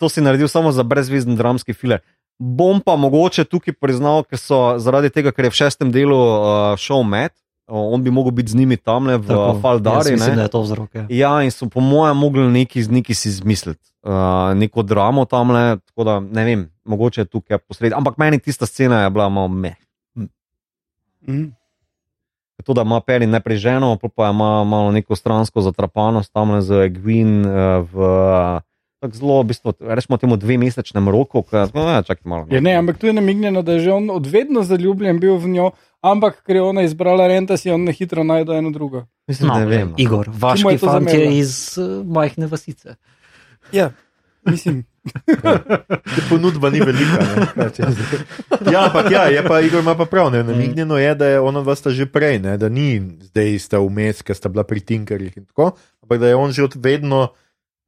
to 0.00 0.08
si 0.08 0.24
naredil 0.24 0.48
samo 0.48 0.72
za 0.72 0.82
brezvezen 0.82 1.36
dramski 1.36 1.76
filer. 1.76 2.00
Bom 2.40 2.80
pa 2.80 2.96
mogoče 2.96 3.44
tukaj 3.44 3.76
priznal, 3.76 4.24
ker 4.24 4.40
so 4.40 4.78
zaradi 4.80 5.12
tega, 5.12 5.30
ker 5.30 5.46
je 5.46 5.52
v 5.52 5.60
šestem 5.60 5.92
delu 5.94 6.16
uh, 6.16 6.72
šel 6.80 7.04
med, 7.04 7.36
on 7.72 8.02
bi 8.04 8.10
mogel 8.10 8.30
biti 8.30 8.50
z 8.50 8.54
njimi 8.54 8.76
tam 8.76 9.06
le 9.06 9.16
v 9.18 9.26
Tako, 9.26 9.58
Faldari. 9.60 9.96
jaz 9.96 10.10
Mislim, 10.10 10.30
ne. 10.30 10.36
da 10.36 10.42
je 10.42 10.48
to 10.48 10.60
vzrok. 10.62 10.94
Ja. 10.94 11.06
Ja, 11.08 11.42
in 11.42 11.50
so 11.50 11.68
po 11.68 11.80
mojem 11.80 12.16
mogli 12.16 12.44
neki, 12.50 12.82
neki 12.90 13.14
si 13.14 13.28
izmisliti, 13.28 13.92
uh, 14.02 14.12
neko 14.56 14.82
dramo 14.82 15.24
tam 15.24 15.50
le, 15.50 15.78
tako 15.86 16.04
da 16.04 16.20
ne 16.20 16.44
vem, 16.44 16.70
mogoče 16.84 17.20
je 17.20 17.24
tukaj 17.24 17.58
posredi. 17.58 17.94
Ampak 17.94 18.16
meni 18.16 18.38
tista 18.38 18.66
scena 18.66 19.02
je 19.02 19.10
bila 19.10 19.28
malo 19.28 19.48
meh. 19.48 19.76
Mhm. 21.28 21.44
To, 22.64 22.72
da 22.72 22.82
ima 22.82 23.00
Perin 23.00 23.30
najprej 23.30 23.56
ženo, 23.56 23.98
pa 24.16 24.30
ima 24.30 24.64
malo 24.64 24.92
neko 24.92 25.16
stransko 25.16 25.60
zatrapanost 25.60 26.32
tam 26.32 26.50
le 26.50 26.60
z 26.62 26.74
Egwin 26.86 27.42
uh, 27.46 27.88
v 27.92 27.96
tako 29.02 29.18
zelo, 29.18 29.42
v 29.42 29.46
bistvu, 29.50 29.72
rečemo 29.82 30.14
temu 30.16 30.36
dve 30.38 30.54
mesečnem 30.56 31.10
roku, 31.10 31.42
ki 31.42 31.56
je 31.58 31.66
čakaj 32.06 32.22
malo. 32.24 32.46
no. 32.46 32.54
Je, 32.54 32.60
ne, 32.62 32.76
ampak 32.78 33.02
tu 33.02 33.10
je 33.10 33.12
namignjeno, 33.12 33.62
da 33.62 33.74
je 33.74 33.80
že 33.80 33.92
on 33.92 34.06
odvedno 34.10 34.62
zaljubljen 34.62 35.18
bil 35.18 35.34
v 35.36 35.50
njo, 35.50 35.66
ampak 36.00 36.38
ker 36.46 36.56
je 36.56 36.62
ona 36.62 36.86
izbrala 36.86 37.26
renta, 37.26 37.58
si 37.58 37.66
on 37.68 37.82
na 37.82 37.90
hitro 37.90 38.22
najde 38.22 38.54
eno 38.54 38.70
drugo. 38.70 39.04
Mislim, 39.26 39.50
No, 39.50 39.58
ne 39.58 39.66
vem. 39.66 39.88
no. 39.90 39.98
Igor, 39.98 40.30
vaški 40.30 40.78
fant 40.78 41.10
je 41.10 41.26
iz 41.34 41.74
uh, 41.76 42.06
majhne 42.06 42.46
vasice. 42.46 42.94
Ja, 43.74 43.90
mislim. 44.46 44.84
Te 46.14 46.20
ponudba 46.28 46.70
ni 46.70 46.78
velika. 46.80 47.18
ne. 47.58 47.66
Ja, 48.72 48.86
ampak 48.86 49.10
ja, 49.10 49.26
je 49.26 49.42
pa 49.42 49.60
Igor 49.60 49.82
ima 49.82 49.94
pa 49.94 50.04
prav. 50.06 50.30
Ne, 50.30 50.42
namignjeno 50.46 50.98
je, 50.98 51.14
da 51.14 51.26
je 51.26 51.40
ona 51.40 51.62
dva 51.62 51.74
sta 51.74 51.90
že 51.90 52.06
prej, 52.06 52.38
ne, 52.38 52.54
da 52.58 52.68
ni 52.68 53.02
zdaj 53.20 53.58
sta 53.58 53.78
vmes, 53.82 54.22
ker 54.22 54.36
sta 54.36 54.48
bila 54.48 54.62
pri 54.62 54.80
Tinkerjih 54.80 55.36
in 55.36 55.44
tako, 55.50 55.72
ampak 56.02 56.22
da 56.22 56.30
je 56.30 56.38
on 56.38 56.54
že 56.54 56.62
od 56.64 56.74
vedno, 56.78 57.34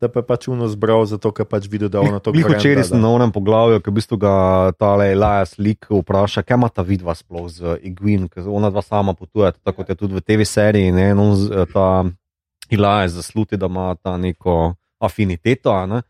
da 0.05 0.09
pa 0.09 0.21
je 0.21 0.27
pač 0.27 0.47
uno 0.49 0.69
zbral, 0.69 1.03
zato 1.09 1.33
ker 1.33 1.47
pač 1.47 1.65
videl, 1.67 1.89
da 1.89 2.01
ona 2.01 2.21
to 2.21 2.31
Glih 2.31 2.45
Brenda, 2.45 2.61
včeraj 2.61 2.83
da- 2.83 2.89
sem 2.91 3.01
na 3.01 3.09
onem 3.09 3.33
poglavju, 3.33 3.81
ki 3.81 3.91
v 3.91 3.95
bistvu 3.95 4.17
ga 4.19 4.35
ta 4.77 4.93
Elias 5.01 5.57
lik 5.59 5.89
vpraša, 5.89 6.43
kaj 6.43 6.55
ima 6.55 6.69
ta 6.69 6.83
vidva 6.83 7.15
sploh 7.15 7.49
z 7.49 7.79
Igwin, 7.83 8.29
ker 8.29 8.45
ona 8.47 8.69
dva 8.69 8.83
sama 8.83 9.15
potuje, 9.15 9.53
tako 9.59 9.81
kot 9.81 9.89
je 9.89 9.97
tudi 9.97 10.15
v 10.15 10.21
TV 10.21 10.45
seriji, 10.45 10.93
ne, 10.93 11.11
in 11.11 11.19
on, 11.19 11.33
z- 11.35 11.67
ta 11.73 12.05
Elias 12.71 13.13
zasluti, 13.13 13.57
da 13.57 13.67
ima 13.67 13.95
ta 13.97 14.17
neko 14.17 14.75
afiniteto, 15.01 15.73
ne. 15.87 16.03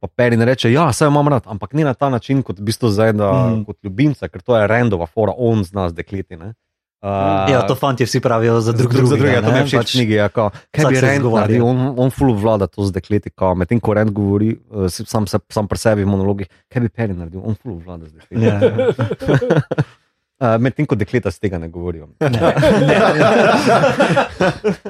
Pa 0.00 0.08
Perin 0.08 0.42
reče, 0.42 0.66
ja, 0.66 0.88
vse 0.88 1.06
imam 1.06 1.28
rad, 1.28 1.44
ampak 1.46 1.72
ni 1.72 1.84
na 1.84 1.94
ta 1.94 2.08
način, 2.10 2.42
kot 2.42 2.58
v 2.58 2.64
bistvu 2.64 2.88
zdaj, 2.90 3.12
da, 3.14 3.28
mm. 3.46 3.64
kot 3.64 3.78
ljubimca, 3.84 4.26
ker 4.28 4.42
to 4.42 4.56
je 4.56 4.66
randova 4.66 5.06
fora, 5.06 5.30
on 5.38 5.62
zna 5.62 5.88
z 5.88 5.94
dekleti. 5.94 6.34
Ne. 6.36 6.54
Uh, 7.02 7.50
Ja, 7.50 7.66
to 7.66 7.74
fanti 7.74 8.04
vsi 8.04 8.20
pravijo 8.20 8.60
za 8.60 8.72
drug 8.72 8.92
drug, 8.92 9.04
za 9.04 9.16
drugega. 9.16 9.40
drugega, 9.40 9.48
to 9.48 9.52
ne, 9.52 9.64
všeč 9.64 9.74
pač- 9.74 9.90
v 9.90 9.96
knjigi. 9.96 10.14
Ja, 10.14 10.28
kao, 10.28 10.50
kaj 10.70 10.84
bi 10.84 10.94
izgovarja. 10.94 11.40
naredil, 11.40 11.66
on, 11.66 11.94
on 11.98 12.10
full 12.10 12.30
vlada 12.32 12.66
to 12.66 12.84
z 12.84 12.92
dekleti, 12.92 13.30
kao, 13.30 13.54
medtem 13.54 13.80
ko 13.80 13.90
Rand 13.92 14.10
govori, 14.10 14.54
uh, 14.70 14.86
sam, 14.86 15.26
se, 15.26 15.38
sam 15.48 15.66
pri 15.66 15.78
sebi 15.78 16.00
v 16.00 16.08
monologih, 16.08 16.46
kaj 16.68 16.80
bi 16.80 16.88
Perry 16.88 17.10
naredil, 17.12 17.42
on 17.42 17.54
full 17.54 17.74
vlada 17.76 18.06
z 18.06 18.12
dekleti. 18.14 18.38
Ja, 18.40 18.54
ja. 18.54 18.70
Uh, 20.42 20.58
medtem 20.58 20.82
ko 20.82 20.98
dekleta 20.98 21.30
z 21.30 21.38
tega 21.38 21.54
ne 21.54 21.68
govorijo. 21.70 22.08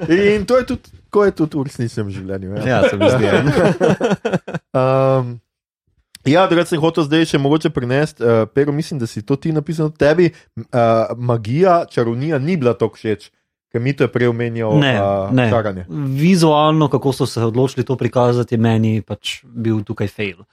In 0.08 0.46
to 0.46 0.56
je 0.56 0.64
tudi, 0.64 0.80
ko 1.10 1.24
je 1.24 1.32
tudi 1.32 1.58
v 1.58 1.62
resničnem 1.62 2.08
življenju. 2.08 2.56
Ja. 2.56 2.64
Ja, 2.64 2.88
se 2.88 2.96
mi 2.96 3.04
zdi. 3.06 3.24
ja. 3.24 3.32
Um, 4.72 5.36
ja, 6.24 6.46
drugače 6.46 6.74
sem 6.74 6.80
hotel 6.80 7.04
zdaj 7.04 7.26
še 7.32 7.38
mogoče 7.42 7.70
prinesti, 7.70 8.22
uh, 8.22 8.46
pero 8.54 8.72
mislim, 8.72 9.00
da 9.02 9.06
si 9.06 9.22
to 9.26 9.36
ti 9.36 9.52
napisal, 9.52 9.90
tebi 9.90 10.30
uh, 10.30 11.12
magija, 11.16 11.84
čarovnija 11.90 12.38
ni 12.38 12.56
bila 12.56 12.74
tako 12.78 12.96
všeč, 13.00 13.30
ker 13.72 13.80
mi 13.80 13.96
to 13.96 14.04
je 14.04 14.12
prej 14.12 14.28
omenjal 14.28 14.78
Ne, 14.78 14.94
uh, 15.00 15.32
ne. 15.34 15.50
čaranje. 15.50 15.86
Vizualno, 15.88 16.88
kako 16.88 17.12
so 17.12 17.26
se 17.26 17.40
odločili 17.44 17.84
to 17.88 17.96
prikazati, 17.96 18.56
meni 18.56 19.00
pač 19.02 19.40
bil 19.44 19.82
tukaj 19.84 20.08
fail. 20.08 20.44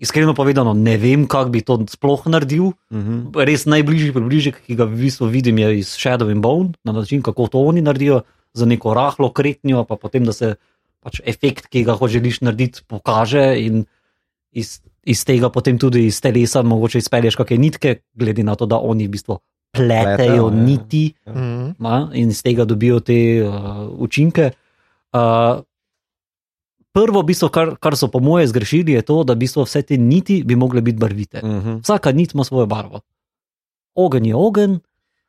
iskreno 0.00 0.32
povedano, 0.34 0.72
ne 0.72 0.96
vem, 0.96 1.26
kako 1.28 1.50
bi 1.52 1.60
to 1.60 1.76
sploh 1.92 2.24
naredil. 2.26 2.72
Mhm. 2.88 3.36
Res 3.36 3.66
najbližji 3.68 4.14
približek, 4.16 4.64
ki 4.64 4.74
ga 4.74 4.88
v 4.88 4.96
bistvu 4.96 5.28
vidim, 5.28 5.58
je 5.60 5.84
iz 5.84 5.92
Shadow 5.92 6.30
and 6.32 6.40
Bone, 6.40 6.72
na 6.84 6.92
način, 6.92 7.20
kako 7.22 7.48
to 7.52 7.60
oni 7.60 7.84
naredijo, 7.84 8.22
za 8.54 8.66
neko 8.66 8.94
rahlo 8.94 9.28
kretnjo, 9.30 9.84
pa 9.84 9.94
potem, 9.96 10.24
da 10.24 10.32
se 10.32 10.56
pač 11.04 11.20
efekt, 11.24 11.68
ki 11.70 11.84
ga 11.84 11.94
hočeš 11.94 12.40
narediti, 12.40 12.82
pokaže 12.88 13.60
in 13.60 13.84
iz, 14.50 14.80
iz 15.02 15.24
tega 15.24 15.48
potem 15.48 15.78
tudi 15.78 16.06
iz 16.06 16.20
telesa 16.20 16.62
mogoče 16.62 16.98
izpelješ 16.98 17.36
kakšne 17.36 17.58
nitke, 17.58 17.90
glede 18.12 18.42
na 18.42 18.54
to, 18.54 18.66
da 18.66 18.76
oni 18.76 19.06
v 19.06 19.10
bistvu 19.10 19.38
pletejo 19.70 20.16
Pletejo, 20.16 20.46
ja. 20.46 20.54
niti 20.56 21.14
Mhm. 21.26 21.70
ma, 21.78 22.10
in 22.12 22.28
iz 22.28 22.42
tega 22.42 22.64
dobijo 22.64 23.00
te 23.00 23.16
uh, 23.40 23.54
učinke. 23.98 24.50
Uh, 25.12 25.62
prvo, 26.92 27.22
bistvo, 27.22 27.48
kar, 27.48 27.76
kar 27.76 27.94
so 27.94 28.08
po 28.08 28.18
moje 28.18 28.46
zgrešili, 28.46 28.92
je 28.92 29.02
to, 29.02 29.22
da 29.22 29.32
v 29.32 29.38
bistvu 29.38 29.62
vse 29.62 29.82
te 29.84 29.96
niti 29.96 30.42
bi 30.42 30.56
mogle 30.56 30.80
biti 30.80 30.98
barvite. 30.98 31.40
Mhm. 31.40 31.76
Vsaka 31.78 32.12
nit 32.12 32.34
ima 32.34 32.44
svojo 32.44 32.66
barvo. 32.66 33.00
Ogen 33.94 34.26
je 34.26 34.34
ogen, 34.34 34.80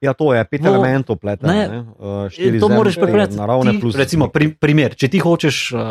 Ja, 0.01 0.13
to 0.13 0.33
je 0.33 0.41
pet 0.43 0.61
No, 0.61 0.73
elementov 0.73 1.15
pletena. 1.15 1.53
ne, 1.53 1.67
Ne, 1.69 1.79
Uh, 1.93 2.25
štiri 2.25 2.57
to 2.59 2.65
moraš 2.67 2.95
prebrati. 2.95 3.35
Naravne 3.35 3.71
Ti, 3.71 3.79
plus. 3.79 3.93
recimo, 3.95 4.27
pri, 4.27 4.49
primer, 4.51 4.95
če 4.95 5.07
ti 5.07 5.19
hočeš 5.19 5.71
uh, 5.71 5.77
uh, 5.77 5.85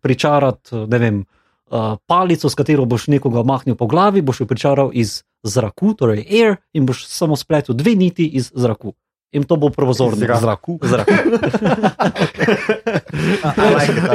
pričarati, 0.00 0.88
ne 0.88 0.98
vem, 0.98 1.24
uh, 1.68 1.78
palico, 2.06 2.48
s 2.48 2.54
katero 2.54 2.84
boš 2.84 3.06
nekoga 3.08 3.42
mahnil 3.42 3.74
po 3.74 3.86
glavi, 3.86 4.22
boš 4.22 4.40
jo 4.40 4.46
pričaral 4.46 4.90
iz 4.92 5.22
zraku, 5.42 5.94
torej 5.94 6.24
air, 6.32 6.56
in 6.72 6.84
boš 6.84 7.06
samo 7.06 7.36
spletel 7.36 7.74
dve 7.74 7.94
niti 7.94 8.26
iz 8.28 8.52
zraku. 8.52 8.94
In 9.32 9.42
to 9.42 9.56
bo 9.56 9.68
prvozorno. 9.70 10.16
Iz 10.16 10.40
zraku. 10.40 10.78
Zraku. 10.80 11.12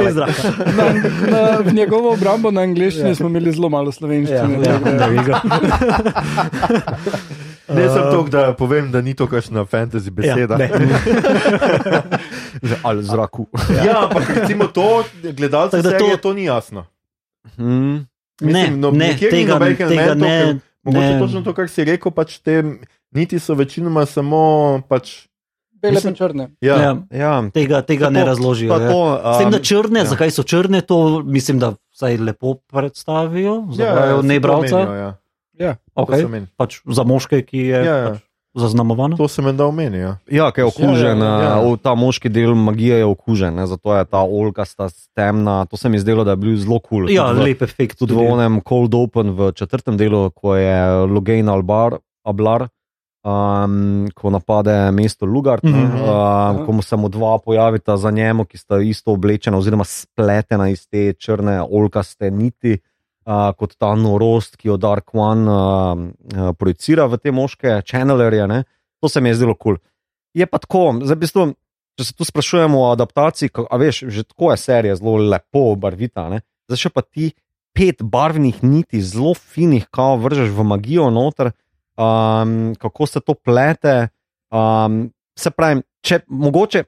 Iz 0.00 0.14
zraka. 0.16 0.42
Na, 0.68 0.84
na, 1.30 1.58
v 1.60 1.72
njegovo 1.72 2.12
obrambo 2.12 2.50
na 2.50 2.60
angliščini 2.60 3.14
smo 3.14 3.28
imeli 3.28 3.52
zelo 3.52 3.68
malo 3.68 3.92
slovenščine. 3.92 4.58
Ja, 4.58 4.78
da- 4.78 4.92
da 4.92 5.06
vi 5.06 5.18
ga. 5.20 5.40
Ne 7.68 7.88
sem 7.88 8.02
to, 8.04 8.26
da 8.28 8.52
povem, 8.52 8.90
da 8.90 9.00
ni 9.00 9.14
to 9.14 9.26
kakšna 9.26 9.62
fantasy 9.64 10.10
beseda. 10.10 10.56
Ja. 10.56 10.68
Že 12.62 12.76
ali 12.82 13.02
zraku. 13.02 13.46
Ja, 13.78 14.02
ampak 14.02 14.28
recimo 14.30 14.66
to, 14.66 15.04
gledalcem 15.22 15.80
Tako 15.80 15.92
da 15.92 15.98
to- 16.00 16.16
to 16.18 16.32
ni 16.32 16.44
jasno. 16.44 16.84
Hmm. 17.56 18.06
Ne, 18.40 18.52
Mislim, 18.52 18.80
no, 18.80 18.90
ne, 18.90 19.08
nikjer 19.08 19.32
ni 19.32 19.38
tega, 19.38 19.58
tega 19.60 19.84
elementov, 19.86 20.18
ne. 20.18 20.38
ker 20.42 20.60
Mogoče 20.84 21.06
ne. 21.08 21.18
točno 21.20 21.42
to, 21.42 21.52
kar 21.52 21.68
si 21.68 21.84
rekel, 21.84 22.10
pač 22.10 22.38
te 22.38 22.62
niti 23.12 23.38
so 23.38 23.54
večinoma 23.54 24.02
samo. 24.04 24.40
Pač, 24.88 25.28
Bele 25.74 25.94
Mislim- 25.94 26.14
črne. 26.14 26.48
ja, 26.60 26.76
Ja, 26.76 26.90
Ja, 27.12 27.42
tega 27.50 27.82
tega 27.82 28.08
ne 28.08 28.20
Tako, 28.20 28.28
razložijo. 28.28 28.68
pa 28.68 28.76
ja. 28.76 28.88
to, 28.88 29.00
S 29.28 29.38
tem, 29.38 29.50
da 29.50 29.56
um, 29.56 29.62
črne, 29.62 29.98
ja. 29.98 30.04
zakaj 30.06 30.30
so 30.30 30.42
črne, 30.42 30.80
to 30.80 30.98
mislim, 31.22 31.58
da 31.58 31.72
vsaj 31.92 32.16
lepo 32.18 32.54
predstavijo. 32.64 33.54
ja, 33.68 33.74
Zavajajo 33.76 34.08
ja, 34.08 34.16
ja, 34.16 34.22
ne 34.22 34.34
to 34.34 34.40
bralca. 34.40 34.76
omenijo, 34.76 34.94
Ja. 34.96 35.10
Ja. 35.54 35.76
Okay. 35.94 36.46
Pač 36.56 36.80
za 36.86 37.02
moške, 37.02 37.42
ki 37.42 37.58
je 37.60 37.78
ja, 37.78 37.96
ja. 37.96 38.10
Pač 38.10 38.20
zaznamovano. 38.54 39.16
To 39.16 39.28
se 39.28 39.42
meni 39.42 39.58
da 39.58 39.66
omenijo. 39.66 40.16
Ja, 40.30 40.50
ki 40.52 40.60
je 40.60 40.64
okužen, 40.64 41.18
Ja, 41.18 41.26
ja, 41.26 41.32
ja. 41.32 41.42
ja, 41.42 41.70
ja. 41.70 41.76
ta 41.82 41.94
moški 41.94 42.28
del 42.28 42.54
magije 42.54 42.98
je 42.98 43.04
okužen, 43.04 43.54
ne, 43.54 43.66
zato 43.66 43.96
je 43.96 44.04
ta 44.04 44.20
olkasta 44.20 44.88
temna. 45.14 45.64
To 45.64 45.76
se 45.76 45.88
mi 45.88 45.98
zdelo, 45.98 46.24
da 46.24 46.30
je 46.30 46.36
bil 46.36 46.56
zelo 46.56 46.78
kul. 46.78 47.10
Ja, 47.10 47.30
Tudi 47.32 47.48
lep 47.48 47.62
efekt. 47.62 47.98
Tudi 47.98 48.14
v 48.14 48.28
onem 48.32 48.60
Cold 48.68 48.94
Open 48.94 49.32
v 49.36 49.52
četrtem 49.52 49.96
delu, 49.96 50.30
ko 50.30 50.56
je 50.56 51.06
Logain 51.08 51.48
Albar, 51.48 51.96
Ablar, 52.24 52.68
um, 53.24 54.08
ko 54.14 54.30
napade 54.30 54.90
mesto 54.92 55.26
Lugard, 55.26 55.64
mm 55.64 55.72
-hmm. 55.72 56.60
um, 56.60 56.66
ko 56.66 56.72
mu 56.72 56.82
se 56.82 56.96
mu 56.96 57.08
dva 57.08 57.38
pojavita 57.38 57.96
za 57.96 58.10
njemu, 58.10 58.44
ki 58.44 58.58
sta 58.58 58.80
isto 58.80 59.12
oblečena, 59.12 59.58
oziroma 59.58 59.84
spletena 59.84 60.68
iz 60.68 60.88
te 60.88 61.12
črne 61.12 61.62
olkaste 61.70 62.30
niti. 62.30 62.72
Uh, 62.72 62.91
kot 63.24 63.76
ta 63.78 63.92
norost, 63.98 64.56
ki 64.58 64.72
jo 64.72 64.76
Dark 64.80 65.14
One 65.14 65.46
uh, 65.46 66.02
uh, 66.34 66.52
projicira 66.58 67.06
v 67.10 67.20
te 67.22 67.32
moške, 67.34 67.80
channelerje, 67.88 68.46
ne? 68.50 68.62
to 69.02 69.10
se 69.10 69.20
mi 69.20 69.32
je 69.32 69.40
zdelo 69.40 69.54
kul. 69.54 69.76
Cool. 69.76 69.82
Je 70.34 70.46
pa 70.46 70.58
tako, 70.62 71.02
zdaj, 71.02 71.16
v 71.16 71.22
bistvu, 71.22 71.46
če 71.98 72.06
se 72.08 72.14
tu 72.16 72.24
sprašujemo 72.24 72.80
o 72.80 72.90
adaptaciji, 72.94 73.52
a 73.66 73.78
veš, 73.80 74.04
že 74.08 74.24
tako 74.24 74.52
je 74.52 74.58
serija 74.62 74.98
zelo 74.98 75.16
lepo 75.20 75.72
barvita, 75.76 76.28
ne? 76.32 76.42
zdaj 76.70 76.86
še 76.86 76.92
pa 76.94 77.04
ti 77.04 77.32
pet 77.76 78.02
barvnih 78.04 78.62
niti, 78.64 79.02
zelo 79.04 79.34
finih, 79.34 79.88
kao 79.92 80.18
vržeš 80.20 80.52
v 80.54 80.66
magijo 80.66 81.08
noter, 81.12 81.52
um, 81.96 82.72
kako 82.80 83.08
se 83.08 83.20
to 83.20 83.34
plete. 83.34 84.12
Um, 84.52 85.06
se 85.38 85.50
pravi, 85.50 85.82
če 86.04 86.22
mogoče. 86.28 86.84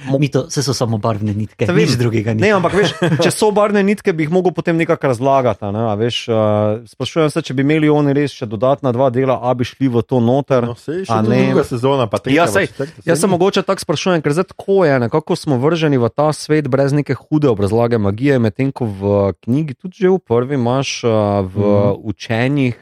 Mo 0.00 0.16
Mi 0.16 0.28
to 0.28 0.46
vse 0.46 0.62
so 0.62 0.72
samo 0.72 0.96
barvne 0.96 1.34
nitke, 1.34 1.66
vem. 1.66 1.76
nič 1.76 1.92
drugega 1.94 2.32
ni. 2.32 2.40
Ne, 2.40 2.50
ampak 2.50 2.72
veš, 2.72 2.94
če 3.20 3.30
so 3.30 3.50
barvne 3.50 3.82
nitke, 3.82 4.12
bi 4.12 4.24
jih 4.24 4.30
mogel 4.30 4.48
potem 4.50 4.76
nekako 4.76 5.06
razlagati. 5.06 5.60
a 5.60 5.70
Ne, 5.70 5.82
a 5.82 5.94
veš, 5.94 6.24
uh, 6.24 6.36
sprašujem 6.86 7.28
se, 7.28 7.42
če 7.42 7.52
bi 7.52 7.60
imeli 7.60 7.84
oni 7.86 8.12
res 8.12 8.32
še 8.32 8.46
dodatna 8.46 8.92
dva 8.92 9.10
dela, 9.10 9.36
a 9.36 9.52
bi 9.52 9.60
šli 9.62 9.88
v 9.88 10.00
to 10.00 10.16
noter. 10.18 10.64
No, 10.64 10.72
sej 10.74 11.04
še 11.04 11.20
ne. 11.20 11.42
druga 11.46 11.64
sezona, 11.64 12.06
pa 12.06 12.16
tretja. 12.16 12.38
Ja, 12.38 12.46
sej, 12.48 12.66
četrta, 12.66 13.04
Jaz 13.04 13.12
sej 13.12 13.20
se 13.20 13.28
mogoče 13.28 13.60
tako 13.62 13.80
sprašujem, 13.82 14.22
ker 14.22 14.32
zdaj 14.32 14.48
tako 14.48 14.84
je, 14.84 14.94
nekako 15.00 15.36
smo 15.36 15.58
vrženi 15.58 15.98
v 15.98 16.08
ta 16.08 16.32
svet 16.32 16.64
brez 16.66 16.92
neke 16.92 17.12
hude 17.12 17.46
obrazlage 17.46 17.98
magije, 17.98 18.38
medtem 18.38 18.72
ko 18.72 18.86
v 18.86 19.00
knjigi, 19.38 19.74
tudi 19.76 20.00
že 20.00 20.08
v 20.08 20.18
prvi, 20.18 20.56
imaš 20.56 21.04
uh, 21.04 21.12
v 21.44 21.56
Mhm. 21.56 22.00
učenjih 22.04 22.76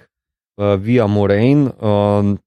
uh, 0.57 0.77
Via 0.77 1.07
Moraine, 1.07 1.73
um, 1.73 2.39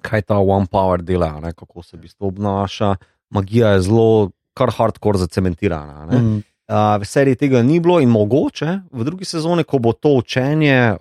kaj 0.00 0.22
ta 0.24 0.38
One 0.38 0.66
Power 0.66 1.00
dela, 1.00 1.40
ne, 1.40 1.50
kako 1.50 1.82
se 1.82 1.96
v 1.96 2.00
bistvu 2.00 2.28
obnaša. 2.28 2.94
Magija 3.32 3.74
je 3.76 3.82
zelo, 3.88 4.30
kar 4.54 4.70
hardcore 4.76 5.18
zacementirana. 5.18 6.06
ne. 6.06 6.18
Mm. 6.18 6.40
Uh, 6.72 6.96
v 7.02 7.04
seriji 7.04 7.36
tega 7.36 7.60
ni 7.60 7.80
bilo 7.82 7.98
in 8.00 8.08
mogoče 8.08 8.78
v 8.92 9.04
drugi 9.04 9.26
sezoni, 9.28 9.64
ko 9.64 9.80
bo 9.82 9.90
to 9.92 10.14
učenje 10.16 10.94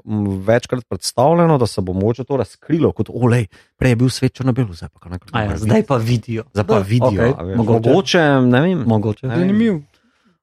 večkrat 0.48 0.84
predstavljeno, 0.90 1.58
da 1.62 1.68
se 1.70 1.82
bo 1.82 1.94
mogoče 1.94 2.26
to 2.28 2.38
razkrilo 2.38 2.92
kot 2.92 3.12
olej, 3.14 3.46
prej 3.80 3.94
je 3.94 3.96
bil 3.96 4.10
svet 4.10 4.34
črno-belo, 4.36 4.74
zdaj 4.74 4.90
pa 4.90 5.10
nekaj. 5.14 5.46
Ja, 5.46 5.58
zdaj 5.58 5.86
pa 5.88 5.98
vidijo. 6.02 6.44
Zdaj 6.54 6.66
pa 6.68 6.80
vidijo. 6.80 7.30
a 7.38 7.44
veš. 7.44 7.58
mogoče. 7.58 7.90
mogoče, 7.90 8.26
ne 8.42 8.62
vem. 8.62 8.84
Mogoče. 8.88 9.28
Ne 9.28 9.36
vem. 9.36 9.40
Zanimiv 9.46 9.80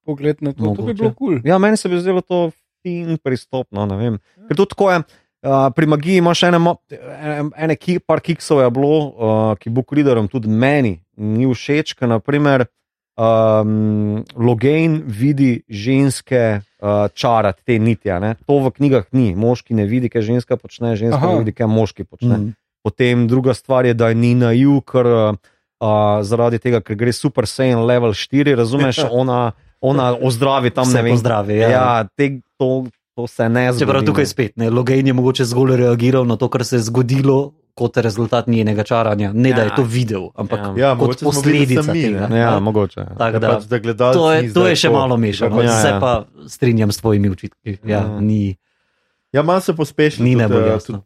pogled 0.09 0.41
na 0.41 0.53
to. 0.53 0.57
To 0.57 0.63
bi 0.63 0.69
Mogoče. 0.69 0.95
bilo 0.95 1.13
kul. 1.13 1.35
Cool. 1.37 1.41
Ja, 1.45 1.59
meni 1.59 1.77
se 1.77 1.89
bi 1.89 2.01
zdelo 2.01 2.21
to 2.25 2.51
fin 2.83 3.19
pristop. 3.21 3.67
No, 3.71 3.85
ne 3.87 3.97
vem. 4.01 4.19
Ker 4.49 4.57
tudi 4.57 4.73
tako 4.73 4.93
je. 4.95 5.03
Uh, 5.39 5.69
pri 5.75 5.87
magiji 5.87 6.19
imaš 6.19 6.43
ene, 6.43 6.59
ene, 6.91 7.45
ene 7.57 7.77
ki, 7.79 8.01
par 8.03 8.21
kiksov, 8.21 8.65
je 8.65 8.71
bilo, 8.75 8.95
uh, 9.07 9.53
ki 9.59 9.71
bo 9.71 9.85
kriderom 9.87 10.27
tudi 10.29 10.51
meni 10.51 10.97
ni 11.15 11.47
všeč, 11.47 11.95
ker 11.95 12.11
naprimer 12.11 12.65
um, 13.19 14.25
Logain 14.35 15.03
vidi 15.07 15.63
ženske 15.69 16.43
uh, 16.59 17.07
čarati 17.15 17.63
te 17.65 17.79
niti. 17.79 18.11
a 18.11 18.19
ne. 18.19 18.35
To 18.47 18.59
v 18.67 18.71
knjigah 18.71 19.07
ni, 19.13 19.35
moški 19.35 19.75
ne 19.75 19.87
vidi, 19.87 20.11
kaj 20.11 20.23
ženska 20.23 20.57
počne, 20.57 20.97
ženska 20.97 21.23
Aha. 21.23 21.33
ne 21.33 21.45
vidi, 21.45 21.55
kaj 21.55 21.67
moški 21.67 22.05
počne. 22.05 22.37
Mm. 22.37 22.53
Potem 22.83 23.29
druga 23.29 23.55
stvar 23.55 23.87
je, 23.87 23.95
da 23.95 24.11
ni 24.15 24.35
naiv, 24.35 24.81
ker 24.87 25.07
uh, 25.07 25.39
zaradi 26.23 26.59
tega, 26.59 26.81
ker 26.81 26.99
gre 26.99 27.13
super 27.13 27.47
saiyan 27.47 27.83
level 27.87 28.15
4, 28.15 28.55
razumeš, 28.59 29.03
ona, 29.23 29.53
ona 29.81 30.15
ozdravi 30.15 30.71
tam 30.71 30.87
Vse 30.87 30.99
ne 30.99 31.03
vem. 31.03 31.13
pozdravi, 31.19 31.59
ja. 31.59 31.71
ja 31.71 32.07
te, 32.17 32.41
to, 32.59 32.87
to 33.19 33.27
se 33.27 33.49
ne 33.49 33.67
zgodi. 33.67 33.79
Čeprav 33.81 34.03
tukaj 34.05 34.27
spet, 34.27 34.53
ne, 34.57 34.71
Logain 34.71 35.03
je 35.03 35.13
mogoče 35.13 35.45
zgolj 35.45 35.77
reagiral 35.77 36.23
na 36.23 36.37
to, 36.37 36.47
kar 36.47 36.63
se 36.63 36.77
je 36.77 36.85
zgodilo, 36.85 37.39
kot 37.75 37.97
rezultat 37.97 38.47
njenega 38.47 38.83
čaranja. 38.85 39.33
Ne, 39.33 39.51
da 39.51 39.61
je 39.61 39.67
Ja. 39.67 39.75
to 39.75 39.83
videl, 39.85 40.29
ampak 40.37 40.61
Ja. 40.71 40.75
Ja, 40.85 40.97
kot 40.97 41.19
posledica 41.21 41.83
sami, 41.83 42.03
tega. 42.05 42.29
ne. 42.29 42.39
Ja, 42.39 42.59
mogoče. 42.61 43.01
Ja. 43.01 43.07
Tako 43.17 43.33
Da, 43.33 43.39
da, 43.41 43.49
pač, 43.51 43.65
da 43.93 44.13
to 44.13 44.33
je, 44.33 44.53
to 44.53 44.67
je 44.67 44.77
še 44.77 44.83
tako- 44.85 44.95
malo 44.95 45.17
mešano. 45.17 45.59
Ja, 45.59 45.75
Se 45.77 45.89
ja. 45.89 45.99
pa 45.99 46.13
strinjam 46.47 46.91
s 46.91 46.97
tvojimi 46.97 47.31
učitki. 47.31 47.79
Ja, 47.85 47.99
Ja. 47.99 48.21
ni, 48.21 48.57
Ja, 49.33 49.43
malo 49.43 49.61
se 49.61 49.75
pospeši. 49.75 50.23
ni 50.23 50.31
tudi, 50.31 50.39
najbolj 50.39 50.65
eh, 50.65 50.69
jasno. 50.69 51.03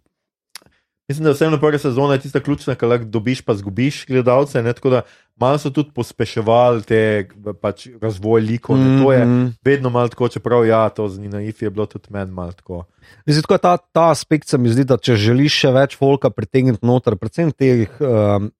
Mislim, 1.09 1.25
da 1.25 1.33
vseeno 1.33 1.59
prva 1.59 1.79
sezona 1.79 2.13
je 2.13 2.21
tista 2.21 2.41
ključna, 2.41 2.75
ki 2.75 2.87
lahko 2.87 3.05
dobiš, 3.07 3.41
pa 3.41 3.55
zgubiš 3.55 4.07
gledalce. 4.07 4.63
Ne? 4.63 4.73
Tako 4.73 4.91
da 4.91 5.03
malo 5.35 5.57
so 5.57 5.69
tudi 5.69 5.91
pospeševali 5.91 6.83
te 6.83 7.29
pač, 7.57 7.89
razvoj 7.97 8.41
likov. 8.43 8.77
Mm. 8.77 8.99
To 8.99 9.13
je 9.13 9.21
Mhm. 9.21 9.47
vedno 9.61 9.91
malo 9.91 10.09
tako, 10.09 10.29
čeprav 10.29 10.65
ja, 10.65 10.89
to 10.89 11.07
z 11.07 11.19
Nina 11.19 11.41
If 11.41 11.61
je 11.61 11.71
bilo 11.71 11.87
tudi 11.87 12.09
meni 12.09 12.31
malo 12.31 12.53
tako. 12.53 12.85
Mislim, 13.27 13.43
tako, 13.43 13.59
ta, 13.59 13.77
ta 13.79 14.11
aspekt 14.11 14.47
se 14.47 14.59
mi 14.59 14.69
zdi, 14.69 14.85
da 14.85 14.97
če 14.97 15.17
želiš 15.17 15.53
še 15.57 15.71
več 15.73 15.97
folka 15.97 16.31
pritegniti 16.31 16.81
noter, 16.83 17.17
predvsem 17.17 17.51
teh, 17.51 17.89
um, 17.99 18.51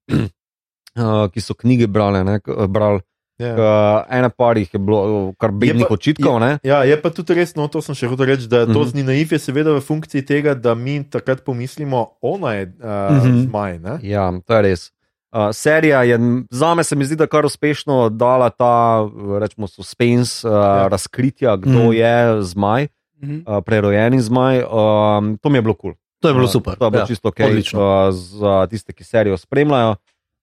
uh, 0.95 1.27
ki 1.31 1.39
so 1.39 1.53
knjige 1.53 1.87
brali, 1.87 2.23
ne, 2.23 2.39
k- 2.39 2.67
brali. 2.67 3.01
Ja. 3.39 3.49
Uh, 3.49 3.63
ene 4.11 4.29
par 4.29 4.55
jih 4.55 4.69
je 4.69 4.79
bilo 4.79 4.99
kar 5.35 5.49
bednih 5.51 5.89
očitkov. 5.89 6.37
ne. 6.39 6.59
Ja, 6.61 6.83
je 6.83 6.93
pa 6.95 7.09
tudi 7.09 7.33
res, 7.33 7.55
no, 7.55 7.65
to 7.67 7.81
sem 7.81 7.95
še 7.95 8.05
hotel 8.05 8.25
reči, 8.27 8.45
da 8.45 8.63
to 8.63 8.77
Mhm. 8.77 8.85
z 8.85 8.93
Nina 8.93 9.13
If 9.13 9.31
je 9.31 9.39
seveda 9.41 9.71
v 9.71 9.81
funkciji 9.81 10.21
tega, 10.21 10.53
da 10.53 10.75
mi 10.75 11.03
takrat 11.03 11.41
pomislimo, 11.41 12.13
ona 12.21 12.53
je 12.53 12.63
uh, 12.75 13.11
Mhm. 13.11 13.39
zmaj. 13.43 13.79
Ne? 13.79 13.93
Ja, 14.03 14.31
to 14.37 14.53
je 14.53 14.61
res. 14.63 14.91
Uh, 15.33 15.49
serija 15.49 16.03
je 16.03 16.19
za 16.51 16.75
me, 16.75 16.83
se 16.83 16.95
mi 16.95 17.05
zdi, 17.05 17.15
da 17.15 17.25
kar 17.27 17.45
uspešno 17.45 18.09
dala 18.09 18.49
ta, 18.49 19.01
rečemo, 19.39 19.67
suspense, 19.67 20.45
uh, 20.45 20.53
Ja. 20.53 20.59
ja. 20.59 20.87
razkritja, 20.87 21.55
kdo 21.57 21.89
mm. 21.89 21.93
je 21.93 22.13
zmaj, 22.43 22.87
Mhm. 23.23 23.47
uh, 23.47 23.63
prerojeni 23.63 24.21
zmaj. 24.21 24.63
Um, 24.63 25.37
to 25.37 25.49
mi 25.49 25.57
je 25.57 25.61
bilo 25.61 25.73
kul. 25.73 25.91
Cool. 25.91 25.99
To 26.19 26.27
je 26.27 26.33
bilo 26.33 26.45
Uh, 26.45 26.51
super. 26.51 26.75
To 26.75 26.85
je 26.85 26.91
bilo 26.91 27.01
ja. 27.01 27.07
čisto 27.07 27.27
ok. 27.29 27.39
odlično. 27.39 27.79
Uh, 27.79 28.13
za 28.13 28.67
tiste, 28.67 28.93
ki 28.93 29.03
serijo 29.03 29.37
spremljajo, 29.37 29.95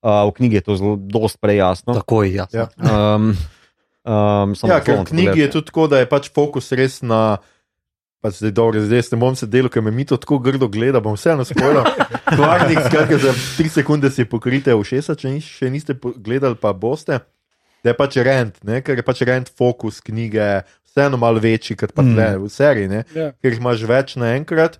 uh, 0.02 0.10
v 0.26 0.32
knjigi 0.32 0.54
je 0.56 0.60
to 0.60 0.76
zelo 0.76 0.96
dost 0.96 1.38
prej 1.40 1.56
jasno. 1.56 1.94
Tako 1.94 2.22
je 2.22 2.34
jasno. 2.34 2.58
Ja. 2.58 2.66
Um, 3.14 3.36
um, 4.04 4.54
Ja, 4.64 4.80
to 4.80 4.84
ker 4.84 5.00
v 5.00 5.04
knjigi 5.04 5.40
je 5.40 5.50
tudi 5.50 5.66
tako, 5.66 5.86
da 5.86 5.98
je 5.98 6.08
pač 6.08 6.32
fokus 6.34 6.72
res 6.72 7.02
na 7.02 7.36
pa 8.20 8.30
zdaj 8.30 8.52
dobro, 8.52 8.80
zdaj 8.84 9.02
ne 9.12 9.18
bom 9.18 9.36
sedel, 9.36 9.68
ker 9.72 9.82
me 9.82 9.90
mi 9.90 10.04
to 10.04 10.16
tako 10.20 10.38
grdo 10.38 10.68
gleda, 10.68 11.00
bom 11.00 11.16
vseeno 11.16 11.44
spojil. 11.44 11.80
Kvarnik, 12.36 12.78
skratka, 12.86 13.18
za 13.18 13.32
tri 13.56 13.68
sekunde 13.68 14.10
si 14.10 14.24
pokrite 14.24 14.74
ušesa, 14.76 15.16
če 15.16 15.32
nis, 15.32 15.44
še 15.48 15.70
niste 15.72 15.96
gledali, 16.16 16.54
pa 16.60 16.72
boste. 16.72 17.20
Da 17.80 17.90
je 17.90 17.96
pač 17.96 18.18
rent, 18.20 18.58
ne? 18.62 18.82
ker 18.84 18.98
je 19.00 19.02
pač 19.02 19.22
rent 19.24 19.48
fokus 19.56 20.02
knjige, 20.04 20.62
vseeno 20.84 21.16
malo 21.16 21.40
večji 21.40 21.76
kot 21.80 21.94
pa 21.96 22.02
Mm. 22.04 22.12
tle 22.12 22.26
v 22.44 22.48
seriji, 22.52 22.88
ne? 22.92 23.04
Ja. 23.16 23.30
ker 23.40 23.52
jih 23.54 23.60
imaš 23.62 23.84
več 23.88 24.16
naenkrat. 24.20 24.76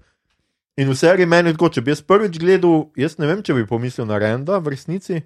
In 0.76 0.88
v 0.92 0.96
seriji 0.96 1.26
meni 1.26 1.48
je 1.48 1.56
tako, 1.56 1.70
če 1.72 1.80
bi 1.80 1.90
jaz 1.94 2.02
prvič 2.04 2.36
gledal, 2.38 2.90
jaz 2.96 3.16
ne 3.18 3.26
vem, 3.26 3.40
če 3.42 3.56
bi 3.56 3.64
pomislil 3.64 4.04
na 4.06 4.18
renda 4.20 4.60
v 4.60 4.76
resnici. 4.76 5.22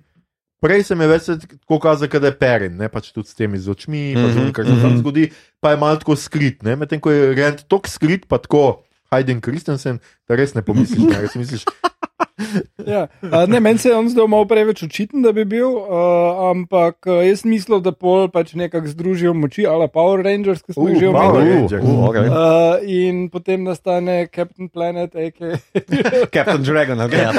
Prej 0.64 0.82
se 0.88 0.96
mi 0.96 1.04
je 1.04 1.10
več 1.10 1.26
tako 1.28 1.76
kazalo, 1.76 2.20
da 2.24 2.30
je 2.30 2.36
perin, 2.40 2.78
ne 2.80 2.88
pač 2.88 3.10
tudi 3.12 3.28
s 3.28 3.36
temi 3.36 3.58
z 3.60 3.68
očmi, 3.68 4.14
mm 4.14 4.20
Mhm, 4.20 4.38
-hmm, 4.38 4.52
kar 4.52 4.64
se 4.64 4.72
tam 4.80 4.90
mhm. 4.96 4.98
zgodi, 4.98 5.30
pa 5.60 5.70
je 5.70 5.76
malo 5.76 5.96
tako 6.00 6.16
skrit. 6.16 6.62
Medtem 6.62 7.00
ko 7.00 7.10
je 7.10 7.34
rent 7.34 7.68
tako 7.68 7.88
skrit, 7.88 8.24
pa 8.28 8.38
tako 8.38 8.80
Hayden 9.12 9.44
Christensen, 9.44 10.00
da 10.28 10.34
res 10.34 10.54
ne 10.54 10.62
pomisliš, 10.62 11.04
ne 11.04 11.20
res 11.20 11.34
misliš. 11.36 11.64
Ja. 12.86 13.06
A, 13.32 13.46
Ne, 13.46 13.60
meni 13.60 13.78
se 13.78 13.88
je 13.88 13.96
on 13.96 14.08
zdel 14.08 14.26
malo 14.26 14.44
preveč 14.44 14.82
očiten, 14.82 15.22
da 15.22 15.32
bi 15.32 15.44
bil, 15.44 15.68
uh, 15.70 16.50
ampak 16.50 17.06
uh, 17.06 17.20
jaz 17.26 17.44
mislim, 17.46 17.82
da 17.82 17.92
pol 17.92 18.26
pač 18.28 18.54
nekako 18.58 18.90
združijo 18.90 19.34
moči, 19.34 19.66
ali 19.66 19.88
Power 19.88 20.24
Rangers, 20.24 20.62
ki 20.62 20.72
smo 20.74 20.88
jih 20.88 20.96
Uh, 20.96 21.00
že 21.00 21.12
Power 21.12 21.30
omenili. 21.30 21.54
Rangers. 21.54 21.84
Uh, 21.84 22.08
okay. 22.08 22.26
Uh, 22.26 22.76
in 22.82 23.28
potem 23.30 23.62
nastane 23.64 24.26
Captain 24.34 24.68
Planet, 24.68 25.14
AK. 25.14 25.38
Captain 26.34 26.62
Dragon, 26.62 26.98
okay. 27.06 27.24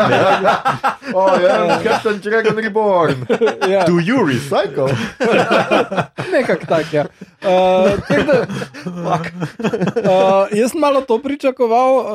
Oh, 1.15 1.37
ja, 1.37 1.79
Captain 1.83 2.17
Dragon 2.19 2.57
Reborn. 2.57 3.27
ja, 3.73 3.85
Do 3.85 3.99
you 3.99 4.25
recycle? 4.25 4.89
nekako 6.31 6.65
tak. 6.65 6.93
Ja. 6.93 7.05
Uh, 7.45 7.93
tako 8.07 8.23
da, 8.25 8.35
uh, 10.01 10.47
jaz 10.51 10.71
sem 10.71 10.79
malo 10.81 11.01
to 11.01 11.19
pričakoval, 11.21 11.91
uh, 11.95 12.05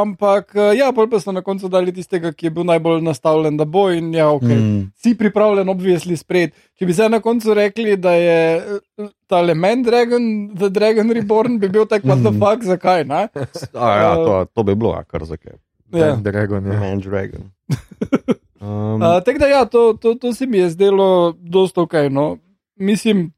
ampak 0.00 0.54
uh, 0.54 0.70
ja, 0.78 0.92
pol 0.94 1.08
pa 1.10 1.18
so 1.20 1.32
na 1.34 1.42
koncu 1.42 1.68
dali 1.68 1.92
tistega, 1.92 2.25
ki 2.32 2.46
je 2.46 2.50
bil 2.50 2.64
najbolj 2.64 3.02
nastavljen, 3.02 3.56
da 3.56 3.64
bo 3.64 3.90
in 3.90 4.14
ja, 4.14 4.28
ok. 4.28 4.42
Mm. 4.42 4.80
si 4.94 5.14
pripravljen, 5.14 5.68
obvisli 5.68 6.16
spred. 6.16 6.50
Če 6.74 6.86
bi 6.86 6.94
se 6.94 7.08
na 7.08 7.20
koncu 7.20 7.54
rekli, 7.54 7.96
da 7.96 8.12
je 8.12 8.38
eh, 8.56 9.06
ta 9.26 9.38
element 9.38 9.86
Dragon, 9.86 10.22
The 10.54 10.68
Dragon 10.68 11.10
Reborn, 11.10 11.58
bi 11.58 11.68
bil 11.68 11.86
tak, 11.86 12.02
what 12.02 12.20
the 12.20 12.30
Mm. 12.30 12.38
fuck, 12.38 12.64
zakaj? 12.64 13.04
Ne? 13.04 13.28
A, 13.74 13.90
ja, 13.92 14.14
to, 14.16 14.46
to 14.54 14.62
bi 14.62 14.74
bilo, 14.74 14.96
kar 15.06 15.24
zakaj. 15.24 15.52
Ja. 15.92 16.16
Dragon, 16.16 16.66
ja. 16.66 16.80
Man 16.80 16.98
Dragon. 16.98 17.50
Um, 18.58 19.02
Uh, 19.02 19.20
Tako 19.20 19.38
da, 19.38 19.46
ja, 19.46 19.64
to, 19.64 19.92
to, 19.94 20.14
to 20.14 20.32
se 20.32 20.46
mi 20.46 20.58
je 20.58 20.70
zdelo 20.70 21.34
dosto 21.38 21.82
ok. 21.82 21.92
No. 22.10 22.38
Mislim, 22.76 23.32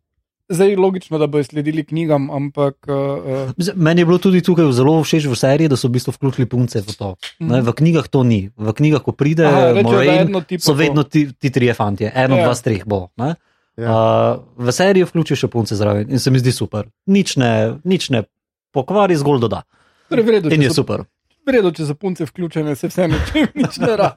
zdaj 0.49 0.69
je 0.69 0.77
logično, 0.77 1.19
da 1.19 1.27
bodo 1.27 1.45
sledili 1.45 1.85
knjigam, 1.85 2.31
ampak. 2.31 2.77
Uh, 2.85 3.53
Zdaj, 3.57 3.75
Meni 3.77 4.01
je 4.01 4.07
bilo 4.07 4.19
tudi 4.19 4.41
tukaj 4.41 4.73
zelo 4.73 4.99
všeč 4.99 5.27
v 5.27 5.37
seriji, 5.37 5.69
da 5.69 5.77
so 5.77 5.89
v 5.89 5.93
bistvu 5.93 6.13
vključili 6.13 6.47
punce 6.47 6.81
v 6.81 6.93
to. 6.93 7.11
Ne, 7.39 7.61
v 7.61 7.73
knjigah 7.73 8.09
to 8.09 8.23
ni. 8.23 8.51
V 8.57 8.73
knjigih, 8.73 9.01
ko 9.01 9.13
pride 9.13 9.45
Mhm. 9.45 9.55
Aha, 9.55 9.73
rečejo, 9.73 9.93
Moraine, 9.93 10.59
so 10.59 10.73
vedno 10.73 11.03
ti, 11.03 11.29
ti 11.33 11.51
trije 11.51 11.75
fanti, 11.75 12.05
eno, 12.07 12.37
Ja. 12.37 12.45
dva, 12.45 12.55
treh 12.55 12.83
bo. 12.85 13.09
Ne? 13.17 13.35
Ja. 13.77 13.87
Uh, 13.87 14.67
v 14.67 14.73
seriji 14.73 15.05
vključijo 15.05 15.37
še 15.37 15.49
punce 15.49 15.77
zraven 15.77 16.11
in 16.11 16.19
se 16.19 16.31
mi 16.31 16.39
zdi 16.39 16.51
super. 16.51 16.89
Nič 17.07 17.37
ne, 17.37 17.79
nič 17.85 18.11
ne 18.11 18.25
pokvari, 18.71 19.15
zgolj 19.15 19.41
doda. 19.41 19.63
torej 20.09 20.25
vredo, 20.25 20.49
In 20.49 20.63
je 20.63 20.71
so, 20.71 20.83
super. 20.83 21.05
Vredo, 21.49 21.71
če 21.71 21.85
so 21.85 21.97
punce 21.97 22.25
vključene, 22.25 22.75
se 22.75 22.87
vseeno 22.87 23.17
če 23.27 23.47
nič 23.55 23.79
ne 23.79 23.95
vključene. 23.95 24.13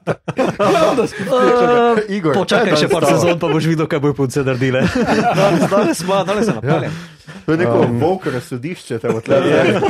Uh, 1.94 1.98
Igor, 2.10 2.36
počakaj 2.36 2.76
še 2.76 2.88
par 2.88 3.06
sezon, 3.06 3.38
pa 3.38 3.48
boš 3.48 3.66
videl, 3.66 3.86
kaj 3.86 4.00
bojo 4.00 4.14
punce 4.16 4.42
naredile. 4.42 4.84
danes, 5.34 5.64
danes, 5.66 5.96
smo- 5.98 6.22
danes 6.22 6.46
se 6.46 6.54
napeljem. 6.54 6.94
To 7.42 7.52
je 7.52 7.58
neko 7.58 7.74
Um. 7.76 7.86
um, 7.86 7.98
volkre 7.98 8.38
sodišče, 8.40 8.98
te 8.98 9.08
odle. 9.08 9.38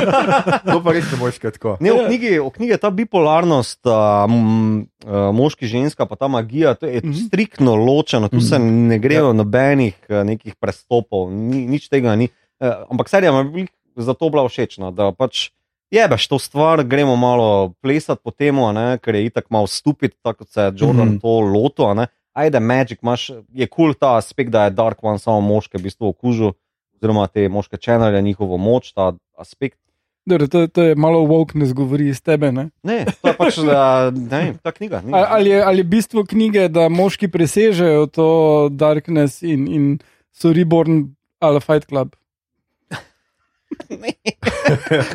to 0.65 0.77
pa 0.79 0.89
res 0.91 1.05
ne 1.07 1.17
moreš 1.17 1.37
tako. 1.51 1.75
Ne, 1.79 1.91
v 1.91 1.95
Ja. 1.95 2.05
knjigi, 2.07 2.31
v 2.39 2.49
knjigi 2.49 2.71
je 2.71 2.79
ta 2.79 2.89
bipolarnost, 2.91 3.81
uh, 3.83 3.93
uh, 4.25 5.29
moški, 5.31 5.67
ženska, 5.67 6.05
pa 6.05 6.15
ta 6.15 6.27
magija, 6.27 6.73
to 6.73 6.85
je 6.85 7.01
Mhm. 7.03 7.13
striktno 7.23 7.75
ločeno, 7.75 8.27
tu 8.27 8.41
se 8.41 8.57
ne 8.57 8.97
grejo 8.97 9.33
nobenih 9.33 9.93
uh, 10.07 10.23
nekih 10.23 10.55
prestopov, 10.55 11.29
ni, 11.29 11.65
nič 11.67 11.89
tega 11.89 12.15
ni. 12.15 12.29
Uh, 12.57 12.87
ampak 12.87 13.09
serija 13.09 13.33
mi 13.43 13.61
je 13.61 13.67
zato 13.99 14.29
bila 14.29 14.45
všečna, 14.45 14.89
da 14.89 15.11
pač 15.11 15.51
jebeš 15.93 16.27
to 16.27 16.39
stvar, 16.39 16.83
gremo 16.83 17.15
malo 17.15 17.73
plesati 17.81 18.21
po 18.23 18.31
tem, 18.31 18.57
ker 19.01 19.15
je 19.15 19.25
itak 19.25 19.49
malo 19.49 19.67
stupid, 19.67 20.15
tako 20.21 20.43
kot 20.43 20.49
se 20.49 20.61
je 20.61 20.73
Jordan 20.75 21.07
mm 21.07 21.17
-hmm. 21.17 21.21
to 21.21 21.39
lotil. 21.39 21.93
ne. 21.95 22.07
Ajde, 22.33 22.59
Magic, 22.59 22.99
imaš, 23.01 23.29
je 23.53 23.67
kul 23.67 23.85
cool 23.85 23.93
ta 23.93 24.17
aspekt, 24.17 24.49
da 24.49 24.63
je 24.63 24.69
Dark 24.69 25.03
One 25.03 25.19
samo 25.19 25.41
moške 25.41 25.77
v 25.77 25.81
bistvu 25.81 26.07
okužil, 26.07 26.51
oziroma 26.95 27.27
te 27.27 27.49
moške 27.49 27.77
čenelje, 27.77 28.21
njihovo 28.21 28.57
moč, 28.57 28.93
ta 28.93 29.13
aspekt. 29.37 29.77
Dobro, 30.25 30.47
to, 30.47 30.67
to 30.67 30.83
je 30.83 30.95
malo 30.95 31.19
wokeness 31.19 31.73
govori 31.73 32.07
iz 32.07 32.21
tebe. 32.21 32.51
Ne? 32.51 32.69
Ne, 32.83 33.05
to 33.21 33.27
je 33.27 33.33
pač 33.37 33.57
da, 33.57 34.11
ne, 34.31 34.53
ta 34.63 34.71
knjiga. 34.71 35.01
Ni. 35.05 35.13
Ali, 35.13 35.25
ali, 35.29 35.49
je, 35.49 35.63
ali 35.63 35.79
je 35.79 35.83
bistvo 35.83 36.23
knjige, 36.25 36.67
da 36.67 36.89
moški 36.89 37.27
presežejo 37.27 38.05
to 38.07 38.27
darkness 38.71 39.43
in, 39.43 39.67
in 39.67 39.99
so 40.31 40.53
reborn 40.53 41.15
ali 41.39 41.59
fight 41.59 41.85
club? 41.85 42.15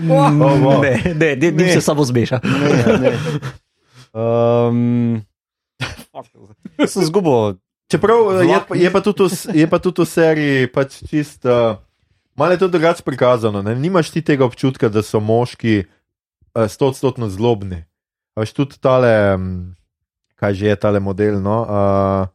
Mm, 0.01 0.43
Oh, 0.43 0.57
wow. 0.61 0.83
Ne, 0.83 1.15
ne, 1.15 1.37
ne, 1.37 1.51
ne. 1.51 1.65
Ne. 1.65 1.73
se 1.73 1.81
samo 1.81 2.05
zmeša. 2.05 2.41
ne, 2.45 2.99
ne. 2.99 3.13
Um, 4.13 5.23
sem 6.87 7.05
zgubil. 7.05 7.59
Čeprav 7.89 8.41
eh, 8.41 8.47
je, 8.47 8.85
je, 8.85 8.93
pa 8.93 9.01
tudi 9.01 9.25
je 9.55 9.67
pa 9.71 9.79
tudi 9.79 10.03
v 10.03 10.07
seriji 10.09 10.73
pač 10.73 11.01
čist. 11.09 11.45
Uh, 11.45 11.81
Malo 12.39 12.55
je 12.55 12.63
to 12.63 12.69
drugače 12.69 13.03
prikazano. 13.03 13.63
Ne? 13.63 13.75
Nimaš 13.75 14.11
ti 14.15 14.23
tega 14.23 14.47
občutka, 14.47 14.89
da 14.89 15.03
so 15.03 15.19
moški 15.21 15.89
stotstotno 16.55 17.27
uh, 17.27 17.33
zlobni. 17.33 17.83
Veš 18.39 18.53
tudi 18.55 18.79
tale, 18.79 19.35
um, 19.35 19.75
kaj 20.39 20.55
že 20.55 20.71
je 20.71 20.77
tale 20.79 21.01
model, 21.03 21.43
no, 21.43 21.57
uh, 21.67 22.31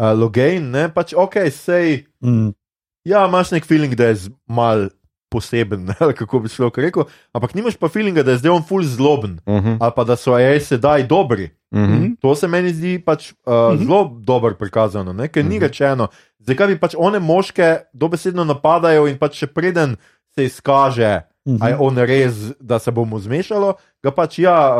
uh, 0.00 0.12
Logain, 0.16 0.70
ne, 0.72 0.88
pač 0.88 1.12
ok, 1.12 1.36
sej. 1.52 2.06
Mm. 2.24 2.56
Ja, 3.04 3.26
imaš 3.28 3.52
nek 3.52 3.68
feeling, 3.68 3.92
da 3.92 4.08
je 4.08 4.32
mal 4.48 4.88
poseben, 5.36 5.86
kako 6.14 6.40
bi 6.40 6.48
človek 6.48 6.78
rekel, 6.80 7.04
ampak 7.30 7.52
nimaš 7.52 7.76
pa 7.76 7.88
feelinga, 7.88 8.22
da 8.22 8.32
je 8.32 8.38
zdaj 8.38 8.50
on 8.52 8.64
full 8.64 8.84
zloben, 8.84 9.36
Uh 9.44 9.54
-huh, 9.54 9.76
ali 9.78 9.92
pa 9.92 10.04
da 10.04 10.16
so 10.16 10.32
AI 10.32 10.60
sedaj 10.62 11.04
dobri. 11.04 11.50
uh 11.70 11.78
-huh. 11.80 12.16
To 12.16 12.34
se 12.34 12.48
meni 12.48 12.72
zdi 12.72 12.98
pač 12.98 13.32
uh, 13.32 13.36
uh 13.46 13.52
Mhm. 13.52 13.54
-huh. 13.74 13.78
zelo 13.78 14.00
dobro 14.16 14.54
prikazano, 14.54 15.12
ne? 15.12 15.28
ker 15.28 15.44
ni 15.44 15.56
Mhm. 15.56 15.62
rečeno, 15.62 16.08
zakaj 16.40 16.66
bi 16.66 16.78
pač 16.78 16.94
one 16.96 17.18
moške 17.20 17.76
dobesedno 17.92 18.44
napadajo 18.44 19.06
in 19.06 19.18
pač 19.18 19.34
še 19.34 19.46
preden 19.48 19.96
se 20.30 20.44
izkaže, 20.44 21.20
Mhm. 21.46 21.62
a 21.62 21.68
je 21.68 21.76
on 21.78 21.96
res, 21.98 22.34
da 22.60 22.78
se 22.78 22.90
bo 22.90 23.04
mu 23.04 23.18
zmešalo, 23.18 23.74
ga 24.02 24.10
pač 24.10 24.38
ja, 24.38 24.74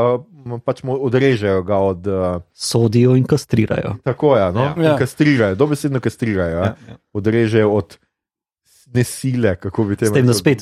uh, 0.47 0.61
pač 0.61 0.83
mu 0.83 0.99
odrežejo 0.99 1.63
ga 1.63 1.77
od. 1.77 2.07
Uh, 2.07 2.41
Sodijo 2.53 3.15
in 3.15 3.25
kastrirajo. 3.25 3.97
tako 4.05 4.37
je, 4.37 4.53
no? 4.53 4.61
Ja. 4.61 4.75
ja. 4.77 4.83
Ja. 4.85 4.97
kastrirajo, 4.97 5.55
dobesedno 5.55 6.01
kastrirajo, 6.01 6.51
ja. 6.51 6.65
Ja, 6.65 6.75
ja. 6.89 6.97
odrežejo 7.13 7.71
od 7.71 7.99
nesile, 8.95 9.57
kako 9.57 9.85
bi 9.85 9.97
te 9.97 10.11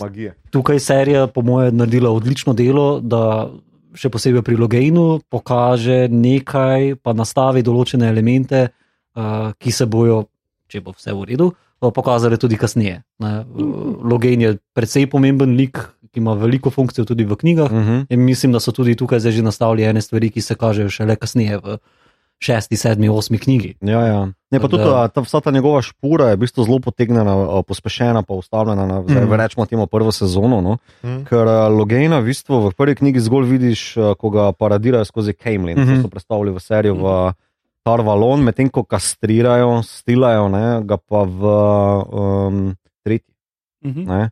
magije. 0.01 0.35
Tukaj 0.51 0.77
je 0.77 0.81
serija, 0.81 1.27
po 1.27 1.43
mojem, 1.43 1.77
naredila 1.77 2.11
odlično 2.11 2.53
delo, 2.53 3.01
da 3.01 3.51
še 3.95 4.11
posebej 4.11 4.43
pri 4.43 4.59
Logainu 4.59 5.21
pokaže 5.31 6.09
nekaj, 6.11 6.97
pa 7.03 7.15
nastavi 7.15 7.63
določene 7.63 8.09
elemente, 8.11 8.69
uh, 8.69 9.53
ki 9.59 9.73
se 9.73 9.87
bojo, 9.87 10.25
če 10.71 10.83
bo 10.83 10.95
vse 10.97 11.15
v 11.15 11.29
redu, 11.31 11.51
uh, 11.55 11.93
pokazali 11.95 12.39
tudi 12.41 12.59
kasneje. 12.59 13.03
Ne. 13.23 13.35
Uh, 13.47 14.01
Logain 14.03 14.43
je 14.43 14.57
precej 14.75 15.07
pomemben 15.11 15.55
lik, 15.59 15.79
ki 16.15 16.23
ima 16.23 16.35
veliko 16.39 16.71
funkcijo 16.71 17.07
tudi 17.07 17.27
v 17.27 17.37
knjigah. 17.39 17.71
Uh 17.71 17.79
-huh. 17.79 18.07
In 18.11 18.21
mislim, 18.23 18.53
da 18.53 18.61
so 18.61 18.73
tudi 18.73 18.95
tukaj 18.95 19.21
že 19.21 19.43
nastavili 19.43 19.83
ene 19.83 20.03
stvari, 20.03 20.31
ki 20.31 20.41
se 20.41 20.55
kažejo 20.55 20.91
šele 20.91 21.17
kasneje 21.17 21.59
v 21.59 21.79
šesti, 22.43 22.77
sedmi, 22.77 23.09
osmi 23.09 23.39
knjigi. 23.39 23.75
Ja, 23.81 24.01
ja. 24.07 24.21
Ne, 24.51 24.61
pa 24.61 24.69
tudi 24.69 24.85
Da. 24.85 25.05
a, 25.05 25.09
ta, 25.09 25.21
vsa 25.25 25.41
ta 25.41 25.51
njegova 25.51 25.83
špura 25.83 26.29
je 26.31 26.37
v 26.37 26.43
bistvu 26.45 26.65
zelo 26.65 26.79
potegnjena, 26.79 27.63
pospešena, 27.67 28.23
pa 28.23 28.35
ustavljena 28.35 28.87
na 28.87 29.03
zdaj, 29.03 29.25
mm. 29.25 29.33
rečemo 29.33 29.67
temu 29.67 29.87
prvo 29.87 30.13
sezono. 30.13 30.61
No? 30.61 30.77
Hm? 31.03 31.25
Ker 31.27 31.49
Logena 31.73 32.21
v 32.21 32.31
bistvu 32.31 32.61
v 32.69 32.75
prvi 32.77 32.95
knjigi 32.95 33.25
zgolj 33.25 33.49
vidiš, 33.51 33.81
ko 34.19 34.31
ga 34.31 34.53
paradirajo 34.53 35.05
skozi 35.05 35.35
Kejmlin, 35.35 35.79
mm. 35.79 35.85
-hmm. 35.85 36.03
so 36.03 36.09
predstavili 36.09 36.53
v 36.53 36.61
seriju 36.61 36.95
v 36.95 37.33
Tarvalon, 37.85 38.41
medtem 38.41 38.71
ko 38.73 38.85
kastrirajo, 38.85 39.83
stilajo, 39.85 40.49
ne, 40.49 40.81
ga 40.89 40.97
pa 40.97 41.25
v 41.29 41.43
um, 41.45 42.77
tretji. 43.05 43.35
Mhm. 43.85 44.09
Ne? 44.09 44.31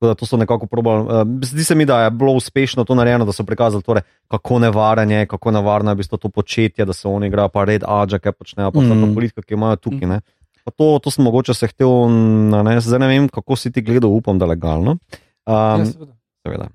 Da 0.00 0.14
to 0.14 0.24
so 0.24 0.36
nekako 0.36 0.66
probali. 0.66 1.02
Uh, 1.02 1.10
zdi 1.42 1.64
se 1.64 1.74
mi, 1.74 1.84
da 1.84 2.00
je 2.00 2.10
bilo 2.10 2.32
uspešno 2.32 2.84
to 2.84 2.94
narejeno, 2.94 3.24
da 3.24 3.32
so 3.32 3.44
prikazali, 3.44 3.82
torej, 3.82 4.02
kako 4.28 4.58
nevaren 4.58 5.10
je, 5.10 5.26
kako 5.26 5.50
nevarno 5.50 5.90
je 5.90 5.94
v 5.94 5.98
bistvu 5.98 6.18
to 6.18 6.28
početje, 6.28 6.84
da 6.84 6.92
se 6.92 7.08
oni 7.08 7.26
igrajo, 7.26 7.48
pa 7.48 7.64
red 7.64 7.84
Aja, 7.84 8.18
kaj 8.18 8.32
počnejo, 8.32 8.70
pa 8.70 8.80
Mm. 8.80 9.14
politika, 9.14 9.42
ki 9.42 9.52
jo 9.52 9.56
imajo 9.56 9.76
tukaj. 9.76 10.08
Ne? 10.08 10.20
Pa 10.64 10.70
to, 10.70 10.98
to 10.98 11.10
sem 11.10 11.24
mogoče 11.24 11.54
se 11.54 11.66
hotel, 11.66 12.08
nanesti. 12.50 12.88
zdaj 12.88 12.98
ne 12.98 13.06
vem, 13.08 13.28
kako 13.28 13.56
si 13.56 13.72
ti 13.72 13.82
gledal, 13.82 14.10
upam, 14.10 14.38
da 14.38 14.46
legalno. 14.46 14.96
Ja, 15.46 15.74
Um, 15.76 15.84
seveda. 15.86 16.12
seveda. 16.40 16.66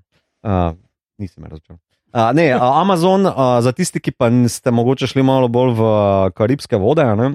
Uh, 0.43 0.77
nisi 1.17 1.41
me 1.41 1.47
razumel. 1.47 1.77
Uh, 2.13 2.31
ne, 2.33 2.51
Amazon, 2.61 3.25
uh, 3.25 3.33
za 3.59 3.71
tisti, 3.71 3.99
ki 3.99 4.11
pa 4.11 4.29
ste 4.47 4.71
mogoče 4.71 5.07
šli 5.07 5.23
malo 5.23 5.47
bolj 5.47 5.73
v 5.73 5.81
uh, 5.81 5.97
karibske 6.31 6.77
vode, 6.77 7.05
ne, 7.15 7.25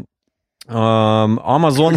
um, 0.68 1.38
Amazon, 1.45 1.95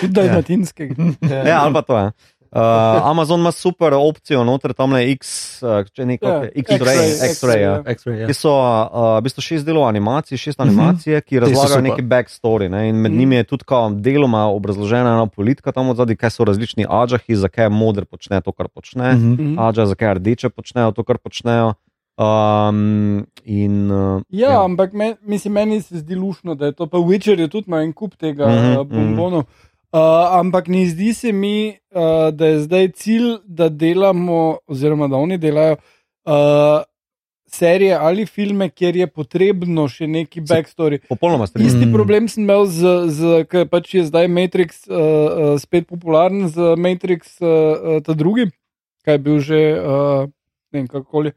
Tudi 0.00 0.12
dalmatinskega. 0.12 0.94
ja, 1.46 1.60
ali 1.60 1.74
pa 1.74 1.82
to 1.82 1.98
je. 1.98 2.12
Uh, 2.52 2.60
Amazon 3.04 3.40
ima 3.40 3.52
super 3.52 3.94
opcijo, 3.94 4.44
noter 4.44 4.72
tam 4.72 4.92
je 4.92 5.12
X, 5.12 5.28
uh, 5.62 5.86
če 5.86 6.06
nekaj 6.06 6.30
Ja, 6.30 6.40
yeah, 6.40 6.50
X-ray, 6.56 6.96
X-ray, 6.98 7.30
X-ray. 7.30 7.60
Ja. 7.60 7.82
X-ray, 7.86 8.16
ja. 8.20 8.26
Ki 8.26 8.34
so 8.34 8.50
uh, 8.50 9.18
v 9.18 9.22
bistvu 9.22 9.42
šest 9.42 9.66
delov 9.66 9.86
animacij, 9.86 10.34
šest 10.36 10.60
animacij, 10.60 11.20
ki 11.20 11.36
so 11.36 11.40
razlagajo 11.40 11.68
super. 11.68 11.82
neki 11.82 12.02
backstory. 12.02 12.68
Ne? 12.68 12.88
In 12.88 12.96
med 12.96 13.12
Mhm. 13.12 13.18
njimi 13.20 13.36
je 13.36 13.44
tudi 13.44 13.64
kao 13.64 13.90
deloma 13.90 14.46
obrazložena 14.46 15.12
ena 15.12 15.26
politika 15.26 15.72
tam 15.72 15.88
odzadaj, 15.88 16.16
kaj 16.16 16.30
so 16.30 16.44
različni 16.44 16.86
ađahi, 16.88 17.36
zakaj 17.36 17.68
moder 17.68 18.04
počne 18.04 18.40
to, 18.40 18.52
kar 18.52 18.68
počne. 18.68 19.12
Mhm. 19.14 19.32
Mhm. 19.32 19.58
Ađa, 19.58 19.86
zakaj 19.86 20.14
rdeče 20.14 20.48
počnejo 20.48 20.90
to, 20.92 21.04
kar 21.04 21.18
počnejo. 21.18 21.74
Um, 22.18 23.26
in, 23.44 23.90
uh, 23.90 24.22
Ja, 24.28 24.64
ampak 24.64 24.92
men, 24.92 25.14
mislim, 25.22 25.52
meni 25.52 25.80
se 25.80 25.98
zdi 25.98 26.14
lušno, 26.14 26.54
da 26.54 26.66
je 26.66 26.72
to. 26.72 26.86
Pa 26.86 26.98
Witcher 26.98 27.38
je 27.38 27.48
tudi 27.48 27.64
ima 27.66 27.80
en 27.80 27.92
kup 27.92 28.16
tega 28.16 28.46
Mhm, 28.46 28.54
mm 28.56 28.76
-hmm, 28.76 28.84
bombonov. 28.84 29.42
Uh, 29.90 30.38
ampak 30.38 30.68
ne 30.70 30.84
zdi 30.86 31.14
se 31.14 31.32
mi, 31.32 31.74
uh, 31.90 32.30
da 32.30 32.46
je 32.46 32.60
zdaj 32.60 32.92
cilj, 32.92 33.40
da 33.44 33.68
delamo, 33.68 34.58
oziroma 34.70 35.08
da 35.10 35.16
oni 35.16 35.38
delajo 35.38 35.76
uh, 35.76 36.84
serije 37.50 37.94
ali 37.94 38.26
filme, 38.26 38.68
kjer 38.70 38.96
je 38.96 39.06
potrebno 39.06 39.88
še 39.88 40.06
neki 40.06 40.40
backstory. 40.46 41.00
popolnoma 41.08 41.46
strinjam. 41.46 41.74
Isti 41.74 41.86
Mm. 41.86 41.92
problem 41.92 42.28
sem 42.28 42.44
imel, 42.44 42.66
z, 42.66 42.94
z, 43.10 43.44
ker 43.50 43.66
pač 43.66 43.94
je 43.94 44.04
zdaj 44.06 44.28
Matrix 44.30 44.86
uh, 44.86 44.94
uh, 44.94 45.58
spet 45.58 45.88
popularen, 45.90 46.46
z 46.48 46.76
Matrix 46.78 47.40
uh, 47.42 47.48
uh, 47.50 48.02
ta 48.06 48.14
drugi, 48.14 48.46
kaj 49.04 49.14
je 49.14 49.18
bil 49.18 49.38
že, 49.42 49.60
uh, 49.74 50.30
ne 50.70 50.78
vem 50.78 50.86
kako 50.86 51.24
je. 51.24 51.34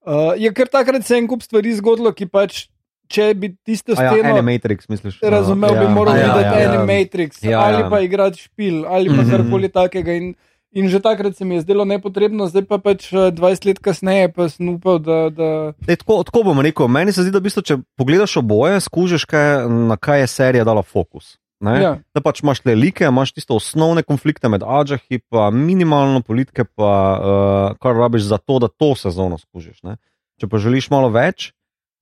Uh, 0.00 0.32
je 0.40 0.48
kar 0.56 0.72
takrat 0.72 1.04
se 1.04 1.20
en 1.20 1.28
kup 1.28 1.44
stvari 1.44 1.76
zgodilo, 1.76 2.16
ki 2.16 2.32
pač, 2.32 2.70
če 3.10 3.34
bi 3.34 3.50
tisto 3.60 3.92
A 3.92 4.02
Ja, 4.02 4.12
sceno 4.12 4.30
Animatrix, 4.32 4.86
misliš? 4.88 5.18
razumel, 5.20 5.74
ja. 5.74 5.80
bi 5.80 5.88
moral 5.90 6.14
A 6.14 6.18
ja, 6.18 6.28
videti 6.28 6.46
ja, 6.46 6.60
ja. 6.60 6.70
Animatrix 6.72 7.42
Ja, 7.42 7.58
ali 7.60 7.82
ja. 7.82 7.88
pa 7.90 8.00
igrati 8.00 8.38
špil 8.40 8.86
ali 8.86 9.10
pa 9.10 9.22
Mhm. 9.22 9.30
karkoli 9.30 9.68
takega. 9.68 10.14
In, 10.14 10.34
in 10.70 10.86
že 10.86 11.00
takrat 11.00 11.34
se 11.34 11.44
mi 11.44 11.54
je 11.54 11.60
zdelo 11.60 11.82
nepotrebno, 11.84 12.46
zdaj 12.46 12.62
pa 12.64 12.78
pač 12.78 13.10
eh, 13.10 13.28
20 13.28 13.66
let 13.66 13.78
kasneje 13.80 14.30
pa 14.30 14.46
sem 14.46 14.68
upal, 14.70 14.98
da. 14.98 15.26
da 15.28 15.48
Ej, 15.84 15.96
tako, 15.96 16.22
tako 16.22 16.44
bom 16.44 16.60
rekel. 16.60 16.86
Meni 16.86 17.10
se 17.12 17.22
zdi, 17.22 17.30
da 17.30 17.38
v 17.38 17.48
bistvu, 17.48 17.62
če 17.62 17.74
pogledaš 17.94 18.38
oboje, 18.38 18.78
skužiš, 18.80 19.26
kaj, 19.26 19.66
na 19.66 19.98
kaj 19.98 20.20
je 20.20 20.26
serija 20.28 20.64
dala 20.64 20.82
fokus. 20.82 21.34
Ne? 21.60 21.74
ja. 21.76 21.90
Da 22.16 22.22
pač 22.24 22.40
imaš 22.40 22.62
le 22.64 22.72
like, 22.72 23.04
imaš 23.04 23.34
tiste 23.36 23.52
osnovne 23.52 24.00
konflikte 24.00 24.48
med 24.48 24.62
Ađahi, 24.64 25.18
pa 25.28 25.50
minimalno 25.52 26.22
politike, 26.24 26.64
pa 26.64 26.92
uh, 27.12 27.76
kar 27.76 27.92
rabiš 27.98 28.30
za 28.30 28.38
to, 28.38 28.56
da 28.58 28.68
to 28.72 28.94
sezono 28.96 29.36
skužiš. 29.36 29.82
Ne? 29.84 29.98
Če 30.40 30.48
pa 30.48 30.56
želiš 30.56 30.88
malo 30.88 31.10
več, 31.12 31.50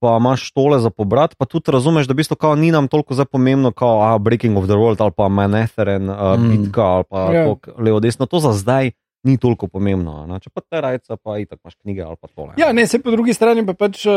pa 0.01 0.17
imaš 0.17 0.51
tole 0.51 0.79
za 0.79 0.91
pobrat, 0.91 1.35
pa 1.35 1.45
tudi 1.45 1.69
razumeš, 1.69 2.07
da 2.07 2.13
v 2.13 2.17
bistvu 2.17 2.37
kao 2.37 2.55
ni 2.55 2.71
nam 2.71 2.87
toliko 2.87 3.15
zdaj 3.15 3.27
pomembno, 3.27 3.73
kot 3.73 3.99
ah, 4.01 4.19
Breaking 4.19 4.55
of 4.55 4.65
the 4.65 4.75
World 4.75 4.97
ali 4.99 5.11
pa 5.11 5.29
Manhattan, 5.29 6.07
uh, 6.07 6.17
Mm. 6.35 6.49
bitka 6.51 6.83
ali 6.83 7.05
pa 7.05 7.19
Ja. 7.25 7.45
yeah. 7.45 7.79
levo 7.79 8.01
desno. 8.01 8.27
To 8.27 8.39
za 8.39 8.53
zdaj 8.53 8.91
ni 9.23 9.37
toliko 9.37 9.67
pomembno. 9.67 10.27
Ne? 10.27 10.39
Če 10.39 10.51
pa 10.51 10.61
te 10.61 10.81
rajce, 10.81 11.17
pa 11.17 11.39
itak 11.39 11.59
imaš 11.59 11.75
knjige 11.77 12.03
ali 12.03 12.17
pa 12.17 12.29
tole. 12.29 12.53
ja, 12.57 12.73
ne, 12.73 12.87
se 12.87 12.99
po 12.99 13.11
drugi 13.11 13.33
strani 13.33 13.67
pa 13.67 13.75
pač 13.75 14.07
uh, 14.07 14.15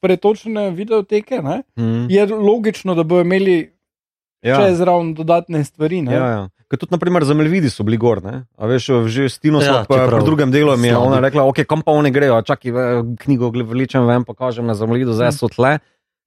pretočene 0.00 0.70
videoteke. 0.70 1.38
Ne? 1.38 1.62
Mm. 1.76 2.06
Je 2.08 2.26
logično, 2.28 2.94
da 2.94 3.02
bodo 3.02 3.20
imeli 3.20 3.70
Ja. 4.42 4.56
še 4.56 4.74
zraven 4.74 5.14
dodatne 5.14 5.64
stvari. 5.64 6.02
Ne? 6.02 6.12
Ja, 6.12 6.26
ja. 6.26 6.48
Ker 6.72 6.80
tudi, 6.80 6.94
naprimer, 6.94 7.24
zemljevidi 7.28 7.68
so 7.68 7.84
bili 7.84 7.98
gor. 8.00 8.22
Ne? 8.24 8.46
A 8.56 8.64
veš, 8.64 8.86
že 9.12 9.28
s 9.28 9.36
Tino 9.36 9.60
Ja, 9.60 9.82
pa, 9.84 9.98
čeprav 9.98 10.22
pri 10.22 10.24
drugem 10.24 10.52
delu 10.54 10.72
mi 10.80 10.88
je 10.88 10.96
ona 10.96 11.18
rekla, 11.20 11.44
ok, 11.44 11.66
kam 11.68 11.82
pa 11.84 11.92
oni 11.92 12.08
grejo, 12.08 12.38
čakaj, 12.48 12.72
knjigo 13.20 13.50
vlečem 13.52 14.06
ven, 14.08 14.24
pokažem 14.24 14.64
na 14.64 14.72
zemljevidu, 14.72 15.12
zdaj 15.12 15.34
so 15.36 15.50
tle. 15.52 15.82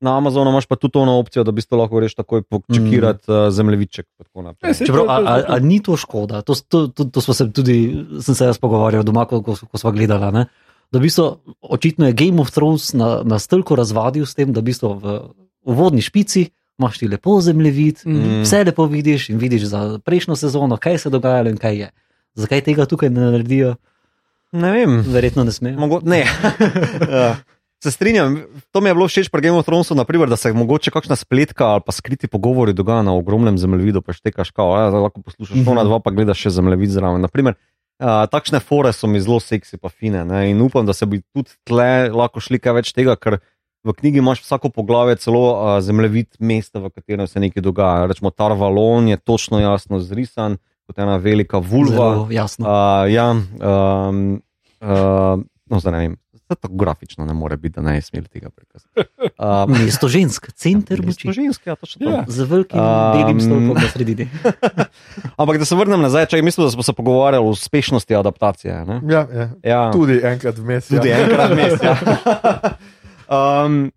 Na 0.06 0.14
Amazonu 0.20 0.52
imaš 0.54 0.68
pa 0.70 0.78
tudi 0.78 1.00
ono 1.02 1.16
opcijo, 1.18 1.42
da 1.44 1.50
bi 1.56 1.66
to 1.66 1.80
lahko 1.80 2.00
reš 2.04 2.14
takoj 2.20 2.44
pokčekirati 2.46 3.26
mm. 3.26 3.34
uh, 3.34 3.50
zemljevidček. 3.50 4.06
pa 4.18 4.24
tako 4.28 4.42
naprej. 4.46 4.70
Ja, 4.70 4.86
Čeprav, 4.86 5.10
a, 5.10 5.16
a, 5.18 5.34
a 5.56 5.60
ni 5.60 5.80
to 5.82 5.98
škoda? 5.98 6.44
To, 6.46 6.54
to, 6.54 6.88
to, 6.94 7.08
to 7.10 7.22
smo 7.26 7.34
se 7.34 7.48
tudi, 7.50 7.78
sem 8.22 8.38
se 8.38 8.46
jaz 8.46 8.60
pogovarjal 8.62 9.08
doma, 9.08 9.26
ko, 9.26 9.42
ko, 9.42 9.56
ko 9.56 9.82
smo 9.82 9.96
gledali. 9.96 10.30
Ne? 10.36 10.46
Da 10.94 11.00
v 11.00 11.08
bistvu, 11.08 11.56
očitno 11.62 12.12
je 12.12 12.18
Game 12.22 12.38
of 12.44 12.54
Thrones 12.54 12.92
na, 12.94 13.24
nas 13.26 13.48
toliko 13.48 13.80
razvadil 13.80 14.30
s 14.30 14.38
tem, 14.38 14.54
da 14.54 14.62
v 14.62 14.70
bistvu 14.70 14.94
v 15.00 15.18
uvodni 15.66 16.06
špici 16.06 16.52
imaš 16.80 17.00
ti 17.00 17.08
lepo 17.08 17.40
zemljevid. 17.42 18.02
Mm. 18.06 18.42
vse 18.44 18.64
lepo 18.64 18.86
vidiš 18.86 19.30
in 19.30 19.38
vidiš 19.38 19.64
za 19.72 20.00
prejšnjo 20.06 20.36
sezono, 20.36 20.78
kaj 20.78 20.98
se 20.98 21.10
je 21.10 21.12
dogajalo 21.12 21.50
in 21.50 21.58
kaj 21.58 21.78
je. 21.80 21.92
Zakaj 22.36 22.62
tega 22.62 22.86
tukaj 22.86 23.10
ne 23.10 23.22
naredijo? 23.22 23.76
Ne 24.52 24.72
vem. 24.72 25.04
Verjetno 25.08 25.44
ne 25.44 25.52
smejo. 25.52 25.80
Mogo, 25.80 26.00
ne. 26.04 26.26
ja. 27.12 27.36
Se 27.84 27.92
strinjam, 27.92 28.40
to 28.72 28.82
mi 28.82 28.90
je 28.90 28.96
bilo 28.96 29.08
všeč 29.08 29.30
pri 29.30 29.42
Game 29.42 29.60
of 29.60 29.66
Thronesu, 29.66 29.96
naprimer, 29.96 30.30
da 30.30 30.36
se 30.36 30.54
mogoče 30.54 30.92
kakšna 30.92 31.16
spletka 31.16 31.68
ali 31.76 31.82
pa 31.86 31.92
skriti 31.92 32.28
pogovori 32.28 32.74
dogaja 32.74 33.04
na 33.04 33.14
ogromnem 33.14 33.58
zemljevidu, 33.58 34.02
pa 34.02 34.14
štekaš 34.14 34.52
kao, 34.52 34.78
ja, 34.78 34.90
lahko 34.90 35.22
poslušaš 35.22 35.66
to 35.66 35.74
na 35.74 35.84
dva, 35.84 36.00
pa 36.00 36.12
gledaš 36.12 36.48
še 36.48 36.56
zemljevid 36.56 36.96
zraven. 36.96 37.22
Naprimer, 37.22 37.60
uh, 38.00 38.24
takšne 38.32 38.60
fore 38.64 38.94
so 38.94 39.08
mi 39.12 39.22
zelo 39.22 39.40
seksi 39.44 39.78
pa 39.78 39.92
fine 39.92 40.24
ne? 40.26 40.50
in 40.50 40.62
upam, 40.62 40.88
da 40.88 40.96
se 40.98 41.06
bi 41.06 41.22
tudi 41.36 41.52
tle 41.68 42.10
lahko 42.16 42.42
šli 42.42 42.60
kaj 42.64 42.80
več 42.80 42.94
tega, 42.96 43.20
ker 43.20 43.38
v 43.86 43.94
knjigi 43.94 44.18
imaš 44.18 44.42
vsako 44.42 44.70
poglavje 44.70 45.16
celo 45.16 45.44
uh, 45.54 45.82
zemljevid 45.82 46.36
mesta, 46.40 46.80
v 46.80 46.90
katerem 46.90 47.28
se 47.28 47.40
nekaj 47.40 47.62
dogaja. 47.62 48.06
Rečemo, 48.10 48.30
Tarvalon 48.34 49.08
je 49.08 49.18
točno 49.18 49.60
jasno 49.60 50.00
zrisan 50.00 50.58
kot 50.86 51.00
ena 51.00 51.18
velika 51.18 51.58
vulva. 51.58 51.96
Zelo 51.96 52.28
jasno. 52.32 52.66
Uh, 52.66 53.12
ja, 53.14 53.32
um, 53.32 54.42
uh, 54.82 55.42
no, 55.66 55.80
zdaj 55.80 55.92
ne 55.92 56.00
vem. 56.00 56.16
zdaj 56.34 56.58
Tako 56.62 56.76
grafično 56.78 57.26
ne 57.26 57.34
more 57.34 57.58
biti, 57.58 57.74
da 57.76 57.82
ne 57.82 58.02
smeli 58.02 58.28
tega 58.28 58.50
prikazati. 58.50 59.06
Uh, 59.38 59.66
Mesto 59.86 60.08
žensk, 60.08 60.52
center 60.54 61.02
moči. 61.06 61.32
ženske, 61.34 61.70
ja, 61.70 61.76
točno 61.76 62.06
to. 62.06 62.12
Ja. 62.12 62.26
Z 62.28 62.50
velikim 62.50 62.80
Um, 62.80 63.18
belim 63.18 63.40
stolpom 63.42 63.74
na 63.82 63.90
sredini. 63.90 64.30
Ampak 65.42 65.58
da 65.58 65.66
se 65.66 65.76
vrnem 65.76 66.02
nazaj, 66.02 66.26
če 66.26 66.42
mislim, 66.42 66.68
da 66.68 66.72
smo 66.72 66.84
se 66.84 66.94
pogovarjali 66.94 67.46
o 67.46 67.50
uspešnosti 67.50 68.16
adaptacije. 68.16 68.86
Ne? 68.86 69.02
Ja, 69.10 69.28
ja. 69.34 69.50
Ja, 69.64 69.92
Tudi 69.92 70.22
enkrat 70.24 70.58
vmes. 70.58 70.88
tudi 70.88 71.10
ja. 71.10 71.24
enkrat 71.26 71.52
vmes. 71.52 71.82
Ja. 71.84 71.98
um, 73.30 73.92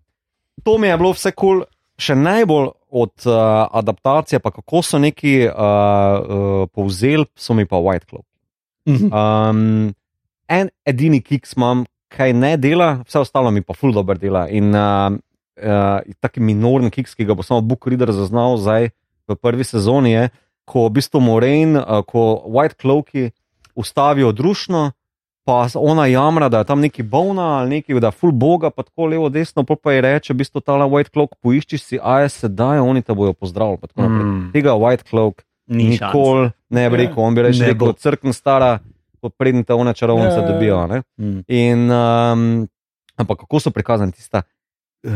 to 0.63 0.77
mi 0.77 0.87
je 0.87 0.97
bilo 0.97 1.13
vse 1.13 1.31
kul, 1.31 1.61
cool. 1.61 1.67
še 1.99 2.15
najbolj 2.15 2.69
od 2.89 3.13
uh, 3.27 3.67
adaptacije, 3.71 4.39
pa 4.39 4.51
kako 4.51 4.81
so 4.81 4.99
neki 4.99 5.45
uh, 5.45 5.53
uh, 5.53 6.65
povzeli, 6.73 7.27
so 7.35 7.53
mi 7.53 7.65
pa 7.69 7.77
White 7.77 8.09
Club. 8.09 8.25
Um, 8.89 9.93
en 10.49 10.69
edini 10.85 11.21
kiks 11.21 11.53
imam, 11.57 11.85
kaj 12.09 12.33
ne 12.33 12.55
dela, 12.57 13.03
vse 13.05 13.21
ostalo 13.21 13.51
mi 13.51 13.61
pa 13.61 13.75
ful 13.77 13.93
dobro 13.93 14.17
dela. 14.17 14.47
In 14.49 14.73
uh, 14.73 15.13
uh, 15.61 15.99
taki 16.19 16.41
minorni 16.41 16.89
kiks, 16.91 17.13
ki 17.15 17.27
ga 17.29 17.37
bo 17.37 17.45
samo 17.45 17.61
Book 17.61 17.87
Reader 17.87 18.11
zaznal 18.15 18.57
zdaj 18.57 18.89
v 19.29 19.37
prvi 19.37 19.67
sezoni, 19.67 20.15
je, 20.15 20.29
ko 20.69 20.87
v 20.87 20.97
bistvu 20.97 21.21
Moraine, 21.21 21.77
uh, 21.81 22.01
ko 22.05 22.41
White 22.49 22.79
Cloaki 22.81 23.29
ustavijo 23.77 24.33
družno. 24.33 24.89
Pa 25.45 25.67
ona 25.73 26.05
jamra, 26.05 26.45
da 26.47 26.57
je 26.57 26.65
tam 26.65 26.79
neki 26.79 27.03
bolna 27.03 27.41
ali 27.57 27.69
neki, 27.71 27.93
da 27.95 28.07
je 28.07 28.11
full 28.13 28.31
boga, 28.31 28.69
pa 28.69 28.83
tako 28.83 29.05
levo, 29.05 29.29
desno, 29.29 29.63
pol 29.63 29.75
pa 29.75 29.91
je 29.91 30.01
reče, 30.03 30.33
v 30.33 30.37
bistvu 30.37 30.61
ta 30.61 30.73
White 30.73 31.09
Cloak, 31.09 31.29
poišči 31.39 31.77
si, 31.77 31.95
a 31.97 32.19
je 32.19 32.29
sedaj, 32.31 32.79
oni 32.79 33.01
te 33.01 33.13
bojo 33.13 33.33
pozdravili. 33.33 33.77
pa. 33.87 34.03
Mm. 34.03 34.51
Tega 34.53 34.71
White 34.71 35.03
Cloak 35.03 35.41
Ni 35.67 35.97
šans. 35.97 36.13
nikoli 36.13 36.51
ne 36.69 36.89
bi 36.89 36.95
Ja. 36.95 36.99
rekel, 36.99 37.19
on 37.19 37.35
bi 37.35 37.41
rekel, 37.41 37.59
Ne 37.59 37.67
rekel 37.67 37.87
bo. 37.87 37.93
crkven 37.93 38.33
stara, 38.33 38.79
kot 39.19 39.33
prednji 39.35 39.63
te 39.63 39.73
one 39.73 39.93
čarovnice 39.93 40.29
Ja, 40.29 40.35
ja, 40.35 40.41
ja. 40.41 40.51
dobijo. 40.51 40.87
Ne? 40.87 41.01
Mm. 41.17 41.39
In, 41.47 41.79
um, 41.87 42.67
ampak 43.15 43.37
kako 43.39 43.59
so 43.59 43.71
prikazani 43.71 44.11
tista 44.11 44.41
uh, 45.03 45.11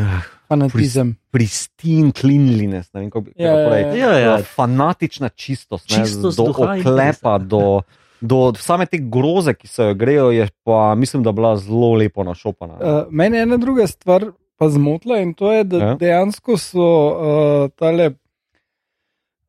Fanatizem. 0.47 1.15
pristine 1.29 2.11
cleanliness, 2.11 2.93
ne 2.93 2.99
vem 2.99 3.09
kako 3.09 3.21
bi 3.21 3.31
Ja, 3.35 3.51
ja, 3.51 3.69
rekel. 3.69 3.95
Ja, 3.95 4.11
ja. 4.13 4.33
Uh, 4.35 4.45
fanatična 4.45 5.29
čistost, 5.29 5.89
ne, 5.89 5.97
Čistost 5.97 6.37
do 6.37 6.45
duha 6.45 6.75
in 6.75 6.81
oklepa, 6.81 7.37
do, 7.39 7.81
do 8.23 8.53
same 8.55 8.85
te 8.87 8.97
groze, 9.03 9.51
ki 9.53 9.67
se 9.67 9.83
jo 9.83 9.93
grejo, 9.93 10.29
je 10.31 10.47
pa 10.63 10.95
mislim, 10.95 11.23
da 11.23 11.31
bila 11.31 11.57
zelo 11.59 11.93
lepo 11.93 12.23
našopana. 12.23 12.73
Uh, 12.73 13.11
mene 13.11 13.37
je 13.37 13.43
ena 13.43 13.57
druga 13.57 13.87
stvar 13.87 14.29
pa 14.55 14.69
zmotila 14.69 15.19
in 15.19 15.33
to 15.33 15.51
je, 15.51 15.63
da 15.63 15.77
Ja. 15.77 15.87
ja. 15.87 15.95
dejansko 15.95 16.55
so 16.57 16.87
uh, 17.09 17.69
tale 17.75 18.13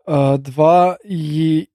uh, 0.07 0.37
dva, 0.39 0.97
ji, 1.05 1.67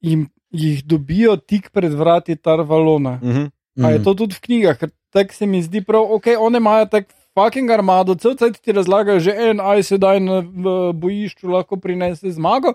jim, 0.00 0.28
jih 0.50 0.84
dobijo 0.84 1.36
tik 1.36 1.70
pred 1.70 1.92
vrati 1.92 2.36
Tarvalona. 2.36 3.18
Mhm. 3.22 3.44
A 3.76 3.90
je 3.90 3.98
Mm. 3.98 4.04
to 4.04 4.14
tudi 4.14 4.34
v 4.34 4.40
knjigah, 4.40 4.78
ker 4.78 4.88
tako 5.12 5.34
se 5.34 5.46
mi 5.46 5.60
zdi 5.62 5.82
prav, 5.84 6.06
ok, 6.14 6.26
one 6.40 6.56
imajo 6.58 6.86
tako 6.86 7.12
fucking 7.36 7.68
armado, 7.70 8.14
cel 8.14 8.32
cel 8.34 8.54
ti 8.56 8.72
razlagajo, 8.72 9.20
že 9.20 9.34
en 9.36 9.60
aj 9.60 9.82
sedaj 9.82 10.20
na 10.20 10.38
v 10.40 10.92
bojišču 10.96 11.48
lahko 11.52 11.76
prinese 11.76 12.30
zmago. 12.32 12.72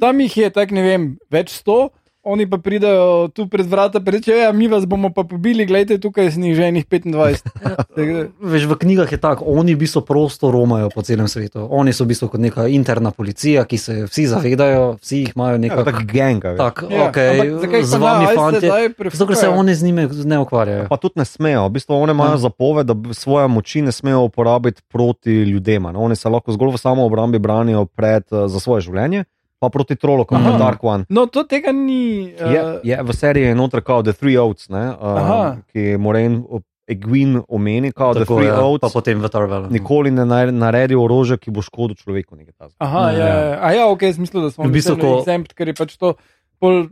Tam 0.00 0.20
jih 0.20 0.36
je 0.36 0.50
tako, 0.52 0.74
ne 0.74 0.82
vem, 0.82 1.06
več 1.32 1.54
sto. 1.56 1.88
Oni 2.24 2.46
pa 2.46 2.54
pridejo 2.56 3.28
tu 3.28 3.48
pred 3.48 3.66
vrata, 3.66 3.98
rečejo, 3.98 4.36
ja, 4.38 4.52
mi 4.52 4.68
vas 4.68 4.86
bomo 4.86 5.10
pa 5.10 5.24
pobili, 5.24 5.66
gledajte, 5.66 5.98
tukaj 5.98 6.24
je 6.24 6.32
njih 6.36 6.54
že 6.54 6.62
enih 6.64 6.86
25. 6.86 7.42
Tako 7.96 8.12
da- 8.12 8.28
Veš, 8.40 8.64
v 8.64 8.76
knjigah 8.76 9.10
je 9.10 9.18
tako, 9.18 9.44
oni 9.48 9.74
v 9.74 9.78
bistvu 9.78 10.00
prosto 10.02 10.50
romajo 10.50 10.86
po 10.88 11.02
celem 11.02 11.26
svetu. 11.26 11.66
Oni 11.68 11.90
so 11.90 12.04
v 12.04 12.08
bistvu 12.08 12.28
kot 12.28 12.40
neka 12.40 12.68
interna 12.68 13.10
policija, 13.10 13.64
ki 13.64 13.74
se 13.76 14.04
vsi 14.04 14.26
zavedajo, 14.28 14.96
vsi 14.96 15.16
jih 15.18 15.32
imajo 15.34 15.52
Ja, 15.52 15.58
nekako. 15.58 15.84
tako 15.84 16.02
genga. 16.06 16.54
Tak, 16.56 16.84
Ja, 16.84 17.10
okay, 17.10 17.82
z 17.82 17.94
vami, 17.96 18.26
fanti. 18.32 18.70
Zato, 19.10 19.26
ker 19.26 19.36
se 19.36 19.48
oni 19.50 19.74
z 19.74 19.82
njimi 19.82 20.06
ne 20.24 20.38
ukvarjajo. 20.38 20.86
Pa 20.86 20.96
tudi 20.96 21.14
ne 21.16 21.24
smejo, 21.24 21.66
v 21.66 21.70
bistvu 21.72 21.94
oni 21.96 22.12
imajo 22.12 22.30
Ja. 22.32 22.36
zapoved, 22.38 22.86
da 22.86 23.14
svoje 23.14 23.48
moči 23.48 23.82
ne 23.82 23.90
smejo 23.90 24.22
uporabiti 24.22 24.82
proti 24.84 25.42
ljudem. 25.42 25.82
Ne? 25.84 25.98
Oni 25.98 26.14
se 26.14 26.28
lahko 26.28 26.52
zgolj 26.52 26.70
v 26.70 26.78
samo 26.78 27.02
obrambi 27.02 27.38
branijo 27.40 27.84
pred, 27.86 28.22
eh, 28.24 28.46
za 28.46 28.60
svoje 28.60 28.80
življenje, 28.82 29.24
pa 29.62 29.70
proti 29.70 29.94
trolokom, 29.94 30.34
Aha. 30.36 30.50
na 30.50 30.58
Dark 30.58 30.82
One. 30.82 31.06
No, 31.08 31.28
to 31.28 31.44
tega 31.44 31.70
ni. 31.70 32.34
Uh, 32.34 32.50
Je, 32.50 32.60
je 32.84 32.96
v 32.98 33.10
seriji 33.14 33.46
je 33.46 33.54
noter 33.54 33.78
kao 33.80 34.02
The 34.02 34.10
Three 34.12 34.34
Oats, 34.36 34.66
ne, 34.68 34.90
Aha. 34.92 35.38
uh, 35.54 35.62
ki 35.68 35.94
Moraine 35.96 36.42
Egwin 36.84 37.38
omeni, 37.48 37.92
The 37.92 38.02
Tako, 38.18 38.34
Three 38.34 38.48
ja, 38.48 38.58
pa 38.58 38.66
Oats. 38.66 38.92
potem 38.92 39.16
v 39.16 39.28
Tarvelu. 39.28 39.70
Nikoli 39.70 40.10
ne 40.10 40.26
nare- 40.26 40.50
naredi 40.52 40.94
orožja, 40.94 41.38
ki 41.38 41.48
bo 41.48 41.62
škodil 41.62 41.94
človeku. 41.94 42.34
Aha, 42.80 42.98
Ja, 43.06 43.06
ja, 43.08 43.22
ja. 43.22 43.38
ja. 43.46 43.58
A 43.62 43.68
ja, 43.72 43.84
ok, 43.86 44.02
smisel, 44.10 44.42
da 44.42 44.50
smo 44.50 44.66
V 44.66 44.74
bistvu, 44.74 44.98
ko- 44.98 45.22
exempt, 45.22 45.54
ker 45.54 45.70
je 45.70 45.74
pač 45.74 45.94
to 45.94 46.18
pol 46.58 46.90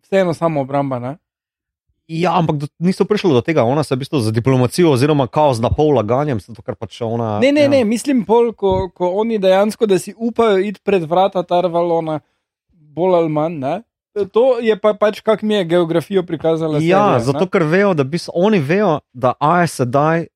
vseeno 0.00 0.32
samo 0.32 0.64
obramba. 0.64 0.96
Ne? 0.98 1.12
Ja, 2.08 2.32
ampak 2.32 2.56
do, 2.56 2.66
niso 2.78 3.04
prišli 3.04 3.30
do 3.30 3.40
tega. 3.40 3.62
Ona 3.62 3.82
se 3.82 3.92
je 3.92 3.96
v 3.96 4.00
bistvu 4.00 4.20
za 4.20 4.30
diplomacijo, 4.30 4.90
oziroma 4.90 5.26
kao 5.26 5.54
z 5.54 5.60
napol 5.60 5.92
laganjem, 5.92 6.40
zato 6.40 6.62
ker 6.62 6.74
pač 6.74 7.00
ona. 7.00 7.36
Ne, 7.38 7.52
ne, 7.52 7.60
ja. 7.60 7.68
ne, 7.68 7.84
mislim, 7.84 8.24
pol, 8.24 8.52
ko, 8.52 8.88
ko 8.88 9.10
oni 9.14 9.36
dejansko, 9.36 9.84
da 9.84 9.98
si 9.98 10.14
upajo 10.16 10.58
iti 10.58 10.80
pred 10.80 11.04
vrata 11.04 11.42
Tarvalona, 11.42 12.20
bolj 12.72 13.14
ali 13.14 13.28
manj. 13.28 13.58
Ne? 13.58 13.74
To 14.26 14.58
je 14.58 14.74
pa 14.74 14.94
pač, 14.94 15.20
kak 15.20 15.42
mi 15.42 15.54
je 15.54 15.64
geografijo 15.66 16.22
prikazala. 16.22 16.72
Ja, 16.74 16.80
serija, 16.80 17.20
zato 17.22 17.40
ne? 17.40 17.48
ker 17.48 17.62
vejo, 17.64 17.94
da 17.94 18.04
bi 18.04 18.18
s- 18.18 18.32
oni 18.34 18.58
vejo, 18.58 19.00
da 19.12 19.34
AE 19.38 19.66
sedaj 19.68 20.26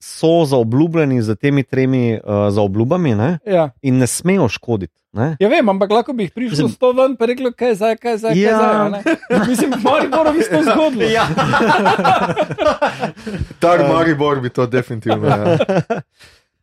so 0.00 0.44
zaobljubljeni 0.44 1.22
z 1.22 1.36
temi 1.36 1.62
tremi 1.62 2.14
uh, 2.14 2.48
zaobljubami 2.48 3.14
ne? 3.14 3.38
Ja. 3.46 3.70
in 3.82 3.98
ne 3.98 4.06
smejo 4.06 4.48
škoditi. 4.48 4.96
Ne? 5.12 5.36
ja, 5.40 5.48
vem, 5.48 5.66
ampak 5.66 5.90
lahko 5.90 6.12
bi 6.12 6.24
jih 6.24 6.30
prišlo 6.30 6.68
s 6.68 6.78
to 6.78 6.92
ven, 6.92 7.16
pa 7.16 7.26
reklo, 7.26 7.50
kaj 7.50 7.74
zdaj, 7.74 7.96
kaj 7.96 8.16
zdaj. 8.16 8.38
Ja. 8.38 8.90
Kaj 8.94 9.02
zdaj 9.02 9.48
mislim, 9.48 9.70
mali 9.82 10.08
moram 10.08 10.38
isto 10.38 10.62
zgodilo. 10.62 11.04
Ja. 11.04 11.26
Tar 13.58 13.84
Maribor 13.84 14.40
bi 14.40 14.50
to 14.50 14.66
definitivno. 14.66 15.26
Ja. 15.26 15.58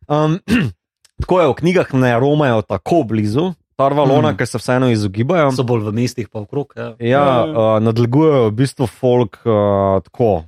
Um, 0.08 0.40
tako 1.20 1.40
je 1.40 1.48
v 1.48 1.54
knjigah 1.54 1.92
ne 1.92 2.16
romajo 2.16 2.62
tako 2.62 3.02
blizu, 3.02 3.52
Tarvalona, 3.76 4.32
Mm. 4.32 4.36
ker 4.36 4.46
se 4.46 4.58
vseeno 4.58 4.88
izogibajo. 4.88 5.52
So 5.52 5.62
bolj 5.62 5.84
v 5.84 5.92
mestih, 5.92 6.28
pa 6.28 6.40
okrog. 6.40 6.72
Ja. 6.74 6.96
Ja, 6.98 7.20
Ja. 7.20 7.44
uh, 7.44 7.78
nadlegujejo 7.78 8.48
v 8.48 8.52
bistvu 8.52 8.86
folk 8.88 9.38
uh, 9.38 10.02
tako, 10.02 10.44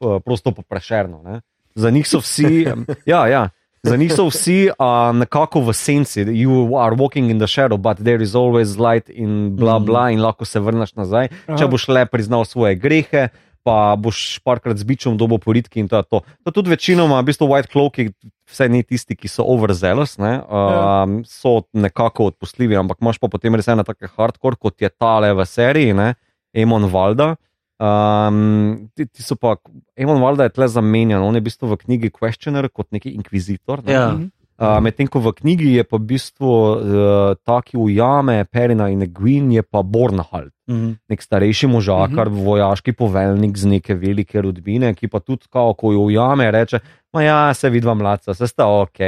uh, 0.00 0.22
prosto 0.24 0.52
poprešerno. 0.52 1.22
Ne? 1.22 1.40
Za 1.74 1.90
njih 1.90 2.08
so 2.08 2.18
vsi, 2.18 2.66
ja, 3.04 3.28
ja, 3.28 3.50
za 3.82 3.96
njih 3.96 4.12
so 4.12 4.26
vsi 4.26 4.70
uh, 4.70 4.76
nekako 5.12 5.60
v 5.60 5.72
senci. 5.72 6.20
You 6.22 6.50
are 6.76 6.94
walking 6.94 7.30
in 7.30 7.38
the 7.38 7.46
shadow, 7.46 7.76
but 7.76 7.98
there 7.98 8.18
is 8.18 8.34
always 8.34 8.76
light 8.76 9.08
in 9.08 9.56
bla 9.56 9.78
Mhm. 9.78 9.84
bla, 9.84 10.10
in 10.10 10.20
lahko 10.20 10.44
se 10.44 10.60
vrneš 10.60 10.94
nazaj. 10.94 11.28
Aha. 11.46 11.56
Če 11.56 11.66
boš 11.66 11.88
le 11.88 12.06
priznal 12.06 12.44
svoje 12.44 12.74
grehe. 12.76 13.28
Pa 13.64 13.96
boš 13.96 14.38
parkrat 14.40 14.78
z 14.78 14.84
bičem 14.84 15.16
dobo 15.18 15.36
poritki 15.36 15.80
in 15.80 15.88
to 15.88 15.96
je 15.96 16.02
to. 16.04 16.20
To 16.44 16.50
tudi 16.50 16.70
večinoma, 16.70 17.20
v 17.20 17.24
bistvu 17.26 17.44
White 17.44 17.68
Cloaki, 17.68 18.14
vse 18.48 18.64
ne 18.64 18.80
tisti, 18.82 19.12
ki 19.12 19.28
so 19.28 19.44
overzealous, 19.44 20.16
ne, 20.16 20.40
um, 20.40 21.20
so 21.26 21.66
nekako 21.74 22.32
odpustljivi, 22.32 22.76
ampak 22.76 22.96
imaš 23.02 23.18
pa 23.18 23.28
potem 23.28 23.52
res 23.54 23.68
ene 23.68 23.84
take 23.84 24.08
hardcore, 24.08 24.56
kot 24.56 24.80
je 24.80 24.88
tale 24.88 25.34
v 25.34 25.44
seriji, 25.44 25.92
ne, 25.92 26.14
Emon 26.54 26.86
Valda. 26.88 27.36
Um, 27.78 28.88
ti, 28.94 29.06
ti 29.06 29.22
so 29.22 29.36
pa, 29.38 29.54
Emon 29.96 30.18
Valda 30.22 30.48
je 30.48 30.54
tle 30.56 30.66
zamenjan, 30.68 31.22
on 31.22 31.34
je 31.38 31.40
v 31.40 31.46
bistvu 31.46 31.68
v 31.70 31.76
knjigi 31.84 32.10
Questioner 32.10 32.66
kot 32.68 32.90
neki 32.90 33.14
inkvizitor. 33.14 33.84
Ne. 33.86 33.92
Ja. 33.92 34.08
Mhm. 34.12 34.34
Uh, 34.58 34.80
Medtem 34.82 35.06
ko 35.06 35.20
v 35.22 35.30
knjigi 35.38 35.76
je 35.76 35.84
pa 35.86 36.00
v 36.02 36.06
bistvu 36.10 36.50
uh, 36.50 37.36
ta, 37.46 37.60
ki 37.62 37.78
ujame 37.78 38.42
Perina 38.50 38.88
in 38.90 39.04
Egwin, 39.06 39.52
je 39.54 39.62
pa 39.62 39.82
Bornhald 39.86 40.50
Mhm. 40.68 40.98
nek 41.08 41.22
starejši 41.22 41.66
možakar, 41.70 42.26
uh 42.26 42.32
Mhm. 42.34 42.40
-huh. 42.40 42.44
vojaški 42.44 42.92
poveljnik 42.92 43.56
z 43.56 43.66
neke 43.66 43.94
velike 43.94 44.42
rodbine, 44.42 44.94
ki 44.94 45.08
pa 45.08 45.20
tudi, 45.20 45.46
kao, 45.50 45.74
ko 45.74 45.92
jo 45.92 46.00
ujame, 46.00 46.50
reče: 46.50 46.78
Ma 47.12 47.22
ja, 47.22 47.54
se 47.54 47.70
vidva 47.70 47.94
mladca, 47.94 48.34
se 48.34 48.46
sta 48.46 48.66
ok, 48.66 48.98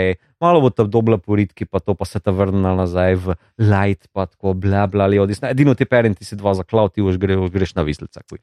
malo 0.40 0.60
bo 0.60 0.70
ta 0.70 0.84
dobla 0.84 1.18
poritki, 1.18 1.64
pa 1.66 1.78
to 1.80 1.94
pa 1.94 2.04
se 2.04 2.20
ta 2.20 2.30
vrnila 2.30 2.74
nazaj 2.74 3.14
v 3.14 3.34
light, 3.58 4.08
pa 4.12 4.26
tako 4.26 4.54
bla 4.54 4.86
bla 4.86 5.04
ali 5.04 5.18
odisne. 5.18 5.50
Edino 5.50 5.74
ti 5.74 5.84
peren, 5.84 6.14
ti 6.14 6.24
si 6.24 6.36
dva 6.36 6.54
zaklav, 6.54 6.88
ti 6.94 7.02
už 7.02 7.18
gre, 7.18 7.36
už 7.36 7.50
greš 7.50 7.74
na 7.74 7.82
vislica. 7.82 8.20
kuj. 8.30 8.38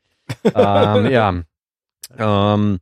Um, 0.53 1.07
ja. 1.11 1.34
um, 2.19 2.75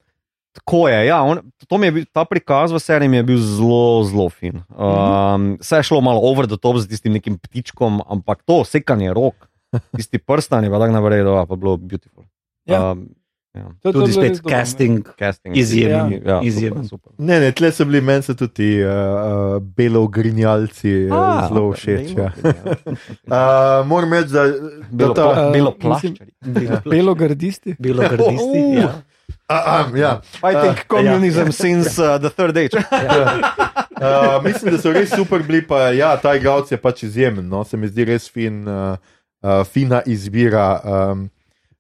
Tako 0.56 0.88
je, 0.88 1.00
ja, 1.10 1.18
on, 1.28 1.42
je 1.84 1.92
bil, 1.92 2.06
ta 2.16 2.24
prikaz 2.24 2.72
v 2.72 2.80
seriji 2.80 3.12
mi 3.12 3.18
je 3.20 3.24
bil 3.28 3.40
zelo, 3.44 4.04
zelo 4.08 4.30
fin. 4.32 4.62
Um, 4.72 5.58
Vse 5.60 5.82
je 5.82 5.88
šlo 5.90 6.00
malo 6.02 6.24
over 6.24 6.48
the 6.48 6.56
top 6.56 6.80
z 6.80 6.88
tistim 6.88 7.12
nekim 7.12 7.36
ptičkom, 7.36 8.00
ampak 8.08 8.40
to 8.48 8.64
sekanje 8.64 9.12
rok, 9.14 9.50
tisti 9.98 10.16
prstan 10.16 10.64
je 10.64 10.72
pa 10.72 10.80
tako 10.80 10.96
naprej, 10.96 11.26
da 11.28 11.44
pa 11.44 11.60
bilo 11.60 11.76
beautiful. 11.76 12.24
Ja. 12.72 12.96
Um, 12.96 13.10
ja. 13.56 13.66
To- 13.82 13.92
to 13.92 14.00
je 14.00 14.06
Tudi 14.06 14.06
res 14.06 14.16
spet 14.38 14.52
casting. 14.52 15.08
Casting. 15.20 15.58
Izjemen, 15.58 16.22
Ja, 16.26 16.40
izjemen. 16.44 16.84
Super, 16.84 17.10
super. 17.12 17.26
Ne, 17.26 17.40
ne, 17.40 17.52
tle 17.52 17.72
so 17.72 17.86
bili 17.86 18.02
meni 18.02 18.36
tudi 18.36 18.84
uh, 18.84 18.90
uh, 18.90 19.62
belogrinjalci 19.62 21.08
uh, 21.08 21.48
zelo 21.48 21.70
ok, 21.70 21.76
všeč. 21.76 22.12
Ja. 22.18 22.30
Uh, 23.26 23.88
moram 23.90 24.14
reči, 24.14 24.30
da, 24.30 24.44
da 24.44 24.54
Belo, 24.92 25.14
ta, 25.14 25.24
Eh, 25.24 25.52
belo 25.52 25.72
mislim- 25.72 25.82
plaščari. 25.82 26.32
Bilo, 26.42 26.80
Belo 26.86 27.16
gardisti. 27.16 27.76
bilo 27.80 28.02
gardisti. 28.02 28.60
Uh. 28.66 28.76
ja. 28.76 28.92
a, 29.48 29.56
a, 29.56 29.98
ja. 29.98 30.22
Fighting 30.22 30.72
Uh, 30.72 30.88
communism 30.88 31.50
since 31.52 31.98
uh, 32.00 32.18
the 32.18 32.30
third 32.30 32.58
age. 32.58 32.76
Uh, 32.76 34.44
mislim, 34.46 34.74
da 34.74 34.82
so 34.82 34.92
res 34.92 35.10
super 35.10 35.44
bili, 35.44 35.62
pa 35.62 35.90
ja, 35.90 36.18
ta 36.18 36.36
igralec 36.36 36.72
je 36.72 36.78
pač 36.78 37.04
izjemen. 37.04 37.48
No? 37.48 37.64
Se 37.64 37.78
mi 37.78 37.88
zdi 37.88 38.06
res 38.06 38.30
fin, 38.30 38.68
uh, 38.68 38.98
uh, 39.42 39.64
fina 39.66 40.02
izbira. 40.06 40.82
Um, 40.84 41.30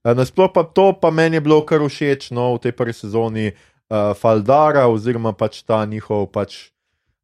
Nasploh 0.05 0.51
pa 0.53 0.61
to, 0.63 0.93
pa 0.93 1.09
meni 1.09 1.39
je 1.39 1.41
bilo 1.41 1.63
kar 1.65 1.81
všeč 1.81 2.29
no, 2.29 2.53
v 2.55 2.61
tej 2.61 2.77
prvi 2.77 2.93
sezoni 2.93 3.45
uh, 3.49 4.13
Faldara, 4.13 4.85
oziroma 4.85 5.33
pač 5.33 5.63
ta 5.65 5.81
njihov, 5.85 6.29
pač, 6.29 6.69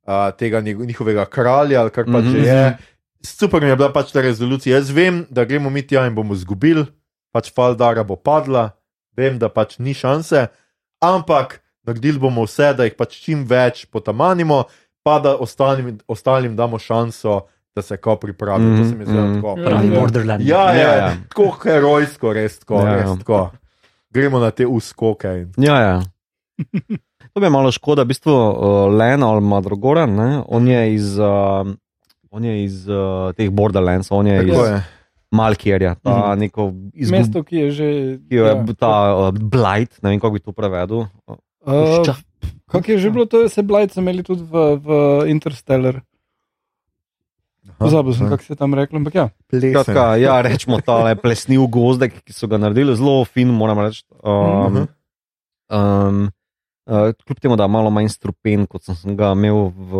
uh, 0.10 0.34
tega 0.34 0.62
njih- 0.66 0.82
njihovega 0.90 1.26
kralja, 1.30 1.82
ali 1.82 1.94
kar 1.94 2.10
pač 2.10 2.26
mm 2.26 2.34
-hmm. 2.34 2.46
je. 2.46 2.78
Super 3.22 3.62
mi 3.62 3.70
je 3.70 3.76
bila 3.76 3.94
pač 3.94 4.12
ta 4.12 4.22
rezolucija. 4.22 4.76
Jaz 4.76 4.90
vem, 4.90 5.26
da 5.30 5.46
gremo 5.46 5.70
mi 5.70 5.88
tja 5.88 6.08
in 6.08 6.16
bomo 6.16 6.34
izgubili, 6.34 6.86
pač 7.32 7.54
Faldara 7.54 8.04
bo 8.04 8.16
padla, 8.16 8.72
vem, 9.18 9.38
da 9.40 9.50
pač 9.50 9.78
ni 9.78 9.94
šanse, 9.94 10.48
ampak 11.00 11.62
naredili 11.84 12.20
bomo 12.20 12.44
vse, 12.46 12.74
da 12.74 12.84
jih 12.84 12.96
pač 12.98 13.22
čim 13.22 13.46
več 13.46 13.86
potamanimo, 13.86 14.64
pa 15.04 15.20
da 15.20 15.36
ostalim, 15.38 16.00
ostalim 16.08 16.56
damo 16.56 16.80
šanso, 16.80 17.42
da 17.76 17.82
se 17.82 17.98
ko 17.98 18.16
pripravijo. 18.16 18.78
To 18.78 18.84
se 18.84 18.96
mi 18.96 19.06
zdi 19.06 19.14
Mhm, 19.14 19.36
tako. 19.36 19.52
mhm. 19.52 19.66
Pravi 19.66 19.88
Ja. 19.88 20.00
Borderland. 20.00 20.42
Ja, 20.42 20.64
Ja, 20.68 20.82
ja, 20.82 20.96
ja. 20.98 21.12
tako 21.28 21.50
herojsko, 21.64 22.34
res 22.34 22.60
tako. 22.60 22.76
Ja, 22.78 22.96
res 22.96 23.18
tako. 23.18 23.52
Gremo 24.10 24.40
na 24.40 24.52
te 24.52 24.66
uskoke. 24.66 25.28
In... 25.30 25.54
Ja, 25.58 25.78
ja. 25.78 26.02
To 27.30 27.40
bi 27.40 27.46
je 27.46 27.50
malo 27.50 27.72
škoda, 27.72 28.04
v 28.04 28.08
bistvu 28.08 28.32
uh, 28.32 28.54
Len 28.92 29.24
ali 29.24 29.42
Madrogoran, 29.42 30.12
ne? 30.12 30.44
on 30.46 30.68
je 30.68 30.94
iz, 30.94 31.16
uh, 31.16 31.64
on 32.30 32.44
je 32.44 32.64
iz 32.66 32.84
uh, 32.86 33.32
teh 33.32 33.50
Borderlands, 33.50 34.12
on 34.12 34.28
je 34.28 34.38
Tako 34.38 34.52
iz 34.52 34.70
je. 34.70 34.82
Malkirja, 35.32 35.96
ta 35.96 36.12
Mhm. 36.30 36.40
neko 36.40 36.62
izgubljen. 36.94 37.22
Mesto, 37.22 37.44
ki 37.44 37.56
je 37.56 37.72
že. 37.72 37.88
Ki 38.28 38.36
je 38.36 38.44
ja. 38.44 38.66
ta 38.78 38.92
uh, 39.16 39.32
Blight, 39.32 40.04
ne 40.04 40.10
vem 40.10 40.20
kako 40.20 40.34
bi 40.34 40.40
to 40.42 40.52
prevedel. 40.52 41.08
Uh. 41.64 42.04
Kako 42.68 42.92
je 42.92 42.98
že 42.98 43.10
bilo 43.10 43.26
to, 43.26 43.50
se 43.50 43.64
Blajce 43.64 44.00
imeli 44.00 44.24
tudi 44.24 44.44
v, 44.44 44.76
v 44.76 44.88
Interstellar. 45.28 46.02
Pozabil 47.78 48.14
sem, 48.14 48.26
kako 48.26 48.44
se 48.44 48.54
je 48.54 48.58
tam 48.58 48.74
reklo, 48.74 48.98
ampak 48.98 49.16
ja. 49.16 49.26
Plesen. 49.46 49.74
Kratka, 49.74 50.16
ja, 50.16 50.42
rečemo 50.42 50.82
ta 50.82 51.16
plesniv 51.16 51.68
gozdek, 51.68 52.24
ki 52.24 52.34
so 52.34 52.48
ga 52.48 52.58
naredili 52.58 52.96
zelo 52.96 53.22
fin, 53.24 53.48
moram 53.50 53.80
reči. 53.80 54.02
Um, 54.20 54.66
Mhm. 54.66 54.84
um, 55.70 56.32
uh, 56.86 57.14
kljub 57.18 57.40
temu, 57.40 57.56
da 57.56 57.64
je 57.64 57.70
malo 57.70 57.90
manj 57.90 58.10
strupen, 58.10 58.66
kot 58.66 58.84
sem 58.84 59.16
ga 59.16 59.32
imel 59.32 59.70
v. 59.72 59.94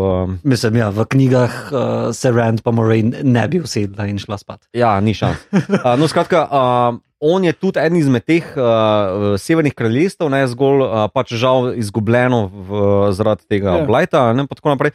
Mislim, 0.44 0.76
ja, 0.76 0.90
v 0.90 1.06
knjigah 1.06 1.54
uh, 1.68 1.80
se 2.12 2.32
Rand 2.32 2.62
pa 2.62 2.72
Moraine 2.72 3.22
ne 3.24 3.48
bi 3.48 3.60
usedla 3.60 4.06
in 4.06 4.18
šla 4.18 4.38
spat. 4.38 4.66
Ja, 4.74 5.00
ni 5.00 5.14
šans. 5.14 5.38
Uh, 5.52 5.96
no, 5.96 6.08
skratka, 6.08 6.44
uh, 6.44 6.98
on 7.22 7.44
je 7.44 7.54
tudi 7.54 7.80
eden 7.80 7.98
izmed 7.98 8.26
teh 8.26 8.44
uh, 8.52 9.38
severnih 9.38 9.74
kraljestev, 9.74 10.30
ne 10.30 10.42
zgolj 10.48 10.82
uh, 10.82 11.06
pač 11.08 11.34
žal 11.34 11.74
izgubljeno 11.76 12.48
v, 12.48 12.70
zaradi 13.12 13.46
tega 13.48 13.70
Ja. 13.70 13.76
yeah. 13.78 13.88
Blighta. 13.88 14.34
Ne, 14.34 14.48
pa 14.48 14.56
tako 14.56 14.70
naprej. 14.70 14.92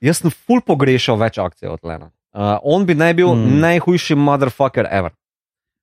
Jaz 0.00 0.18
sem 0.18 0.30
ful 0.30 0.60
pogrešal 0.60 1.16
več 1.16 1.38
akcij 1.38 1.68
od 1.68 1.80
Lena. 1.82 2.10
Uh, 2.34 2.58
on 2.62 2.86
bi 2.86 2.94
naj 2.94 3.14
bil 3.14 3.34
Mm. 3.34 3.60
najhujši 3.60 4.14
motherfucker 4.14 4.86
ever. 4.90 5.12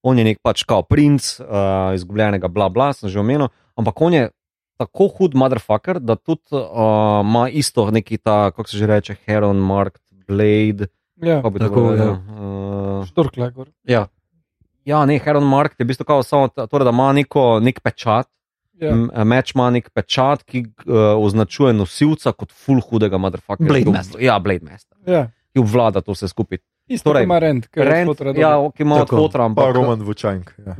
On 0.03 0.17
je 0.17 0.23
nek 0.23 0.39
pač 0.43 0.63
kao 0.63 0.81
princ 0.81 1.39
uh, 1.39 1.93
izgubljenega, 1.95 2.47
bla 2.47 2.69
bla, 2.69 2.91
sem 2.93 3.09
že 3.09 3.19
omenil, 3.19 3.47
ampak 3.77 4.01
on 4.01 4.13
je 4.13 4.29
tako 4.77 5.07
hud 5.09 5.35
motherfucker, 5.35 5.99
da 5.99 6.15
tudi 6.15 6.41
uh, 6.51 7.21
ima 7.21 7.49
isto 7.49 7.91
neki 7.91 8.17
ta, 8.17 8.51
kako 8.51 8.67
se 8.67 8.77
že 8.77 8.87
reče, 8.87 9.15
Heron, 9.25 9.57
Mark, 9.57 9.99
Blade. 10.27 10.87
ja. 11.17 11.41
Tako, 11.41 11.69
povedal? 11.69 12.07
ja. 12.07 12.99
Uh, 12.99 13.05
Štorklagor. 13.05 13.67
Ja, 13.83 14.07
Ja, 14.81 15.05
ne, 15.05 15.19
Heron 15.19 15.45
Mark 15.45 15.75
je 15.79 15.85
v 15.85 15.87
bistvu 15.87 16.03
kao 16.03 16.23
samo, 16.23 16.47
torej, 16.49 16.83
da 16.83 16.89
ima 16.89 17.13
neko, 17.13 17.59
nek 17.61 17.79
pečat, 17.79 18.25
Ja. 18.81 18.89
ja. 18.89 19.69
nek 19.69 19.89
pečat, 19.93 20.43
ki 20.43 20.65
uh, 20.85 21.13
označuje 21.17 21.73
nosilca 21.73 22.33
kot 22.33 22.51
full 22.51 22.81
hudega 22.81 23.17
motherfuckera. 23.17 23.67
Blade 23.67 23.83
ki 23.83 23.89
ob- 23.89 23.95
Master. 23.95 24.21
Ja, 24.21 24.39
Blade 24.39 24.65
Master, 24.65 24.97
Ja. 25.07 25.27
ki 25.53 25.59
obvlada 25.59 26.01
to 26.01 26.11
vse 26.11 26.27
skupaj. 26.27 26.57
Isto 26.91 27.13
Torej, 27.13 27.23
ima 27.23 27.37
rent, 27.39 27.69
ker 27.71 27.85
je 27.85 27.91
Rent, 27.91 28.09
fotra 28.09 28.33
ja, 28.35 28.49
ki 28.75 28.83
ima 28.83 28.95
od 28.95 29.07
Tako. 29.07 29.15
fotra, 29.17 29.39
Pa 29.39 29.45
ampak 29.45 29.75
Roman 29.75 30.01
Vučank. 30.01 30.51
Ja. 30.59 30.73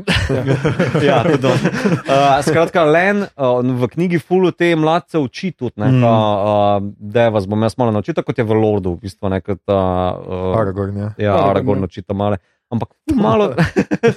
ja, 1.08 1.24
tudi 1.24 1.48
uh, 1.48 2.42
skratka, 2.44 2.84
Len 2.84 3.22
uh, 3.22 3.62
v 3.64 3.88
knjigi 3.88 4.20
Fulu 4.20 4.52
te 4.52 4.76
mladce 4.76 5.22
uči 5.22 5.52
tudi, 5.52 5.78
ne, 5.78 5.88
Mm. 5.88 5.96
mm. 5.96 6.04
uh, 6.04 6.84
da 7.00 7.30
vas 7.30 7.48
bom 7.48 7.62
jaz 7.62 7.78
malo 7.78 7.92
naučil, 7.92 8.18
kot 8.18 8.38
je 8.38 8.44
v 8.44 8.52
Lordu, 8.54 8.98
v 8.98 9.00
bistvu, 9.00 9.30
ne, 9.30 9.40
kot 9.40 9.62
uh, 9.72 10.58
Aragorn, 10.58 10.98
ja. 10.98 11.10
ja, 11.18 11.32
Aragorn, 11.32 11.50
Aragorn 11.50 11.80
ja. 11.80 11.86
učita 11.86 12.14
male. 12.14 12.42
Ampak 12.68 12.90
ful 13.08 13.16
malo, 13.16 13.54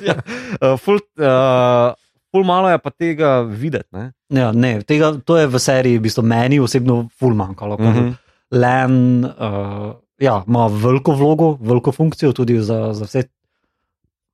ja, 0.03 0.19
uh, 0.63 0.75
ful, 0.79 0.99
uh, 1.19 1.95
ful 2.35 2.43
malo 2.43 2.67
je 2.67 2.79
pa 2.83 2.91
tega 2.91 3.43
videti. 3.47 3.87
Ne. 3.95 4.11
Ja, 4.35 4.51
ne, 4.51 4.81
tega, 4.83 5.13
to 5.23 5.39
je 5.39 5.47
v 5.47 5.61
seriji, 5.63 6.01
v 6.01 6.07
bistvu 6.09 6.25
meni 6.27 6.59
osebno, 6.59 7.05
ful 7.15 7.35
manjkalo. 7.39 7.79
Mm 7.79 7.85
Mhm. 7.87 7.99
-hmm. 7.99 8.15
Len 8.51 9.25
uh, 9.25 9.95
ja, 10.19 10.43
ima 10.47 10.67
veliko 10.67 11.13
vlogo, 11.15 11.59
veliko 11.61 11.93
funkcijo 11.93 12.33
tudi 12.33 12.59
za, 12.61 12.93
za, 12.93 13.05
vse, 13.05 13.23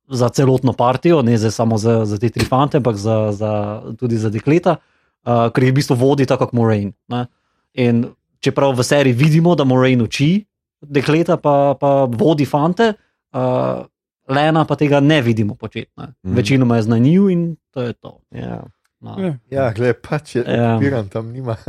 za 0.09 0.29
celotno 0.29 0.73
partijo, 0.73 1.21
ne 1.21 1.37
zdaj 1.37 1.51
samo 1.51 1.77
za, 1.77 2.05
za 2.05 2.17
te 2.17 2.29
tri 2.29 2.45
fante, 2.45 2.77
ampak 2.77 2.95
za, 2.95 3.31
za, 3.31 3.81
tudi 3.99 4.17
za 4.17 4.29
dekleta, 4.29 4.75
uh, 5.25 5.49
ker 5.53 5.63
jih 5.63 5.71
v 5.71 5.75
bistvu 5.75 5.95
vodi 5.95 6.25
tako 6.25 6.45
kot 6.45 6.53
Moraine. 6.53 6.91
Ne? 7.07 7.25
In 7.73 8.05
čeprav 8.39 8.73
v 8.77 8.83
seriji 8.83 9.13
vidimo, 9.13 9.55
da 9.55 9.63
Moraine 9.63 10.03
uči 10.03 10.45
dekleta, 10.81 11.37
pa, 11.37 11.73
pa 11.79 12.05
vodi 12.05 12.45
fante. 12.45 12.93
Uh, 13.33 13.85
Lena 14.29 14.65
pa 14.65 14.75
tega 14.75 14.99
ne 14.99 15.21
vidimo 15.21 15.55
početi. 15.55 15.91
Ne. 15.97 16.13
Mhm. 16.25 16.35
Večinoma 16.35 16.75
je 16.75 16.81
znanjiv 16.81 17.29
in 17.29 17.55
to 17.71 17.81
je 17.81 17.93
to. 17.93 18.19
Ja. 18.31 18.61
No. 19.01 19.15
Ja. 19.17 19.33
Ja, 19.49 19.71
gled, 19.73 19.97
pač 20.01 20.35
je 20.35 20.43
Ja. 20.47 20.75
okupiran, 20.75 21.09
tam 21.09 21.31
nima. 21.33 21.55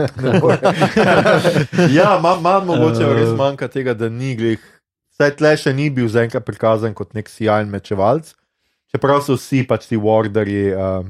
ja, 1.96 2.18
malo 2.22 2.40
mal 2.40 2.64
mogoče 2.64 3.02
Eh. 3.02 3.14
res 3.14 3.32
manjka 3.36 3.68
tega, 3.68 3.94
da 3.94 4.08
ni 4.08 4.36
glih. 4.36 4.60
Saj 5.12 5.36
tle 5.36 5.56
še 5.56 5.72
ni 5.72 5.90
bil 5.90 6.08
zaenkrat 6.08 6.44
prikazan 6.44 6.94
kot 6.94 7.14
nek 7.14 7.28
sijajen 7.28 7.68
mečevalc, 7.70 8.32
čeprav 8.92 9.20
so 9.24 9.36
vsi 9.36 9.62
pač 9.68 9.86
ti 9.88 9.96
warderji, 9.96 10.72
uh, 10.72 11.04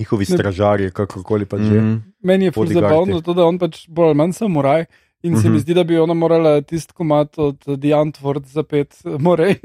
njihovi 0.00 0.24
stražarji, 0.24 0.90
kakorkoli 0.92 1.44
pač 1.44 1.60
že. 1.60 1.80
Mm. 1.80 1.98
Meni 2.24 2.48
je 2.48 2.52
zabavno 2.72 3.20
to, 3.20 3.34
da 3.34 3.44
on 3.46 3.58
pač 3.58 3.84
bolj 3.88 4.12
ali 4.12 4.18
manj 4.18 4.32
samuraj. 4.32 4.86
In 5.22 5.34
se 5.36 5.48
Mhm. 5.48 5.52
mi 5.52 5.60
zdi, 5.60 5.74
da 5.74 5.82
bi 5.84 5.98
ona 5.98 6.14
morala 6.14 6.60
tisti 6.60 6.92
komat 6.94 7.38
od 7.38 7.58
The 7.58 7.90
Antwoord 7.94 8.44
zapet 8.46 8.94
Moraine. 9.18 9.58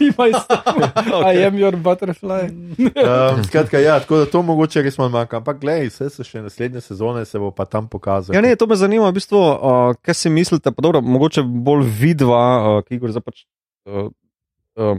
Ima 0.00 0.28
isto. 0.28 0.54
I 1.34 1.44
am 1.44 1.54
your 1.54 1.76
butterfly. 1.76 2.48
Um, 3.36 3.44
skratka, 3.44 3.78
ja, 3.78 4.00
tako 4.00 4.16
da 4.16 4.26
to 4.26 4.42
mogoče 4.42 4.82
res 4.82 4.98
malo 4.98 5.10
manjka. 5.10 5.36
Ampak 5.36 5.60
gledaj, 5.60 5.88
vse 5.88 6.08
se 6.10 6.24
še 6.24 6.40
naslednje 6.42 6.80
sezone 6.80 7.24
se 7.24 7.38
bo 7.38 7.50
pa 7.50 7.64
tam 7.64 7.88
pokazalo. 7.88 8.34
Ja, 8.34 8.40
ne, 8.40 8.56
to 8.56 8.66
me 8.66 8.76
zanima, 8.76 9.10
v 9.10 9.18
bistvu, 9.18 9.36
uh, 9.38 9.92
kaj 10.02 10.14
si 10.14 10.30
mislite, 10.30 10.72
pa 10.72 10.82
dobro, 10.82 11.00
mogoče 11.00 11.42
bolj 11.44 11.84
vidva, 12.00 12.40
uh, 12.78 12.80
ki 12.86 12.98
gre 12.98 13.12
za 13.12 13.20
pač. 13.20 13.44
Uh, 13.84 14.08
uh, 14.76 14.96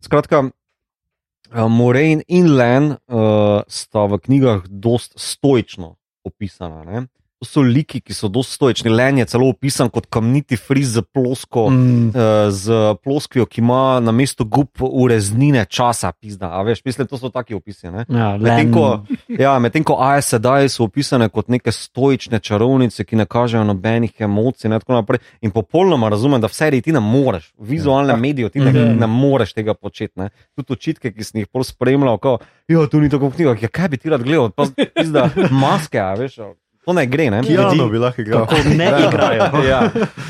skratka, 0.00 0.44
uh, 0.46 1.66
Moraine 1.68 2.22
in 2.28 2.54
Len 2.56 2.92
uh, 2.92 3.64
sta 3.66 4.06
v 4.06 4.18
knjigah 4.20 4.62
dost 4.68 5.18
stoično 5.18 5.96
opisana. 6.24 6.84
Ne? 6.84 7.06
So 7.44 7.60
liki, 7.60 8.00
ki 8.00 8.14
so 8.16 8.28
dost 8.28 8.52
stoični. 8.52 8.88
Len 8.90 9.18
je 9.18 9.26
celo 9.26 9.48
opisan 9.48 9.90
kot 9.90 10.06
kamniti 10.06 10.56
friz 10.56 10.94
z 10.94 11.02
plosko. 11.04 11.68
Mm, 11.70 12.06
Uh, 12.06 12.48
z 12.50 12.72
ploskvijo, 13.04 13.44
ki 13.46 13.60
ima 13.60 14.00
na 14.00 14.12
mestu 14.12 14.44
gub 14.44 14.68
ureznine 14.80 15.64
časa, 15.64 16.12
pizda. 16.12 16.48
A 16.48 16.62
veš, 16.62 16.80
mislim, 16.84 17.06
to 17.06 17.18
so 17.18 17.28
taki 17.28 17.54
opisi. 17.54 17.90
Ne? 17.90 18.06
ja, 18.08 18.36
Medtem 18.38 18.72
ko, 18.72 19.04
ja, 19.28 19.58
medtem 19.58 19.84
ko 19.84 19.96
AS 20.00 20.28
sedaj 20.28 20.68
so 20.68 20.84
opisane 20.84 21.28
kot 21.28 21.48
neke 21.48 21.72
stoične 21.72 22.40
čarovnice, 22.40 23.04
ki 23.04 23.16
ne 23.16 23.26
kažejo 23.26 23.64
nobenih 23.64 24.16
emocij, 24.18 24.68
in 24.68 24.78
tako 24.80 24.92
naprej. 24.94 25.18
In 25.40 25.50
popolnoma 25.50 26.08
razumem, 26.08 26.40
da 26.40 26.48
v 26.48 26.54
seriji 26.54 26.82
ti 26.82 26.92
ne 26.92 27.00
moreš, 27.00 27.52
v 27.58 27.68
vizualnem 27.68 28.20
mediju 28.20 28.48
ti 28.48 28.60
ne, 28.60 28.72
Mhm. 28.72 28.98
ne 28.98 29.06
moreš 29.06 29.52
tega 29.52 29.74
početi. 29.74 30.12
Ne. 30.16 30.30
Tudi 30.56 30.72
očitke, 30.72 31.12
ki 31.12 31.24
sem 31.24 31.40
jih 31.40 31.48
pol 31.48 31.64
spremljal, 31.64 32.16
kot 32.18 32.42
ja, 32.68 32.86
to 32.86 33.00
ni 33.00 33.10
tako 33.10 33.28
v 33.28 33.34
knjigah, 33.34 33.62
ja, 33.62 33.68
kaj 33.68 33.88
bi 33.88 33.96
ti 33.96 34.08
rad 34.08 34.22
gledal, 34.22 34.50
pa 34.50 34.64
pizda, 34.94 35.28
maske, 35.50 36.00
a 36.00 36.14
veš. 36.14 36.38
To 36.86 36.94
ne 36.94 37.02
gre, 37.06 37.30
ne? 37.34 37.42
Kijano 37.42 37.88
bi 37.90 37.98
lahko 37.98 38.22
igral. 38.22 38.46
Kako 38.46 38.74
ne 38.78 38.90
igrajo. 39.06 39.50
Ja. 39.70 39.80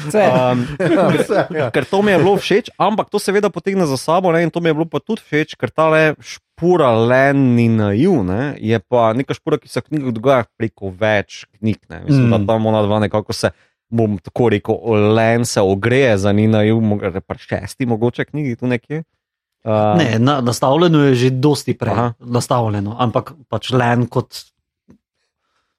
Vse. 0.07 0.23
Um, 0.25 0.63
Vse, 1.19 1.43
ja. 1.53 1.69
ker 1.71 1.85
to 1.85 2.01
mi 2.03 2.15
je 2.15 2.19
bilo 2.23 2.33
všeč, 2.41 2.71
ampak 2.81 3.11
to 3.13 3.21
seveda 3.21 3.51
potegne 3.53 3.85
za 3.87 3.99
sabo, 4.01 4.33
ne, 4.33 4.41
in 4.47 4.51
to 4.51 4.63
mi 4.65 4.73
je 4.73 4.79
bilo 4.79 4.89
pa 4.89 5.03
tudi 5.05 5.21
všeč, 5.21 5.53
ker 5.61 5.69
ta 5.69 5.91
le 5.93 6.15
špura 6.25 6.95
len 6.97 7.59
in 7.61 7.77
naiv, 7.77 8.23
ne, 8.25 8.55
je 8.57 8.81
pa 8.81 9.11
neka 9.13 9.37
špura, 9.37 9.61
ki 9.61 9.69
se 9.69 9.85
v 9.85 9.91
knjigah 9.91 10.17
dogaja 10.17 10.49
preko 10.57 10.95
več 10.97 11.45
knjig. 11.59 11.83
Ne. 11.93 12.01
Mislim, 12.09 12.25
mm. 12.25 12.33
Da 12.33 12.55
tam 12.55 12.71
ona 12.73 12.81
dva 12.89 13.03
nekako 13.05 13.37
se, 13.37 13.53
bom 13.93 14.17
tako 14.17 14.49
rekel, 14.57 14.81
len 15.13 15.45
se 15.45 15.61
ogreje 15.61 16.17
za 16.25 16.33
ni 16.33 16.49
naiv, 16.49 16.81
mogoče 16.81 17.21
pa 17.21 17.37
šesti, 17.37 17.85
mogoče 17.85 18.25
knjigi 18.33 18.57
tu 18.57 18.73
nekje. 18.73 19.05
Uh, 19.67 19.99
Ne, 19.99 20.19
na, 20.23 20.39
nastavljeno 20.41 21.05
je 21.11 21.15
že 21.15 21.31
dosti 21.43 21.75
prej. 21.75 21.93
Aha. 21.93 22.13
Nastavljeno, 22.23 22.97
ampak 23.03 23.35
pač 23.51 23.75
Len 23.75 24.07
kot 24.07 24.47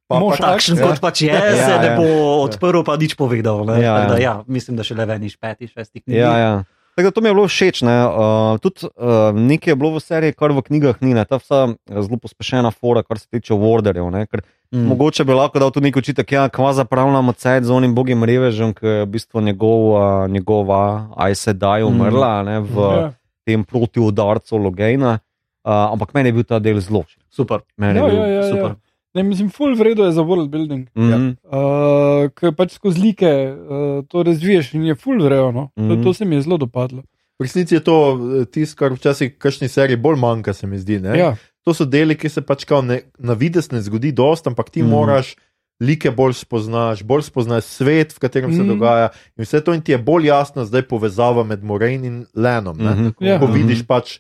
Pa, 0.08 0.20
Mož 0.20 0.39
pa, 0.39 0.53
takšen, 0.53 0.78
ja. 0.78 0.88
kot 0.88 0.99
pač 0.99 1.22
je, 1.22 1.28
Ja, 1.28 1.51
se 1.58 1.76
ne 1.78 1.88
ja. 1.88 1.95
bo 1.95 2.08
odprl, 2.41 2.80
pa 2.82 2.95
nič 2.95 3.14
povedal. 3.14 3.62
Ja, 3.62 3.68
Ne? 3.68 3.76
Ja, 3.78 3.93
ja. 3.93 4.08
ja. 4.08 4.18
ja, 4.18 4.34
mislim, 4.47 4.76
da 4.76 4.84
še 4.84 4.95
le 4.95 5.03
veniš 5.05 5.36
petih, 5.36 5.68
šestih 5.68 5.99
knjig. 6.01 6.16
Ja, 6.16 6.34
ja. 6.34 6.53
Tako 6.95 7.03
da 7.03 7.12
to 7.12 7.22
mi 7.22 7.30
je 7.30 7.36
bilo 7.36 7.45
všeč. 7.45 7.82
Ne? 7.84 7.97
Uh, 8.03 8.18
tudi 8.58 8.88
uh, 8.88 9.30
nekaj 9.30 9.70
je 9.70 9.76
bilo 9.76 9.91
v 9.91 9.99
seriji, 9.99 10.34
kar 10.34 10.49
v 10.49 10.64
knjigah 10.64 10.97
ni, 10.99 11.12
ne? 11.12 11.22
ta 11.24 11.38
vsa 11.38 11.60
eh, 11.70 11.99
zelo 11.99 12.18
pospešena 12.18 12.72
fora, 12.72 13.03
kar 13.03 13.20
se 13.20 13.28
tiče 13.30 13.53
warderjev. 13.53 14.08
ne, 14.10 14.26
Ker 14.26 14.41
Mm. 14.68 14.84
Mogoče 14.84 15.24
bi 15.24 15.32
lahko 15.32 15.60
dal 15.60 15.72
tudi 15.72 15.88
neki 15.88 15.99
očitek, 16.01 16.28
ja, 16.28 16.49
kva 16.49 16.74
zapravljamo 16.74 17.32
cajt 17.32 17.64
z 17.64 17.72
onim 17.72 17.93
bogim 17.95 18.20
revežem, 18.20 18.74
ki 18.76 18.84
je 18.84 19.05
v 19.05 19.08
bistvu 19.08 19.39
njegov, 19.39 19.80
uh, 19.89 20.01
njegova 20.28 21.08
aj 21.16 21.36
sedaj 21.38 21.86
umrla 21.88 22.43
ne, 22.43 22.60
v 22.60 22.76
Ja. 22.76 23.05
tem 23.45 23.64
protiudarcu 23.64 24.58
Logejna. 24.58 25.20
Uh, 25.64 25.72
ampak 25.89 26.12
meni 26.12 26.30
je 26.30 26.34
bil 26.34 26.43
ta 26.43 26.60
del 26.60 26.80
zelo 26.80 27.03
všeč. 27.03 27.16
Super. 27.30 27.64
Meni 27.78 27.95
je 27.95 28.03
Ja, 28.03 28.08
bil 28.08 28.18
ja, 28.18 28.28
ja, 28.28 28.43
super. 28.43 28.70
ja. 28.70 28.86
Ne, 29.18 29.24
mislim, 29.24 29.49
full 29.49 29.74
vredo 29.76 30.05
je 30.05 30.11
za 30.11 30.22
world 30.22 30.49
building. 30.49 30.88
Mhm. 30.95 31.30
Uh, 31.43 32.30
Ker 32.32 32.53
pač 32.53 32.74
skozi 32.74 33.01
like 33.01 33.26
uh, 33.26 34.05
to 34.05 34.24
razviješ 34.24 34.74
in 34.74 34.86
je 34.86 34.95
full 34.95 35.18
vredo. 35.20 35.51
No? 35.51 35.70
Mm 35.76 35.84
Mhm. 35.84 35.91
-hmm. 35.91 35.97
to, 35.97 36.03
to 36.03 36.13
se 36.13 36.26
mi 36.26 36.36
je 36.36 36.41
zelo 36.41 36.57
dopadlo. 36.57 37.01
V 37.39 37.43
resnici 37.43 37.76
je 37.76 37.80
to 37.80 37.97
eh, 38.41 38.45
tisto, 38.45 38.76
kar 38.76 38.93
včasih 38.93 39.34
v 39.34 39.38
kakšni 39.38 39.68
seriji 39.68 39.97
bolj 39.97 40.15
manjka, 40.18 40.53
se 40.53 40.68
mi 40.68 40.78
zdi. 40.80 40.99
Ne? 40.99 41.18
Ja. 41.18 41.36
To 41.63 41.74
so 41.74 41.86
deli, 41.86 42.15
ki 42.15 42.30
se 42.30 42.41
pač 42.41 42.63
ne, 42.84 43.01
na 43.20 43.34
vides 43.34 43.72
ne 43.72 43.82
zgodi 43.82 44.11
dost, 44.11 44.47
ampak 44.47 44.70
ti 44.70 44.80
Mhm. 44.80 44.88
mm. 44.88 44.91
moraš 44.91 45.36
like 45.80 46.11
bolj 46.11 46.34
spoznaš, 46.34 47.03
bolj 47.03 47.22
spoznaš 47.22 47.63
svet, 47.63 48.13
v 48.13 48.20
katerem 48.20 48.53
se 48.53 48.61
Mhm. 48.61 48.70
dogaja. 48.70 49.09
In 49.38 49.43
vse 49.43 49.61
to 49.61 49.74
in 49.74 49.82
ti 49.82 49.91
je 49.91 49.97
bolj 49.97 50.26
jasno 50.26 50.65
zdaj 50.65 50.82
povezava 50.82 51.43
med 51.43 51.63
Moraine 51.63 52.07
in 52.07 52.26
Lenom. 52.36 52.78
ne. 52.78 52.91
Mhm. 52.91 53.07
Ja. 53.20 53.39
Ko 53.39 53.45
vidiš 53.47 53.86
pač. 53.88 54.20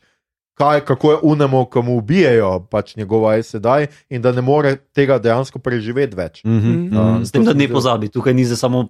Kaj, 0.57 0.81
kako 0.89 1.11
je 1.11 1.17
unemo, 1.21 1.65
ko 1.69 1.81
mu 1.85 1.97
ubijajo 2.01 2.65
pač 2.71 2.95
njegova 2.97 3.35
sedaj, 3.43 3.87
in 4.09 4.21
da 4.21 4.31
ne 4.33 4.41
more 4.41 4.75
tega 4.97 5.19
dejansko 5.21 5.59
preživeti 5.59 6.17
več. 6.17 6.43
Mhm. 6.45 6.57
Mhm. 6.57 6.97
Uh, 6.97 7.25
S 7.25 7.31
tem, 7.31 7.45
da 7.45 7.53
ne 7.53 7.67
pozabi, 7.69 8.09
tukaj 8.09 8.33
ni 8.33 8.45
samo 8.45 8.87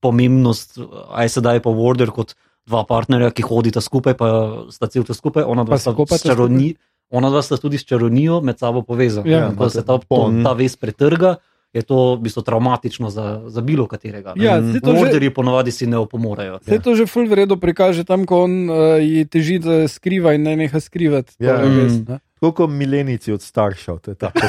pomembnost, 0.00 0.78
aj 1.12 1.28
sedaj 1.28 1.60
pa 1.60 1.70
Warder 1.70 2.08
kot 2.14 2.32
dva 2.68 2.84
partnerja, 2.88 3.30
ki 3.34 3.44
hodita 3.44 3.82
skupaj, 3.84 4.16
pa 4.16 4.28
sta 4.72 4.88
cel 4.88 5.04
čas 5.04 5.20
skupaj, 5.20 5.44
ona 5.44 5.66
dva 5.68 5.76
sta, 5.80 5.92
s 5.92 6.24
čaroni, 6.24 6.74
ona 7.12 7.28
dva 7.32 7.42
sta 7.44 7.58
tudi 7.60 7.80
s 7.80 7.84
čaronijo 7.84 8.40
med 8.40 8.60
sabo 8.60 8.82
povezana. 8.86 9.28
Ja. 9.28 9.52
Ko 9.56 9.68
se 9.68 9.84
ta, 9.84 9.98
to, 10.00 10.20
ta 10.44 10.54
vez 10.56 10.76
pretrga, 10.80 11.36
je 11.70 11.82
to 11.82 12.14
v 12.14 12.20
bistvu 12.20 12.42
traumatično 12.42 13.10
za, 13.10 13.42
za 13.46 13.60
bilo 13.60 13.86
katerega. 13.86 14.34
ne. 14.34 14.42
Ja, 14.42 14.58
to 14.58 14.90
že- 14.92 15.30
ponovadi 15.30 15.70
si 15.70 15.86
ne 15.86 15.96
opomorejo. 15.98 16.58
Vse 16.58 16.78
to 16.78 16.94
že 16.94 17.06
full 17.06 17.24
vredo 17.24 17.54
prikaže 17.56 18.02
tam, 18.02 18.24
ko 18.24 18.42
on 18.42 18.66
uh, 18.66 18.76
ji 18.98 19.22
teži, 19.24 19.58
da 19.58 19.86
skriva 19.86 20.34
in 20.34 20.42
ne 20.42 20.56
neha 20.56 20.76
skrivati. 20.76 21.38
Ja. 21.38 21.56
vez, 21.56 21.94
Mm. 21.94 22.04
ne. 22.08 22.18
Tako 22.34 22.52
kot 22.54 22.70
milenici 22.70 23.30
od 23.30 23.38
staršev. 23.38 23.98
to 23.98 24.10
je 24.10 24.16
tako. 24.16 24.40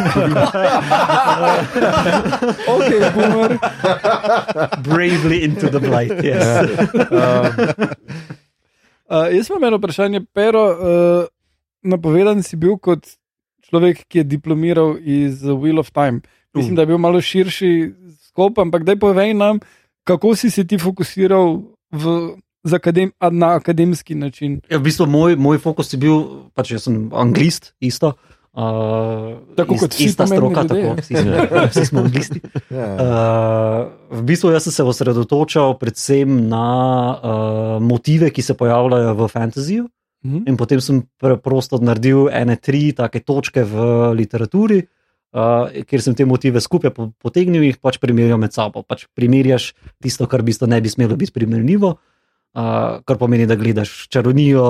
Ok, 2.68 2.88
boomer. 3.12 3.52
Bravely 4.80 5.44
into 5.44 5.68
the 5.68 5.80
blight. 5.80 6.16
Yes. 6.22 6.44
Um, 7.08 7.46
Uh, 9.06 9.28
jaz 9.28 9.50
imam 9.50 9.64
eno 9.66 9.76
vprašanje, 9.76 10.22
pero. 10.32 10.62
Uh, 10.64 11.26
napovedan 11.84 12.40
si 12.40 12.56
bil 12.56 12.78
kot 12.78 13.04
človek, 13.62 14.06
ki 14.08 14.18
je 14.18 14.24
diplomiral 14.26 14.96
iz 14.98 15.44
Wheel 15.44 15.80
of 15.80 15.92
Time. 15.92 16.22
Mislim, 16.54 16.76
da 16.76 16.82
je 16.82 16.86
bil 16.86 16.98
malo 16.98 17.22
širši 17.22 17.94
skop, 18.32 18.60
ampak 18.60 18.84
daj 18.84 18.96
povej 19.00 19.34
nam, 19.34 19.60
kako 20.04 20.36
si 20.36 20.50
se 20.50 20.68
ti 20.68 20.78
fokusiral 20.78 21.62
v, 21.92 22.36
akadem, 22.72 23.12
na 23.32 23.56
akademski 23.56 24.16
način. 24.16 24.60
Ja, 24.70 24.78
v 24.78 24.88
bistvu 24.88 25.08
moj, 25.08 25.36
moj 25.36 25.60
fokus 25.60 25.94
je 25.94 26.00
bil, 26.00 26.48
pač 26.56 26.72
jaz 26.76 26.88
sem 26.88 27.10
anglist, 27.14 27.74
isto. 27.80 28.16
Uh, 28.52 29.40
Tako 29.56 29.78
kot 29.80 29.94
vsi 29.96 30.10
ista 30.12 30.26
stroka, 30.28 30.66
ljudje. 30.68 30.82
tako, 30.84 31.02
vsi, 31.02 31.16
smo, 31.16 31.44
vsi 31.72 31.86
smo 31.88 32.02
anglisti. 32.04 32.42
Uh, 32.68 33.88
v 34.12 34.24
bistvu 34.28 34.52
jaz 34.52 34.68
sem 34.68 34.76
se 34.76 34.84
osredotočal 34.84 35.78
predvsem 35.80 36.50
na 36.52 36.68
uh, 37.16 37.78
motive, 37.80 38.28
ki 38.32 38.44
se 38.44 38.58
pojavljajo 38.60 39.14
v 39.16 39.28
fantasyju. 39.32 39.88
Mhm. 40.26 40.44
In 40.52 40.58
potem 40.58 40.82
sem 40.84 41.00
preprosto 41.18 41.80
naredil 41.82 42.28
ene 42.30 42.60
tri 42.60 42.92
take 42.94 43.24
točke 43.24 43.64
v 43.64 44.12
literaturi, 44.20 44.84
uh, 44.84 45.01
kjer 45.32 46.02
sem 46.02 46.14
te 46.14 46.26
motive 46.26 46.60
skupaj 46.60 46.92
po- 46.92 47.12
potegnil 47.18 47.62
in 47.62 47.70
jih 47.70 47.80
pač 47.80 47.98
primerjal 47.98 48.38
med 48.38 48.52
sabo. 48.52 48.84
Pač 48.84 49.08
primerjaš 49.16 49.72
tisto, 49.98 50.28
kar 50.28 50.42
v 50.42 50.46
bistvu 50.46 50.68
ne 50.68 50.80
bi 50.80 50.90
smelo 50.90 51.16
biti 51.16 51.32
primerljivo. 51.32 51.98
uh, 52.54 53.00
kar 53.02 53.16
pomeni, 53.16 53.46
da 53.46 53.56
gledaš 53.56 54.10
čarovnijo, 54.10 54.64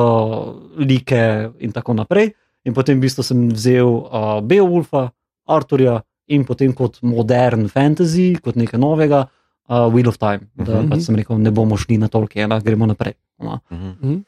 like 0.78 1.18
in 1.59 1.72
tako 1.72 1.93
naprej. 1.93 2.32
In 2.64 2.74
potem 2.74 2.97
v 2.97 3.01
bistvu 3.01 3.24
sem 3.24 3.49
vzel 3.49 3.88
uh, 3.88 4.38
Beowulfa, 4.39 5.09
Arturja 5.47 6.01
in 6.28 6.45
potem 6.45 6.74
kot 6.74 6.99
modern 7.01 7.66
fantasy, 7.68 8.36
kot 8.36 8.53
nekaj 8.55 8.78
novega, 8.78 9.24
uh, 9.66 9.89
Wheel 9.89 10.07
of 10.07 10.18
Time. 10.18 10.45
Da 10.55 10.78
Mhm. 10.78 10.89
pač 10.89 11.01
sem 11.01 11.16
rekel, 11.16 11.39
ne 11.39 11.49
bomo 11.49 11.74
šli 11.76 11.97
na 11.97 12.07
Tolkiena, 12.07 12.62
gremo 12.62 12.86
naprej. 12.86 13.14
No. 13.39 13.59
Mhm. 13.72 14.22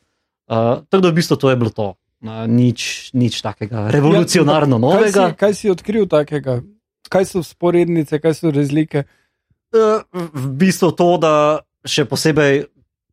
Uh, 0.50 0.82
tako 0.84 1.02
da 1.02 1.10
v 1.10 1.14
bistvu 1.14 1.38
to 1.38 1.50
je 1.50 1.56
bilo 1.56 1.70
to. 1.70 1.94
Uh, 2.24 2.48
nič, 2.48 3.12
nič 3.12 3.42
takega 3.44 3.92
revolucionarno 3.92 4.80
Ja, 4.80 4.80
novega. 4.80 5.12
Kaj 5.12 5.30
si, 5.30 5.38
kaj 5.40 5.54
si 5.60 5.68
odkril 5.70 6.08
takega? 6.08 6.62
Kaj 7.12 7.26
so 7.28 7.44
sporednice, 7.44 8.16
kaj 8.24 8.34
so 8.40 8.52
razlike? 8.56 9.04
Uh, 9.76 10.00
v 10.32 10.46
bistvu 10.56 10.94
to, 10.96 11.18
da 11.20 11.34
še 11.84 12.06
posebej, 12.08 12.64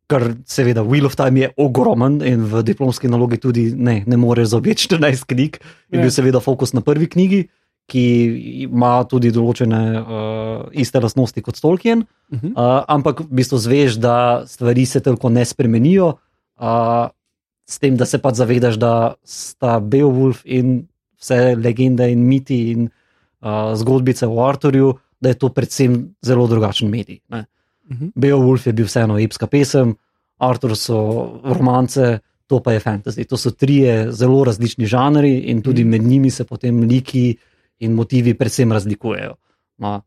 ker 0.07 0.23
seveda 0.47 0.83
Wheel 0.87 1.05
of 1.07 1.15
Time 1.19 1.43
je 1.43 1.49
ogromen 1.59 2.21
in 2.23 2.47
v 2.47 2.63
diplomski 2.63 3.11
nalogi 3.11 3.39
tudi 3.39 3.71
ne, 3.75 4.03
ne 4.07 4.17
moreš 4.19 4.53
zaobjeti 4.55 4.87
14 4.95 5.27
knjig, 5.27 5.59
je 5.91 5.99
Ja. 5.99 6.01
bil 6.01 6.11
seveda 6.11 6.39
fokus 6.39 6.71
na 6.71 6.79
prvi 6.81 7.07
knjigi, 7.11 7.49
ki 7.91 8.03
ima 8.63 9.03
tudi 9.03 9.31
določene 9.31 9.81
uh, 9.99 10.71
iste 10.71 10.99
lastnosti 11.03 11.41
kot 11.43 11.59
Tolkien, 11.59 12.05
Uh 12.31 12.39
-huh. 12.39 12.51
uh, 12.55 12.83
ampak 12.87 13.19
v 13.19 13.27
bistvu 13.27 13.57
zveš, 13.59 13.99
da 13.99 14.43
stvari 14.47 14.85
se 14.85 14.99
toliko 15.03 15.27
ne 15.29 15.43
spremenijo. 15.45 16.15
Uh, 16.55 17.11
S 17.65 17.79
tem, 17.79 17.95
da 17.97 18.05
se 18.05 18.19
pač 18.19 18.39
zavedaš, 18.41 18.77
da 18.81 19.13
sta 19.23 19.79
Beowulf 19.79 20.41
in 20.45 20.81
vse 21.21 21.55
legende 21.55 22.09
in 22.11 22.25
miti 22.27 22.71
in 22.71 22.87
uh, 22.87 23.71
zgodbice 23.77 24.27
o 24.27 24.41
Arturju, 24.43 24.93
da 25.21 25.29
je 25.29 25.37
to 25.37 25.51
predvsem 25.53 26.15
zelo 26.25 26.47
drugačen 26.47 26.89
medij. 26.89 27.21
Ne. 27.29 27.45
Mhm. 27.91 28.13
Beowulf 28.15 28.65
je 28.67 28.73
bil 28.73 28.85
vseeno 28.89 29.19
epska 29.19 29.47
pesem, 29.47 29.95
Artur 30.41 30.73
so 30.77 30.97
romance, 31.43 32.19
to 32.47 32.59
pa 32.59 32.73
je 32.73 32.79
fantasy. 32.79 33.25
To 33.29 33.37
so 33.37 33.51
trije 33.51 34.11
zelo 34.11 34.43
različni 34.43 34.85
žanri 34.85 35.37
in 35.53 35.61
tudi 35.61 35.83
med 35.83 36.01
njimi 36.01 36.29
se 36.29 36.43
potem 36.43 36.81
liki 36.83 37.37
in 37.79 37.93
motivi 37.93 38.33
predvsem 38.33 38.71
razlikujejo. 38.71 39.35
No. 39.77 40.01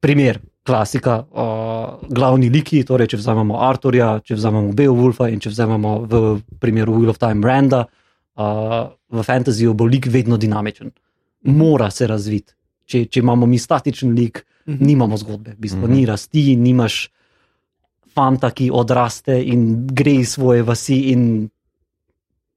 Primer, 0.00 0.38
klasika, 0.64 1.18
uh, 1.28 2.08
glavni 2.08 2.48
liki, 2.48 2.84
torej 2.88 3.10
če 3.12 3.18
vzamemo 3.20 3.58
Arturja, 3.60 4.20
če 4.24 4.34
vzamemo 4.38 4.72
Beowulfa 4.72 5.28
in 5.28 5.40
če 5.40 5.50
vzamemo 5.52 5.92
v 6.08 6.22
primeru 6.60 6.94
Wheel 6.96 7.12
of 7.12 7.18
Time 7.20 7.44
Randa, 7.44 7.82
uh, 7.84 8.88
v 9.12 9.22
fantasyju 9.22 9.74
bo 9.76 9.84
lik 9.84 10.08
vedno 10.08 10.36
dinamičen, 10.40 10.90
mora 11.52 11.90
se 11.90 12.06
razviti. 12.08 12.54
Če, 12.88 13.04
če 13.06 13.20
imamo 13.20 13.46
mi 13.46 13.58
statičen 13.58 14.14
lik, 14.16 14.44
Mhm. 14.64 14.80
nimamo 14.80 15.16
zgodbe, 15.20 15.52
v 15.52 15.60
bistvu 15.60 15.84
Mhm. 15.84 15.92
ni 15.92 16.06
rasti, 16.06 16.56
nimaš 16.56 17.10
fanta, 18.14 18.48
ki 18.50 18.70
odraste 18.72 19.36
in 19.44 19.86
gre 19.86 20.14
iz 20.24 20.32
svoje 20.32 20.62
vasi 20.62 21.10
in 21.12 21.50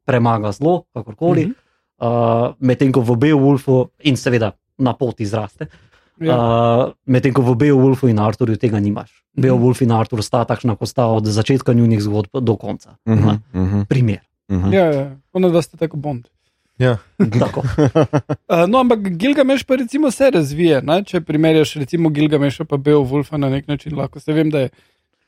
premaga 0.05 0.51
zlo, 0.51 0.85
kakorkoli. 0.95 1.45
Mhm. 1.45 1.53
Uh, 1.99 2.53
Medtem 2.59 2.91
ko 2.93 3.01
v 3.01 3.17
Beowulfu 3.17 3.89
in 4.05 4.15
seveda 4.15 4.53
na 4.77 4.93
poti 4.93 5.25
zraste, 5.25 5.67
Ja. 6.19 6.33
uh, 6.33 6.93
medtem 7.05 7.29
ko 7.31 7.41
v 7.43 7.55
Beowulfu 7.55 8.07
in 8.07 8.19
Arturju 8.19 8.55
tega 8.55 8.79
nimaš. 8.79 9.11
Mhm. 9.31 9.41
Beowulf 9.41 9.81
in 9.81 9.91
Artur 9.91 10.21
sta 10.21 10.43
takšna, 10.43 10.75
kot 10.75 10.87
sta 10.87 11.05
od 11.07 11.25
začetka 11.25 11.73
njunih 11.73 12.01
zgodb 12.01 12.33
do 12.35 12.55
konca. 12.55 12.95
Mhm, 13.05 13.25
Ne? 13.25 13.39
mhm, 13.53 13.81
Primer. 13.83 14.19
mhm. 14.49 14.73
Ja, 14.73 14.85
ja. 14.87 15.05
Ono, 15.33 15.49
da 15.49 15.61
ste 15.61 15.77
tako 15.77 15.97
bond. 15.97 16.25
Ja. 16.77 16.97
Tako. 17.41 17.61
Uh, 17.61 18.65
no, 18.67 18.77
ampak 18.77 18.99
Gilgameš 19.11 19.63
pa 19.63 19.75
recimo 19.75 20.11
se 20.11 20.29
razvije. 20.29 20.81
Ne? 20.81 21.03
Če 21.03 21.21
primerjaš 21.21 21.73
recimo 21.75 22.09
Gilgameša 22.09 22.65
pa 22.65 22.77
Beowulfa 22.77 23.37
na 23.37 23.49
nek 23.49 23.67
način, 23.67 23.95
lahko 23.95 24.19
se 24.19 24.33
vem, 24.33 24.49
da 24.49 24.59
je 24.59 24.69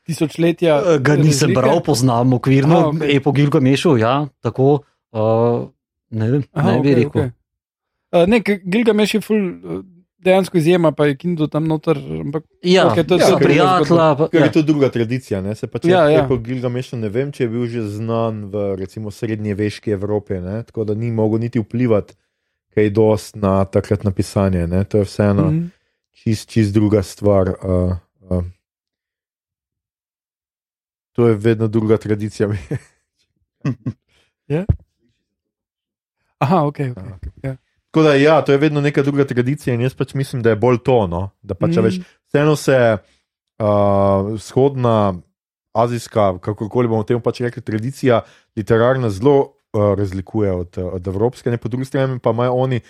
tisočletja. 0.04 0.76
Uh, 0.76 0.98
Ga 0.98 1.16
nisem 1.16 1.48
razlike. 1.48 1.60
bral, 1.60 1.80
poznam 1.82 2.32
okvirno, 2.32 2.78
Aha, 2.78 2.86
okay. 2.88 3.16
epo 3.16 3.32
Gilgamešu, 3.32 3.96
ja, 3.96 4.26
tako. 4.40 4.80
Uh, 5.12 5.68
ne 6.10 6.30
vem, 6.30 6.42
Aha, 6.52 6.70
ne 6.70 6.74
bi 6.74 6.80
okej, 6.82 6.94
rekel. 6.94 7.08
okej. 7.10 7.30
Uh, 8.12 8.26
ne, 8.26 8.40
G- 8.40 8.60
Gilgameš 8.64 9.14
je 9.14 9.20
ful, 9.20 9.36
uh, 9.36 9.84
dejansko 10.24 10.58
izjema, 10.58 10.92
pa 10.92 11.06
je 11.06 11.16
Kindle 11.16 11.48
tam 11.48 11.66
noter. 11.66 11.98
Ampak, 12.20 12.44
Ja, 12.62 12.82
to 12.82 12.88
je 13.00 13.04
okay, 13.04 13.08
to 13.08 13.18
so 13.18 13.26
druga 13.26 13.44
prijatelja. 13.44 14.14
pa- 14.18 14.28
Ker 14.28 14.40
Ja. 14.40 14.44
je 14.46 14.52
to 14.52 14.62
druga 14.62 14.88
tradicija. 14.90 15.40
Ne? 15.40 15.54
Se 15.54 15.66
pa 15.66 15.78
če 15.78 15.88
Ja, 15.88 16.02
ja. 16.04 16.10
ja, 16.10 16.26
ja. 16.30 16.36
Gilgameš 16.36 16.92
ne 16.92 17.08
vem, 17.08 17.32
če 17.32 17.44
je 17.44 17.48
bil 17.48 17.66
že 17.66 17.82
znan 17.88 18.44
v 18.44 18.76
recimo 18.76 19.10
srednjeveški 19.10 19.90
Evropi, 19.90 20.34
ne? 20.40 20.62
tako 20.62 20.84
da 20.84 20.94
ni 20.94 21.10
mogel 21.10 21.40
niti 21.40 21.58
vplivati 21.58 22.14
kaj 22.74 22.90
dost 22.90 23.36
na 23.36 23.64
takratno 23.64 24.10
pisanje. 24.12 24.66
Ne? 24.66 24.84
To 24.84 24.98
je 24.98 25.04
vseeno 25.04 25.50
mm. 25.50 25.54
mm, 25.56 25.70
čist, 26.12 26.48
čist 26.48 26.74
druga 26.74 27.02
stvar. 27.02 27.48
Uh, 27.64 27.96
uh. 28.30 28.44
To 31.12 31.28
je 31.28 31.34
vedno 31.34 31.68
druga 31.68 31.96
tradicija. 31.96 32.48
aha, 36.38 36.64
ok. 36.66 36.78
okay. 36.78 36.92
Ah, 36.96 37.02
okay. 37.18 37.30
Ja. 37.42 37.56
Tako 37.90 38.04
da, 38.06 38.14
ja, 38.14 38.42
to 38.42 38.52
je 38.52 38.58
vedno 38.58 38.80
neka 38.80 39.02
druga 39.02 39.24
tradicija, 39.24 39.74
in 39.74 39.80
jaz 39.82 39.94
pač 39.98 40.14
mislim, 40.14 40.42
da 40.42 40.54
je 40.54 40.56
bolj 40.56 40.78
to. 40.86 41.06
No? 41.10 41.30
Da 41.42 41.54
pač, 41.54 41.74
mm. 41.74 41.80
Mm. 41.80 41.84
veš, 41.84 41.98
vseeno 42.30 42.56
se 42.56 42.76
uh, 42.96 44.30
vzhodna, 44.34 45.14
azijska, 45.72 46.38
kakorkoli 46.38 46.88
bomo 46.88 47.02
temu 47.02 47.20
pač 47.20 47.40
rekli, 47.40 47.62
tradicija 47.62 48.22
literarna 48.56 49.10
zelo 49.10 49.38
uh, 49.40 49.94
razlikuje 49.98 50.52
od, 50.52 50.78
od 50.78 51.06
evropske, 51.06 51.50
ne 51.50 51.58
po 51.58 51.68
drugi 51.68 51.84
strani 51.84 52.18
pa 52.18 52.30
imajo 52.30 52.52
oni 52.52 52.80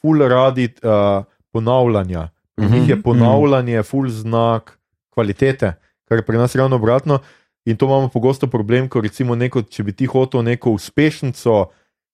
ful 0.00 0.28
radi 0.28 0.68
uh, 0.82 1.24
ponavljanja. 1.52 2.28
Pri 2.56 2.70
njih 2.70 2.88
je 2.88 2.94
Mhm, 2.96 3.02
ponavljanje 3.02 3.82
ful 3.82 4.08
znak 4.08 4.78
kvalitete, 5.10 5.72
kar 6.04 6.18
je 6.18 6.22
pri 6.22 6.36
nas 6.36 6.54
ravno 6.54 6.76
obratno. 6.76 7.18
In 7.64 7.76
to 7.76 7.86
imamo 7.86 8.08
pogosto 8.08 8.46
problem, 8.46 8.88
ko 8.88 9.00
recimo 9.00 9.34
neko, 9.34 9.62
če 9.62 9.82
bi 9.82 9.92
ti 9.92 10.06
hotel 10.06 10.42
neko 10.42 10.70
uspešnico, 10.70 11.66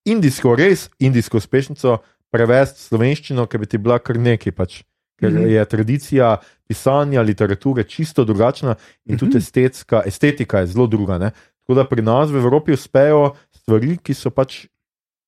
indijsko, 0.05 0.55
res 0.55 0.91
indijsko 0.99 1.37
uspešnico, 1.37 1.99
prevesti 2.37 2.81
slovenščino, 2.83 3.47
ker 3.47 3.59
bi 3.59 3.67
ti 3.67 3.79
bila 3.79 3.99
kar 3.99 4.17
nekaj. 4.19 4.53
Pač. 4.53 4.83
Ker 5.17 5.33
Mhm. 5.33 5.49
je 5.49 5.65
tradicija 5.65 6.37
pisanja, 6.67 7.23
literature 7.23 7.85
čisto 7.85 8.21
drugačna 8.23 8.75
in 9.07 9.17
tudi 9.17 9.31
Mhm. 9.31 9.39
estetska, 9.39 10.03
estetika 10.05 10.61
je 10.61 10.67
zelo 10.69 10.87
druga. 10.87 11.17
Ne? 11.19 11.31
Tako 11.63 11.75
da 11.75 11.85
pri 11.85 12.03
nas 12.03 12.29
v 12.29 12.37
Evropi 12.37 12.73
uspejo 12.73 13.33
stvari, 13.51 13.97
ki 13.97 14.13
so 14.13 14.31
pač 14.31 14.67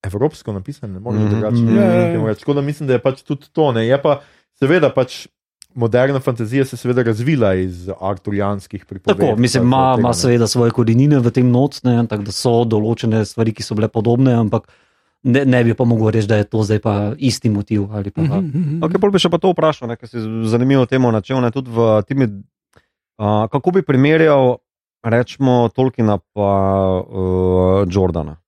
evropsko 0.00 0.52
napisane, 0.52 0.92
ne 0.92 1.00
moreš 1.00 1.24
drugače 1.24 1.62
Ja, 1.66 1.82
ja, 1.82 1.94
ja. 1.96 2.12
temu 2.12 2.28
reči. 2.28 2.40
Tako 2.40 2.54
da 2.54 2.60
mislim, 2.60 2.86
da 2.86 2.92
je 2.92 2.98
pač 3.00 3.22
tudi 3.22 3.48
to. 3.48 3.72
Ne? 3.72 3.86
Je 3.86 3.96
pa 3.96 4.20
seveda 4.54 4.90
pač. 4.90 5.26
Moderna 5.74 6.18
fantazija 6.18 6.64
se 6.64 6.76
seveda 6.76 7.02
razvila 7.02 7.54
iz 7.54 7.88
arturijanskih 7.92 8.84
pripovedk. 8.84 9.20
Tako, 9.20 9.36
mislim, 9.36 9.62
ima, 9.62 9.96
ima 9.98 10.12
seveda 10.12 10.46
svoje 10.46 10.70
korenine 10.70 11.18
v 11.18 11.30
tem 11.30 11.46
not, 11.46 11.80
ne, 11.84 12.06
tako 12.06 12.22
da 12.22 12.32
so 12.32 12.64
določene 12.64 13.20
stvari, 13.24 13.52
ki 13.52 13.62
so 13.62 13.74
bile 13.74 13.86
podobne, 13.86 14.32
ampak 14.34 14.64
ne, 15.22 15.44
ne 15.44 15.64
bi 15.64 15.74
pa 15.74 15.84
mogel 15.84 16.10
reči, 16.14 16.28
da 16.28 16.36
je 16.36 16.44
to 16.44 16.62
zdaj 16.62 16.78
pa 16.78 17.12
isti 17.18 17.50
motiv. 17.50 17.88
ali 17.92 18.10
Pa, 18.10 18.22
Mhm, 18.22 18.38
mhm. 18.38 18.80
Okay, 18.84 19.00
pol 19.00 19.10
bi 19.10 19.18
še 19.18 19.30
pa 19.30 19.38
to 19.38 19.52
vprašal, 19.52 19.88
ne, 19.88 19.96
ker 19.96 20.08
si 20.08 20.18
zanimivo 20.46 20.86
temo 20.86 21.10
načel. 21.10 21.40
Ne, 21.40 21.50
tudi 21.50 21.70
v 21.70 22.02
timi, 22.08 22.28
uh, 23.18 23.46
kako 23.50 23.70
bi 23.70 23.82
primerjal, 23.82 24.58
rečemo, 25.04 25.68
Tolkiena 25.74 26.18
pa 26.34 26.50
uh, 27.00 27.86
Jordana. 27.86 28.38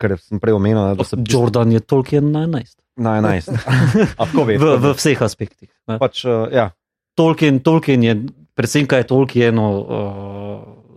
Ker 0.00 0.16
sem 0.16 0.40
prej 0.40 0.56
omenil, 0.56 0.96
da 0.96 1.04
se 1.04 1.16
Jordan 1.20 1.72
je 1.72 1.80
Tolkien 1.80 2.32
na 2.32 2.46
11. 2.48 2.80
na 2.96 3.20
11. 3.20 3.52
A 4.20 4.24
tako 4.24 4.48
veš? 4.48 4.60
V, 4.60 4.76
v 4.80 4.94
vseh 4.96 5.20
aspektih. 5.20 5.68
ne. 5.88 5.98
Pač, 6.00 6.24
uh, 6.24 6.48
ja. 6.48 6.72
Tolkien, 7.14 7.60
Tolkien 7.60 8.02
je, 8.02 8.14
predvsem 8.56 8.88
kaj 8.88 9.04
je 9.04 9.08
Tolkienu 9.12 9.66
uh, 9.68 9.84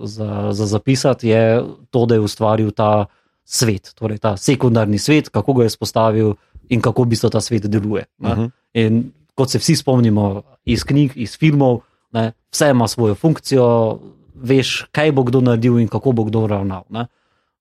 za, 0.07 0.55
za 0.55 0.65
zapisati, 0.65 1.29
je 1.29 1.61
to, 1.91 2.05
da 2.05 2.15
je 2.15 2.23
ustvaril 2.23 2.71
ta 2.71 3.05
svet, 3.47 3.93
torej 3.95 4.19
ta 4.19 4.35
sekundarni 4.37 4.99
svet, 4.99 5.29
kako 5.31 5.53
ga 5.53 5.63
je 5.63 5.71
spostavil 5.71 6.33
in 6.69 6.81
kako 6.83 7.03
v 7.07 7.13
bistvu 7.15 7.29
ta 7.31 7.41
svet 7.41 7.67
deluje. 7.71 8.05
Uh 8.19 8.27
ne. 8.27 8.35
-huh. 8.35 8.49
In 8.73 9.11
kot 9.35 9.49
se 9.49 9.57
vsi 9.57 9.75
spomnimo 9.75 10.43
iz 10.65 10.83
knjig, 10.83 11.11
iz 11.15 11.37
filmov, 11.37 11.79
ne, 12.11 12.31
vse 12.51 12.69
ima 12.69 12.87
svojo 12.87 13.15
funkcijo, 13.15 13.99
veš, 14.35 14.87
kaj 14.91 15.11
bo 15.11 15.23
kdo 15.23 15.41
naredil 15.41 15.79
in 15.79 15.87
kako 15.87 16.11
bo 16.11 16.23
kdo 16.23 16.47
ravnal. 16.47 16.83
ne. 16.89 17.05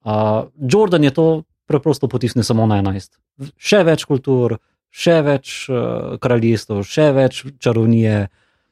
Uh, 0.05 0.13
Jordan 0.73 1.05
je 1.05 1.11
to 1.11 1.43
preprosto 1.67 2.09
potisnil 2.09 2.45
samo 2.45 2.67
na 2.67 2.83
11. 2.83 3.11
Še 3.57 3.83
več 3.85 4.05
kultur, 4.05 4.59
še 4.91 5.23
več 5.23 5.69
uh, 5.69 6.19
kraljestv, 6.19 6.83
še 6.83 7.13
več 7.13 7.45
čarovnije, 7.59 8.29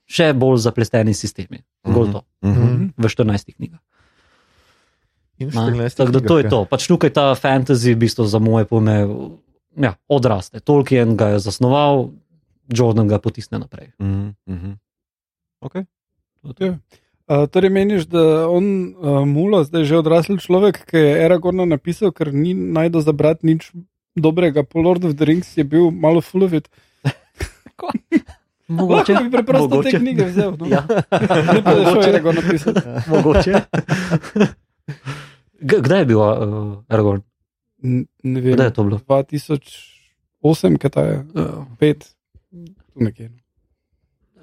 še 0.07 0.33
bolj 0.33 0.59
zaplesteni 0.59 1.15
sistemi. 1.15 1.63
Zgolj 1.87 2.13
to, 2.13 2.23
Uh 2.43 2.51
-huh. 2.51 2.65
Mhm. 2.65 2.89
v 2.99 3.05
14 3.09 3.55
knjigah. 3.57 3.79
In 5.39 5.51
v 5.51 5.55
ne. 5.55 5.91
14 5.91 5.97
Tako 5.99 6.13
da 6.13 6.21
to 6.21 6.39
je 6.39 6.45
knjigah, 6.47 6.51
to. 6.51 6.61
Pač 6.71 6.87
tukaj 6.87 7.11
ta 7.11 7.35
fantasy, 7.35 7.95
v 7.95 8.07
bistvu 8.07 8.27
za 8.27 8.39
moje 8.39 8.65
pojme, 8.71 9.09
ja, 9.75 9.95
odraste. 10.07 10.61
Tolkien 10.63 11.17
ga 11.19 11.35
je 11.35 11.39
zasnoval, 11.43 12.15
Jordan 12.71 13.09
ga 13.11 13.19
potisne 13.19 13.59
naprej. 13.59 13.93
Uh 13.99 14.31
-huh. 14.47 14.77
Okay. 15.61 15.87
Ja. 16.61 16.79
Uh, 17.25 17.49
torej, 17.49 17.71
meniš, 17.71 18.05
da 18.07 18.49
on, 18.49 18.95
uh, 19.01 19.25
Mulo, 19.25 19.65
zdaj 19.65 19.85
že 19.85 19.97
odrasel 19.97 20.37
človek, 20.37 20.85
ki 20.85 20.97
je 20.97 21.25
Aragorna 21.25 21.65
napisal, 21.65 22.13
ker 22.13 22.35
ni 22.35 22.53
najdel 22.55 23.01
za 23.01 23.13
brat 23.13 23.41
nič 23.43 23.73
dobrega, 24.17 24.63
po 24.63 24.81
Lord 24.85 25.05
of 25.05 25.17
the 25.17 25.25
Rings 25.25 25.57
je 25.57 25.65
bil 25.65 25.91
malo 25.91 26.21
fulovit. 26.21 26.69
Mogoče 28.69 29.13
Lahko 29.13 29.25
bi 29.25 29.31
preprosto 29.31 29.69
te 29.69 29.77
mogoče. 29.77 29.99
knjige 29.99 30.25
vzel. 30.25 30.57
No. 30.61 30.67
Ja, 30.69 30.87
Ne 31.53 31.61
da 31.61 31.91
šel 31.91 32.03
enega 32.09 32.33
napisati. 32.33 32.81
mogoče. 33.09 33.53
Kdaj 35.65 36.05
je 36.05 36.07
bil 36.07 36.21
uh, 36.21 36.85
Aragorn? 36.89 37.23
Ne 37.83 38.41
vem. 38.41 38.53
Kdaj 38.53 38.67
je 38.67 38.75
to 38.77 38.85
bilo? 38.85 39.01
2008, 39.09 40.79
kaj 40.81 40.91
ta 40.93 41.07
je? 41.09 41.17
Uh, 41.35 41.65
5. 41.81 42.09
Tu 42.93 43.05
nekje. 43.09 43.31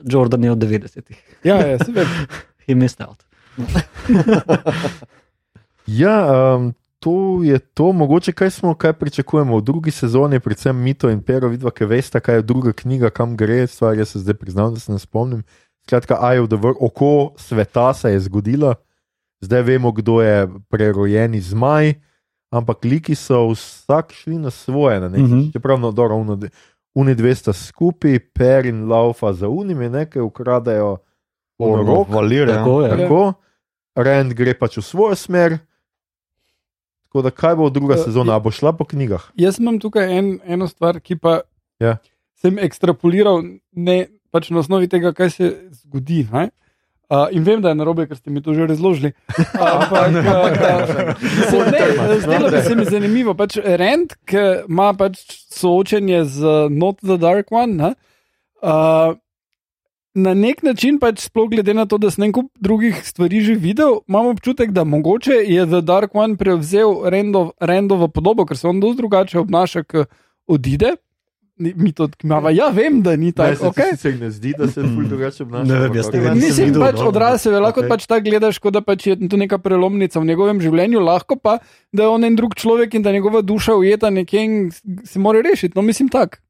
Jordan 0.02 0.44
je 0.44 0.52
od 0.52 0.58
90-ih. 0.58 1.20
Ja, 1.44 1.62
ja, 1.62 1.78
se 1.80 1.92
vem. 1.94 2.08
He 2.66 2.76
missed 2.76 3.02
out. 3.02 3.26
Ja, 5.88 6.56
um, 6.56 6.74
to 7.00 7.44
je 7.44 7.60
to, 7.60 7.92
mogoče 7.92 8.32
kaj 8.32 8.50
smo, 8.50 8.74
kaj 8.74 8.94
pričakujemo 8.94 9.58
v 9.58 9.62
drugi 9.62 9.92
sezoni, 9.92 10.40
predvsem 10.40 10.78
Mito 10.78 11.10
in 11.10 11.22
Pero, 11.22 11.50
vidva, 11.50 11.72
ki 11.72 11.86
veste, 11.86 12.20
kaj 12.20 12.36
je 12.36 12.42
druga 12.42 12.74
knjiga, 12.74 13.10
kam 13.10 13.36
gre, 13.38 13.66
stvar 13.68 13.98
jaz 13.98 14.14
se 14.14 14.20
zdaj 14.20 14.38
priznam, 14.38 14.74
da 14.74 14.80
se 14.80 14.92
ne 14.92 15.00
spomnim. 15.00 15.44
Skratka, 15.84 16.20
Eye 16.22 16.42
of 16.42 16.48
the 16.50 16.58
World, 16.58 16.78
oko 16.80 17.34
sveta 17.38 17.94
se 17.94 18.12
je 18.12 18.20
zgodilo, 18.20 18.76
zdaj 19.42 19.62
vemo, 19.64 19.92
kdo 19.92 20.22
je 20.22 20.48
prerojeni 20.70 21.42
zmaj, 21.42 21.94
ampak 22.50 22.84
liki 22.84 23.16
so 23.16 23.48
vsak 23.48 24.12
šli 24.14 24.38
na 24.38 24.50
svoje, 24.50 25.00
na 25.00 25.10
neki, 25.10 25.24
Mhm. 25.24 25.34
mm 25.34 25.40
-hmm. 25.40 25.54
čeprav 25.54 25.80
no, 25.80 25.92
dobro, 25.92 26.16
uno, 26.16 26.40
uni 26.96 27.16
dve 27.16 27.36
sta 27.36 27.54
skupaj, 27.54 28.20
Per 28.20 28.66
in 28.66 28.86
Laufa 28.86 29.34
za 29.34 29.50
unimi, 29.50 29.90
nekaj 29.90 30.22
ukradajo. 30.22 30.98
Rok, 31.60 32.10
Valir, 32.10 32.50
ja. 32.50 32.56
Tako 32.56 32.82
je. 32.82 32.90
Tako, 32.92 33.34
Rand 33.96 34.34
gre 34.34 34.54
pač 34.54 34.78
v 34.78 34.82
svojo 34.82 35.16
smer. 35.16 35.58
Tako 37.04 37.22
da, 37.22 37.30
kaj 37.30 37.56
bo 37.56 37.70
druga 37.70 37.96
Eh, 37.96 37.98
sezona, 37.98 38.36
a 38.36 38.40
bo 38.40 38.52
šla 38.52 38.74
po 38.74 38.86
knjigah? 38.86 39.32
Jaz 39.36 39.60
imam 39.60 39.80
tukaj 39.80 40.18
en, 40.20 40.40
eno 40.46 40.68
stvar, 40.68 41.00
ki 41.00 41.16
pa 41.16 41.42
Ja. 41.80 41.98
sem 42.34 42.60
ekstrapoliral 42.60 43.44
ne, 43.72 43.98
pač 44.32 44.50
na 44.50 44.60
osnovi 44.60 44.88
tega, 44.88 45.14
kaj 45.14 45.30
se 45.30 45.46
zgodi. 45.72 46.28
ne. 46.32 46.50
Uh, 47.12 47.28
in 47.36 47.44
vem, 47.44 47.60
da 47.60 47.74
je 47.74 47.76
narobe, 47.76 48.06
ker 48.08 48.16
ste 48.16 48.32
mi 48.32 48.40
to 48.40 48.54
že 48.56 48.70
razložili. 48.72 49.12
Ampak, 49.60 50.14
zdelo 52.24 52.52
bi 52.54 52.62
se 52.64 52.76
mi 52.76 52.86
zanimivo. 52.88 53.34
Pač 53.36 53.58
Rand, 53.60 54.16
ki 54.24 54.64
ima 54.72 54.94
pač 54.96 55.20
soočenje 55.52 56.24
z 56.24 56.54
Not 56.72 57.04
the 57.04 57.20
Dark 57.20 57.52
One, 57.52 57.76
ne, 57.76 57.90
uh, 58.64 59.20
na 60.16 60.34
nek 60.36 60.64
način, 60.64 61.00
pač 61.04 61.26
sploh 61.28 61.50
glede 61.52 61.76
na 61.76 61.84
to, 61.84 62.00
da 62.00 62.12
sem 62.12 62.30
nekaj 62.30 62.48
drugih 62.64 63.04
stvari 63.04 63.44
že 63.44 63.56
videl, 63.60 64.02
imam 64.08 64.32
občutek, 64.32 64.72
da 64.72 64.88
mogoče 64.88 65.44
je 65.44 65.68
The 65.68 65.82
Dark 65.84 66.16
One 66.16 66.40
prevzel 66.40 67.12
Randov, 67.12 67.52
Randovo 67.60 68.08
podobo, 68.08 68.48
ker 68.48 68.56
se 68.56 68.68
on 68.68 68.80
dosti 68.80 69.04
drugače 69.04 69.40
obnaša, 69.40 69.84
ko 69.84 70.06
odide. 70.48 70.96
Mi 71.62 71.92
to 71.94 72.04
odkimava. 72.10 72.50
Ja, 72.50 72.70
vem, 72.74 73.02
da 73.06 73.16
ni 73.16 73.30
Ne, 73.30 73.32
tako. 73.32 73.56
se 73.56 73.70
Okay. 73.70 73.92
sicer 73.96 74.16
ne 74.20 74.32
zdi, 74.32 74.54
da 74.58 74.68
se 74.68 74.82
ful 74.82 75.04
drugače 75.06 75.44
obnaša. 75.44 75.68
Ne 75.74 75.80
vem, 75.80 75.96
jaz 75.96 76.10
tega 76.10 76.34
nisem 76.34 76.48
Mislim, 76.48 76.68
videl, 76.72 76.82
pač 76.82 77.00
no. 77.00 77.08
odrasel 77.12 77.54
je, 77.54 77.60
lahko 77.60 77.82
okay. 77.84 77.90
pač 77.90 78.06
tako 78.10 78.26
gledaš, 78.30 78.60
kot 78.60 78.74
da 78.74 78.82
pač 78.82 79.08
je 79.08 79.16
to 79.30 79.38
neka 79.38 79.58
prelomnica 79.62 80.20
v 80.20 80.26
njegovem 80.26 80.62
življenju, 80.62 81.00
lahko 81.06 81.38
pa, 81.38 81.60
da 81.94 82.04
je 82.04 82.10
on 82.10 82.24
en 82.26 82.36
drug 82.36 82.56
človek 82.56 82.94
in 82.98 83.06
da 83.06 83.14
je 83.14 83.20
njegova 83.20 83.42
duša 83.42 83.76
ujeta 83.78 84.10
nekje 84.10 84.44
in 84.44 84.56
se 85.06 85.20
mora 85.20 85.42
rešiti. 85.42 85.74
No, 85.76 85.82
mislim 85.86 86.10
tako. 86.10 86.42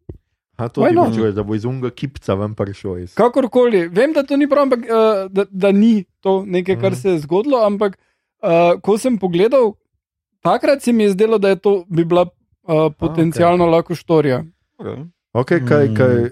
A 0.58 0.70
to 0.70 0.86
not? 0.94 1.16
čuješ, 1.16 1.34
da 1.34 1.44
bo 1.44 1.56
iz 1.56 1.66
unga 1.66 1.90
kipca 1.90 2.34
ven 2.38 2.54
prišel 2.54 3.00
iz. 3.00 3.14
Kakorkoli, 3.18 3.88
vem, 3.88 4.14
da 4.14 4.24
to 4.24 4.38
ni 4.38 4.46
prav, 4.50 4.70
ampak 4.70 4.80
uh, 4.86 5.32
da, 5.32 5.46
da 5.50 5.72
ni 5.72 6.04
to 6.22 6.44
nekaj, 6.46 6.76
kar 6.76 6.92
Mhm. 6.92 7.00
se 7.02 7.10
je 7.10 7.20
zgodilo, 7.20 7.66
ampak 7.66 7.98
uh, 8.44 8.78
ko 8.82 8.98
sem 8.98 9.18
pogledal, 9.18 9.74
takrat 10.42 10.82
se 10.82 10.94
mi 10.94 11.04
je 11.04 11.10
zdelo, 11.18 11.38
da 11.38 11.50
je 11.50 11.56
to 11.56 11.84
bi 11.90 12.06
bila 12.06 12.22
uh, 12.28 12.94
potencialno 12.94 13.66
okay. 13.66 13.72
lahko 13.72 13.96
štorija. 13.96 14.44
Okay, 15.34 15.68
kaj, 15.68 15.86
Mm. 15.90 15.96
kaj, 15.96 16.30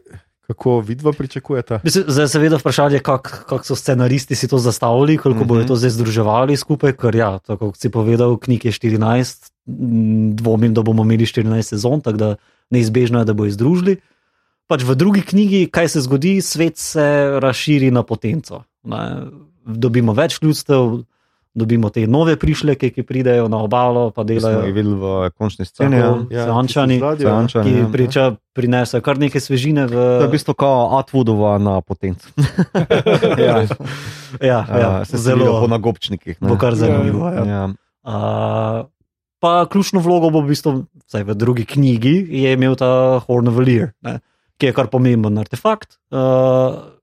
kako 0.47 0.79
vidva 0.79 1.11
pričakujete? 1.11 1.79
Mislim, 1.83 2.03
Zdaj, 2.07 2.27
seveda, 2.27 2.57
vprašanje 2.57 2.95
je, 2.95 2.99
kako 2.99 3.29
kak 3.47 3.65
so 3.65 3.75
scenaristi 3.75 4.35
si 4.35 4.47
to 4.47 4.57
zastavili, 4.57 5.17
koliko 5.17 5.39
mm 5.39 5.43
-hmm. 5.43 5.47
bodo 5.47 5.63
to 5.63 5.75
zdaj 5.75 5.89
združevali 5.89 6.57
skupaj. 6.57 6.93
Ker, 6.93 7.15
ja, 7.15 7.39
tako 7.39 7.71
kot 7.71 7.79
si 7.79 7.89
povedal, 7.89 8.37
knjig 8.37 8.65
je 8.65 8.71
14, 8.71 9.51
m, 9.67 10.35
dvomim, 10.35 10.73
da 10.73 10.81
bomo 10.81 11.03
imeli 11.03 11.25
14 11.25 11.61
sezon, 11.61 12.01
tako 12.01 12.17
da 12.17 12.35
neizbežno 12.69 13.19
je, 13.19 13.25
da 13.25 13.33
bo 13.33 13.49
združili. 13.49 13.97
Pač 14.67 14.83
v 14.83 14.95
drugi 14.95 15.21
knjigi, 15.21 15.69
kaj 15.71 15.87
se 15.87 16.01
zgodi, 16.01 16.41
svet 16.41 16.77
se 16.77 17.39
razširi 17.39 17.91
na 17.91 18.03
potenco. 18.03 18.63
Ne. 18.83 19.25
Dobimo 19.65 20.13
več 20.13 20.41
ljudstev, 20.41 21.03
dobimo 21.53 21.89
te 21.89 22.07
nove 22.07 22.35
prišleke, 22.39 22.89
ki 22.93 23.03
pridejo 23.03 23.47
na 23.49 23.57
obalo, 23.65 24.11
pa 24.11 24.23
Ki 24.23 24.39
smo 24.39 24.49
jih 24.49 24.55
delajo. 24.55 24.73
videli 24.73 24.95
v 24.95 25.29
končni 25.35 25.65
sceni. 25.65 25.97
Tako. 25.97 26.27
Ja. 26.29 26.45
Seančani, 26.45 26.99
Seančani, 27.19 27.65
Ki 27.65 27.79
ja. 27.79 27.87
priča, 27.91 28.23
prinesejo 28.53 29.01
kar 29.01 29.17
nekaj 29.19 29.41
svežine 29.41 29.87
v. 29.89 29.95
To 29.95 30.23
je 30.23 30.29
v 30.29 30.31
bistvu 30.31 30.53
kot 30.53 30.93
Atwoodova 31.01 31.57
na 31.57 31.81
potencu. 31.81 32.29
ja, 33.47 33.65
ja, 34.41 34.59
ja, 34.69 35.05
se 35.05 35.17
zelo 35.17 35.59
po 35.59 35.67
nagobčnikih. 35.67 36.37
ne. 36.41 36.47
Bo 36.47 36.57
kar 36.57 36.75
zanimivo. 36.75 37.27
Ja. 37.33 37.43
Ja. 37.45 37.63
Uh, 38.05 38.85
pa 39.39 39.65
ključno 39.65 39.99
vlogo 39.99 40.29
bo 40.29 40.41
v 40.41 40.53
bistvu, 40.53 40.85
vsaj 41.09 41.23
v 41.23 41.35
drugi 41.35 41.65
knjigi, 41.65 42.27
je 42.29 42.53
imel 42.53 42.75
ta 42.75 43.19
Horn 43.25 43.47
of 43.47 43.57
Valir, 43.57 43.91
ne, 44.01 44.19
ki 44.61 44.69
je 44.69 44.75
kar 44.75 44.87
pomemben 44.91 45.37
artefakt. 45.41 45.97
Uh, 46.13 46.93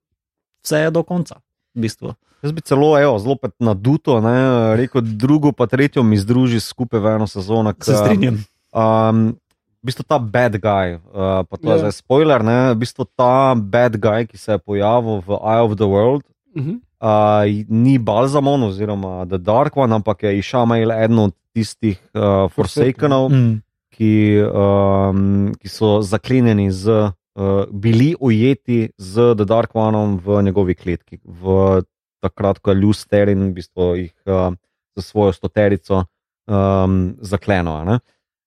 vse 0.65 0.87
je 0.87 0.91
do 0.91 1.03
konca, 1.03 1.39
v 1.75 1.85
bistvu. 1.85 2.15
Jaz 2.43 2.51
bi 2.51 2.61
celo, 2.61 2.93
evo, 2.99 3.17
zelo 3.19 3.35
naduto, 3.59 4.19
ne, 4.21 4.35
rekel, 4.77 5.01
drugo 5.01 5.51
pa 5.51 5.65
tretjo 5.67 6.03
mi 6.03 6.17
združi 6.17 6.59
skupaj 6.59 6.99
v 6.99 7.15
eno 7.15 7.27
sezono. 7.27 7.73
Se 7.81 7.95
strinjam. 7.95 8.43
Um, 8.73 9.35
v 9.81 9.89
bistvu 9.89 10.03
ta 10.03 10.19
bad 10.19 10.57
guy, 10.61 10.95
uh, 10.95 11.41
pa 11.49 11.57
to 11.57 11.65
je 11.69 11.73
Ja. 11.73 11.77
zdaj 11.77 11.91
spoiler, 11.91 12.43
ne, 12.43 12.73
v 12.73 12.77
bistvu 12.77 13.05
ta 13.15 13.55
bad 13.55 13.97
guy, 13.97 14.27
ki 14.27 14.37
se 14.37 14.51
je 14.51 14.59
pojavil 14.59 15.21
v 15.25 15.29
Eye 15.33 15.61
of 15.63 15.75
the 15.77 15.85
World, 15.87 16.23
Uh 16.55 16.63
-huh. 16.63 16.77
uh, 17.01 17.65
ni 17.69 17.97
Balzamon 17.99 18.63
oziroma 18.63 19.25
The 19.25 19.37
Dark 19.37 19.77
One, 19.77 19.95
ampak 19.95 20.23
je 20.23 20.37
Išamail 20.37 20.91
eden 20.91 21.19
od 21.19 21.33
tistih 21.53 21.97
uh, 22.13 22.49
Forsakenov, 22.51 23.29
Mm. 23.29 23.61
ki, 23.89 24.41
um, 24.45 25.53
ki 25.59 25.67
so 25.69 26.01
zaklenjeni 26.01 26.71
z. 26.71 27.11
Uh, 27.37 27.65
bili 27.71 28.15
ujeti 28.19 28.89
z 28.97 29.35
The 29.37 29.45
Dark 29.45 29.69
Oneom 29.75 30.17
v 30.25 30.41
njegovi 30.43 30.75
kletki, 30.75 31.19
v 31.25 31.81
takrat, 32.23 32.59
ko 32.59 32.73
je 32.73 32.81
Lusterin 32.81 33.49
v 33.49 33.55
bistvu 33.57 33.87
jih 33.99 34.13
uh, 34.25 34.53
za 34.97 35.01
svojo 35.01 35.33
stoterico 35.33 36.05
um, 36.47 37.17
zakleno. 37.21 37.77
a 37.77 37.83
ne. 37.83 37.97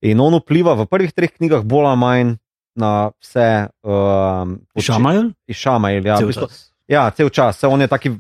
In 0.01 0.21
on 0.21 0.39
vpliva 0.41 0.75
v 0.75 0.89
prvih 0.89 1.12
treh 1.12 1.31
knjigah 1.31 1.62
bolj 1.62 1.91
ali 1.93 2.01
manj 2.01 2.31
na 2.75 3.12
vse. 3.21 3.68
Um, 3.85 4.61
Šamajl? 4.79 5.31
Išamail, 5.51 6.07
ja, 6.07 6.16
v 6.16 6.25
Cel 6.25 6.31
bistvu, 6.33 6.49
čas. 6.49 6.73
ja, 6.89 7.05
cel 7.11 7.29
čas. 7.29 7.61
Saj 7.61 7.71
on 7.71 7.85
je 7.85 7.89
taki 7.91 8.14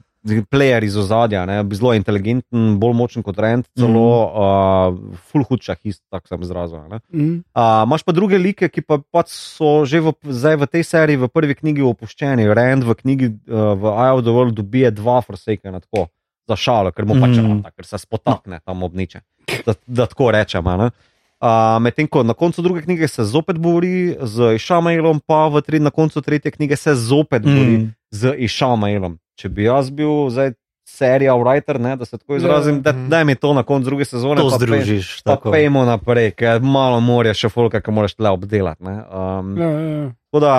player 0.50 0.84
iz 0.84 0.96
ozadja, 0.96 1.46
ne, 1.48 1.64
zelo 1.72 1.94
inteligenten, 1.96 2.76
bolj 2.80 2.94
močen 2.94 3.22
kot 3.24 3.38
Rend, 3.40 3.64
celo 3.78 4.04
mm. 4.04 4.36
uh, 4.36 5.16
full 5.30 5.44
hudša 5.48 5.76
hist, 5.84 6.02
tako 6.12 6.28
sem 6.28 6.42
izrazil. 6.42 6.82
Mm. 7.12 7.40
Uh, 7.54 7.82
Imáš 7.86 8.04
pa 8.04 8.12
druge 8.12 8.36
like, 8.38 8.68
ki 8.68 8.82
pa 8.84 8.98
pač 9.00 9.32
so 9.32 9.84
že 9.88 10.00
v, 10.00 10.12
zdaj 10.28 10.56
v 10.60 10.66
tej 10.68 10.84
seriji, 10.84 11.20
v 11.24 11.28
prvi 11.32 11.54
knjigi 11.56 11.84
opuščeni. 11.86 12.48
Rand 12.52 12.84
v 12.84 12.96
knjigi 13.00 13.28
uh, 13.48 13.72
v 13.78 13.84
Eye 13.94 14.12
of 14.18 14.24
the 14.26 14.34
World 14.34 14.58
dobije 14.58 14.90
dva 14.90 15.20
Forsakena, 15.24 15.80
tako 15.80 16.08
za 16.50 16.56
šalo, 16.58 16.90
ker 16.90 17.06
mu 17.06 17.14
pač 17.14 17.38
Mm. 17.38 17.62
rata, 17.62 17.70
ker 17.76 17.86
se 17.86 17.98
spotakne 18.02 18.58
tam 18.66 18.82
obniče. 18.82 19.22
Da, 19.62 19.72
da 19.86 20.06
tako 20.10 20.32
rečem. 20.34 20.66
Uh, 20.66 21.78
Medtem 21.80 22.10
ko 22.10 22.20
na 22.26 22.34
koncu 22.34 22.60
druge 22.62 22.82
knjige 22.82 23.08
se 23.08 23.24
zopet 23.24 23.56
bori 23.56 24.12
z 24.20 24.54
Išamailom, 24.58 25.22
pa 25.24 25.48
v 25.48 25.62
tretji, 25.62 25.80
na 25.80 25.90
koncu 25.94 26.20
tretje 26.20 26.50
knjige 26.50 26.76
se 26.76 26.92
zopet 26.94 27.42
bori 27.46 27.78
Mm. 27.78 27.94
z 28.10 28.34
Išamailom. 28.36 29.16
Če 29.40 29.48
bi 29.50 29.64
jaz 29.64 29.88
bil 29.90 30.28
zdaj 30.28 30.52
serija 30.86 31.32
writer, 31.34 31.78
ne, 31.78 31.94
da 31.94 32.04
se 32.04 32.18
tako 32.18 32.36
izrazim, 32.36 32.80
da 32.82 32.92
Mhm. 32.92 33.08
daj 33.08 33.24
mi 33.24 33.34
to 33.36 33.52
na 33.52 33.62
koncu 33.62 33.84
druge 33.86 34.04
sezone. 34.04 34.36
To 34.36 34.48
pa 34.48 34.58
združiš. 34.58 35.22
Pa 35.22 35.30
tako. 35.32 35.50
pejmo 35.50 35.84
naprej, 35.84 36.32
ker 36.32 36.60
malo 36.60 37.00
morja 37.00 37.32
še 37.32 37.48
folka, 37.48 37.80
ki 37.80 37.90
moraš 37.90 38.14
tle 38.14 38.28
obdelati. 38.28 38.82
Ne, 38.82 38.96
um, 39.04 39.54
Ja, 39.56 39.70
ja, 39.70 39.80
ja. 39.80 40.08
tako 40.26 40.40
da, 40.40 40.54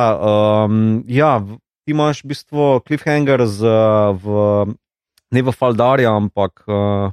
um, 0.64 0.78
ja, 1.06 1.34
ti 1.84 1.92
imaš 1.92 2.24
v 2.24 2.28
bistvu 2.28 2.80
cliffhanger 2.82 3.44
z, 3.46 3.60
v, 4.16 4.26
ne 5.32 5.42
v 5.42 5.52
Faldarju, 5.52 6.10
ampak 6.10 6.64
uh, 6.64 7.12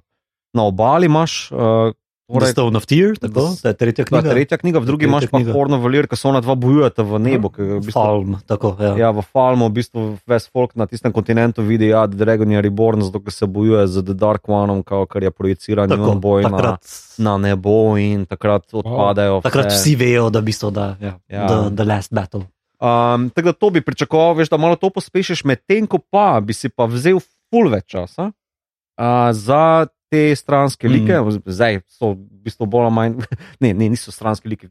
na 0.55 0.63
obali 0.65 1.07
imaš. 1.07 1.51
Uh, 1.51 1.93
The 2.31 2.47
Stone 2.47 2.77
of 2.77 2.85
Tear, 2.85 3.17
tako, 3.17 3.57
to 3.57 3.69
je 3.69 3.75
tretja 3.75 4.05
knjiga. 4.05 4.31
tretja 4.31 4.59
knjiga, 4.59 4.79
v 4.79 4.85
drugi 4.85 5.05
imaš 5.05 5.27
pa. 5.27 5.41
Horno 5.43 5.79
Valir, 5.79 6.05
ki 6.05 6.13
so 6.13 6.29
ona 6.29 6.41
dva 6.41 6.53
bojujeta 6.55 7.01
v 7.01 7.17
nebu. 7.19 7.49
ki 7.49 7.63
v 7.63 7.81
bistvu, 7.81 7.97
Falm, 7.97 8.37
tako, 8.45 8.77
ja. 8.77 8.93
Ja, 8.99 9.09
v 9.11 9.25
Falmu, 9.25 9.67
v 9.67 9.75
bistvu 9.75 10.01
ves 10.23 10.45
folk 10.47 10.77
na 10.77 10.85
tistem 10.85 11.09
kontinentu 11.09 11.63
vidi, 11.63 11.89
da 11.89 11.95
ja, 11.95 12.07
Dragon 12.07 12.45
je 12.47 12.61
reborn, 12.61 13.01
zato 13.01 13.17
ker 13.19 13.33
se 13.33 13.47
bojuje 13.47 13.89
z 13.89 14.03
The 14.03 14.13
Dark 14.13 14.45
Oneom, 14.45 14.85
kar 14.85 15.23
je 15.23 15.31
projiciran 15.31 15.89
njun 15.89 16.21
boj 16.21 16.43
na, 16.43 16.51
takrat, 16.51 16.83
na 17.17 17.39
nebo 17.39 17.97
in 17.97 18.27
takrat 18.27 18.69
odpadajo. 18.71 19.41
takrat 19.41 19.67
vse- 19.67 19.81
vsi 19.81 19.97
vejo, 19.97 20.29
da, 20.29 20.39
v 20.39 20.45
bistvu, 20.45 20.69
da 20.69 21.01
ja, 21.01 21.17
Ja. 21.27 21.49
the, 21.49 21.73
the 21.73 21.85
last 21.85 22.13
battle. 22.13 22.45
Um, 22.77 23.31
tako 23.31 23.43
da 23.47 23.53
to 23.55 23.71
bi 23.71 23.81
pričakoval, 23.81 24.35
veš, 24.35 24.49
da 24.49 24.57
malo 24.57 24.77
to 24.77 24.87
pospešiš, 24.87 25.43
medtem 25.43 25.87
ko 25.87 25.99
pa 25.99 26.39
bi 26.39 26.53
si 26.53 26.69
pa 26.69 26.85
vzel 26.85 27.19
full 27.49 27.67
več 27.69 27.89
časa 27.89 28.31
uh, 28.31 29.33
za 29.33 29.89
te 30.11 30.37
stranske 30.37 30.89
like. 30.89 31.13
Mm. 31.13 31.43
Zdaj 31.47 31.81
so 31.87 32.13
v 32.15 32.43
bistvu 32.45 32.67
bolj 32.67 32.89
ali 32.89 32.95
manj, 32.97 33.17
ne, 33.63 33.73
ne, 33.75 33.89
niso 33.89 34.13
stranske 34.13 34.49
like. 34.49 34.69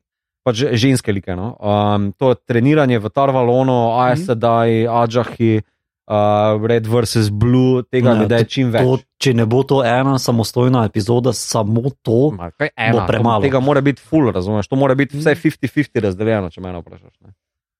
pač 0.47 0.63
ženske 0.79 1.11
like. 1.11 1.35
No? 1.35 1.57
Um, 1.59 2.13
to 2.15 2.31
je 2.31 2.39
treniranje 2.47 2.99
v 3.03 3.09
Tarvalonu, 3.11 3.99
Aes 3.99 4.23
Sedaj, 4.23 4.87
Adžahi, 4.87 5.59
uh, 6.07 6.55
Red 6.63 6.87
vs. 6.87 7.27
Blue, 7.35 7.83
tega 7.83 8.13
Ne, 8.15 8.23
ne 8.23 8.27
da 8.31 8.39
je 8.39 8.47
čim 8.47 8.71
več. 8.71 8.81
To, 8.87 8.95
če 9.19 9.33
ne 9.35 9.43
bo 9.43 9.63
to 9.67 9.81
ena 9.83 10.15
samostojna 10.15 10.85
epizoda, 10.87 11.35
samo 11.35 11.91
to, 11.99 12.31
Ma, 12.31 12.47
kaj 12.55 12.71
ena, 12.73 12.95
bo 12.95 13.03
premalo. 13.03 13.43
To, 13.43 13.47
tega 13.49 13.59
mora 13.59 13.83
biti 13.83 13.99
full, 13.99 14.31
razumeš? 14.31 14.71
To 14.71 14.79
mora 14.79 14.95
biti 14.95 15.17
Mhm. 15.17 15.25
vse 15.25 15.35
50-50 15.35 15.99
razdeljeno, 16.07 16.47
če 16.49 16.63
me 16.63 16.71
vprašaš. 16.79 17.15
Ne? 17.27 17.35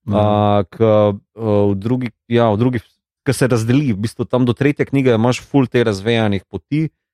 Mhm. 0.08 0.16
Uh, 0.16 0.68
k, 0.68 0.78
uh, 0.84 1.72
v 1.72 1.76
drugih, 1.80 2.12
ja, 2.28 2.52
v 2.52 2.60
drugih, 2.60 2.84
ki 3.24 3.32
se 3.32 3.48
razdeli, 3.48 3.92
v 3.96 4.00
bistvu 4.04 4.28
tam 4.28 4.44
do 4.48 4.52
tretje 4.56 4.86
knjige 4.88 5.16
imaš 5.16 5.40
full 5.40 5.68
te 5.68 5.84
razvejanih 5.84 6.44
poti, 6.48 6.88
uh, 6.88 7.07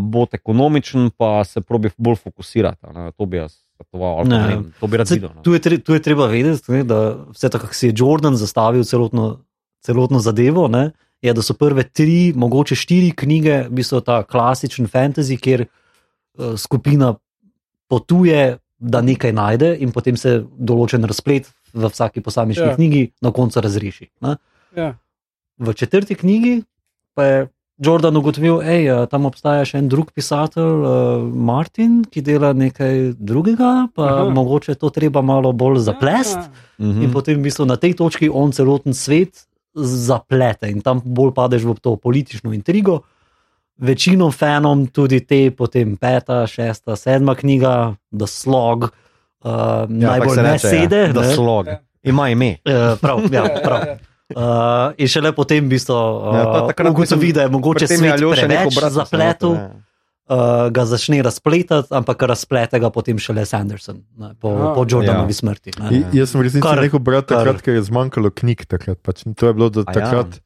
bo 0.00 0.26
ekonomičen, 0.32 1.10
pa 1.16 1.44
se 1.44 1.60
probi 1.60 1.90
bolj 1.96 2.16
fokusirati. 2.16 2.86
Ne? 2.94 3.12
To 3.16 3.26
bi 3.26 3.36
jaz 3.36 3.56
svetoval, 3.76 4.26
Ne. 4.28 4.38
ne 4.38 4.56
to 4.80 4.86
bi 4.86 4.96
rad 4.96 5.08
Saj, 5.08 5.16
videl. 5.16 5.30
no. 5.34 5.42
tu, 5.42 5.52
je 5.52 5.60
tre, 5.60 5.78
tu 5.78 5.94
je 5.94 6.02
treba 6.02 6.26
vedeti, 6.26 6.72
ne, 6.72 6.84
da 6.84 7.16
vse 7.32 7.48
tako, 7.48 7.64
kako 7.64 7.74
si 7.74 7.86
je 7.86 7.94
Jordan 7.96 8.36
zastavil 8.36 8.84
celotno, 8.84 9.40
celotno 9.80 10.18
zadevo, 10.20 10.68
ne, 10.68 10.90
je, 11.22 11.32
da 11.32 11.42
so 11.42 11.54
prve 11.54 11.84
tri, 11.88 12.32
mogoče 12.36 12.74
štiri 12.76 13.12
knjige, 13.16 13.62
v 13.68 13.80
bistvu 13.80 14.00
ta 14.00 14.22
klasičen 14.22 14.86
fantasy, 14.88 15.36
kjer 15.40 15.64
uh, 15.66 16.56
skupina 16.56 17.14
potuje, 17.88 18.58
da 18.80 19.00
nekaj 19.04 19.32
najde 19.32 19.74
in 19.84 19.92
potem 19.92 20.16
se 20.16 20.38
določen 20.56 21.04
razplet 21.04 21.50
v 21.76 21.88
vsaki 21.92 22.20
posamični 22.24 22.64
Ja. 22.64 22.70
ja. 22.70 22.76
knjigi 22.76 23.12
na 23.20 23.28
koncu 23.32 23.60
razreši. 23.60 24.08
Ne. 24.24 24.36
Ja. 24.76 24.94
V 25.60 25.72
četrti 25.76 26.14
knjigi 26.14 26.62
pa 27.14 27.24
je 27.24 27.48
Jordan 27.80 28.16
ugotovil, 28.16 28.60
da 28.60 29.06
tam 29.08 29.24
obstaja 29.24 29.64
še 29.64 29.78
en 29.80 29.88
drug 29.88 30.10
pisatelj, 30.12 30.82
uh, 30.84 31.22
Martin, 31.24 32.02
ki 32.04 32.20
dela 32.20 32.52
nekaj 32.52 33.14
drugega, 33.16 33.88
pa 33.96 34.08
Aha. 34.08 34.26
Mogoče 34.36 34.76
to 34.76 34.90
treba 34.92 35.22
malo 35.24 35.52
bolj 35.56 35.80
zaplest. 35.88 36.36
Ja. 36.36 36.66
Mhm. 36.80 37.06
In 37.06 37.12
potem 37.12 37.40
v 37.40 37.48
bistvu 37.48 37.64
na 37.68 37.76
tej 37.80 37.96
točki 37.96 38.28
on 38.28 38.52
celoten 38.52 38.92
svet 38.96 39.46
zaplete 39.74 40.68
in 40.68 40.82
tam 40.84 41.00
bolj 41.04 41.32
padeš 41.32 41.64
v 41.64 41.74
to 41.80 41.96
politično 41.96 42.52
intrigo. 42.52 43.00
Večino 43.80 44.28
fanom 44.28 44.86
tudi 44.92 45.22
te, 45.24 45.48
potem 45.56 45.96
peta, 45.96 46.44
šesta, 46.44 46.96
sedma 47.00 47.32
knjiga, 47.32 47.94
The 48.12 48.28
Slog, 48.28 48.90
uh, 48.90 48.90
Ja, 49.40 49.86
najbolj 49.88 50.34
se 50.34 50.42
ne 50.42 50.58
sede. 50.58 51.00
Ja, 51.08 51.12
ne. 51.16 51.34
slog. 51.34 51.66
Ja. 51.66 51.80
Ima 52.02 52.28
ime. 52.28 52.56
Eh, 52.64 52.96
prav, 53.00 53.20
ja, 53.32 53.44
Ja, 53.48 53.60
prav. 53.64 53.80
Ja, 54.30 54.40
ja. 54.40 54.86
Uh, 54.86 54.94
in 54.96 55.06
šele 55.06 55.32
potem 55.32 55.64
v 55.64 55.70
bistvu 55.70 55.92
Ja, 55.92 56.44
to 56.44 56.58
uh, 56.62 56.72
sem- 56.72 56.86
ugotovi, 56.86 57.32
da 57.32 57.42
je 57.42 57.48
mogoče 57.48 57.86
svet 57.86 58.14
preveč 58.16 58.74
zapletel. 58.90 59.52
ja. 59.52 59.70
uh, 60.28 60.36
ga 60.68 60.84
začne 60.84 61.18
razpletati, 61.20 61.88
ampak 61.90 62.22
razplete 62.22 62.78
ga 62.78 62.88
potem 62.88 63.16
šele 63.16 63.42
Sanderson 63.42 64.02
ne, 64.16 64.34
po, 64.34 64.48
Aha. 64.50 64.72
po 64.72 64.84
Jordanovi 64.84 65.28
Ja. 65.28 65.34
smrti. 65.36 65.70
Ne. 65.76 65.90
I- 65.90 66.04
Jaz 66.14 66.30
sem 66.30 66.38
v 66.38 66.44
resnici 66.44 66.62
Kar- 66.62 66.78
rekel, 66.78 66.98
brat, 66.98 67.26
takrat, 67.26 67.56
kar- 67.56 67.62
ker 67.62 67.74
je 67.74 67.82
zmanjkalo 67.82 68.30
knjig. 68.32 68.64
Takrat, 68.64 68.98
pač, 68.98 69.26
to 69.26 69.42
je 69.44 69.52
bilo 69.52 69.68
do 69.68 69.80
ja. 69.80 69.90
takrat 69.92 70.38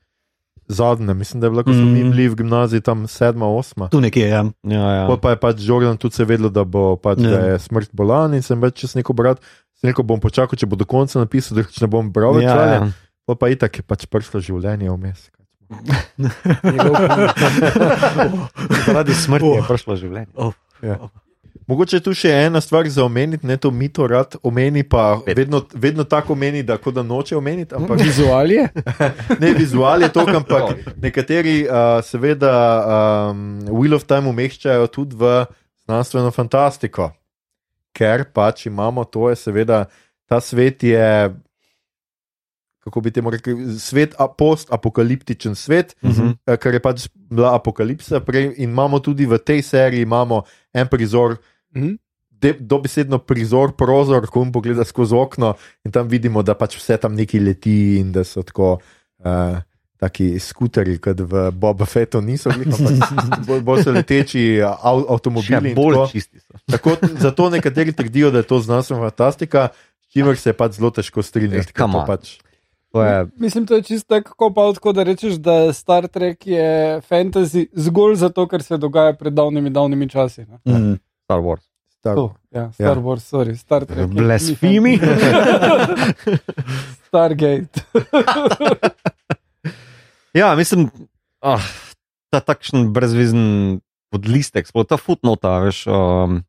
zadnje, 0.66 1.14
mislim, 1.14 1.40
da 1.40 1.46
je 1.46 1.50
bilo, 1.50 1.62
ko 1.62 1.72
smo 1.72 1.82
Mm. 1.82 1.92
mi 1.92 2.02
bili 2.04 2.24
v 2.26 2.34
gimnaziji 2.36 2.80
tam 2.80 3.04
sedma, 3.04 3.44
osma. 3.46 3.88
Tu 3.88 4.00
nekje 4.00 4.22
je. 4.22 4.40
Ja, 4.64 4.88
ja. 4.94 5.06
Pol 5.06 5.16
pa 5.18 5.30
je 5.30 5.36
pač 5.36 5.56
Jordan 5.58 5.96
tudi 5.96 6.14
se 6.14 6.24
vedel, 6.24 6.48
da 6.48 6.64
bo 6.64 6.96
pač, 6.96 7.18
Ja. 7.18 7.30
da 7.30 7.38
je 7.46 7.58
smrt 7.58 7.92
bolan 7.92 8.32
in 8.32 8.40
sem 8.40 8.56
več 8.58 8.74
čez 8.76 8.94
neko 8.94 9.12
brat. 9.12 9.40
Sem 9.74 9.90
rekel, 9.90 10.00
bom 10.02 10.16
počakal, 10.18 10.56
če 10.56 10.64
bo 10.64 10.76
do 10.76 10.86
konca 10.86 11.18
napisal, 11.18 11.58
da 11.58 11.68
ne 11.68 11.86
bom 11.86 12.08
bral 12.08 12.32
več. 12.34 12.44
ja, 12.44 12.56
ja. 12.64 12.88
Pol 13.24 13.40
pa 13.40 13.48
itak 13.48 13.80
je 13.80 13.84
pač 13.86 14.04
prišlo 14.10 14.40
življenje 14.44 14.92
vmes. 14.92 15.30
Zaradi 18.84 19.14
smrti 19.16 19.52
je 19.56 19.62
prišlo 19.68 19.96
življenje. 19.96 20.28
Mogoče 21.66 21.96
je 21.96 22.02
tu 22.04 22.12
še 22.12 22.28
ena 22.44 22.60
stvar 22.60 22.84
za 22.92 23.04
omeniti, 23.04 23.46
ne 23.46 23.56
to 23.56 23.70
mito 23.72 24.06
rad 24.06 24.36
omeni, 24.44 24.82
pa 24.84 25.16
vedno, 25.26 25.62
vedno 25.72 26.04
tako 26.04 26.32
omeni, 26.36 26.62
da 26.62 26.76
kot 26.76 26.94
da 26.94 27.02
noče 27.02 27.36
omeniti, 27.36 27.74
ampak 27.74 28.02
Vizualije. 28.04 28.68
ne 29.42 29.52
vizual 29.56 30.02
je 30.02 30.12
to, 30.12 30.26
ampak 30.28 30.92
nekateri 31.00 31.64
uh, 31.64 32.04
seveda 32.04 32.52
um, 33.32 33.64
Wheel 33.70 33.96
of 33.96 34.04
Time 34.04 34.28
umeščajo 34.28 34.86
tudi 34.92 35.16
v 35.16 35.46
znanstveno 35.86 36.30
fantastiko, 36.36 37.08
ker 37.96 38.28
pač 38.36 38.66
imamo 38.68 39.08
to, 39.08 39.30
je 39.32 39.40
seveda 39.46 39.86
ta 40.28 40.44
svet 40.44 40.84
je. 40.84 41.32
Kako 42.84 43.00
bi 43.00 43.10
temu 43.10 43.30
rekli, 43.30 43.54
svet, 43.74 44.12
post-apokaliptičen 44.68 45.54
svet, 45.54 45.94
Mhm. 46.02 46.30
eh, 46.46 46.56
ker 46.56 46.74
je 46.74 46.80
pač 46.80 46.98
bila 47.28 47.54
apokalipsa 47.54 48.20
prej, 48.20 48.54
in 48.56 48.70
imamo 48.70 48.98
tudi 48.98 49.24
v 49.24 49.38
tej 49.38 49.62
seriji 49.62 50.06
en 50.72 50.86
prizor, 50.86 51.38
Mhm. 51.74 51.96
de, 52.30 52.52
dobesedno 52.54 53.18
prizor, 53.18 53.72
prozor, 53.72 54.26
ko 54.26 54.40
jim 54.40 54.52
pogleda 54.52 54.84
skozi 54.84 55.14
okno 55.14 55.54
in 55.82 55.90
tam 55.90 56.06
vidimo, 56.06 56.42
da 56.42 56.54
pač 56.54 56.76
vse 56.76 56.96
tam 56.98 57.14
neki 57.14 57.40
leti 57.40 57.96
in 57.96 58.12
da 58.12 58.22
so 58.22 58.42
tako. 58.42 58.78
Uh, 59.18 59.58
Taki 59.96 60.36
skuteri, 60.38 60.98
kot 60.98 61.16
v 61.16 61.50
Boba 61.52 61.86
Fettu 61.86 62.20
niso 62.20 62.50
bili, 62.50 62.66
ampak 62.66 62.98
bolj, 63.46 63.60
bolj 63.62 63.80
so 63.80 63.92
leteči 63.92 64.42
av, 64.60 65.00
Še 65.00 65.06
avtomobili. 65.08 65.72
bolj 65.72 65.94
tako. 65.94 66.08
čisti 66.08 66.38
so. 66.40 66.52
Tako, 66.68 66.90
zato 67.16 67.48
nekateri 67.48 67.92
trdijo, 67.92 68.28
da 68.28 68.38
je 68.38 68.44
to 68.44 68.58
znanstvena 68.58 69.00
fantastika, 69.02 69.68
s 70.02 70.12
čimer 70.12 70.36
se 70.36 70.52
pač 70.52 70.72
zelo 70.72 70.90
težko 70.90 71.22
strinjati. 71.22 71.72
Pač, 71.72 72.36
je, 73.02 73.26
Mislim, 73.36 73.66
to 73.66 73.74
je 73.74 73.82
čisto 73.82 74.14
tako, 74.14 74.52
pa 74.54 74.72
tako, 74.72 74.92
da 74.92 75.02
rečeš, 75.02 75.34
da 75.34 75.72
Star 75.72 76.08
Trek 76.08 76.46
je 76.46 77.00
fantasy 77.10 77.66
zgolj 77.72 78.14
zato, 78.14 78.46
ker 78.48 78.62
se 78.62 78.76
dogaja 78.76 79.12
pred 79.12 79.32
davnimi, 79.32 79.70
davnimi 79.70 80.08
časi. 80.08 80.46
ne. 80.64 80.78
Mm. 80.78 80.94
Star 81.24 81.40
Wars. 81.40 81.64
tak, 82.00 82.14
To, 82.14 82.34
ja, 82.50 82.72
Star 82.72 82.96
Ja. 82.96 83.02
Wars, 83.02 83.24
sorry, 83.24 83.56
Star 83.56 83.84
Trek. 83.84 84.06
Blasfemi. 84.06 84.98
Stargate. 87.08 87.80
Ja, 90.34 90.48
mislim, 90.58 90.90
ah, 91.46 91.62
ta 92.34 92.40
takšen 92.42 92.88
brezvezen 92.90 93.78
podlistek, 94.10 94.66
sploh 94.66 94.82
ta 94.82 94.98
footnota, 94.98 95.60
veš. 95.62 95.84
Um, 95.86 96.40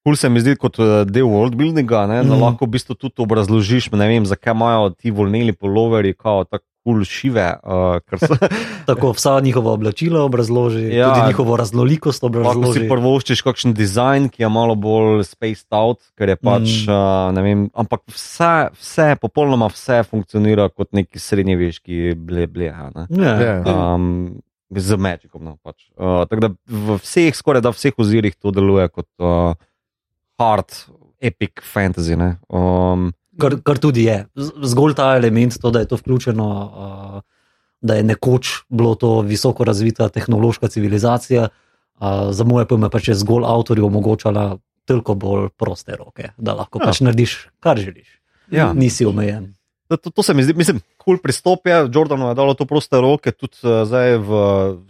Kul 0.00 0.16
se 0.16 0.28
mi 0.28 0.40
zdi 0.40 0.56
kot 0.56 0.78
eh, 0.78 1.04
del 1.04 1.24
worldbuildinga, 1.24 2.06
ne, 2.06 2.18
da 2.22 2.32
Mhm. 2.32 2.40
lahko 2.40 2.64
v 2.64 2.70
bistvu 2.70 2.94
tudi 2.94 3.18
obrazložiš, 3.18 3.90
ne 3.92 4.08
vem, 4.08 4.24
zakaj 4.24 4.52
imajo 4.52 4.90
ti 4.92 5.10
volneli 5.10 5.52
poloverji, 5.52 6.14
kao 6.14 6.44
tako 6.44 6.64
kul 6.80 7.04
šive, 7.04 7.44
uh, 7.60 8.00
ker 8.00 8.16
so 8.18 8.32
Tako 8.88 9.10
vsa 9.12 9.34
njihova 9.40 9.72
oblačila 9.72 10.22
obrazloži, 10.22 10.88
Ja. 10.88 11.10
tudi 11.10 11.26
njihovo 11.26 11.56
raznolikost 11.56 12.22
lahko 12.22 12.32
si 12.32 12.40
obrazloži. 12.40 12.88
prvoščiš 12.88 13.42
kakšen 13.42 13.74
dizajn, 13.74 14.28
ki 14.28 14.42
je 14.42 14.48
malo 14.48 14.74
bolj 14.74 15.24
spaced 15.24 15.68
out, 15.70 16.00
ker 16.16 16.28
je 16.28 16.36
pač, 16.38 16.64
Mm. 16.64 16.88
mm. 16.88 16.88
uh, 16.88 17.34
ne 17.34 17.42
vem, 17.42 17.70
ampak 17.74 18.00
vse, 18.08 18.52
vse, 18.72 19.16
popolnoma 19.20 19.68
vse 19.68 20.00
funkcionira 20.04 20.70
kot 20.70 20.88
neki 20.92 21.18
srednjeveški 21.20 22.14
ble, 22.16 22.46
bleha. 22.46 22.88
Ne. 22.96 23.04
Ja. 23.20 23.36
Ja. 23.36 23.94
um, 23.94 24.40
z 24.72 24.96
Magicom. 24.96 25.44
No, 25.44 25.58
pač. 25.62 25.84
uh, 25.98 26.24
tako 26.24 26.40
da 26.40 26.48
v 26.64 26.96
vseh, 26.96 27.34
skoraj 27.34 27.60
da 27.60 27.70
vseh 27.70 27.92
ozirih 27.94 28.32
to 28.34 28.50
deluje 28.50 28.88
kot 28.88 29.06
uh, 29.18 29.52
hard, 30.40 30.76
epic 31.20 31.60
fantasy. 31.64 32.16
ne. 32.16 32.36
Um, 32.48 33.12
Kar, 33.40 33.56
kar 33.64 33.78
tudi 33.80 34.04
je. 34.04 34.18
Zgolj 34.68 34.94
ta 34.98 35.14
element, 35.16 35.54
to, 35.60 35.70
da 35.72 35.80
je 35.80 35.88
to 35.88 35.96
vključeno, 35.96 36.48
uh, 36.50 37.20
da 37.80 37.96
je 37.96 38.04
nekoč 38.04 38.50
bilo 38.68 38.94
to 39.00 39.20
visoko 39.24 39.64
razvita 39.64 40.10
tehnološka 40.12 40.68
civilizacija, 40.68 41.46
uh, 41.48 42.28
za 42.36 42.44
moje 42.44 42.68
pojme 42.68 42.90
pač 42.92 43.08
je 43.08 43.16
zgolj 43.22 43.46
avtorju 43.48 43.86
omogočala 43.86 44.58
toliko 44.84 45.14
bolj 45.14 45.48
proste 45.56 45.96
roke, 45.96 46.34
da 46.36 46.56
lahko 46.58 46.82
ja. 46.82 46.90
pač 46.90 47.00
narediš, 47.00 47.38
kar 47.60 47.80
želiš. 47.80 48.20
ja. 48.50 48.72
Nisi 48.76 49.06
omejen. 49.06 49.54
To, 49.96 50.10
to, 50.10 50.22
se 50.22 50.34
mi 50.34 50.42
zdi, 50.46 50.54
mislim, 50.54 50.78
kul 50.98 51.16
cool 51.16 51.18
pristop 51.22 51.66
je, 51.66 51.88
Jordanu 51.94 52.28
je 52.30 52.34
dalo 52.38 52.54
to 52.54 52.66
proste 52.66 53.00
roke, 53.00 53.32
tudi 53.32 53.58
uh, 53.64 53.82
zdaj 53.88 54.18
v 54.22 54.30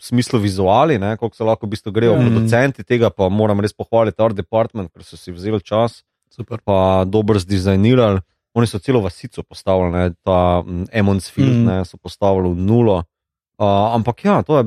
smislu 0.00 0.40
vizuali, 0.40 0.98
ne, 0.98 1.16
koliko 1.16 1.36
se 1.36 1.44
lahko 1.44 1.66
v 1.66 1.70
bistvu 1.70 1.92
grejo 1.92 2.16
Mhm. 2.16 2.26
producenti 2.26 2.84
tega, 2.84 3.10
pa 3.10 3.28
moram 3.28 3.60
res 3.60 3.72
pohvaliti 3.72 4.20
Art 4.22 4.36
Department, 4.36 4.92
ker 4.92 5.04
so 5.04 5.16
si 5.16 5.32
vzeli 5.32 5.60
čas. 5.62 6.02
Super. 6.30 6.60
pa 6.64 7.04
dobro 7.04 7.38
zdizajnirali. 7.42 8.20
Oni 8.54 8.66
so 8.66 8.78
celo 8.78 9.00
vasico 9.02 9.42
postavili, 9.42 9.90
ne, 9.90 10.04
ta 10.24 10.62
um, 10.66 10.86
Emonsfield, 10.92 11.50
Mm. 11.50 11.62
mm. 11.62 11.66
ne, 11.66 11.84
so 11.84 11.96
postavili 11.98 12.48
v 12.54 12.56
nulo. 12.56 13.04
Uh, 13.58 13.94
ampak 13.94 14.24
ja, 14.24 14.42
to 14.42 14.58
je, 14.58 14.64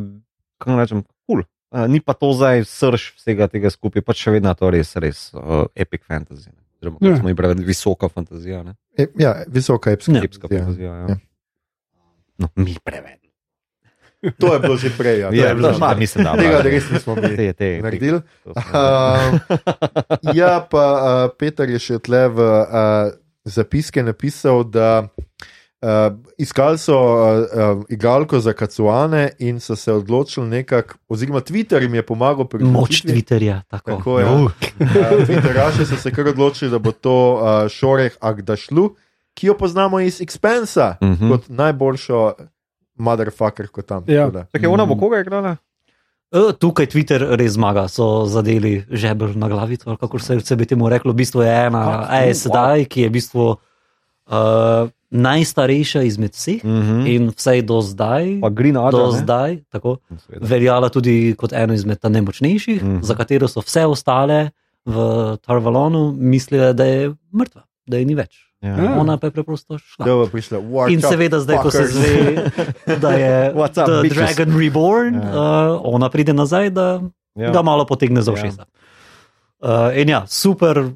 kako 0.60 0.80
rečem, 0.80 1.04
kul. 1.04 1.16
Cool. 1.28 1.44
Uh, 1.72 1.88
ni 1.88 2.00
pa 2.00 2.14
to 2.14 2.34
zdaj 2.36 2.64
srž 2.68 3.16
vsega 3.18 3.48
tega 3.48 3.72
skupaj, 3.72 4.04
pač 4.04 4.18
še 4.28 4.32
vedno 4.36 4.54
to 4.54 4.70
res, 4.70 4.96
res 4.96 5.32
uh, 5.34 5.66
epic 5.76 6.04
fantasy. 6.04 6.52
Ne. 6.52 6.63
Oziroma, 6.84 6.98
Ja. 7.02 7.18
smo 7.18 7.30
jim 7.30 7.38
prevedli 7.38 7.66
visoka 7.66 8.10
fantazija, 8.10 8.64
ne. 8.64 8.76
E, 8.98 9.08
ja, 9.20 9.44
visoka 9.48 9.92
epska. 9.92 10.12
Ja. 10.12 10.24
epska 10.24 10.48
Ja. 10.52 10.60
fantazija. 10.60 10.94
Ja. 10.94 11.06
Ja. 11.10 11.18
No, 12.38 12.50
mi 12.56 12.76
prevedli. 12.84 13.30
To 14.40 14.54
je 14.54 14.60
bilo 14.60 14.78
že 14.78 14.90
prej. 14.98 15.20
Ja, 15.20 15.30
to 15.30 15.36
Ja, 15.36 15.48
je 15.48 15.56
bilo 15.56 15.74
že 15.74 15.96
mislim, 16.00 16.24
da 16.24 16.36
Tega 16.36 16.52
da, 16.52 16.62
res 16.62 16.92
nismo 16.92 17.16
mi 17.16 17.36
te, 17.36 17.54
te, 17.54 17.80
naredili. 17.84 18.20
Uh, 18.46 18.56
ja, 20.34 20.64
pa 20.72 20.84
uh, 21.28 21.32
Peter 21.40 21.70
je 21.70 21.80
še 21.80 22.00
tle 22.00 22.28
v 22.32 22.40
uh, 22.40 23.12
zapiske 23.44 24.04
napisal, 24.04 24.64
da 24.64 25.08
Uh, 25.84 25.90
iskali 26.38 26.78
so 26.78 26.96
uh, 26.96 27.20
uh, 27.76 27.84
igralko 27.90 28.40
za 28.40 28.54
kacuane 28.54 29.32
in 29.40 29.60
so 29.60 29.76
se 29.76 29.92
odločili 29.92 30.48
nekako, 30.48 30.96
oziroma 31.10 31.42
Twitter 31.42 31.82
jim 31.82 31.94
je 31.94 32.02
pomagal 32.04 32.46
pri 32.46 32.64
Moč 32.64 32.72
odločitvi. 32.74 33.12
Twitterja. 33.14 33.62
Tako. 33.68 33.92
Tako 33.92 34.20
je. 34.20 34.26
Uh, 34.26 34.52
Twitteraši 35.20 35.86
so 35.86 35.96
se 35.98 36.12
kar 36.12 36.28
odločili, 36.28 36.72
da 36.72 36.80
bo 36.80 36.92
to 36.94 37.16
uh, 37.34 37.40
Šoreh 37.70 38.16
Agdašlu, 38.22 38.96
ki 39.34 39.48
jo 39.48 39.54
poznamo 39.56 40.00
iz 40.00 40.22
Expensa 40.22 40.96
Mhm. 41.02 41.14
mm. 41.16 41.30
kot 41.30 41.50
najboljšo 41.50 42.34
motherfucker, 42.96 43.68
kot 43.68 43.86
tam. 43.86 44.04
Ja. 44.08 44.22
Tako 44.22 44.32
da. 44.32 44.46
Čakaj, 44.46 44.68
ona 44.70 44.86
bo 44.86 44.96
koga 44.96 45.20
igrala? 45.20 45.56
E, 46.32 46.54
Tukaj 46.54 46.86
Twitter 46.86 47.28
res 47.32 47.52
zmaga, 47.52 47.88
so 47.88 48.26
zadeli 48.26 48.86
žebelj 48.90 49.36
na 49.36 49.48
glavico, 49.48 49.90
ali 49.90 49.98
kako 49.98 50.20
se, 50.20 50.40
se 50.40 50.56
bi 50.56 50.66
temu 50.66 50.90
reklo. 50.90 51.12
V 51.12 51.16
bistvu 51.16 51.42
je 51.42 51.66
ena, 51.66 51.84
Ah, 52.02 52.24
e, 52.24 52.34
sedaj, 52.34 52.86
ki 52.86 53.02
je 53.02 53.10
v 53.10 53.12
bistvu 53.12 53.56
uh, 54.34 54.90
najstarejša 55.12 56.02
izmed 56.04 56.32
vseh 56.32 56.64
Mhm. 56.64 57.06
in 57.06 57.30
vsej 57.30 57.62
do 57.64 57.78
zdaj, 57.80 58.40
Adler. 58.80 58.92
do 59.00 59.12
ne? 59.12 59.18
zdaj 59.20 59.52
tako, 59.70 59.98
Seveda. 60.18 60.46
veljala 60.48 60.90
tudi 60.90 61.36
kot 61.36 61.54
eno 61.54 61.74
izmed 61.74 62.00
najmočnejših, 62.04 62.80
Mhm. 62.80 63.02
za 63.02 63.14
katero 63.14 63.48
so 63.48 63.62
vse 63.62 63.86
ostale 63.86 64.50
v 64.86 64.96
Tarvalonu 65.40 66.12
mislile, 66.14 66.74
da 66.74 66.84
je 66.84 67.02
mrtva, 67.32 67.62
da 67.86 67.98
je 67.98 68.06
ni 68.06 68.16
več. 68.16 68.50
Ja. 68.60 68.70
Ja. 68.74 68.96
Ona 68.96 69.18
pa 69.18 69.28
je 69.28 69.32
preprosto 69.34 69.78
šla. 69.78 70.06
Da 70.06 70.26
prišla. 70.26 70.58
In 70.88 71.02
seveda, 71.04 71.38
zdaj, 71.38 71.58
ko 71.58 71.70
se 71.70 71.78
fuckers. 71.80 71.94
zve, 71.94 72.16
da 72.98 73.10
je 73.12 73.32
up, 73.78 73.86
The 73.86 74.02
bitches? 74.02 74.36
Dragon 74.36 74.58
Reborn, 74.58 75.16
Ja. 75.16 75.30
uh, 75.76 75.82
ona 75.86 76.10
pride 76.10 76.34
nazaj, 76.34 76.70
da 76.72 77.02
Ja. 77.36 77.52
ga 77.52 77.62
malo 77.62 77.86
potegne 77.86 78.22
za 78.22 78.32
Ja. 78.32 78.36
ušesa. 78.36 78.66
Uh, 79.62 79.70
in 79.94 80.10
ja, 80.10 80.24
super, 80.28 80.92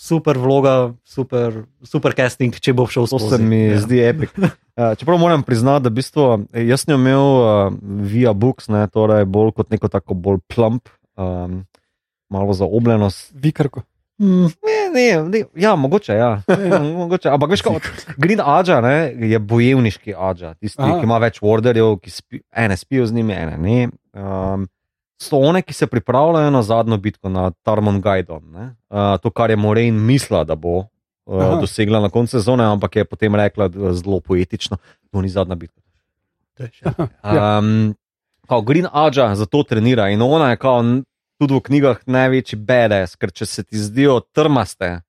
super 0.00 0.38
vloga, 0.40 0.94
super, 1.04 1.64
super 1.84 2.14
casting, 2.16 2.56
če 2.56 2.72
bo 2.76 2.86
šel 2.88 3.04
To 3.10 3.18
skozi. 3.20 3.36
se 3.36 3.42
mi 3.44 3.60
ja. 3.68 3.80
zdi 3.84 4.00
epik. 4.08 4.32
Uh, 4.40 4.94
čeprav 4.98 5.20
moram 5.20 5.44
priznati, 5.44 5.84
da 5.84 5.92
v 5.92 5.98
bistvu, 6.00 6.26
eh, 6.56 6.64
jaz 6.70 6.86
sem 6.86 6.94
jo 6.94 7.00
imel 7.02 7.26
uh, 7.44 7.74
via 8.08 8.32
books, 8.32 8.70
ne, 8.72 8.86
torej 8.88 9.28
bolj 9.28 9.52
kot 9.58 9.68
neko 9.74 9.92
tako 9.92 10.16
bolj 10.16 10.40
plump, 10.48 10.88
um, 11.20 11.62
malo 12.32 12.56
zaobljenost. 12.56 13.34
Vikarko. 13.36 13.84
Mm, 14.20 14.48
Ne, 14.90 14.90
ne, 14.92 15.22
ne, 15.28 15.44
ja, 15.54 15.76
mogoče, 15.76 16.12
ja. 16.12 16.42
mogoče. 16.98 17.28
Ampak 17.30 17.52
veš, 17.54 17.62
kot 17.62 17.86
Green 18.18 18.40
Aja 18.42 18.80
ne, 18.84 19.12
je 19.14 19.38
bojevniški 19.38 20.16
Aja, 20.16 20.54
tisti, 20.58 20.82
Aha. 20.82 20.98
ki 20.98 21.06
ima 21.06 21.20
več 21.22 21.38
warderjev, 21.44 21.94
ki 22.02 22.10
spi, 22.10 22.40
ene 22.50 22.76
spijo 22.76 23.06
z 23.06 23.16
njimi, 23.16 23.36
ene 23.36 23.56
ne. 23.60 23.78
Um, 24.16 24.66
so 25.22 25.36
one, 25.36 25.62
ki 25.62 25.74
se 25.74 25.86
pripravljajo 25.86 26.50
na 26.50 26.62
zadnjo 26.62 26.96
bitko 26.96 27.28
nad 27.28 27.54
Tarmon 27.62 28.00
Gajdom. 28.00 28.52
ne. 28.52 28.74
Uh, 28.90 29.20
to, 29.22 29.30
kar 29.30 29.50
je 29.50 29.56
Moraine 29.56 30.00
mislila, 30.00 30.44
da 30.44 30.54
bo 30.54 30.78
uh, 30.78 30.86
Aha. 31.44 31.60
dosegla 31.60 32.00
na 32.00 32.08
koncu 32.08 32.30
sezone, 32.30 32.64
ampak 32.64 32.96
je 32.96 33.04
potem 33.04 33.34
rekla 33.34 33.64
eh, 33.64 33.92
zelo 33.92 34.20
poetično, 34.20 34.76
to 35.10 35.22
ni 35.22 35.28
zadnja 35.28 35.54
bitka. 35.54 35.80
Ja. 36.60 37.58
Um, 37.58 37.94
kao 38.48 38.62
Green 38.62 38.86
Aja 38.92 39.34
za 39.34 39.46
to 39.46 39.62
trenira 39.62 40.08
in 40.08 40.22
ona 40.22 40.50
je 40.50 40.56
kao, 40.56 40.82
tudi 41.38 41.54
v 41.54 41.60
knjigah 41.60 42.00
največji 42.06 42.58
BDS, 42.58 43.16
ker 43.16 43.32
če 43.32 43.46
se 43.46 43.64
ti 43.64 43.78
zdijo 43.78 44.20
trmaste, 44.20 44.84
eh, 44.84 45.00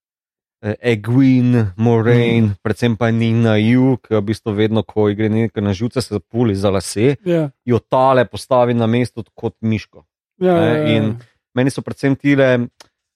Egwin, 0.62 1.72
Moraine, 1.78 2.48
mm. 2.48 2.56
predvsem 2.62 2.96
pa 2.98 3.10
Nina 3.12 3.56
Ju, 3.58 3.98
ki 3.98 4.14
v 4.14 4.22
bistvu 4.22 4.54
vedno, 4.54 4.84
ko 4.84 5.08
gre 5.10 5.30
nekaj 5.30 5.64
na 5.64 5.74
živce, 5.74 6.02
se 6.02 6.14
zapuli 6.14 6.56
za 6.56 6.70
lase, 6.70 7.16
Ja, 7.26 7.50
jo 7.66 7.80
tale 7.80 8.26
postavi 8.26 8.74
na 8.74 8.88
mesto 8.88 9.24
kot 9.34 9.56
miško. 9.62 10.06
ja, 10.40 10.54
Ne, 10.54 10.68
ja. 10.68 10.98
in- 10.98 11.16
Meni 11.54 11.70
so 11.70 11.82
predvsem 11.82 12.16
tile 12.16 12.60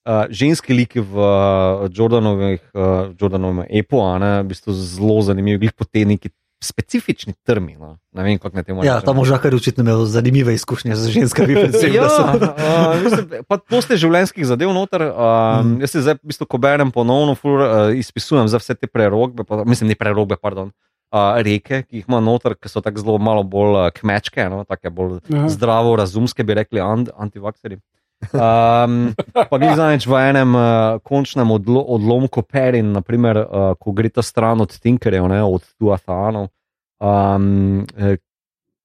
uh, 0.04 0.26
ženski 0.28 0.74
liki 0.74 1.00
v 1.00 1.16
uh, 1.16 1.86
Jordanovih, 1.88 2.60
uh, 2.74 3.14
Jordanovem 3.16 3.64
epu, 3.70 3.96
ne, 4.20 4.42
v 4.42 4.48
bistvu 4.50 4.74
zelo 4.76 5.22
zanimivi, 5.22 5.58
glih 5.58 5.72
po 5.72 5.84
te 5.84 6.04
neki 6.04 6.28
specifični 6.60 7.34
trmi. 7.44 7.76
No. 7.76 7.98
Ne 8.12 8.22
vem, 8.22 8.38
kako 8.38 8.56
ne 8.56 8.62
temu 8.62 8.84
Ja, 8.84 8.96
rečem. 8.96 9.06
ta 9.06 9.12
možakar 9.12 9.52
je 9.52 9.56
očitno 9.56 9.84
imel 9.84 10.04
zanimive 10.04 10.54
izkušnje 10.54 10.96
z 10.96 11.08
ženskami. 11.08 11.54
Predvsem, 11.60 11.94
Ja, 11.94 12.02
da 12.02 12.08
so, 12.08 12.22
uh, 12.22 13.02
mislim, 13.04 13.44
pa 13.48 13.58
dosti 13.70 13.96
življenjskih 14.00 14.46
zadev 14.46 14.72
noter. 14.72 15.02
Uh, 15.02 15.60
mm. 15.64 15.80
Jaz 15.84 15.90
se 15.92 16.02
zdaj, 16.02 16.18
v 16.22 16.32
bistvu, 16.32 16.48
ko 16.48 16.58
berem 16.58 16.92
ponovno, 16.92 17.36
ful, 17.36 17.60
uh, 17.60 17.92
izpisujem 17.92 18.48
za 18.48 18.60
vse 18.62 18.74
te 18.74 18.88
prerogbe, 18.88 19.44
pa, 19.44 19.64
mislim, 19.68 19.92
ne 19.92 19.98
prerogbe, 19.98 20.40
pardon. 20.40 20.72
Uh, 21.12 21.38
reke, 21.44 21.84
ki 21.86 22.00
jih 22.00 22.08
ima 22.08 22.18
noter, 22.20 22.56
ki 22.58 22.68
so 22.68 22.80
tako 22.82 23.04
zelo 23.04 23.18
malo 23.22 23.44
bolj 23.46 23.76
uh, 23.78 23.90
kmečke, 23.94 24.48
no, 24.50 24.64
tako 24.66 24.90
bolj 24.90 25.12
Aha. 25.30 25.48
zdravo, 25.52 25.94
razumske, 25.96 26.44
bi 26.44 26.56
rekli 26.56 26.82
ant, 26.82 27.12
antivakseri. 27.14 27.78
Um, 28.16 29.12
pa 29.50 29.56
glej 29.58 29.76
zdaj, 29.76 30.00
v 30.08 30.14
enem 30.16 30.56
uh, 30.56 30.64
končnem 31.04 31.50
odlo, 31.52 31.84
odlomku 31.84 32.42
Perin, 32.42 32.94
naprimer, 32.96 33.36
uh, 33.36 33.72
ko 33.76 33.92
gre 33.92 34.08
ta 34.08 34.24
stran 34.24 34.64
od 34.64 34.72
Tinkerjev, 34.72 35.28
ne, 35.28 35.42
od 35.44 35.62
Tuathanov, 35.76 36.48
um, 36.96 37.84
eh, 37.92 38.16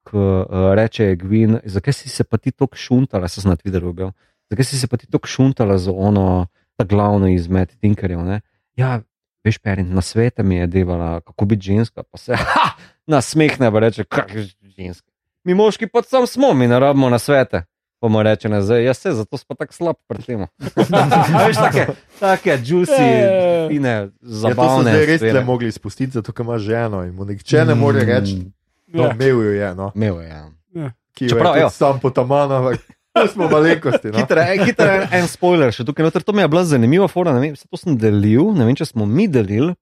ko 0.03 0.19
uh, 0.43 0.73
reče 0.75 1.15
Gwyn, 1.15 1.61
zakaj 1.63 1.95
si 1.95 2.11
se 2.11 2.27
pa 2.27 2.37
ti 2.37 2.51
tako 2.51 2.75
šuntala, 2.75 3.31
sem 3.31 3.47
na 3.47 3.55
Twitterju 3.55 3.95
objavil, 3.95 4.11
zakaj 4.51 4.67
si 4.67 4.79
se 4.79 4.91
pa 4.91 4.99
ti 4.99 5.07
tako 5.07 5.31
šuntala 5.31 5.79
za 5.79 5.95
ono, 5.95 6.47
ta 6.75 6.83
glavno 6.83 7.31
izmed 7.31 7.71
Tinkerjev. 7.79 8.27
Ne? 8.27 8.41
Ja, 8.75 8.99
veš, 9.47 9.63
Perin, 9.63 9.95
na 9.95 10.03
svete 10.03 10.43
mi 10.43 10.59
je 10.59 10.67
devala, 10.67 11.21
kako 11.23 11.45
biti 11.45 11.71
ženska, 11.71 12.03
pa 12.03 12.17
se 12.17 12.35
ha, 12.51 12.75
nasmehne, 13.07 13.71
pa 13.71 13.79
reče, 13.79 14.03
kak 14.03 14.35
je 14.35 14.49
ženska. 14.75 15.07
Mi 15.43 15.55
moški 15.55 15.87
pa 15.87 16.03
sam 16.03 16.27
smo, 16.27 16.53
mi 16.53 16.67
ne 16.67 16.79
rabimo 16.79 17.09
na 17.09 17.19
svete. 17.19 17.70
Pa 18.01 18.07
mu 18.07 18.17
reče 18.19 18.49
nazaj, 18.49 18.81
jaz 18.83 18.97
se, 18.97 19.11
zato 19.13 19.37
smo 19.37 19.53
tako 19.53 19.73
slab 19.73 19.95
pred 20.07 20.25
tem. 20.25 20.39
Veš, 21.39 21.57
take, 21.57 21.83
take 22.19 22.57
juicy, 22.59 22.97
Ja. 22.97 23.67
fine, 23.69 23.89
Ja, 23.89 24.07
to 24.07 24.25
so 24.25 24.39
zabavne. 24.43 24.89
zdaj 24.89 25.05
res 25.05 25.19
stvari. 25.19 25.33
le 25.33 25.43
mogli 25.43 25.67
izpustiti, 25.67 26.11
zato 26.11 26.31
ker 26.31 26.41
ima 26.41 26.57
ženo 26.57 27.03
in 27.03 27.13
mu 27.13 27.25
nihče 27.25 27.61
ne 27.63 27.75
more 27.75 28.01
reči, 28.01 28.39
no, 28.87 29.03
Ja. 29.03 29.11
imel 29.11 29.29
jo 29.39 29.51
je, 29.51 29.75
no, 29.75 29.91
Imel 29.95 30.17
je, 30.19 30.29
ja. 30.29 30.89
ki 31.13 31.25
jo 31.25 31.29
Čeprav, 31.29 31.57
je 31.57 31.69
sam 31.69 31.99
potaman, 31.99 32.51
ampak 32.51 32.81
to 33.13 33.27
smo 33.27 33.47
malenkosti. 33.47 34.07
No. 34.07 34.17
Hiter, 34.17 34.37
en, 34.39 34.65
hiter 34.65 34.89
en, 34.89 35.07
en 35.13 35.27
spoiler, 35.27 35.69
še 35.69 35.83
tukaj 35.83 36.03
noter. 36.03 36.23
To 36.23 36.33
mi 36.33 36.41
je 36.41 36.47
bila 36.47 36.63
zanimiva 36.65 37.07
fora. 37.07 37.33
Ne 37.33 37.41
vem, 37.41 37.53
to 37.53 37.77
sem 37.77 37.93
delil, 37.95 38.49
ne 38.51 38.65
vem, 38.65 38.73
če 38.73 38.85
smo 38.87 39.05
mi 39.05 39.27
delili 39.27 39.75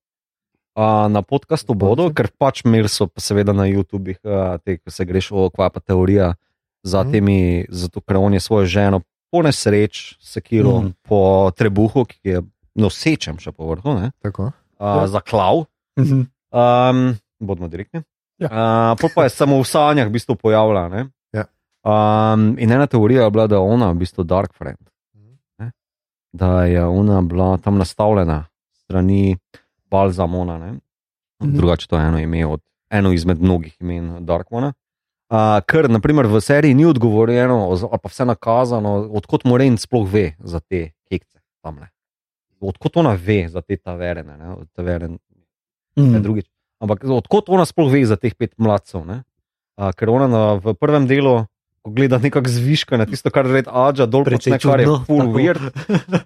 uh, 0.76 1.08
na 1.08 1.22
podkastu 1.22 1.72
Bodo, 1.74 2.10
ker 2.12 2.28
pač 2.36 2.66
imeli 2.66 2.90
so 2.90 3.08
pa 3.08 3.22
seveda 3.22 3.54
na 3.54 3.64
YouTubih, 3.64 4.20
uh, 4.26 4.58
te, 4.60 4.76
ko 4.78 4.92
se 4.92 5.06
greš 5.06 5.32
o 5.32 5.48
kva 5.54 5.70
pa 5.70 5.80
teorija 5.80 6.34
za 6.84 7.04
Mhm. 7.04 7.12
temi, 7.12 7.66
zato 7.70 8.02
ker 8.02 8.18
on 8.18 8.34
je 8.34 8.40
svojo 8.40 8.66
ženo 8.66 9.02
po 9.32 9.42
nesreč 9.42 10.18
sekiro 10.20 10.82
mm. 10.82 10.94
po 11.02 11.52
trebuhu, 11.56 12.06
ki 12.06 12.20
je 12.24 12.42
nosečem 12.76 13.38
še 13.38 13.52
po 13.52 13.68
vrhu, 13.70 13.94
ne, 14.00 14.12
uh, 14.26 14.52
Ja. 14.80 14.96
ja. 15.02 15.08
zaklav. 15.08 15.66
Mhm. 16.00 16.22
Um, 16.52 17.16
bodimo 17.40 17.68
direktni. 17.68 18.04
Ja. 18.40 18.48
Uh, 18.96 19.12
pa 19.16 19.24
je 19.24 19.30
samo 19.30 19.60
v 19.60 19.68
sanjah 19.68 20.08
v 20.08 20.12
bistvu 20.12 20.36
pojavila. 20.36 20.88
Ne? 20.90 21.10
Ja. 21.34 21.46
Um, 21.84 22.56
in 22.60 22.72
ena 22.72 22.88
teorija 22.88 23.24
je 23.24 23.32
bila, 23.32 23.48
da 23.48 23.56
je 23.56 23.62
ona 23.62 23.92
v 23.92 24.00
bistvu 24.00 24.24
Dark 24.24 24.56
Friend. 24.56 24.80
Mhm. 25.16 25.36
Ne? 25.60 25.72
Da 26.34 26.64
je 26.64 26.86
ona 26.86 27.22
bila 27.22 27.58
tam 27.58 27.78
nastavljena 27.78 28.46
strani 28.74 29.38
Balzamona. 29.92 30.58
Ne? 30.58 30.72
Mhm. 31.44 31.58
Drugače 31.58 31.88
to 31.88 31.98
je 32.00 32.08
eno 32.08 32.20
ime 32.20 32.46
od 32.46 32.62
eno 32.90 33.12
izmed 33.12 33.42
mnogih 33.42 33.78
imen 33.82 34.26
Darkmona. 34.26 34.74
Uh, 35.30 35.62
ker, 35.70 35.86
naprimer, 35.86 36.26
v 36.26 36.42
seriji 36.42 36.74
ni 36.74 36.86
odgovorjeno, 36.90 37.70
ali 37.70 38.00
pa 38.02 38.10
vse 38.10 38.26
nakazano, 38.26 39.06
odkot 39.14 39.46
Moraine 39.46 39.78
sploh 39.78 40.08
ve 40.10 40.34
za 40.42 40.58
te 40.60 40.90
kekce 41.06 41.38
tamle. 41.62 41.92
Odkot 42.60 42.98
ona 42.98 43.14
ve 43.14 43.46
za 43.50 43.62
te 43.62 43.78
taverne, 43.78 44.38
ne? 44.38 44.56
taverne 44.74 45.18
Mhm. 45.98 46.12
ne 46.12 46.20
drugič. 46.20 46.48
Ampak 46.80 47.04
odkot 47.04 47.50
ona 47.50 47.66
sploh 47.66 47.92
ve 47.92 48.06
za 48.06 48.16
teh 48.16 48.34
pet 48.34 48.56
mladcev? 48.58 49.06
ne? 49.06 49.24
A, 49.78 49.92
ker 49.94 50.10
ona 50.10 50.28
na, 50.28 50.44
v 50.58 50.74
prvem 50.74 51.06
delu, 51.08 51.46
ko 51.84 51.92
gleda 51.92 52.18
nekako 52.20 52.50
zviška 52.50 52.98
na 52.98 53.06
tisto, 53.06 53.32
kar 53.32 53.48
red 53.48 53.68
Aja 53.68 54.08
dol 54.08 54.26
počne, 54.28 54.60
kar 54.60 54.80
je 54.80 54.88
full 55.08 55.30
tako. 55.30 55.36
weird. 55.36 55.64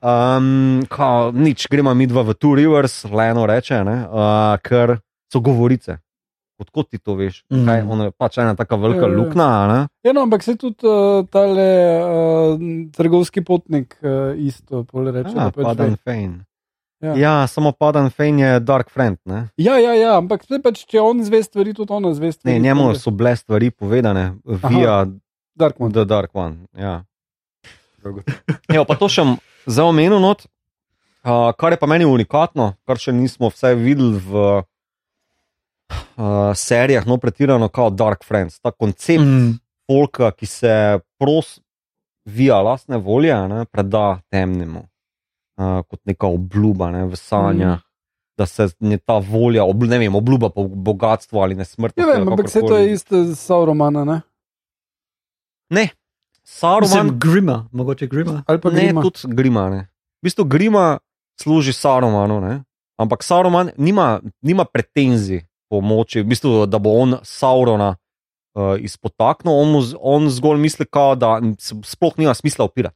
Um, 0.01 0.81
kao, 0.89 1.31
nič, 1.33 1.67
gremo 1.69 1.93
mi 1.93 2.07
dva 2.07 2.23
v 2.23 2.33
Two 2.33 2.55
Rivers, 2.55 3.03
Leno 3.05 3.45
reče, 3.45 3.83
ne, 3.83 3.97
uh, 4.07 4.57
ker 4.63 4.97
so 5.29 5.41
govorice. 5.41 5.99
Odkot 6.63 6.89
ti 6.89 6.99
to 7.01 7.17
veš? 7.19 7.43
Mm. 7.51 7.65
Kaj, 7.67 7.83
ona 7.95 8.07
je 8.07 8.13
pač 8.15 8.39
ena 8.39 8.55
taka 8.55 8.79
velika 8.79 9.05
Ja, 9.05 9.11
ja. 9.11 9.17
luknja. 9.17 9.49
a 9.49 9.67
Ne? 9.67 9.79
Ja, 10.07 10.15
no, 10.15 10.23
ampak 10.23 10.43
se 10.45 10.55
tudi 10.55 10.87
uh, 10.87 11.27
tale 11.27 11.67
uh, 11.99 12.63
trgovski 12.95 13.43
potnik 13.43 13.97
uh, 14.01 14.31
isto 14.39 14.83
pol 14.87 15.11
reče. 15.11 15.35
Ja, 15.35 15.51
pač 15.51 15.63
Padan 15.67 15.97
ve. 15.97 16.01
Fein. 16.03 16.31
Ja. 17.03 17.11
Ja. 17.11 17.13
ja, 17.19 17.47
samo 17.51 17.73
Padan 17.75 18.07
Fein 18.09 18.39
je 18.39 18.59
Dark 18.63 18.87
Friend. 18.89 19.19
Ne, 19.27 19.49
ja, 19.59 19.75
ja, 19.75 19.91
ja, 19.91 20.15
ampak 20.17 20.47
pač, 20.63 20.85
če 20.87 21.01
on 21.03 21.19
zve 21.27 21.43
stvari, 21.43 21.73
tudi 21.75 21.91
ona 21.91 22.13
zve 22.15 22.31
stvari. 22.31 22.55
ne 22.55 22.59
njemu 22.63 22.93
tako 22.93 22.99
so 22.99 23.11
bile 23.11 23.35
stvari 23.35 23.71
povedane 23.75 24.39
via 24.45 25.03
Dark 25.55 25.81
One. 25.83 25.91
The 25.91 26.05
Dark 26.07 26.31
One. 26.31 26.55
Ja. 26.79 27.03
Evo, 28.71 28.85
pa 28.87 28.95
to 28.95 29.11
še 29.11 29.25
za 29.67 29.83
omenil 29.83 30.19
not, 30.23 30.47
uh, 31.27 31.51
kar 31.59 31.75
je 31.75 31.79
pa 31.79 31.87
meni 31.91 32.07
unikatno, 32.07 32.73
kar 32.87 32.99
še 32.99 33.11
nismo 33.15 33.51
vse 33.51 33.75
videli 33.75 34.19
v 34.23 34.63
uh, 35.91 36.53
serijah, 36.55 37.05
no, 37.07 37.17
pretirano 37.17 37.69
kot 37.69 37.95
Dark 37.95 38.23
Friends. 38.25 38.59
Ta 38.59 38.71
koncept 38.71 39.23
mm. 39.23 39.53
Folka, 39.89 40.31
ki 40.31 40.47
se 40.47 40.73
pros 41.19 41.57
via 42.25 42.61
lastne 42.63 42.97
volje 42.97 43.35
ne, 43.51 43.65
preda 43.65 44.19
temnemu, 44.31 44.85
uh, 45.59 45.81
kot 45.87 45.99
neka 46.07 46.27
obljuba 46.27 46.91
ne, 46.93 47.07
v 47.11 47.19
sanjah. 47.19 47.81
da 48.37 48.45
se 48.49 48.65
je 48.79 48.97
ta 48.97 49.19
volja, 49.21 49.61
obl, 49.63 49.85
ne 49.85 49.99
vem, 50.01 50.15
obljuba 50.15 50.49
po 50.49 50.63
bogatstvu 50.65 51.37
ali 51.39 51.55
nesmrtnosti. 51.55 52.01
Ja, 52.01 52.17
vem, 52.17 52.27
ampak 52.27 52.49
se 52.49 52.61
to 52.65 52.77
je 52.77 52.93
isto 52.93 53.23
z 53.23 53.35
Sauromana, 53.37 54.05
ne? 54.05 54.21
Ne, 55.69 55.89
Saruman 56.43 57.05
Mislim, 57.05 57.19
grima, 57.19 57.69
mogoče 57.71 58.07
grima. 58.07 58.43
Ali 58.47 58.61
pa 58.61 58.69
ne, 58.69 58.81
Grima. 58.81 59.01
tudi 59.01 59.19
Grima. 59.23 59.69
Ne. 59.69 59.77
V 60.21 60.23
bistvu 60.23 60.45
Grima 60.45 60.99
služi 61.41 61.73
Sarumanu, 61.73 62.41
ne. 62.41 62.63
ampak 62.97 63.23
Saruman 63.23 63.69
nima, 63.77 64.21
nima 64.41 64.65
pretenzij 64.65 65.45
po 65.73 65.81
moči, 65.81 66.21
v 66.21 66.27
bistvu, 66.27 66.65
da 66.65 66.77
bo 66.77 66.93
on 66.95 67.17
Saurona 67.23 67.95
uh, 68.53 68.75
izpotaknil, 68.77 69.53
on, 69.55 69.71
mu 69.71 69.81
on 69.99 70.29
zgolj 70.29 70.59
misli, 70.59 70.85
kao, 70.85 71.15
da 71.15 71.39
sploh 71.59 72.13
nima 72.15 72.33
smisla 72.33 72.65
upirati. 72.65 72.93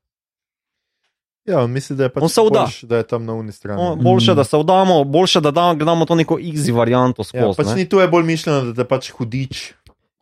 Ja, 1.43 1.61
on 1.61 1.71
misli, 1.71 1.95
da 1.95 2.03
je, 2.03 2.11
pač 2.11 2.23
boljš, 2.27 2.81
da 2.83 2.97
je 2.97 3.05
tam 3.05 3.23
na 3.23 3.33
uni 3.33 3.51
strani. 3.51 3.79
On, 3.81 3.95
boljše, 3.97 4.33
da 4.35 4.43
se 4.43 4.57
vdamo, 4.57 5.03
boljše, 5.05 5.39
da 5.41 5.51
dam, 5.51 5.77
damo 5.79 6.05
to 6.05 6.15
neko 6.15 6.37
easy 6.37 6.71
varianto 6.71 7.23
Ja, 7.23 7.23
skozi. 7.25 7.57
pač 7.57 7.67
ne. 7.67 7.75
ni 7.75 7.85
to 7.85 8.01
je 8.01 8.07
bolj 8.07 8.25
mišljeno, 8.25 8.61
da 8.63 8.73
te 8.75 8.85
pač 8.85 9.11
hudič, 9.11 9.61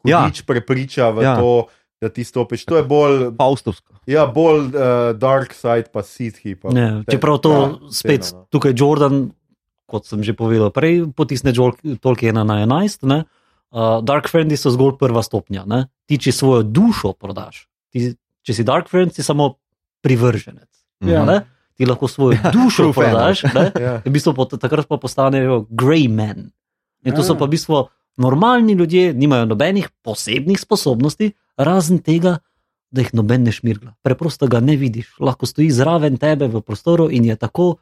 Ja. 0.03 0.19
hudič 0.22 0.40
ja. 0.40 0.45
prepriča 0.45 1.10
v 1.10 1.18
Ja. 1.18 1.32
ja. 1.32 1.36
to, 1.36 1.65
da 1.98 2.10
ti 2.10 2.23
stopiš. 2.23 2.65
To 2.65 2.77
je 2.77 2.84
bolj, 2.86 3.32
Faustovsko. 3.34 3.98
ja, 4.06 4.27
bolj 4.27 4.68
uh, 4.68 4.77
dark 5.15 5.52
side, 5.52 5.90
pa 5.90 6.03
sithi. 6.03 6.53
Pa 6.53 6.69
Ne, 6.69 7.02
te- 7.02 7.11
čeprav 7.11 7.40
to 7.40 7.52
ja, 7.52 7.65
spet 7.90 8.23
scena, 8.23 8.40
no. 8.40 8.48
tukaj 8.52 8.73
Jordan, 8.77 9.32
kot 9.86 10.06
sem 10.06 10.22
že 10.24 10.34
povedal 10.34 10.72
prej, 10.74 11.06
potisne 11.14 11.53
Jol- 11.53 11.78
Tolkiena 12.02 12.44
na 12.44 12.66
11. 12.66 13.06
Ne? 13.06 13.26
Uh, 13.70 13.99
Dark 14.02 14.26
Friendly 14.28 14.57
so 14.57 14.72
zgolj 14.72 14.98
prva 14.98 15.22
stopnja. 15.22 15.66
Ne? 15.66 15.88
Ti, 16.06 16.18
če 16.18 16.32
svojo 16.32 16.64
dušo 16.64 17.14
prodaš, 17.14 17.68
ti, 17.91 18.14
če 18.41 18.52
si 18.53 18.64
Dark 18.64 18.90
Friend, 18.90 19.12
si 19.12 19.22
samo 19.22 19.57
privrženec. 20.02 20.70
Ja. 21.06 21.26
Ne? 21.26 21.44
Ti 21.76 21.84
lahko 21.86 22.07
svojo 22.07 22.40
dušo 22.56 22.90
True 22.90 22.94
fan, 22.94 23.12
prodaš? 23.12 23.44
Ja. 23.86 23.99
in 24.02 24.10
v 24.10 24.16
bistvu 24.16 24.32
takrat 24.56 24.88
pa 24.88 24.98
postanejo 24.98 25.66
grey 25.70 26.07
men. 26.07 26.52
In 27.03 27.14
to 27.14 27.22
so 27.22 27.34
Ja. 27.36 27.40
pa 27.40 27.45
v 27.45 27.53
bistvu 27.53 27.86
normalni 28.18 28.74
ljudje, 28.74 29.14
nimajo 29.14 29.45
nobenih 29.45 29.90
posebnih 30.02 30.56
sposobnosti, 30.56 31.34
razen 31.57 31.99
tega, 31.99 32.40
da 32.90 33.03
jih 33.03 33.12
noben 33.14 33.44
ne 33.44 33.52
šmirgla. 33.52 33.91
Preprosto 33.99 34.48
ga 34.48 34.60
ne 34.60 34.78
vidiš, 34.80 35.20
lahko 35.20 35.44
stoji 35.44 35.68
zraven 35.68 36.16
tebe 36.16 36.48
v 36.48 36.62
prostoru 36.64 37.10
in 37.12 37.26
je 37.28 37.36
tako 37.36 37.76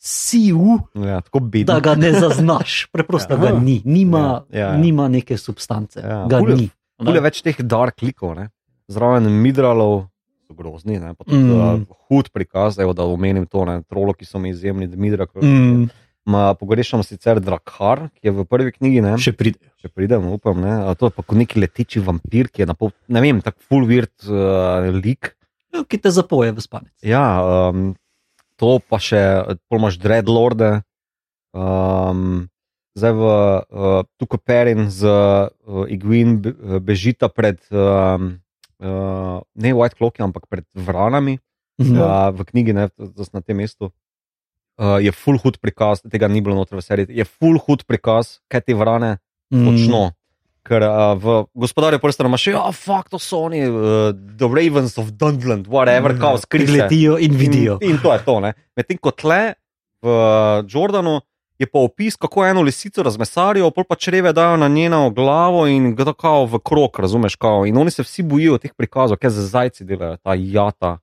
siv, 0.00 0.56
Ja, 0.96 1.20
da 1.64 1.78
ga 1.78 1.94
ne 1.94 2.12
zaznaš. 2.14 2.86
Preprosto 2.92 3.34
Ja. 3.34 3.38
ga 3.38 3.50
ni, 3.54 3.82
nima, 3.84 4.18
Ja, 4.48 4.58
ja, 4.58 4.66
ja. 4.66 4.76
nima 4.76 5.08
neke 5.08 5.36
substance. 5.36 6.00
Ja, 6.00 6.24
Ga 6.26 6.38
ful 6.38 6.50
je- 6.50 6.56
ni. 6.56 6.70
Kul 6.98 7.14
je 7.14 7.20
več 7.22 7.42
teh 7.42 7.56
dark 7.58 7.96
klikov, 7.96 8.34
ne? 8.34 8.48
zraven 8.88 9.28
midralov. 9.32 10.08
Grozni, 10.50 10.98
ne, 10.98 11.14
tudi 11.14 11.36
Mm. 11.36 11.50
uh, 11.52 11.78
hud 12.08 12.32
prikaz, 12.32 12.76
evo, 12.76 12.90
da 12.92 13.04
omenim 13.04 13.46
to, 13.46 13.64
ne, 13.64 13.82
trolo, 13.84 14.12
ki 14.12 14.24
so 14.24 14.36
mi 14.36 14.50
izjemni, 14.50 14.88
Dmitra. 14.88 15.26
Mm, 15.36 15.86
Ma, 16.26 16.54
pogrešam 16.54 17.02
sicer 17.02 17.38
Drakar, 17.38 18.10
ki 18.10 18.26
je 18.26 18.32
v 18.32 18.44
prvi 18.44 18.72
knjigi, 18.72 19.00
ne, 19.00 19.14
še 19.16 19.30
pride. 19.32 19.62
če 19.78 19.88
pridem, 19.88 20.26
upam, 20.26 20.60
ne, 20.60 20.84
a 20.84 20.94
to 20.94 21.06
je 21.06 21.10
pa 21.12 21.22
kot 21.22 21.38
neki 21.38 21.54
leteči 21.56 22.00
vampir, 22.00 22.50
ki 22.50 22.62
je 22.62 22.66
na 22.66 22.74
pol, 22.74 22.90
ne 23.08 23.20
vem, 23.20 23.40
tako 23.40 23.62
full 23.62 23.86
weird 23.86 24.10
uh, 24.26 24.90
lik. 24.92 25.36
Ki 25.86 25.96
te 25.96 26.10
zapoje 26.10 26.50
v 26.50 26.58
spanec. 26.58 26.90
Ja, 27.00 27.70
um, 27.70 27.94
to 28.60 28.76
pa 28.84 29.00
še, 29.00 29.16
pol 29.72 29.80
imaš 29.80 29.96
Dreadlorde, 29.96 30.84
um, 31.56 32.44
zdaj 32.92 33.12
v 33.16 33.24
uh, 33.24 34.02
tukaj 34.20 34.40
Perin 34.44 34.92
z 34.92 35.08
uh, 35.08 35.88
Igwin 35.88 36.44
be- 36.44 36.52
bežita 36.78 37.32
pred, 37.32 37.56
um, 37.72 38.36
uh, 38.78 39.40
ne 39.56 39.70
White 39.72 39.96
Clocki, 39.96 40.20
ampak 40.20 40.44
pred 40.46 40.68
vranami. 40.76 41.40
Mhm. 41.80 41.96
Ja. 41.96 42.28
v 42.28 42.44
knjigi, 42.44 42.76
ne, 42.76 42.92
na 43.32 43.40
tem 43.40 43.56
mestu. 43.56 43.88
Uh, 44.76 45.00
je 45.00 45.08
full 45.16 45.40
hud 45.40 45.56
prikaz, 45.56 46.04
tega 46.04 46.28
ni 46.28 46.44
bilo 46.44 46.52
noter 46.52 46.76
v 46.76 46.84
seriji. 46.84 47.08
Je 47.16 47.24
full 47.24 47.56
hud 47.56 47.88
prikaz, 47.88 48.44
kaj 48.52 48.68
te 48.68 48.76
vrane 48.76 49.16
Mm. 49.50 49.64
počno. 49.66 50.14
Ker 50.62 50.82
uh, 50.82 51.16
v 51.16 51.44
gospodarju 51.54 51.98
prstana 51.98 52.28
imaš, 52.28 52.46
ja, 52.46 52.72
fuck, 52.72 53.08
to 53.08 53.18
so 53.18 53.38
oni, 53.48 53.62
uh, 53.64 54.10
the 54.36 54.46
Ravens 54.46 54.98
of 54.98 55.06
Dundland, 55.16 55.66
whatever, 55.66 56.12
Mhm. 56.12 56.20
kao 56.20 56.38
skriti. 56.38 56.72
letijo 56.72 57.18
in 57.18 57.32
vidijo. 57.32 57.78
In, 57.80 57.90
in 57.90 57.98
to 57.98 58.12
je 58.12 58.24
to. 58.24 58.40
Medtem 58.76 58.98
ko 58.98 59.10
tle 59.10 59.54
v 60.02 60.08
uh, 60.08 60.64
Jordanu 60.68 61.20
je 61.58 61.66
pa 61.66 61.78
opis, 61.78 62.16
kako 62.16 62.46
eno 62.46 62.62
lisico 62.62 63.02
razmesarijo, 63.02 63.70
pol 63.70 63.84
pa 63.84 63.94
čreve 63.94 64.32
dajo 64.32 64.56
na 64.56 64.68
njeno 64.68 65.10
glavo 65.10 65.66
in 65.66 65.94
ga 65.94 66.04
tako 66.04 66.44
v 66.44 66.58
krok, 66.58 66.98
razumeš? 66.98 67.36
Kao. 67.36 67.66
In 67.66 67.76
oni 67.76 67.90
se 67.90 68.02
vsi 68.02 68.22
bojijo 68.22 68.58
teh 68.58 68.72
prikazov, 68.76 69.16
kaj 69.16 69.30
za 69.30 69.46
zajci 69.46 69.84
delajo, 69.84 70.16
ta 70.16 70.34
jata, 70.34 70.98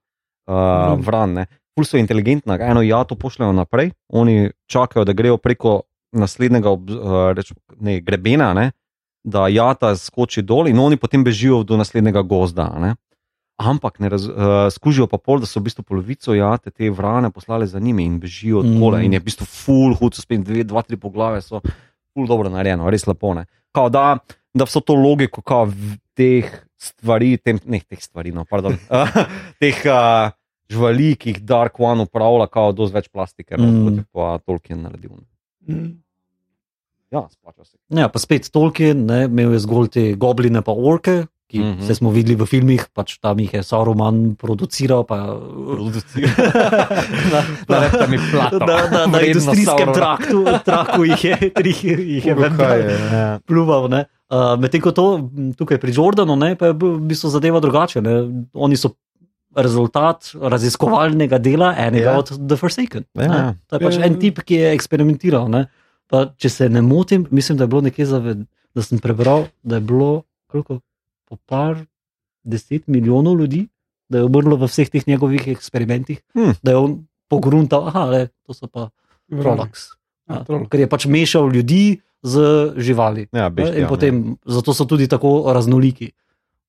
uh, 0.48 0.98
vran. 1.00 1.34
Ne. 1.34 1.46
Ful 1.76 1.86
so 1.86 1.98
inteligentna, 1.98 2.58
eno 2.62 2.82
jato 2.82 3.16
pošljajo 3.16 3.54
naprej, 3.54 3.92
oni 4.10 4.50
čakajo, 4.66 5.06
da 5.06 5.14
grejo 5.14 5.38
preko 5.38 5.82
naslednjega 6.12 6.70
ob, 6.70 6.90
uh, 6.90 7.32
reč, 7.38 7.54
ne, 7.80 8.00
grebena, 8.02 8.54
ne, 8.54 8.72
da 9.28 9.48
jata 9.48 9.92
skoči 9.94 10.40
dol 10.42 10.68
in 10.68 10.80
oni 10.80 10.96
potem 10.96 11.20
bežijo 11.22 11.64
do 11.64 11.76
naslednjega 11.76 12.24
gozda. 12.24 12.70
a 12.70 12.80
Ne. 12.80 12.96
Ampak 13.60 13.98
ne 14.00 14.08
raz, 14.08 14.24
uh, 14.24 14.36
skužijo 14.70 15.08
pa 15.08 15.18
pol, 15.18 15.40
da 15.40 15.46
so 15.46 15.58
v 15.58 15.66
bistvu 15.66 15.82
polovico 15.84 16.30
jate 16.32 16.70
te 16.70 16.88
vrane 16.90 17.32
poslali 17.32 17.66
za 17.66 17.80
njimi 17.80 18.06
in 18.06 18.20
bežijo 18.20 18.62
Mm. 18.62 18.70
mm. 18.70 18.80
tole. 18.80 19.02
In 19.02 19.14
je 19.14 19.20
v 19.20 19.26
bistvu 19.26 19.46
full 19.46 19.94
hud, 19.94 20.14
so 20.14 20.22
spet 20.22 20.44
dve, 20.44 20.64
dva, 20.64 20.82
tri 20.82 20.96
poglave, 20.96 21.42
so 21.42 21.60
full 22.14 22.26
dobro 22.26 22.50
narejeno, 22.50 22.86
res 22.86 23.04
lepo. 23.04 23.34
Ne. 23.34 23.46
Kao 23.72 23.90
da, 23.90 24.20
da 24.54 24.64
vso 24.64 24.80
to 24.80 24.94
logiko, 24.94 25.42
kao 25.42 25.68
teh 26.14 26.46
stvari, 26.78 27.38
tem, 27.38 27.58
ne 27.66 27.82
teh 27.82 27.98
stvari, 28.00 28.30
no, 28.32 28.46
pardon, 28.46 28.78
teh 29.62 29.82
uh, 29.86 30.30
živali, 30.70 31.16
ki 31.16 31.30
jih 31.32 31.42
Dark 31.42 31.80
One 31.80 32.06
upravlja, 32.06 32.48
kao 32.48 32.72
dosti 32.72 32.94
več 32.96 33.10
plastike, 33.10 33.58
no, 33.58 33.66
Mm. 33.66 33.74
mm. 33.74 33.84
kot 33.86 33.98
je 33.98 34.06
pa 34.14 34.38
Tolkien 34.46 34.82
naredil. 34.86 35.18
ne. 35.18 35.26
Mm. 35.66 35.92
Ja, 37.12 37.28
splača 37.32 37.64
se. 37.64 37.78
Ja, 37.90 38.10
pa 38.12 38.20
spet 38.20 38.50
Tolkien, 38.52 39.06
ne, 39.08 39.26
imel 39.26 39.54
je 39.56 39.60
zgolj 39.64 39.88
te 39.96 40.04
gobline 40.20 40.62
pa 40.62 40.72
orke, 40.76 41.26
ki 41.48 41.60
mm. 41.60 41.78
-hmm. 41.80 41.94
smo 41.96 42.12
videli 42.12 42.36
v 42.36 42.46
filmih, 42.46 42.88
pač 42.94 43.18
tam 43.24 43.40
jih 43.40 43.54
je 43.54 43.64
Saruman 43.64 44.36
produciral. 44.36 45.04
Pa, 45.08 45.16
Na, 47.32 47.40
na, 47.70 47.80
na, 47.80 48.08
na, 48.08 48.18
plato. 48.32 48.60
na, 48.60 48.78
na, 48.92 49.06
na 49.08 49.22
industrijskem 49.22 49.94
traktu, 49.94 50.44
traku 50.66 51.04
jih 51.06 51.24
je, 51.24 51.52
jih, 51.66 51.84
jih 51.84 52.26
je 52.26 52.36
vendar 52.36 52.80
Ja. 53.14 53.40
pluval. 53.48 53.88
ne. 53.90 54.06
Uh, 54.30 54.60
Medtem 54.60 54.82
ko 54.82 54.92
to 54.92 55.30
tukaj 55.58 55.78
pri 55.80 55.94
Jordanu, 55.96 56.36
ne, 56.36 56.56
pa 56.56 56.66
je 56.66 56.74
v 56.74 57.00
bistvu 57.00 57.30
zadeva 57.32 57.60
drugače. 57.64 58.02
Ne. 58.02 58.46
Oni 58.54 58.76
so 58.76 58.90
rezultat 59.56 60.36
raziskovalnega 60.42 61.38
dela 61.38 61.74
enega 61.78 62.04
Ja. 62.06 62.12
ja. 62.12 62.18
od 62.20 62.28
The 62.50 62.56
Forsaken. 62.56 63.04
Ja, 63.16 63.28
ne. 63.28 63.38
ja. 63.38 63.54
To 63.68 63.76
je 63.76 63.80
pač 63.80 63.96
Ja. 63.98 64.06
en 64.06 64.20
tip, 64.20 64.44
ki 64.44 64.56
je 64.56 64.74
eksperimentiral. 64.76 65.48
Ne. 65.50 65.66
Pa, 66.08 66.34
če 66.38 66.50
se 66.50 66.70
ne 66.70 66.82
motim, 66.82 67.26
mislim, 67.32 67.58
da 67.58 67.64
je 67.66 67.68
bilo 67.68 67.82
nekje 67.82 68.06
zaved, 68.06 68.46
da 68.76 68.84
sem 68.84 69.00
prebral, 69.00 69.48
da 69.64 69.76
je 69.76 69.82
bilo 69.82 70.24
koliko, 70.48 70.80
po 71.28 71.36
par 71.46 71.82
deset 72.44 72.88
milijonov 72.88 73.40
ljudi, 73.40 73.68
da 74.10 74.22
je 74.22 74.24
umrlo 74.24 74.56
v 74.56 74.70
vseh 74.70 74.90
teh 74.90 75.04
njegovih 75.08 75.48
eksperimentih, 75.48 76.22
Hm. 76.34 76.56
da 76.64 76.72
je 76.72 76.78
on 76.78 76.94
pogruntal, 77.28 77.88
aha, 77.92 78.06
le, 78.06 78.22
to 78.48 78.54
so 78.54 78.68
pa 78.68 78.90
Trollocs. 79.28 79.90
Ja, 80.30 80.44
Ja, 80.48 80.60
ker 80.72 80.80
je 80.80 80.88
pač 80.88 81.06
mešal 81.08 81.52
ljudi 81.52 82.00
z 82.24 82.40
živali. 82.76 83.28
Ja, 83.32 83.50
bežti, 83.50 83.76
in 83.80 83.84
ja, 83.84 83.88
potem, 83.88 84.38
zato 84.44 84.74
so 84.74 84.84
tudi 84.86 85.08
tako 85.08 85.52
raznoliki. 85.56 86.12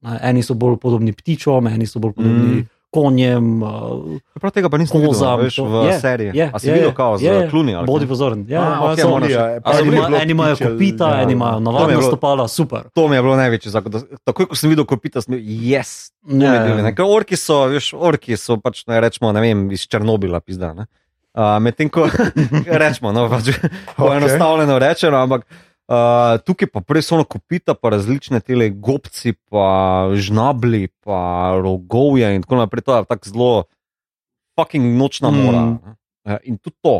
Eni 0.02 0.42
so 0.46 0.54
bolj 0.54 0.76
podobni 0.78 1.10
ptičom, 1.12 1.66
eni 1.66 1.86
so 1.86 1.98
bolj 1.98 2.12
podobni 2.14 2.62
Mm. 2.62 2.66
Konjem, 2.90 3.60
uh, 3.60 4.16
Prav 4.34 4.50
tega 4.50 4.68
pa 4.68 4.78
nisem 4.78 4.96
videl, 4.96 5.12
kozam. 5.12 5.38
veš, 5.38 5.58
v 5.58 5.74
je, 5.84 6.00
seriji. 6.00 6.30
je, 6.32 6.46
A 6.48 6.58
si 6.58 6.66
je, 6.66 6.72
videl, 6.72 6.92
kao, 6.92 7.18
z 7.18 7.22
je, 7.22 7.32
ali 7.74 7.86
Bodi 7.86 8.06
pozoren. 8.06 8.46
Ja, 8.48 8.60
A, 8.60 8.64
ja, 8.64 8.80
ok, 8.82 8.98
so- 8.98 9.10
moraš- 9.10 9.34
Eni 9.78 9.88
imajo- 9.90 10.16
eni 10.16 10.30
imajo 10.30 10.56
kopita, 10.56 11.06
ja. 11.06 11.22
eni 11.22 11.32
imajo 11.32 11.60
navadna 11.60 11.86
bilo- 11.94 12.08
stopala, 12.08 12.48
super. 12.48 12.82
To 12.88 13.08
mi 13.08 13.16
je 13.16 13.22
bilo 13.22 13.36
da- 13.84 14.02
Takoj, 14.24 14.46
ko 14.46 14.56
sem 14.56 14.70
videl 14.70 14.84
kopita, 14.84 15.20
sem 15.20 15.34
bil, 15.34 15.44
yes, 15.44 16.10
ja. 16.24 16.64
Ker 16.90 17.04
orki 17.06 17.36
so, 17.36 17.66
veš, 17.66 17.92
orki 17.92 18.36
so 18.36 18.56
pač, 18.56 18.86
ne 18.86 18.96
rečemo, 18.98 19.32
ne 19.32 19.40
vem, 19.40 19.70
iz 19.70 19.84
Černobila, 19.84 20.40
pizda. 20.40 20.72
Ne? 20.72 20.86
Uh, 21.34 21.60
Medtem 21.60 21.88
ko 21.88 22.08
rečemo, 22.82 23.12
no, 23.12 23.28
pač, 23.28 23.52
poenostavljeno 23.96 24.78
rečeno, 24.78 25.16
ampak 25.18 25.44
uh, 25.88 26.38
tukaj 26.44 26.70
pa 26.72 26.80
prej 26.84 27.08
so 27.08 27.16
ono 27.16 27.24
kopita, 27.24 27.74
pa 27.74 27.92
različne 27.96 28.40
tele 28.40 28.70
gobci, 28.70 29.34
pa 29.50 30.08
žnabli, 30.14 30.88
pa 31.04 31.56
rogovje 31.62 32.34
in 32.36 32.44
tako 32.44 32.62
naprej. 32.62 32.86
To 32.86 32.96
je 32.96 33.08
tako 33.08 33.28
zelo 33.28 33.52
fucking 34.58 34.96
nočna 34.98 35.30
mora. 35.30 35.62
Mm. 35.66 35.96
In 36.44 36.58
tudi 36.58 36.76
to. 36.82 36.96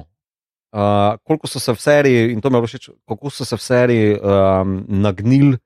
Uh, 0.69 1.16
koliko 1.24 1.48
so 1.48 1.60
se 1.60 1.73
v 1.73 1.81
seriji, 1.81 2.32
in 2.32 2.40
to 2.44 2.51
bilo 2.51 2.66
všeč, 2.66 2.90
kako 3.09 3.31
so 3.32 3.44
se 3.44 3.56
v 3.56 3.62
seriji 3.62 4.16
um, 4.20 4.85
nagnili 4.89 5.56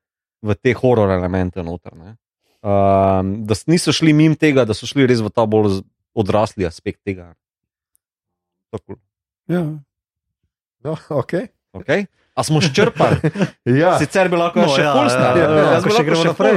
v 0.43 0.55
te 0.55 0.75
horor 0.79 1.11
elemente 1.11 1.63
noter. 1.63 1.95
ne. 1.97 2.17
Um, 2.63 3.43
da 3.47 3.59
niso 3.67 3.91
šli 3.93 4.13
mimo 4.15 4.39
tega, 4.39 4.63
da 4.65 4.75
so 4.75 4.87
šli 4.87 5.07
res 5.11 5.19
v 5.19 5.31
ta 5.35 5.43
bolj 5.47 5.83
odrasli 6.15 6.67
aspekt 6.67 7.03
tega. 7.03 7.35
Tako, 8.71 8.95
Ja. 9.51 9.63
No, 10.83 10.97
okay. 11.11 11.49
okay? 11.73 12.07
A 12.33 12.41
smo 12.47 12.63
ščrpali? 12.65 13.19
ja. 13.83 13.99
Sicer 14.01 14.31
bi 14.33 14.39
lahko 14.41 14.63
No, 14.65 14.71
še 14.73 14.87
ja, 14.87 14.95
pulsna. 14.97 15.27
ja, 15.37 15.45
ja, 15.45 15.67
Jaz 15.77 15.85
bi 15.85 15.93
lahko 15.93 15.93
še 15.93 15.93
lahko 15.93 16.07
gremo 16.09 16.23
še 16.23 16.31
naprej. 16.33 16.55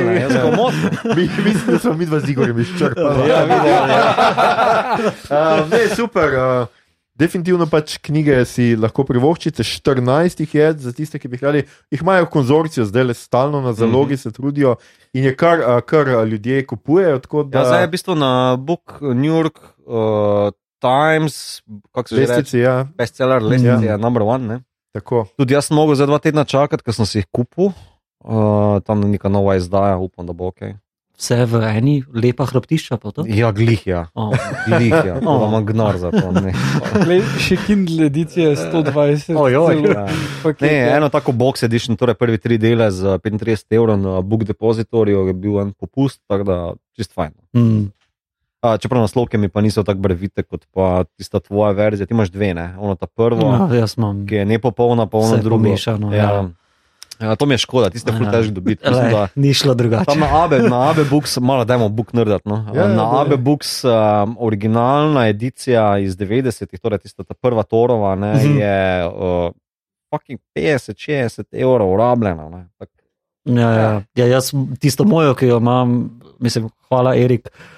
mislim, 1.43 1.67
da 1.73 1.79
smo 1.83 1.93
mi 1.99 2.07
dva 2.07 2.19
z 2.23 2.31
Igorjem 2.31 2.63
izčrpali. 2.63 3.27
Ja, 3.27 3.43
vidim, 3.43 3.69
ja. 3.73 3.83
Uh, 5.27 5.67
ne, 5.73 5.81
super. 5.91 6.37
Uh, 6.39 6.85
definitivno 7.19 7.67
pač 7.71 7.97
knjige 8.03 8.41
si 8.47 8.71
lahko 8.79 9.05
privoščite, 9.07 9.63
14 9.67 10.43
jih 10.43 10.55
je 10.55 10.67
za 10.85 10.93
tiste, 10.95 11.19
ki 11.19 11.31
bi 11.31 11.39
jih 11.39 11.45
radi. 11.47 11.63
Jih 11.91 12.03
imajo 12.03 12.27
v 12.27 12.31
konzorciju, 12.35 12.87
zdaj 12.87 13.09
le 13.11 13.15
stalno 13.17 13.61
na 13.63 13.73
zalogi, 13.73 14.15
mm 14.15 14.17
-hmm. 14.17 14.23
se 14.23 14.31
trudijo 14.31 14.75
in 15.13 15.23
je 15.23 15.35
kar, 15.35 15.59
a, 15.59 15.81
kar 15.81 16.09
a, 16.09 16.23
ljudje 16.23 16.65
kupujejo. 16.67 17.19
tako 17.19 17.43
Da, 17.43 17.59
Ja, 17.59 17.65
zdaj 17.65 17.81
je 17.81 17.87
v 17.87 17.91
bistvu 17.91 18.15
na 18.15 18.55
Book 18.55 18.99
New 19.01 19.31
York 19.31 19.59
uh, 19.85 20.51
Times, 20.79 21.61
kako 21.91 22.07
se 22.09 22.15
že 22.15 22.35
reče, 22.35 22.59
ja, 22.59 22.85
bestseller 22.97 23.43
lestvici, 23.43 23.85
ja. 23.85 23.97
number 23.97 24.23
one. 24.23 24.47
Ne? 24.47 24.59
Tako. 24.95 25.25
Tudi 25.35 25.57
jaz 25.57 25.67
sem 25.69 25.75
mogel 25.77 25.99
za 25.99 26.07
dva 26.07 26.21
tedna 26.23 26.47
čakati, 26.47 26.85
ker 26.85 26.95
sem 26.95 27.09
si 27.09 27.19
jih 27.21 27.29
kupil. 27.31 27.75
Uh, 28.25 28.81
tam 28.87 29.03
je 29.05 29.11
neka 29.17 29.29
nova 29.29 29.57
izdaja, 29.59 29.99
upam, 30.01 30.25
da 30.25 30.33
bo 30.33 30.49
ok. 30.49 30.73
Vse 31.15 31.45
v 31.47 31.61
eni 31.63 31.93
lepa 32.11 32.43
hrbtišča. 32.43 32.97
pa 32.99 33.11
to? 33.15 33.23
Ja, 33.23 33.51
glih 33.55 33.85
ja. 33.87 34.07
Oh. 34.19 34.33
Glih 34.67 34.91
ja. 34.91 35.15
To 35.23 35.37
vam 35.47 35.63
gnar 35.65 35.95
za 36.01 36.11
to. 36.11 36.33
Glej, 37.05 37.21
še 37.39 37.55
Kindle 37.63 38.09
edicije 38.09 38.51
120. 38.59 39.31
Ojoj, 39.39 39.79
celo 39.79 39.93
ja. 39.95 40.03
paket, 40.43 40.65
Ne, 40.67 40.73
ja. 40.75 40.97
eno 40.97 41.07
tako 41.13 41.31
box 41.31 41.63
edition, 41.63 41.95
torej 41.95 42.17
prvi 42.19 42.41
tri 42.41 42.59
dele 42.59 42.89
z 42.91 43.15
35 43.23 43.77
evrov 43.77 43.95
na 44.01 44.19
Book 44.19 44.43
Depositorju 44.43 45.27
je 45.31 45.37
bil 45.39 45.61
en 45.63 45.71
popust, 45.71 46.19
tako 46.27 46.43
da 46.43 46.57
čist 46.99 47.15
fajn. 47.15 47.31
Mm. 47.55 47.85
A, 48.65 48.77
čeprav 48.77 49.01
naslovke 49.01 49.37
mi 49.37 49.49
pa 49.49 49.61
niso 49.61 49.83
tako 49.83 49.99
brevite 49.99 50.43
kot 50.43 50.65
pa 50.67 51.03
tista 51.11 51.39
tvoja 51.39 51.71
verzija. 51.73 52.05
Ti 52.05 52.13
imaš 52.13 52.29
dve, 52.29 52.53
ne? 52.53 52.75
Ono 52.79 52.95
ta 52.95 53.05
prvo, 53.07 53.41
Ja, 53.71 53.85
imam 53.89 54.25
ki 54.25 54.35
je 54.35 54.45
nepopolna, 54.47 55.05
pa 55.05 55.17
ono 55.17 55.37
drugo. 55.37 55.57
pomešano. 55.57 56.09
Ja. 56.09 56.23
Ja. 56.23 56.49
Ja, 57.21 57.35
to 57.35 57.45
mi 57.45 57.53
je 57.53 57.57
škoda, 57.59 57.89
tiste 57.89 58.11
ful 58.11 58.25
Ja. 58.25 58.31
težko 58.31 58.51
dobiti. 58.51 58.83
Mislim, 58.83 59.11
da- 59.11 59.27
Ni 59.35 59.53
šlo 59.53 59.73
drugače. 59.73 60.05
Tam 60.05 60.19
na 60.19 60.43
Abe, 60.43 60.59
na 60.59 60.89
Abe 60.89 61.03
Books, 61.05 61.37
malo 61.39 61.63
dajmo 61.63 61.89
book 61.89 62.13
nerdat. 62.13 62.41
No. 62.45 62.65
Ja, 62.73 62.81
ja, 62.81 62.87
na 62.89 62.95
daj. 63.05 63.21
Abe 63.21 63.37
Books, 63.37 63.83
um, 63.83 63.91
originalna 64.39 65.27
edicija 65.27 65.97
iz 65.97 66.17
90-ih, 66.17 66.79
torej 66.79 66.99
tista 66.99 67.23
ta 67.23 67.33
prva 67.33 67.63
Torova, 67.63 68.15
ne, 68.15 68.33
Mhm. 68.33 68.57
je 68.57 68.77
uh, 69.07 69.51
fucking 70.11 70.39
50-60 70.53 71.43
evrov 71.53 71.95
rabljena. 71.95 72.49
Ne. 72.49 72.67
Tak, 72.77 72.89
Ja, 73.45 73.69
ja. 73.71 74.01
Ja, 74.15 74.25
jaz 74.27 74.49
tisto 74.79 75.03
mojo, 75.03 75.35
ki 75.35 75.45
jo 75.45 75.57
imam, 75.57 76.09
mislim, 76.39 76.69
hvala 76.89 77.15
Erik. 77.15 77.47
Uh, 77.47 77.74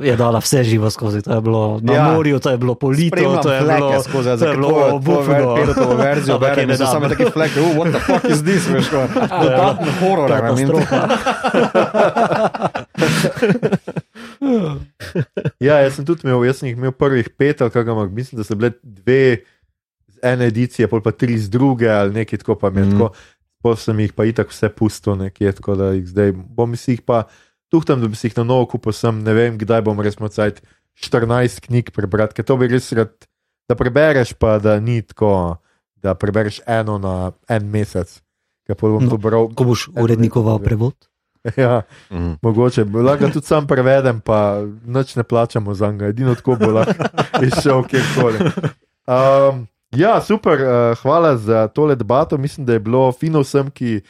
je 0.00 0.16
dala 0.16 0.38
vse 0.38 0.64
živo 0.64 0.90
skozi, 0.90 1.22
to 1.22 1.32
je 1.32 1.40
bilo 1.40 1.80
na 1.82 1.92
Ja. 1.92 1.98
ja. 1.98 2.12
morju, 2.12 2.38
to 2.38 2.50
je 2.50 2.58
bilo 2.58 2.74
polito, 2.74 3.12
Spremljam 3.12 3.42
to 3.42 3.52
je 3.52 3.60
bilo 3.60 4.02
skozi, 4.02 4.24
to 4.24 4.30
je 4.30 4.36
zakaj 4.38 4.56
bilo 4.56 4.68
tvojo- 4.68 4.80
tvojo 4.96 5.18
obupno. 5.18 5.34
ver- 5.54 5.56
Pedotovo 5.56 5.94
verzijo 5.96 6.34
Ampak 6.34 6.48
je 6.48 6.54
berem, 6.54 6.68
ne 6.68 6.76
so 6.76 6.82
dam. 6.82 6.92
same 6.92 7.08
take 7.08 7.26
fleke, 7.26 7.60
uh, 7.60 7.76
what 7.76 7.90
the 7.90 8.00
fuck 8.00 8.24
is 8.26 8.40
this, 8.40 8.66
veš, 8.66 8.88
ko 8.88 9.04
dodatno 9.42 9.90
horor. 10.00 10.30
ne, 10.30 10.36
in- 10.36 10.68
Katastrofa. 10.68 11.00
Ja, 15.60 15.78
jaz 15.78 15.94
sem 15.94 16.04
tudi 16.04 16.24
imel, 16.24 16.44
jaz 16.44 16.56
sem 16.56 16.68
jih 16.68 16.76
imel 16.76 16.92
prvih 16.92 17.28
pet, 17.30 17.60
ali 17.60 17.70
kaj, 17.70 17.82
ampak 17.84 18.10
mislim, 18.12 18.36
da 18.36 18.44
so 18.44 18.54
bile 18.54 18.70
dve 18.82 19.36
z 20.08 20.18
ene 20.24 20.46
edicije, 20.46 20.88
pol 20.88 21.00
pa 21.00 21.12
tri 21.12 21.38
z 21.38 21.48
druge 21.48 21.88
ali 21.88 22.12
nekaj 22.14 22.38
tako, 22.38 22.54
pa 22.56 22.70
mi 22.70 22.80
je 22.80 22.86
mm. 22.86 22.92
tako. 22.92 23.10
Pol 23.60 23.76
sem 23.76 24.00
jih 24.00 24.12
pa 24.12 24.24
itak 24.24 24.48
vse 24.48 24.68
pusto 24.70 25.14
nekje, 25.14 25.52
tako 25.52 25.74
da 25.74 25.90
jih 25.90 26.06
zdaj 26.06 26.32
bom 26.32 26.72
si 26.74 26.92
jih 26.92 27.02
pa 27.02 27.24
tuhtam, 27.70 28.00
da 28.02 28.08
bi 28.08 28.16
si 28.18 28.28
jih 28.28 28.36
na 28.36 28.44
novo 28.44 28.66
kupil, 28.66 28.92
sem 28.92 29.22
ne 29.22 29.34
vem, 29.34 29.58
kdaj 29.58 29.82
bom 29.86 30.00
res 30.00 30.18
mocal 30.20 30.52
14 31.00 31.60
knjig 31.66 31.90
prebrati, 31.94 32.34
ker 32.36 32.44
to 32.44 32.56
bi 32.60 32.68
res 32.68 32.90
rad, 32.92 33.12
da 33.70 33.76
prebereš, 33.78 34.34
pa 34.34 34.58
da 34.58 34.80
ni 34.80 35.00
tako, 35.02 35.58
da 35.96 36.14
prebereš 36.14 36.60
eno 36.66 36.98
na 36.98 37.14
en 37.48 37.70
mesec. 37.70 38.20
Bom 38.70 39.02
No, 39.02 39.10
to 39.10 39.18
bral. 39.18 39.48
Ko 39.50 39.64
boš 39.66 39.88
urednikoval 39.94 40.58
prevod? 40.58 40.94
Ja, 41.56 41.82
Mhm. 42.10 42.34
mogoče, 42.42 42.84
lahko 42.84 43.26
ga 43.26 43.32
tudi 43.32 43.46
sam 43.46 43.66
prevedem, 43.66 44.20
pa 44.20 44.60
noč 44.84 45.16
ne 45.16 45.22
plačamo 45.24 45.74
za 45.74 45.88
njega, 45.88 46.06
edino 46.06 46.34
tako 46.34 46.56
bo 46.56 46.68
lahko 46.68 46.92
izšel 47.48 47.82
kjerkoli. 47.88 48.38
Um, 49.06 49.64
ja, 49.90 50.20
super, 50.20 50.60
uh, 50.60 50.98
hvala 50.98 51.36
za 51.36 51.68
tole 51.68 51.96
debato. 51.96 52.38
Mislim, 52.38 52.66
da 52.66 52.72
je 52.72 52.78
bilo 52.80 53.12
fino 53.12 53.40
vsem, 53.40 53.70
ki 53.70 54.02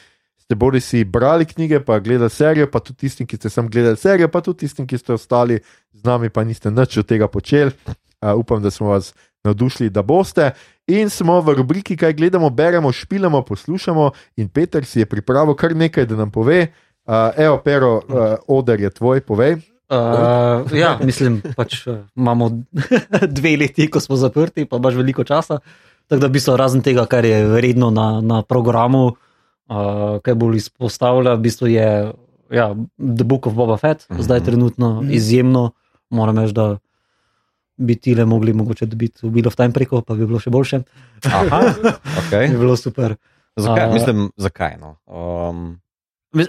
ste 0.50 0.56
bodi 0.58 0.80
si 0.80 1.04
brali 1.04 1.44
knjige, 1.46 1.78
pa 1.80 2.00
gledali 2.02 2.30
serijo, 2.30 2.66
pa 2.66 2.80
tudi 2.82 3.06
tistim, 3.06 3.26
ki 3.26 3.36
ste 3.36 3.50
sem 3.50 3.68
gledali 3.70 3.96
serijo, 3.96 4.26
pa 4.28 4.40
tudi 4.42 4.64
tistim, 4.64 4.86
ki 4.86 4.98
ste 4.98 5.12
ostali 5.14 5.60
z 5.94 6.02
nami, 6.02 6.26
pa 6.26 6.42
niste 6.42 6.72
nič 6.74 6.96
od 6.98 7.06
tega 7.06 7.28
počeli. 7.30 7.70
Uh, 8.18 8.34
upam, 8.34 8.58
da 8.62 8.70
smo 8.70 8.88
vas 8.90 9.12
navdušili, 9.46 9.92
da 9.94 10.02
boste. 10.02 10.50
In 10.90 11.06
smo 11.06 11.38
v 11.40 11.54
rubriki, 11.54 11.94
kaj 11.96 12.16
gledamo, 12.18 12.50
beremo, 12.50 12.90
špilamo, 12.92 13.44
poslušamo. 13.46 14.10
In 14.42 14.48
Peter 14.48 14.84
si 14.84 14.98
je 14.98 15.06
pripravil 15.06 15.54
kar 15.54 15.76
nekaj, 15.76 16.08
da 16.10 16.18
nam 16.18 16.34
pove. 16.34 16.66
Uh, 17.06 17.30
evo, 17.38 17.62
pero, 17.64 18.02
uh, 18.10 18.34
oder 18.48 18.80
je 18.80 18.90
tvoj, 18.90 19.22
povej. 19.22 19.60
Uh, 19.86 20.66
ja, 20.74 20.98
mislim, 20.98 21.40
pač 21.54 21.86
uh, 21.86 22.02
imamo 22.18 22.50
dve 23.38 23.54
leti, 23.56 23.86
ko 23.86 24.02
smo 24.02 24.18
zaprti, 24.18 24.66
pa 24.66 24.82
imaš 24.82 24.98
veliko 24.98 25.24
časa. 25.24 25.62
Tako 26.10 26.26
da 26.26 26.28
bi 26.28 26.42
se 26.42 26.56
razen 26.58 26.82
tega, 26.82 27.06
kar 27.06 27.24
je 27.24 27.44
vredno 27.46 27.94
na, 27.94 28.18
na 28.18 28.42
programu, 28.42 29.06
uh, 29.14 29.18
kaj 30.20 30.34
bolj 30.34 30.56
izpostavlja, 30.58 31.34
v 31.34 31.40
bistvu 31.40 31.66
je 31.68 31.88
ja, 32.50 32.66
The 32.98 33.24
Book 33.24 33.46
of 33.46 33.54
Boba 33.54 33.76
Fett, 33.76 34.06
Mhm. 34.08 34.20
zdaj 34.20 34.40
trenutno 34.42 34.88
izjemno. 35.08 35.70
Moram 36.10 36.38
reči, 36.38 36.52
da 36.52 36.76
bi 37.78 37.94
ti 37.96 38.14
le 38.14 38.24
mogli 38.26 38.52
mogoče 38.52 38.86
dobiti 38.86 39.22
v 39.22 39.30
Bill 39.30 39.46
of 39.46 39.54
Time 39.54 39.70
preko, 39.70 40.00
pa 40.02 40.14
bi 40.14 40.26
bilo 40.26 40.38
še 40.38 40.50
boljše. 40.50 40.82
Aha, 41.24 41.60
okay. 42.20 42.48
Bi 42.48 42.58
bilo 42.58 42.76
super. 42.76 43.14
Zakaj? 43.56 43.84
A- 43.84 43.92
Mislim, 43.92 44.30
zakaj? 44.38 44.76
No? 44.76 44.96
Um, 45.06 45.78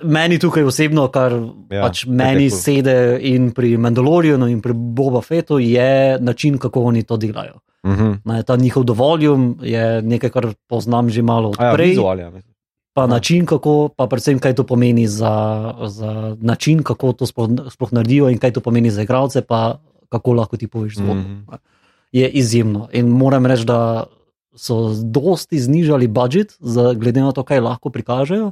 Meni 0.04 0.38
tukaj 0.38 0.64
osebno, 0.64 1.08
kar 1.08 1.32
Ja, 1.32 1.42
ja, 1.72 1.82
pač 1.82 2.06
meni 2.06 2.46
cool. 2.46 2.60
sede 2.60 2.96
in 3.20 3.50
pri 3.50 3.78
Mandalorianu 3.78 4.46
in 4.46 4.60
pri 4.60 4.74
Boba 4.76 5.22
Fettu, 5.22 5.58
je 5.58 5.88
način, 6.20 6.58
kako 6.58 6.84
oni 6.84 7.04
to 7.04 7.18
delajo. 7.18 7.56
uh 7.84 7.92
-huh. 7.92 8.18
Ne, 8.24 8.44
ta 8.44 8.56
njihov 8.56 8.84
dovoljum 8.84 9.58
je 9.62 10.02
nekaj, 10.04 10.30
kar 10.30 10.48
poznam 10.68 11.10
že 11.10 11.22
malo 11.24 11.52
ja, 11.52 11.70
odprej. 11.70 11.90
vizualja. 11.90 12.32
Pa 12.94 13.08
način, 13.08 13.46
kako, 13.46 13.90
pa 13.96 14.08
predvsem, 14.08 14.40
kaj 14.40 14.56
to 14.56 14.64
pomeni 14.64 15.08
za, 15.08 15.74
za 15.88 16.38
način, 16.42 16.84
kako 16.84 17.14
to 17.14 17.26
sploh, 17.26 17.50
sploh 17.70 17.94
naredijo 17.94 18.30
in 18.30 18.38
kaj 18.38 18.54
to 18.54 18.62
pomeni 18.62 18.92
za 18.92 19.02
igralce, 19.02 19.42
pa 19.42 19.80
kako 20.10 20.34
lahko 20.34 20.58
ti 20.58 20.68
poveš 20.68 20.96
zgodbo. 20.96 21.14
Mhm. 21.14 21.44
Je 22.12 22.30
izjemno. 22.30 22.90
In 22.92 23.08
moram 23.08 23.46
reči, 23.46 23.66
da 23.66 24.04
so 24.56 24.92
dosti 25.04 25.60
znižali 25.60 26.08
budžet, 26.08 26.58
glede 26.96 27.22
na 27.22 27.32
to, 27.32 27.44
kaj 27.44 27.60
lahko 27.60 27.90
prikažejo. 27.90 28.52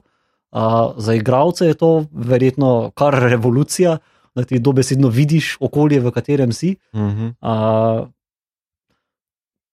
Uh, 0.51 0.95
za 0.97 1.13
igralce 1.13 1.65
je 1.65 1.73
to 1.73 2.05
verjetno 2.11 2.91
kar 2.95 3.13
revolucija, 3.13 3.97
da 4.35 4.43
ti 4.43 4.59
dobesedno 4.59 5.09
vidiš 5.09 5.57
okolje, 5.59 5.99
v 5.99 6.11
katerem 6.11 6.51
si. 6.51 6.75
Uh 6.93 6.99
-huh. 6.99 7.33
Uh, 7.41 8.07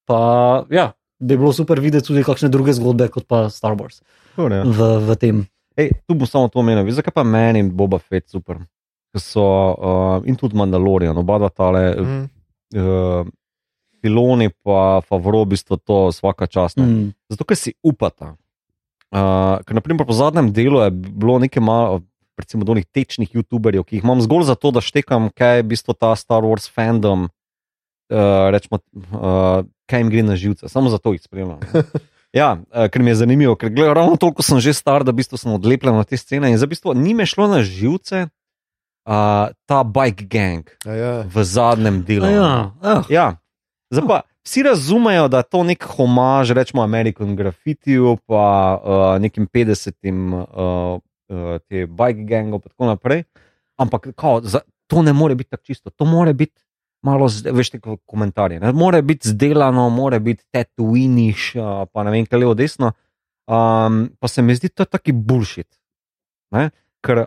pa 0.05 0.65
ja, 0.71 0.93
bi 1.19 1.37
bilo 1.37 1.53
super 1.53 1.81
videti 1.81 2.07
tudi 2.07 2.25
kakšne 2.25 2.49
druge 2.49 2.73
zgodbe 2.73 3.09
kot 3.09 3.25
pa 3.29 3.51
Star 3.51 3.73
Wars 3.73 4.03
Cool, 4.37 4.53
ja. 4.53 4.63
v, 4.69 4.81
v 5.01 5.17
tem. 5.17 5.37
Ej, 5.77 5.93
tu 6.05 6.13
bom 6.17 6.29
samo 6.29 6.49
to 6.53 6.61
omenil. 6.61 6.85
Zakaj 6.93 7.13
pa 7.13 7.25
meni 7.25 7.65
in 7.65 7.73
Boba 7.73 7.97
Fett 7.97 8.29
super? 8.29 8.61
Ker 9.13 9.21
so 9.21 9.45
uh, 9.45 10.19
in 10.29 10.37
tudi 10.37 10.57
Mandalorian, 10.57 11.17
oba 11.17 11.41
dva 11.41 11.51
tale 11.53 11.85
mm. 11.97 12.25
Uh, 12.77 13.23
piloni, 14.03 14.51
pa 14.51 15.01
Favro, 15.07 15.45
v 15.47 15.55
bistvu 15.55 15.79
to 15.81 16.09
vsaka 16.11 16.49
čast. 16.51 16.77
Mm. 16.77 17.15
Zato, 17.33 17.47
ker 17.47 17.57
si 17.57 17.73
upata. 17.81 18.35
Uh, 19.15 19.63
ker, 19.65 19.77
naprimer, 19.79 20.05
po 20.05 20.17
zadnjem 20.17 20.51
delu 20.53 20.83
je 20.85 20.91
bilo 20.93 21.39
nekaj 21.41 21.63
malo, 21.63 22.03
recimo, 22.37 22.67
do 22.67 22.75
njih 22.77 22.85
tečnih 22.91 23.33
YouTuberjev, 23.33 23.87
ki 23.87 23.97
jih 23.97 24.05
imam 24.05 24.21
zgolj 24.21 24.51
zato, 24.51 24.75
da 24.75 24.83
štekam, 24.85 25.31
kaj 25.33 25.61
je 25.61 25.65
v 25.65 25.71
bistvu 25.73 25.95
ta 25.95 26.13
Star 26.19 26.45
Wars 26.45 26.67
fandom, 26.69 27.31
uh, 28.11 28.51
rečemo, 28.53 28.83
uh, 29.15 29.63
kaj 29.87 30.03
jim 30.03 30.13
gre 30.13 30.27
na 30.27 30.37
živce. 30.37 30.69
Samo 30.69 30.93
zato 30.93 31.15
jih 31.15 31.23
spremljam. 31.23 31.63
Ja, 32.37 32.59
eh, 32.73 32.89
ker 32.93 33.03
mi 33.03 33.11
je 33.11 33.23
zanimivo, 33.23 33.57
ker 33.57 33.71
gledam, 33.73 33.95
ravno 33.97 34.17
toliko 34.21 34.45
sem 34.45 34.61
že 34.61 34.77
star, 34.77 35.05
da 35.05 35.13
v 35.15 35.23
bistvu 35.23 35.41
sem 35.41 35.53
odlepljen 35.57 35.97
od 35.97 36.09
te 36.09 36.19
scene 36.21 36.51
in 36.53 36.59
za 36.61 36.69
v 36.69 36.77
bistvu 36.77 36.93
ni 36.93 37.15
me 37.17 37.25
šlo 37.25 37.49
na 37.49 37.63
živce 37.65 38.27
uh, 38.29 39.49
ta 39.67 39.79
bike 39.85 40.29
gang 40.29 40.69
A 40.85 40.93
Ja. 40.93 41.15
v 41.25 41.45
zadnjem 41.45 42.03
delu. 42.05 42.27
A 42.27 42.31
Ja, 42.31 42.53
ah, 42.83 43.03
Ja. 43.09 43.27
Zdaj 43.89 44.09
pa 44.09 44.19
vsi 44.45 44.63
razumejo, 44.67 45.29
da 45.29 45.41
je 45.41 45.49
to 45.51 45.63
nek 45.63 45.85
homaž, 45.97 46.51
rečemo, 46.51 46.83
American 46.83 47.37
Graffitiju, 47.37 48.19
pa 48.27 48.45
uh, 48.77 49.23
nekim 49.23 49.47
50-im 49.47 50.35
uh, 50.35 50.45
uh, 50.51 51.59
te 51.71 51.87
bike 51.87 52.27
gangov, 52.27 52.67
in 52.67 52.71
tako 52.75 52.87
naprej. 52.87 53.25
Ampak 53.79 54.11
kao, 54.17 54.41
za, 54.43 54.61
to 54.87 55.03
ne 55.03 55.13
more 55.13 55.35
biti 55.35 55.51
tako 55.51 55.63
čisto, 55.65 55.91
to 55.91 56.05
more 56.05 56.35
biti. 56.35 56.66
Malo, 57.03 57.29
z- 57.29 57.53
veš, 57.53 57.71
te 57.71 57.81
ko- 57.81 57.99
komentarje. 58.07 58.61
Ne? 58.61 58.73
Mora 58.73 59.03
biti 59.03 59.29
zdelano, 59.29 59.89
mora 59.91 60.19
biti 60.19 60.45
tatuiniš, 60.51 61.55
uh, 61.57 61.85
pa 61.93 62.03
ne 62.03 62.11
vem, 62.11 62.27
kaj 62.27 62.39
levo, 62.41 62.55
desno. 62.55 62.93
Um, 63.47 64.11
pa 64.19 64.29
se 64.29 64.43
mi 64.43 64.55
zdi, 64.55 64.69
to 64.69 64.83
je 64.83 64.87
taki 64.91 65.13
bullshit. 65.13 65.69
Ne? 66.51 66.71
Ker 67.05 67.27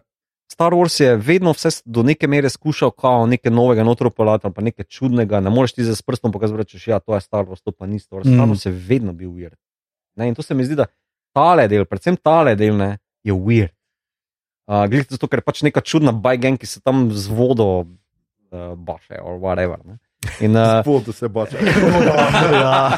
Star 0.52 0.74
Wars 0.74 0.98
je 1.00 1.14
vedno 1.16 1.54
vse 1.54 1.70
do 1.86 2.04
neke 2.04 2.28
mere 2.28 2.50
skušal, 2.50 2.92
kao 2.92 3.26
nekaj 3.30 3.52
novega, 3.54 3.84
notropolata, 3.86 4.48
ali 4.50 4.54
pa 4.54 4.62
nekaj 4.66 4.86
čudnega. 4.90 5.40
Ne 5.40 5.50
moreš 5.54 5.78
ti 5.78 5.86
s 5.86 6.02
prstom 6.02 6.32
pokazati, 6.34 6.66
da 6.76 6.92
ja, 6.92 7.00
to 7.00 7.16
je 7.16 7.22
Star 7.22 7.46
Wars, 7.46 7.62
to 7.64 7.72
pa 7.72 7.86
ni 7.86 8.00
Star 8.00 8.20
Wars. 8.20 8.28
Mm. 8.28 8.36
Star 8.36 8.48
Wars 8.50 8.66
je 8.66 8.72
vedno 8.72 9.14
bil 9.14 9.30
weird. 9.30 9.56
Ne? 10.18 10.28
In 10.28 10.36
to 10.36 10.42
se 10.42 10.54
mi 10.58 10.66
zdi, 10.66 10.76
da 10.76 10.90
tale 11.32 11.68
del, 11.68 11.86
predvsem 11.86 12.18
tale 12.18 12.56
del, 12.56 12.76
ne, 12.76 12.98
je 13.24 13.34
weird. 13.34 13.72
Uh, 14.68 14.84
Glede 14.90 15.16
zato, 15.16 15.28
ker 15.30 15.40
je 15.40 15.46
pač 15.46 15.62
neka 15.64 15.82
čudna 15.82 16.12
bajgen, 16.12 16.58
ki 16.58 16.66
se 16.68 16.82
tam 16.82 17.08
z 17.14 17.30
vodo 17.30 17.86
uh, 18.52 18.78
baše 18.78 19.16
ali 19.22 19.40
whatever. 19.40 19.78
Ne? 19.86 19.98
In, 20.40 20.56
uh, 20.56 20.86
Vodo 20.86 21.12
se 21.12 21.28
bače. 21.28 21.58
ja. 22.54 22.98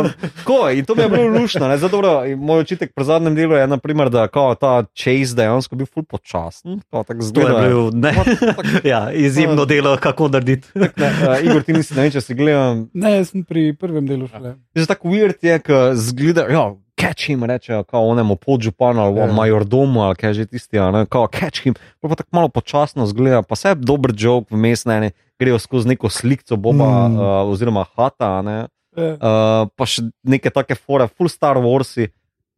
um, 0.00 0.10
ko, 0.44 0.70
in 0.70 0.84
to 0.84 0.94
mi 0.94 1.02
je 1.02 1.08
bilo 1.08 1.26
lušno. 1.26 1.76
dobro, 1.88 2.24
in 2.26 2.38
moj 2.38 2.60
očitek 2.60 2.94
pri 2.94 3.04
zadnjem 3.04 3.34
delu 3.34 3.54
je, 3.54 3.66
naprimer, 3.66 4.10
da 4.10 4.28
kao, 4.28 4.54
ta 4.54 4.84
chase 4.94 5.36
dejansko 5.36 5.76
bil 5.76 5.86
ful 5.86 6.02
počasen. 6.02 6.80
tako 6.90 7.14
To 7.34 7.48
je 7.48 7.68
bil 7.68 7.90
ne, 7.94 8.14
ja, 8.92 9.12
izjemno 9.12 9.64
delo, 9.64 9.96
kako 9.96 10.28
narediti. 10.28 10.68
Ne, 11.02 11.08
uh, 11.28 11.44
Igor, 11.44 11.62
ti 11.62 11.72
nisi, 11.72 11.94
ne 11.94 12.02
vem, 12.02 12.10
če 12.12 12.20
si 12.20 12.34
gledal. 12.34 12.84
Ne, 12.94 13.24
sem 13.24 13.44
pri 13.46 13.72
prvem 13.78 14.06
delu 14.06 14.26
šele. 14.28 14.56
Že 14.76 14.86
tako 14.86 15.14
weird 15.14 15.38
je, 15.42 15.58
ko 15.62 15.80
zgleda, 15.94 16.46
ja, 16.50 16.66
catch 17.02 17.26
him, 17.26 17.42
rečejo, 17.42 17.82
kao 17.84 18.06
onemu 18.06 18.36
podžupanu 18.36 19.00
ali 19.00 19.16
Ja. 19.16 19.26
yeah. 19.26 19.34
majordomu, 19.34 20.00
ali 20.00 20.14
kaj 20.14 20.34
že 20.34 20.46
tisti, 20.46 20.78
ne, 20.78 21.06
kao 21.06 21.26
catch 21.28 21.62
him, 21.62 21.74
pol 21.98 22.08
pa 22.08 22.16
tako 22.16 22.30
malo 22.32 22.48
počasno 22.48 23.06
zgleda, 23.06 23.42
pa 23.42 23.56
se 23.56 23.74
dober 23.74 24.14
joke 24.14 24.46
vmes, 24.50 24.84
ne, 24.84 25.00
ne, 25.00 25.10
grejo 25.34 25.58
skozi 25.58 25.88
neko 25.88 26.06
sliko 26.08 26.56
Boba 26.56 27.08
Mm. 27.08 27.16
uh, 27.16 27.50
oziroma 27.50 27.84
Hata, 27.92 28.38
a 28.38 28.42
ne, 28.42 28.58
Ja. 28.92 29.12
uh, 29.12 29.68
pa 29.68 29.84
še 29.84 30.02
neke 30.22 30.50
take 30.50 30.74
fore, 30.76 31.08
full 31.08 31.28
Star 31.28 31.56
Warsi, 31.56 32.08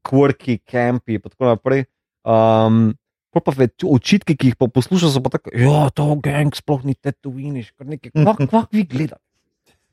quirky, 0.03 0.59
campi 0.61 1.15
in 1.15 1.21
tako 1.23 1.45
naprej. 1.47 1.85
Um, 2.25 2.93
pa 3.35 3.51
ve- 3.51 3.67
očitki, 3.85 4.37
ki 4.37 4.47
jih 4.47 4.57
pa 4.57 4.69
poslušaš, 4.69 5.11
so 5.11 5.21
pa 5.21 5.31
tako, 5.31 5.51
ja, 5.53 5.89
to 5.91 6.05
gang 6.17 6.55
sploh 6.55 6.85
ni 6.85 6.95
tetoviniš, 6.95 7.73
kar 7.75 7.87
nekaj, 7.87 8.13
kvak, 8.15 8.39
kvak 8.47 8.69
vi 8.71 8.85
gledate. 8.85 9.24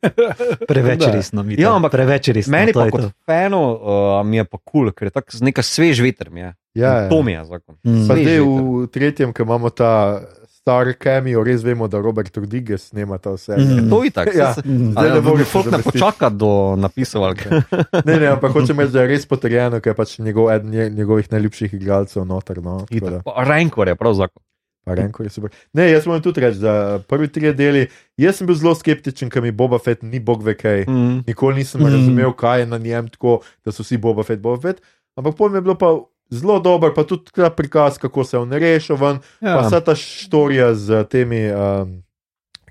Preveč 0.68 1.06
resno, 1.07 1.44
mi 1.44 1.56
Ja, 1.56 1.73
ampak 1.73 1.91
preveč 1.91 2.28
resno. 2.30 2.52
Meni 2.52 2.73
to 2.73 2.80
pa 2.80 2.86
je 2.86 2.91
kot 2.91 3.02
to. 3.02 3.10
fanu 3.23 3.61
uh, 3.73 4.22
mi 4.23 4.38
je 4.38 4.45
pa 4.45 4.57
kul, 4.57 4.65
cool, 4.84 4.91
ker 4.91 5.07
je 5.07 5.11
tako 5.11 5.41
neka 5.41 5.61
svež 5.61 6.02
veter. 6.02 6.30
Ja, 6.34 6.53
ja. 6.73 7.10
To 7.10 7.22
mi 7.22 7.32
je 7.32 7.45
zakon. 7.45 7.76
Mm. 7.84 8.07
Pa 8.07 8.14
zdaj 8.15 8.40
v 8.40 8.53
tretjem, 8.88 9.30
ki 9.30 9.41
imamo 9.41 9.69
ta 9.69 10.22
star 10.52 10.94
cameo, 10.94 11.41
res 11.41 11.64
vemo, 11.64 11.88
da 11.88 11.98
Robert 11.98 12.30
Rodriguez 12.32 12.84
snema 12.84 13.18
ta 13.18 13.32
vse. 13.32 13.57
Mm. 13.57 13.90
To 13.90 14.03
je 14.03 14.11
tako. 14.11 14.32
Ja. 14.32 14.53
Mm. 14.60 14.91
Zdaj 14.91 15.10
ne 15.10 15.22
bo 15.22 15.34
več 15.34 15.48
folk 15.48 15.68
ne 15.68 15.80
počaka 15.80 16.30
do 16.30 16.52
napisovalke. 16.76 17.49
Ne, 18.07 18.15
ne, 18.15 18.28
ampak 18.30 18.52
hočem 18.52 18.78
reči, 18.78 18.94
da 18.94 19.02
je 19.02 19.10
res 19.10 19.26
potrjeno, 19.26 19.78
ker 19.80 19.91
je 19.91 19.98
pač 19.98 20.19
njegov, 20.19 20.49
eden 20.49 20.69
nje- 20.69 20.90
njegovih 20.91 21.32
najljubših 21.32 21.73
igralcev 21.73 22.26
noter. 22.26 22.57
No, 22.60 22.86
tako 22.86 23.10
da. 23.11 23.19
Rankor 23.44 23.88
je 23.88 23.95
prav 23.95 24.14
zakon. 24.15 24.41
Pa 24.83 24.95
Renko 24.97 25.23
je 25.23 25.29
super. 25.29 25.51
Ne, 25.73 25.91
jaz 25.91 26.07
moram 26.09 26.21
tudi 26.25 26.41
reči, 26.41 26.57
da 26.59 26.99
prvi 27.07 27.27
tri 27.29 27.51
deli, 27.53 27.83
jaz 28.17 28.39
sem 28.39 28.47
bil 28.49 28.55
zelo 28.57 28.73
skeptičen, 28.75 29.29
ker 29.29 29.41
mi 29.45 29.51
Boba 29.51 29.77
Fett 29.79 30.01
ni 30.03 30.19
bog 30.19 30.41
ve 30.43 30.55
kaj. 30.57 30.85
Mm. 30.89 31.19
Nikoli 31.27 31.55
nisem 31.61 31.81
Mm. 31.81 31.85
mm. 31.85 31.93
razumel, 31.93 32.33
kaj 32.33 32.59
je 32.59 32.65
na 32.65 32.77
njem 32.77 33.07
tako, 33.13 33.41
da 33.65 33.71
so 33.71 33.83
vsi 33.83 33.97
Boba 33.97 34.23
Fett, 34.23 34.41
Boba 34.41 34.61
Fett. 34.61 34.81
Ampak 35.15 35.35
pojem 35.37 35.55
je 35.55 35.61
bilo 35.61 35.75
pa 35.77 35.91
zelo 36.31 36.59
dober, 36.59 36.93
pa 36.95 37.03
tudi 37.03 37.29
ta 37.35 37.49
prikaz, 37.49 37.97
kako 37.97 38.23
se 38.23 38.37
je 38.37 38.41
on 38.41 38.51
rešil 38.51 38.95
ven, 38.95 39.19
ja. 39.41 39.57
pa 39.59 39.67
vsa 39.67 39.81
ta 39.81 39.95
štorija 39.95 40.73
z 40.75 41.03
temi, 41.11 41.51
um, 41.51 42.01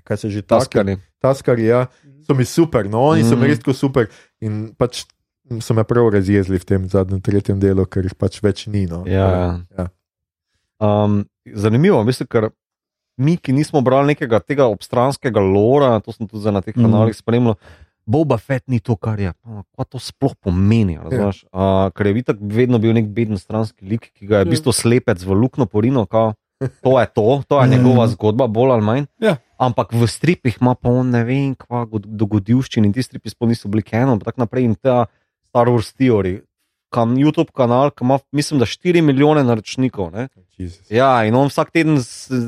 kaj 0.03 0.17
se 0.17 0.29
že 0.29 0.41
taskari. 0.41 0.97
Taskari, 1.21 1.65
ja, 1.65 1.85
so 2.27 2.33
mi 2.33 2.45
super, 2.45 2.89
no, 2.89 3.01
oni 3.13 3.21
mm. 3.23 3.29
so 3.29 3.35
mi 3.35 3.45
Mhm. 3.45 3.49
res 3.49 3.59
tako 3.59 3.73
super. 3.73 4.07
In 4.41 4.73
pač 4.75 5.05
so 5.61 5.73
me 5.73 5.83
prav 5.83 6.09
razjezili 6.09 6.59
v 6.59 6.65
tem 6.65 6.89
zadnjem, 6.89 7.21
tretjem 7.21 7.59
delu, 7.59 7.85
ker 7.85 8.03
jih 8.03 8.15
pač 8.15 8.41
več 8.43 8.67
ni. 8.67 8.83
No. 8.85 9.03
Ja. 9.07 9.59
Ja. 9.77 9.87
Um, 10.79 11.23
zanimivo, 11.45 12.03
mislim, 12.03 12.27
ker 12.27 12.49
mi, 13.17 13.37
ki 13.37 13.53
nismo 13.53 13.81
brali 13.81 14.07
nekega 14.07 14.39
tega 14.39 14.65
obstranskega 14.65 15.39
lora, 15.39 15.99
to 15.99 16.11
sem 16.11 16.27
tudi 16.27 16.51
na 16.51 16.61
teh 16.61 16.73
Mhm. 16.73 16.83
kanalih 16.83 17.15
spremljal. 17.15 17.55
Boba 18.03 18.37
Fett 18.37 18.67
ni 18.67 18.79
to, 18.79 18.95
kar 18.95 19.19
je. 19.19 19.31
Kaj 19.71 19.85
to 19.85 19.99
sploh 19.99 20.33
pomeni? 20.35 20.97
razumeš? 20.97 21.45
Uh, 21.45 21.91
ker 21.91 22.07
je 22.07 22.13
vitak 22.13 22.37
vedno 22.41 22.79
bil 22.79 22.93
nek 22.93 23.05
beden 23.07 23.37
stranski 23.37 23.85
lik, 23.85 24.11
ki 24.11 24.25
ga 24.25 24.37
je 24.37 24.43
v 24.43 24.47
Ja. 24.47 24.51
bistvu 24.51 24.71
slepec 24.71 25.21
v 25.21 25.31
lukno 25.31 25.65
porino. 25.65 26.05
Kao. 26.05 26.33
To 26.81 26.99
je 26.99 27.07
to, 27.07 27.41
to 27.47 27.57
je 27.57 27.67
Mhm. 27.67 27.71
njegova 27.73 28.07
zgodba, 28.07 28.47
bolj 28.47 28.71
ali 28.71 28.81
manj. 28.81 29.05
Ja. 29.19 29.37
Ampak 29.57 29.93
v 29.93 30.07
stripih 30.07 30.57
ima 30.59 30.75
pa 30.75 30.89
on 30.89 31.09
ne 31.09 31.23
vem, 31.23 31.55
kva 31.55 31.85
god- 31.85 32.05
dogodivščin 32.07 32.85
in 32.85 32.93
ti 32.93 33.01
stripi 33.01 33.29
sploh 33.29 33.49
niso 33.49 33.67
bili 33.67 33.83
keno, 33.83 34.13
in 34.13 34.19
tako 34.19 34.41
naprej. 34.41 34.63
In 34.63 34.75
ta 34.75 35.05
Star 35.43 35.67
Wars 35.67 35.93
Theory, 35.93 36.41
kam 36.91 37.15
YouTube 37.15 37.51
kanal, 37.51 37.89
ki 37.89 38.03
ima, 38.03 38.19
mislim, 38.31 38.59
da 38.59 38.67
4 38.67 39.01
milijone 39.01 39.43
naročnikov. 39.43 40.11
Ne? 40.11 40.27
Ja, 40.89 41.23
in 41.23 41.35
on 41.35 41.47
vsak 41.47 41.71
teden 41.71 41.97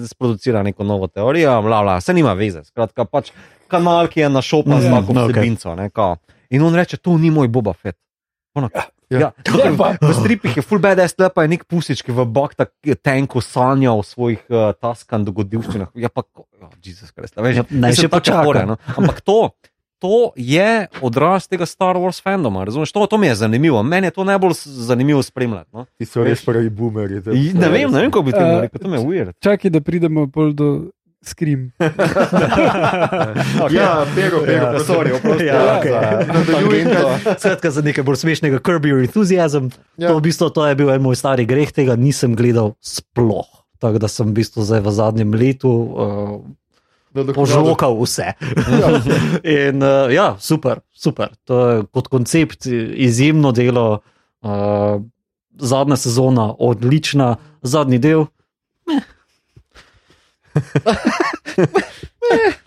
sproducira 0.06 0.64
neko 0.64 0.84
novo 0.84 1.08
teorijo, 1.08 1.62
bla, 1.62 1.82
bla, 1.82 1.98
se 2.02 2.14
nima 2.14 2.34
veze. 2.34 2.62
Skratka, 2.64 3.06
pač 3.06 3.32
kanal, 3.68 4.08
ki 4.08 4.20
je 4.20 4.30
našopan 4.30 4.82
z 4.82 4.86
Ja, 4.86 5.00
tako 5.00 5.14
no, 5.14 5.24
okej. 5.24 5.34
vsebinco. 5.34 5.76
ne, 5.76 5.90
kao. 5.90 6.18
In 6.50 6.62
on 6.62 6.76
reče, 6.76 6.98
to 6.98 7.18
ni 7.18 7.32
moj 7.32 7.48
Boba 7.48 7.74
Fett. 7.74 7.98
Ono, 8.54 8.70
Ja. 8.74 8.90
Ja, 9.14 9.30
v, 9.46 9.78
v 10.02 10.14
stripih 10.16 10.56
je 10.58 10.62
full 10.66 10.82
badass, 10.82 11.14
tle 11.14 11.28
pa 11.30 11.44
je 11.46 11.52
nek 11.52 11.68
pusič, 11.70 12.02
ki 12.02 12.10
v 12.10 12.24
bakta 12.26 12.66
tenko 12.98 13.44
sanja 13.46 13.92
o 13.94 14.02
svojih 14.02 14.42
uh, 14.50 14.72
taskan 14.74 15.22
dogodivščinah. 15.22 15.92
Ja, 16.02 16.10
pa, 16.10 16.24
oh, 16.34 16.48
Jezus 16.82 17.12
Krist, 17.14 17.38
veš, 17.38 17.62
Ja, 17.62 17.66
naj 17.70 17.94
mislim, 17.94 18.08
še 18.08 18.10
počaka. 18.10 18.42
fore, 18.42 18.64
no. 18.66 18.80
Ampak 18.98 19.22
to, 19.22 19.54
to 20.04 20.16
je 20.36 20.68
odraz 21.02 21.48
tega 21.48 21.64
Star 21.66 21.96
Wars 21.96 22.20
fandoma, 22.20 22.62
razumeš? 22.62 22.92
To, 22.92 23.06
to 23.06 23.16
mi 23.16 23.28
je 23.28 23.36
zanimivo, 23.38 23.80
meni 23.82 24.08
je 24.08 24.12
to 24.12 24.24
najbolj 24.24 24.52
zanimivo 24.60 25.24
spremljati. 25.24 25.70
No. 25.72 25.86
Ti 25.96 26.06
so 26.06 26.22
res 26.22 26.44
prvi 26.44 26.68
boomerji. 26.70 27.22
to- 27.22 27.32
Ne 27.32 27.70
vem, 27.70 27.88
ne 27.88 28.02
vem, 28.02 28.12
kako 28.12 28.22
bi 28.24 28.32
temu 28.34 28.52
Eh, 28.54 28.62
rekel, 28.62 28.78
to 28.78 28.88
mi 28.88 28.98
je 28.98 29.04
weird. 29.04 29.32
Čakaj, 29.40 29.72
da 29.72 29.80
pridemo 29.82 30.26
bolj 30.28 30.52
do 30.54 30.68
skrim. 31.22 31.72
Ja, 33.72 34.04
pero, 34.12 34.42
pero, 34.42 34.52
Ja, 34.52 34.80
sorry, 34.82 35.14
oprosti. 35.14 35.46
Ja. 35.46 35.80
Nadaljuj, 36.28 36.84
kaj- 36.84 37.40
Skratka, 37.40 37.72
za 37.72 37.82
nekaj 37.82 38.04
bolj 38.04 38.16
smešnega, 38.18 38.60
Curb 38.60 38.84
Your 38.84 39.00
Enthusiasm. 39.00 39.64
Ja. 39.66 39.80
Ja. 39.98 40.08
To, 40.10 40.18
v 40.18 40.24
bistvu, 40.24 40.50
to 40.50 40.66
je 40.66 40.76
bil 40.76 40.90
en 40.90 41.02
moj 41.02 41.16
stari 41.16 41.46
greh, 41.46 41.72
tega 41.72 41.96
nisem 41.96 42.36
gledal 42.36 42.76
sploh. 42.80 43.48
Tako 43.80 43.98
da 43.98 44.08
sem 44.08 44.26
v 44.26 44.34
bistvu 44.34 44.64
zdaj 44.64 44.80
v 44.80 44.92
zadnjem 44.92 45.32
letu 45.34 45.68
uh, 45.68 46.40
Požokal 47.14 47.94
vse. 48.02 48.34
In 49.68 49.84
uh, 49.84 50.14
ja, 50.14 50.36
super, 50.40 50.80
super. 50.92 51.30
To 51.46 51.70
je 51.70 51.84
kot 51.92 52.08
koncept 52.08 52.66
izjemno 52.94 53.52
delo. 53.52 54.00
Uh, 54.42 55.02
zadnja 55.60 55.96
sezona, 55.96 56.54
odlična, 56.60 57.36
zadnji 57.62 57.98
del. 58.00 58.26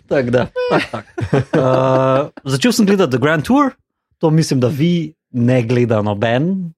Tako 0.07 0.29
da. 0.29 0.47
tak. 0.91 1.05
Uh, 1.31 2.29
začel 2.43 2.71
sem 2.71 2.85
gledati 2.85 3.11
The 3.11 3.19
Grand 3.19 3.43
Tour, 3.43 3.71
to 4.17 4.29
mislim, 4.29 4.59
da 4.59 4.67
vi 4.67 5.13
ne 5.31 5.61
gledate 5.63 6.03
noben. 6.03 6.73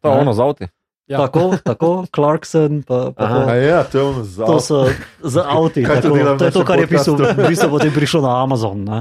To 0.00 0.12
je 0.12 0.20
ono 0.20 0.32
za 0.32 0.44
avti. 0.44 0.66
Ja. 1.08 1.24
Tako, 1.24 1.56
tako, 1.64 2.04
Clarkson, 2.14 2.82
pa, 2.84 3.12
pa 3.16 3.24
Aha. 3.24 3.44
to. 3.48 3.54
Ja, 3.54 3.84
to 3.84 3.98
je 3.98 4.24
za. 4.24 4.44
To 4.44 4.60
so 4.60 4.84
za 5.24 5.44
avti. 5.48 5.80
To 5.80 5.94
tako, 5.96 6.14
v 6.14 6.36
to 6.36 6.44
je 6.44 6.52
to, 6.52 6.64
kar 6.68 6.78
je 6.78 6.86
pisal, 6.86 7.16
v 7.16 7.48
bistvu 7.48 7.68
potem 7.72 7.92
prišlo 7.92 8.20
na 8.20 8.44
Amazon. 8.44 8.84
Ne? 8.84 8.98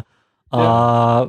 Uh, 0.47 1.27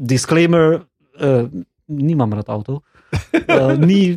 disclaimer, 0.00 0.80
uh, 1.20 1.44
nimam 1.92 2.32
rad 2.32 2.48
avtov, 2.48 2.80
uh, 2.80 3.76
ni, 3.76 4.16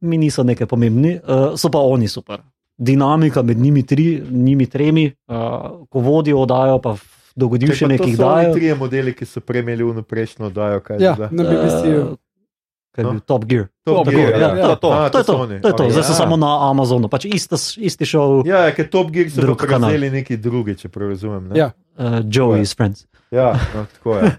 mi 0.00 0.16
niso 0.18 0.46
nekaj 0.46 0.70
pomembni, 0.70 1.18
uh, 1.18 1.58
so 1.58 1.66
pa 1.74 1.82
oni 1.82 2.06
super. 2.06 2.38
Dinamika 2.78 3.42
med 3.42 3.58
njimi, 3.58 3.82
tri, 3.82 4.22
njimi 4.30 4.70
tremi, 4.70 5.10
uh, 5.26 5.82
ko 5.90 5.98
vodijo 6.00 6.46
oddajo, 6.46 6.78
pa 6.78 6.94
v 6.94 7.02
dogodivščine, 7.34 7.98
ki 7.98 8.14
jih 8.14 8.18
To 8.18 8.22
so 8.22 8.30
dajo. 8.30 8.54
trije 8.54 8.74
modeli, 8.78 9.14
ki 9.14 9.26
so 9.26 9.42
prej 9.42 9.66
imeli 9.66 9.82
uno 9.82 10.06
prejšnjo 10.06 10.46
oddajo. 10.46 10.80
Ja, 11.02 11.18
bila? 11.18 11.28
na 11.34 11.42
BBC-ju. 11.50 12.02
Uh, 12.02 12.18
kaj 12.92 13.00
je 13.00 13.10
bil 13.10 13.20
Top 13.20 13.44
Gear. 13.44 13.66
Top 13.82 13.96
Top 13.96 14.06
Gear, 14.06 14.28
Gear, 14.28 14.40
ja. 14.40 14.48
ja, 14.48 14.64
to 14.66 14.70
je 14.70 14.76
to. 14.78 14.90
A, 14.90 15.08
To 15.08 15.22
to, 15.22 15.32
oni. 15.38 15.60
to 15.60 15.68
je 15.68 15.74
to. 15.74 15.84
Zdaj 15.90 16.02
so 16.02 16.12
Ja. 16.12 16.18
samo 16.18 16.36
na 16.36 16.70
Amazonu, 16.70 17.08
pač 17.08 17.24
isti, 17.26 17.56
isti 17.78 18.04
šov, 18.04 18.44
Ja, 18.44 18.68
ker 18.70 18.86
Top 18.86 19.10
Gear 19.10 19.26
so 19.26 19.40
Drug 19.40 19.58
prevzeli 19.58 20.10
neki 20.12 20.36
drugi, 20.36 20.76
če 20.76 20.88
prav 20.88 21.08
razumem. 21.08 21.48
ne? 21.48 21.58
Ja. 21.58 21.68
uh, 21.96 22.04
Joey's 22.22 22.72
Friends. 22.72 23.06
ja 23.30 23.52
no, 23.74 23.86
tako 23.88 24.16
je. 24.16 24.30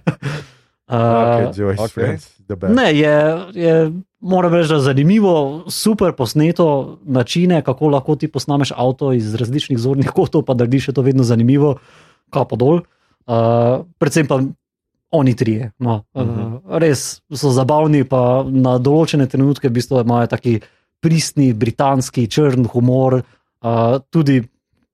Uh, 0.86 1.00
Okay, 1.00 1.56
Joyce 1.56 1.80
okay. 1.80 1.90
Friends, 1.90 2.26
the 2.44 2.56
best. 2.56 2.76
Ne, 2.76 2.92
je, 2.92 3.14
je, 3.54 3.74
moram 4.20 4.54
reči, 4.54 4.68
da 4.68 4.76
je 4.76 4.82
zanimivo, 4.84 5.34
super 5.66 6.12
posneto, 6.12 6.66
načine, 7.02 7.62
kako 7.62 7.88
lahko 7.88 8.16
ti 8.16 8.28
posnameš 8.28 8.72
avto 8.74 9.14
iz 9.14 9.34
različnih 9.34 9.80
zornih 9.80 10.12
kotov, 10.12 10.44
pa 10.44 10.54
narediš 10.54 10.88
je 10.88 10.94
to 10.94 11.02
vedno 11.02 11.24
zanimivo, 11.24 11.78
kapo 12.30 12.56
dol. 12.56 12.84
Uh, 13.26 13.34
predvsem 13.96 14.28
pa 14.28 14.44
oni 15.14 15.36
trije. 15.38 15.72
No. 15.80 16.02
Uh, 16.18 16.58
res 16.82 17.22
so 17.30 17.52
zabavni, 17.54 18.02
pa 18.10 18.42
na 18.44 18.78
določene 18.82 19.28
trenutke 19.30 19.70
v 19.70 19.78
bistvu 19.78 20.02
imajo 20.02 20.32
taki 20.34 20.58
pristni, 21.04 21.52
britanski, 21.54 22.26
črn 22.32 22.66
humor, 22.74 23.20
uh, 23.22 24.00
tudi 24.10 24.40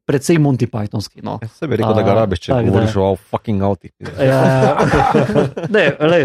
predvsem 0.10 0.42
Monty 0.42 0.66
Pythonski. 0.68 1.22
No. 1.24 1.38
Se 1.54 1.70
bi 1.70 1.78
rekel, 1.78 1.94
da 1.94 2.04
ga 2.04 2.16
A, 2.16 2.18
rabiš, 2.24 2.42
če 2.48 2.52
tako 2.52 2.66
da. 2.66 2.72
govoriš 2.74 2.96
o 2.98 3.10
fucking 3.30 3.62
avti. 3.64 3.92
Ja, 4.18 4.42
ne, 5.76 5.86
le, 6.02 6.20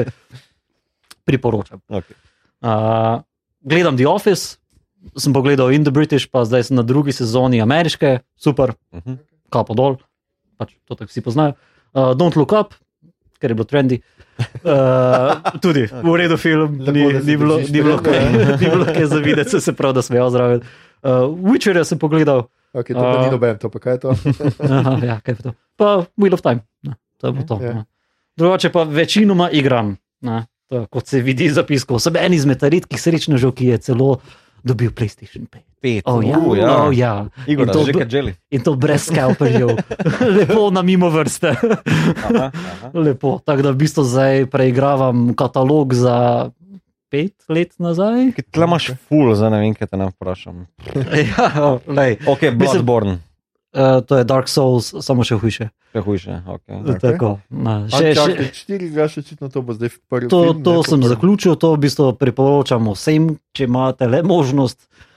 priporočam. 1.28 1.82
Okay. 1.92 2.16
Uh, 2.64 3.20
gledam 3.60 3.98
The 4.00 4.08
Office, 4.08 4.56
sem 5.20 5.36
pogledal 5.36 5.72
In 5.76 5.84
the 5.84 5.92
British, 5.92 6.30
pa 6.32 6.46
zdaj 6.48 6.70
sem 6.70 6.80
na 6.80 6.84
drugi 6.86 7.12
sezoni 7.12 7.60
ameriške, 7.60 8.18
super, 8.36 8.72
Uh 8.94 9.02
-huh. 9.04 9.18
kapo 9.52 9.74
dol, 9.74 9.96
pač 10.56 10.72
to 10.88 10.94
tako 10.94 11.10
vsi 11.12 11.20
poznajo. 11.20 11.52
Uh, 11.92 12.16
Don't 12.16 12.36
Look 12.36 12.52
Up, 12.56 12.74
ker 13.44 13.52
je 13.52 13.58
bilo 13.60 13.68
trendy. 13.68 14.00
Uh, 14.64 15.36
tudi 15.60 15.84
v 15.84 16.16
redu 16.16 16.40
film, 16.40 16.80
Lepo, 16.80 16.96
ni, 16.96 17.04
se 17.12 17.22
ni, 17.28 17.36
bilo, 17.36 17.60
ni, 17.60 17.82
bilo 17.84 18.00
kaj, 18.00 18.24
ni 18.60 18.64
bilo 18.64 18.88
kaj 18.88 19.06
za 19.12 19.20
videti, 19.20 19.60
se 19.60 19.76
prav, 19.76 19.92
da 19.92 20.02
smejal 20.02 20.32
zraven. 20.32 20.64
Uh, 21.04 21.28
Witcherja 21.44 21.84
sem 21.84 22.00
pogledal, 22.00 22.48
Okay, 22.74 22.90
to 22.90 22.98
pa 22.98 23.22
A. 23.22 23.22
ni 23.22 23.30
noben, 23.30 23.54
to 23.54 23.70
pa 23.70 23.78
kaj 23.78 23.92
je 23.94 23.98
to? 24.02 24.10
Aha, 24.66 24.98
ja, 25.06 25.16
kaj 25.22 25.38
je 25.38 25.42
to. 25.46 25.50
Pa 25.78 26.10
Wheel 26.18 26.34
of 26.34 26.42
Time. 26.42 26.66
No, 26.82 26.98
to 27.22 27.30
je 27.30 27.46
to. 27.46 27.58
Ja. 27.62 27.74
ne. 27.74 27.82
Drugače 28.34 28.72
pa 28.74 28.82
večinoma 28.82 29.46
igram, 29.54 29.94
ne, 30.26 30.46
to, 30.66 30.82
kot 30.90 31.06
se 31.06 31.22
vidi 31.22 31.46
zapiskov. 31.54 32.02
Sem 32.02 32.18
en 32.18 32.34
izmed 32.34 32.58
redkih 32.58 32.98
srečnežev, 32.98 33.54
ki 33.54 33.70
je 33.70 33.78
celo 33.78 34.18
dobil 34.66 34.90
PlayStation 34.90 35.46
5. 35.46 35.62
Pet. 35.85 36.01
Oh, 36.06 36.19
ja, 36.19 36.32
Uh, 36.35 36.56
ja. 36.56 36.69
oh, 36.78 36.89
ja. 36.90 37.12
Igor, 37.44 37.66
In 37.66 37.73
to. 37.74 37.85
In 38.51 38.61
to 38.62 38.73
brez 38.74 39.05
skalperjev, 39.05 39.77
lepo 40.35 40.70
na 40.70 40.81
mimo 40.81 41.11
vrste. 41.11 41.52
Aha, 41.52 42.48
aha. 42.48 42.89
lepo. 43.05 43.36
Tako 43.39 43.62
da 43.62 43.70
v 43.70 43.77
bistvu 43.77 44.01
zdaj 44.02 44.47
preigravam 44.47 45.35
katalog 45.35 45.93
za 45.93 46.48
pet 47.06 47.36
let 47.47 47.77
nazaj. 47.77 48.32
Kaj 48.32 48.48
Tle 48.48 48.65
imaš 48.65 48.89
ful, 49.05 49.28
zdaj 49.31 49.51
ne 49.51 49.61
vem, 49.61 49.74
kaj 49.74 49.86
te 49.86 49.97
nam 49.97 50.09
vprašam. 50.11 50.65
ja, 51.28 51.52
lej, 51.86 52.16
Ok, 52.24 52.48
Mislim- 52.48 52.81
Bloodborne. 52.81 53.20
uh, 53.70 54.01
to 54.01 54.16
je 54.16 54.24
Dark 54.24 54.48
Souls, 54.48 54.89
samo 54.98 55.20
še 55.20 55.36
hujše. 55.36 55.69
Še 55.93 56.01
hujše. 56.01 56.32
Okay. 56.48 56.81
Ok. 56.81 56.97
Tako, 56.98 57.28
na, 57.52 57.85
Še, 57.86 58.09
še, 58.09 58.15
še, 58.16 58.32
še, 58.35 58.52
štiri 58.56 58.89
gledaš, 58.89 59.20
očitno 59.20 59.47
to 59.47 59.61
bo 59.61 59.77
zdaj 59.77 59.93
prvi. 60.09 60.27
to 60.27 60.40
film, 60.48 60.62
to 60.62 60.73
ne, 60.73 60.82
sem 60.82 60.97
prvem. 60.97 61.11
zaključil, 61.12 61.52
to 61.55 61.69
v 61.70 61.78
bistvu 61.78 62.09
priporočam 62.15 62.89
vsem, 62.89 63.36
če 63.52 63.69
imate 63.69 64.09
le 64.09 64.24
možnost, 64.24 64.81
uh, 64.81 65.12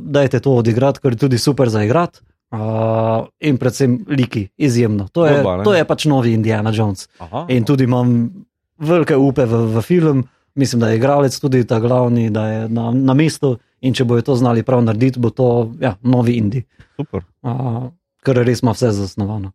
dajte 0.00 0.40
to 0.40 0.54
odigrati, 0.60 1.00
ker 1.02 1.12
je 1.12 1.24
tudi 1.26 1.38
super 1.38 1.68
za 1.68 1.82
igrati. 1.84 2.20
Uh, 2.52 3.24
in 3.40 3.56
predvsem 3.56 3.94
liki, 4.12 4.50
izjemno. 4.60 5.06
To 5.16 5.24
je, 5.26 5.38
ne? 5.40 5.64
to 5.64 5.72
je 5.72 5.84
pač 5.88 6.04
novi 6.04 6.34
Indiana 6.36 6.68
Jones. 6.74 7.06
Aha. 7.18 7.46
In 7.48 7.64
tudi 7.64 7.86
imam 7.88 8.28
velike 8.76 9.16
upe 9.16 9.46
v, 9.48 9.60
v 9.72 9.82
film, 9.82 10.20
mislim, 10.54 10.82
da 10.84 10.90
je 10.90 10.98
igralec 11.00 11.38
tudi 11.40 11.64
ta 11.64 11.80
glavni, 11.80 12.28
da 12.30 12.44
je 12.48 12.68
na, 12.68 12.90
na 12.92 13.16
mestu. 13.16 13.56
In 13.80 13.96
če 13.96 14.04
bojo 14.04 14.22
to 14.22 14.36
znali 14.36 14.62
prav 14.62 14.84
narediti, 14.84 15.18
bo 15.18 15.32
to 15.32 15.72
ja, 15.80 15.96
novi 16.04 16.36
Indi, 16.38 16.60
Super. 17.00 17.24
uh, 17.42 17.88
ker 18.22 18.38
res 18.44 18.60
ima 18.62 18.76
vse 18.76 18.92
zasnovano. 18.94 19.50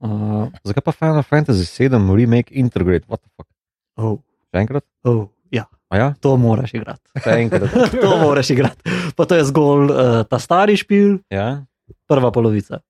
Uh, 0.00 0.46
Zakaj 0.64 0.84
pa 0.86 0.94
Final 0.94 1.26
Fantasy 1.26 1.66
7 1.66 1.98
remake 2.14 2.54
Integrate? 2.54 3.04
What 3.10 3.20
the 3.20 3.30
fuck? 3.36 3.48
oh, 3.98 4.20
Še 4.54 4.62
enkrat? 4.62 4.86
oh, 5.04 5.26
ja, 5.88 5.94
A 5.96 5.96
ja? 5.98 6.08
to 6.16 6.36
moraš 6.36 6.74
igrati. 6.74 7.02
Še 7.16 7.30
enkrat. 7.38 7.70
to 7.94 8.10
moraš 8.18 8.50
igrati. 8.50 8.80
Pa 9.12 9.24
to 9.24 9.34
je 9.34 9.44
zgolj 9.44 9.86
uh, 9.86 9.98
ta 10.24 10.38
stari 10.38 10.74
špil, 10.74 11.18
Ja? 11.28 11.62
prva 12.06 12.30
polovica. 12.30 12.80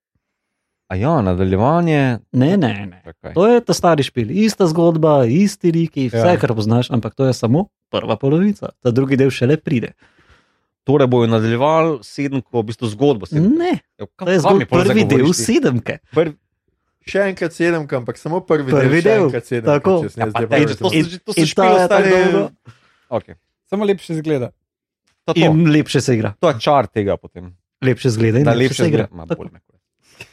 A 0.87 0.95
ja, 0.95 1.21
nadaljevanje. 1.21 2.01
Ne, 2.33 2.57
ne, 2.57 2.87
ne. 2.87 3.01
Čakaj. 3.03 3.35
To 3.35 3.47
je 3.47 3.61
ta 3.61 3.73
stari 3.73 4.03
špil, 4.03 4.31
ista 4.31 4.65
zgodba, 4.65 5.25
isti 5.25 5.69
liki, 5.69 6.07
vse, 6.07 6.17
Ja. 6.17 6.33
ja. 6.33 6.39
kar 6.39 6.53
poznaš, 6.53 6.89
ampak 6.89 7.13
to 7.13 7.25
je 7.25 7.35
samo 7.35 7.67
prva 7.91 8.17
polovica. 8.17 8.71
Ta 8.79 8.91
drugi 8.91 9.17
del 9.17 9.29
šele 9.29 9.57
pride. 9.57 9.93
Torej 10.83 11.07
bojo 11.07 11.27
nadaljevali 11.27 11.99
sedemko, 12.01 12.49
v 12.55 12.65
bistvu 12.65 12.87
zgodbo. 12.89 13.27
sedemko. 13.27 13.59
Ne, 13.59 13.73
Ja, 13.93 14.07
kaj 14.09 14.25
to 14.25 14.31
je 14.31 14.39
zgolj 14.39 14.57
zdaj 14.57 14.71
prvi 14.71 15.05
del 15.05 15.33
sedemke. 15.35 15.99
Prvi, 16.13 16.37
Še 17.05 17.21
enkrat 17.25 17.53
sedemka, 17.53 17.97
ampak 17.97 18.17
samo 18.17 18.41
prvi, 18.41 18.67
Prvi 18.69 18.99
del. 19.01 19.29
še 19.31 19.43
del, 19.53 19.63
tako. 19.65 19.93
ne 20.03 20.11
Ja, 20.17 20.27
pa 20.27 20.31
zdaj 20.33 20.47
daj, 20.49 20.59
prvi 20.61 20.75
to 20.75 20.87
so 20.87 20.91
že- 21.05 21.19
to 21.21 21.31
so 21.31 21.39
in 21.39 21.47
ta 21.49 21.67
je 21.69 21.85
tako 21.87 22.09
dolgo. 22.09 22.43
Okay. 23.11 23.35
Samo 23.67 23.85
lepše 23.85 24.15
zgleda. 24.15 24.51
to, 25.25 25.35
to. 25.35 25.41
In 25.41 25.71
lepše 25.71 26.01
se 26.01 26.15
igra. 26.15 26.35
to 26.41 26.49
je 26.49 26.61
čar 26.61 26.87
tega 26.87 27.17
potem. 27.17 27.57
Lepše 27.83 28.11
zgleda 28.11 28.39
in 28.39 28.45
Da 28.45 28.53
lepše 28.53 28.83
se 28.83 28.89
igra. 28.89 29.09
Ma, 29.13 29.27
bolj 29.27 29.49
me 29.53 29.61
kure. 29.61 29.79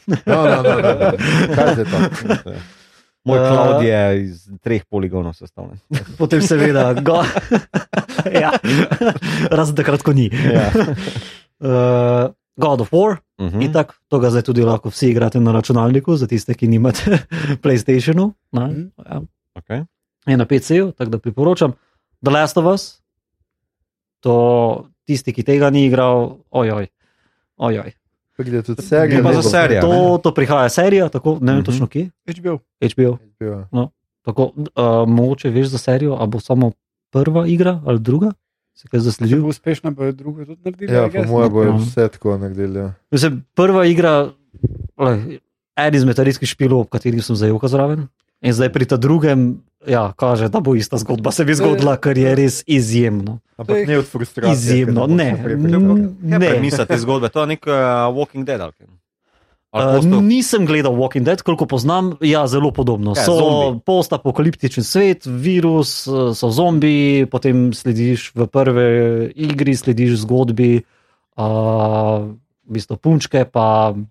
No, 0.25 0.43
no, 0.45 0.61
no, 0.63 0.73
no, 0.79 0.93
no. 0.93 1.17
Kaj 1.55 1.73
zdaj 1.73 1.85
to? 1.85 1.97
Moj 3.25 3.39
Uh, 3.39 3.47
cloud 3.47 3.83
je 3.83 4.23
iz 4.23 4.49
treh 4.61 4.83
poligonov 4.85 5.33
sestavljen. 5.33 5.79
Potem 6.17 6.41
seveda, 6.41 6.93
go... 6.93 7.23
ja. 8.43 8.51
razen 9.51 9.75
takrat, 9.75 10.03
ko 10.03 10.11
ni. 10.13 10.27
Ja. 10.27 10.67
Uh, 11.59 12.31
God 12.55 12.81
of 12.81 12.91
War, 12.91 13.17
Uh 13.37 13.49
mm. 13.49 13.61
in 13.61 13.71
tako, 13.73 13.95
to 14.07 14.19
ga 14.19 14.29
zdaj 14.29 14.43
tudi 14.43 14.61
lahko 14.61 14.89
vsi 14.89 15.09
igrate 15.09 15.39
na 15.39 15.51
računalniku, 15.51 16.15
za 16.15 16.27
tiste, 16.27 16.53
ki 16.53 16.67
nimate 16.67 17.17
PlayStationu. 17.63 18.33
Ne, 18.51 18.67
Mhm. 18.67 18.83
ja. 18.99 19.21
okay. 19.55 19.85
Je 20.27 20.37
na 20.37 20.45
PC-ju, 20.45 20.91
tako 20.91 21.09
da 21.09 21.17
priporočam. 21.19 21.73
The 22.23 22.31
Last 22.31 22.55
of 22.55 22.65
Us, 22.65 23.01
to 24.19 24.33
tisti, 25.03 25.31
ki 25.31 25.43
tega 25.43 25.69
ni 25.69 25.85
igral, 25.85 26.39
ojoj. 26.49 26.87
ojoj. 27.57 27.91
Pride 28.33 28.61
tudi 28.61 28.81
serija. 28.81 29.07
Gre 29.11 29.23
pa 29.23 29.29
ne 29.29 29.35
za 29.35 29.43
serijo. 29.45 29.81
To, 29.81 29.91
to 30.19 30.31
prihaja 30.31 30.69
serija, 30.71 31.09
tako 31.09 31.37
ne 31.37 31.51
vem 31.51 31.59
Mhm. 31.59 31.65
točno 31.65 31.87
kje, 31.87 32.09
HBO. 32.27 32.59
HBO. 32.81 33.17
HBO. 33.35 33.89
Tako, 34.23 34.43
uh, 34.55 34.63
mogoče 35.05 35.49
veš 35.49 35.67
za 35.67 35.77
serijo, 35.79 36.13
ali 36.13 36.27
bo 36.27 36.39
samo 36.39 36.71
prva 37.11 37.47
igra 37.47 37.81
ali 37.85 37.99
druga, 37.99 38.31
se 38.73 38.87
kaj 38.87 38.97
Če 38.97 39.01
zasledil. 39.01 39.41
bo 39.41 39.47
uspešna, 39.49 39.91
bo 39.91 40.11
drugo 40.11 40.45
tudi 40.45 40.61
naredila. 40.63 40.93
Ja, 40.93 41.09
po 41.13 41.23
mojem 41.25 41.51
bo 41.51 41.63
Ja. 41.63 41.71
vse 41.73 42.07
tako 42.07 42.37
naredili. 42.37 42.79
ja. 42.79 42.93
Mislim, 43.11 43.43
prva 43.53 43.85
igra, 43.85 44.31
lej, 44.97 45.39
en 45.75 45.95
izmed 45.95 46.17
redkih 46.17 46.49
špilov, 46.49 46.79
ob 46.79 46.89
katerih 46.89 47.19
sem 47.19 47.35
zajel 47.35 47.59
zraven. 47.61 48.07
In 48.41 48.51
zdaj 48.51 48.69
pri 48.69 48.85
ta 48.85 48.97
drugem, 48.97 49.61
ja, 49.87 50.13
kaže, 50.17 50.49
da 50.49 50.59
bo 50.59 50.75
ista 50.75 50.97
zgodba 50.97 51.31
se 51.31 51.45
bi 51.45 51.55
zgodila, 51.55 51.97
kar 51.97 52.17
je 52.17 52.35
res 52.35 52.63
izjemno. 52.67 53.39
Ampak 53.57 53.87
ne 53.87 53.97
od 53.97 54.05
frustracije. 54.05 54.53
Izjemno, 54.53 55.07
ne 55.07 55.31
ne. 55.33 56.39
ne. 56.39 56.49
premisa 56.49 56.85
te 56.85 56.97
zgodbe? 56.97 57.29
To 57.29 57.41
je 57.41 57.47
nek 57.47 57.67
uh, 57.67 57.73
Walking 58.15 58.45
Dead. 58.45 58.61
Ali, 58.61 58.73
Uh, 59.73 59.97
nisem 60.21 60.67
gledal 60.69 60.93
Walking 60.93 61.25
Dead, 61.25 61.41
koliko 61.41 61.65
poznam, 61.65 62.13
ja, 62.21 62.47
zelo 62.47 62.69
podobno. 62.71 63.13
Ja, 63.17 63.25
So 63.25 63.37
zombi. 63.37 63.79
postapokaliptičen 63.85 64.83
svet, 64.83 65.25
virus, 65.25 66.07
eh, 66.07 66.11
so 66.37 66.49
zombiji, 66.53 67.25
potem 67.25 67.73
slediš 67.73 68.31
v 68.35 68.47
prve 68.47 68.85
igri, 69.35 69.75
slediš 69.75 70.21
zgodbi, 70.21 70.83
uh, 71.37 71.43
v 72.69 72.69
bistvu 72.69 72.97
punčke, 73.01 73.45
pa 73.49 73.97
mm, 73.97 74.05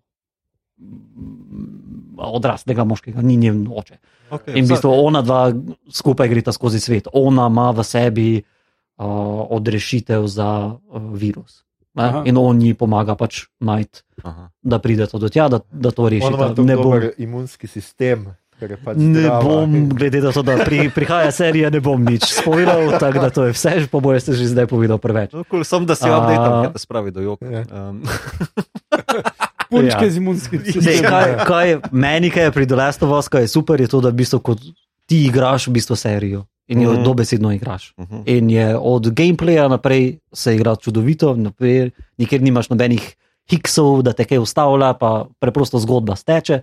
odraslega 2.18 2.84
moškega, 2.84 3.22
ni 3.22 3.36
njen 3.36 3.68
oče. 3.70 3.94
Okay, 4.32 4.56
In 4.56 4.64
v 4.64 4.72
bistvu 4.72 4.88
ona 4.88 5.20
dva 5.20 5.52
skupaj 5.92 6.28
gresta 6.28 6.56
skozi 6.56 6.80
svet. 6.80 7.12
Ona 7.12 7.52
ima 7.52 7.68
v 7.76 7.84
sebi 7.84 8.28
uh, 8.40 9.04
odrešitev 9.52 10.24
za 10.24 10.72
uh, 10.72 10.78
virus. 11.12 11.60
Ne? 11.92 12.24
In 12.24 12.40
on 12.40 12.56
ji 12.56 12.72
pomaga 12.72 13.12
pač 13.12 13.52
najti, 13.60 14.00
Aha. 14.24 14.48
da 14.64 14.80
pride 14.80 15.04
to 15.12 15.20
do 15.20 15.28
tja, 15.28 15.52
da, 15.52 15.60
da 15.68 15.92
to 15.92 16.08
reši. 16.08 16.24
Ne 16.64 16.76
bom, 16.80 16.96
imunski 17.20 17.68
sistem, 17.68 18.32
ker 18.56 18.72
je 18.72 18.78
pač 18.80 18.96
ne 18.96 19.26
zdrava. 19.26 19.44
bom, 19.44 19.92
glede 19.92 20.22
na 20.24 20.32
to, 20.32 20.40
da 20.40 20.56
pri, 20.64 20.88
prihaja 20.88 21.28
serija, 21.28 21.68
ne 21.68 21.84
bom 21.84 22.00
nič 22.00 22.24
spovedal, 22.32 22.96
tako 22.96 23.18
da 23.20 23.28
to 23.28 23.44
je 23.44 23.52
vse, 23.52 23.74
po 23.92 24.00
boje 24.00 24.24
ste 24.24 24.32
že 24.32 24.48
zdaj 24.48 24.72
povedal 24.72 24.96
preveč. 24.96 25.36
No, 25.36 25.44
cool, 25.52 25.68
sem 25.68 25.84
da 25.84 25.92
si 25.92 26.08
A- 26.08 26.16
update, 26.16 26.40
kaj 26.40 26.72
te 26.72 26.80
spravi 26.80 27.12
do 27.12 27.20
joka. 27.20 27.44
Ja. 27.44 27.62
Um, 27.68 28.00
Punčke 29.72 30.04
Ja. 30.04 30.10
z 30.10 30.16
imunskim 30.16 30.60
sistemom. 30.64 31.10
kaj, 31.10 31.44
kaj 31.46 31.68
je, 31.68 31.80
meni, 31.92 32.30
kaj 32.30 32.44
je 32.44 32.52
pri 32.52 32.66
The 32.66 32.76
Last 32.76 33.02
of 33.02 33.10
Us, 33.10 33.28
kaj 33.28 33.42
je 33.42 33.48
super, 33.48 33.80
je 33.80 33.88
to, 33.88 34.00
da 34.00 34.08
v 34.08 34.14
bistvu, 34.14 34.38
kot 34.40 34.60
ti 35.06 35.24
igraš 35.26 35.66
v 35.66 35.72
bistvu 35.72 35.96
serijo 35.96 36.44
in 36.68 36.82
jo 36.82 36.92
Mhm. 36.92 37.02
dobesedno 37.04 37.52
igraš. 37.52 37.94
uh 37.96 38.06
-huh. 38.06 38.22
In 38.26 38.50
je 38.50 38.76
od 38.76 39.10
gameplaya 39.10 39.68
naprej 39.68 40.18
se 40.32 40.54
igra 40.54 40.76
čudovito, 40.76 41.34
naprej, 41.36 41.90
nikjer 42.18 42.42
nimaš 42.42 42.68
nobenih 42.68 43.16
hiksov, 43.50 44.02
da 44.02 44.12
te 44.12 44.24
kaj 44.24 44.38
ustavlja, 44.38 44.92
pa 44.94 45.26
preprosto 45.40 45.78
zgodba 45.78 46.16
steče. 46.16 46.62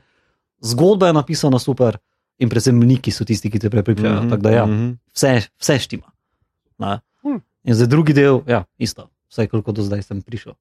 Zgodba 0.61 1.07
je 1.07 1.13
napisana 1.13 1.59
super, 1.59 1.97
in 2.39 2.49
predvsem 2.49 2.79
niki 2.79 3.11
so 3.11 3.25
tisti, 3.25 3.49
ki 3.49 3.59
te 3.59 3.69
prepričajo. 3.69 4.13
Mm 4.13 4.19
-hmm. 4.19 4.29
Tako 4.29 4.41
da 4.41 4.49
ja, 4.51 4.65
mhm. 4.65 4.91
vse, 5.13 5.41
vse 5.59 5.79
štima. 5.79 6.11
Ne? 6.77 6.99
Hm. 7.21 7.37
In 7.63 7.73
za 7.73 7.85
drugi 7.85 8.13
del, 8.13 8.39
ja, 8.47 8.63
isto, 8.77 9.09
vsaj 9.29 9.47
koliko 9.47 9.71
do 9.71 9.81
zdaj 9.81 10.01
sem 10.01 10.21
prišel. 10.21 10.53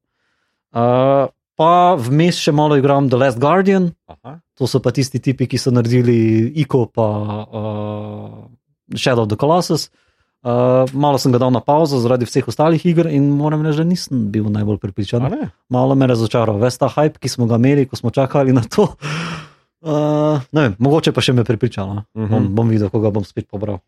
Uh, 0.73 1.29
pa 1.59 1.99
vmes 1.99 2.39
še 2.39 2.55
malo 2.55 2.79
igram 2.79 3.09
The 3.11 3.19
Last 3.19 3.39
Guardian, 3.43 3.91
Aha. 4.07 4.39
to 4.55 4.67
so 4.71 4.79
pa 4.79 4.95
tisti 4.95 5.19
tipi, 5.19 5.51
ki 5.51 5.59
so 5.59 5.75
naredili 5.75 6.47
ICO 6.63 6.87
pa 6.87 7.07
uh, 7.51 8.47
Shadow 8.95 9.27
of 9.27 9.29
the 9.29 9.37
Colossus. 9.37 9.91
Uh, 10.39 10.87
malo 10.95 11.19
sem 11.19 11.35
ga 11.35 11.41
dal 11.43 11.51
na 11.51 11.59
pauzo 11.59 11.99
zaradi 11.99 12.23
vseh 12.25 12.47
ostalih 12.47 12.79
iger 12.87 13.11
in 13.11 13.27
moram 13.35 13.67
reči, 13.67 13.83
da 13.83 13.85
nisem 13.85 14.31
bil 14.31 14.47
najbolj 14.55 14.79
pripričan. 14.79 15.27
Malo 15.69 15.99
me 15.99 16.07
je 16.07 16.15
razočaral, 16.15 16.63
ves 16.63 16.79
ta 16.79 16.87
hype, 16.87 17.19
ki 17.19 17.27
smo 17.29 17.51
ga 17.51 17.59
imeli, 17.59 17.89
ko 17.91 17.99
smo 17.99 18.15
čakali 18.15 18.55
na 18.55 18.63
to. 18.63 18.87
Uh, 19.79 20.39
ne 20.55 20.61
vem, 20.63 20.73
mogoče 20.79 21.11
pa 21.15 21.23
še 21.23 21.35
me 21.35 21.45
pripričalo. 21.45 22.03
Uh 22.15 22.23
Mhm. 22.23 22.25
-huh. 22.25 22.31
bom, 22.31 22.55
bom 22.55 22.69
videl, 22.69 22.91
koga 22.91 23.11
bom 23.11 23.25
spet 23.25 23.47
pobral. 23.51 23.79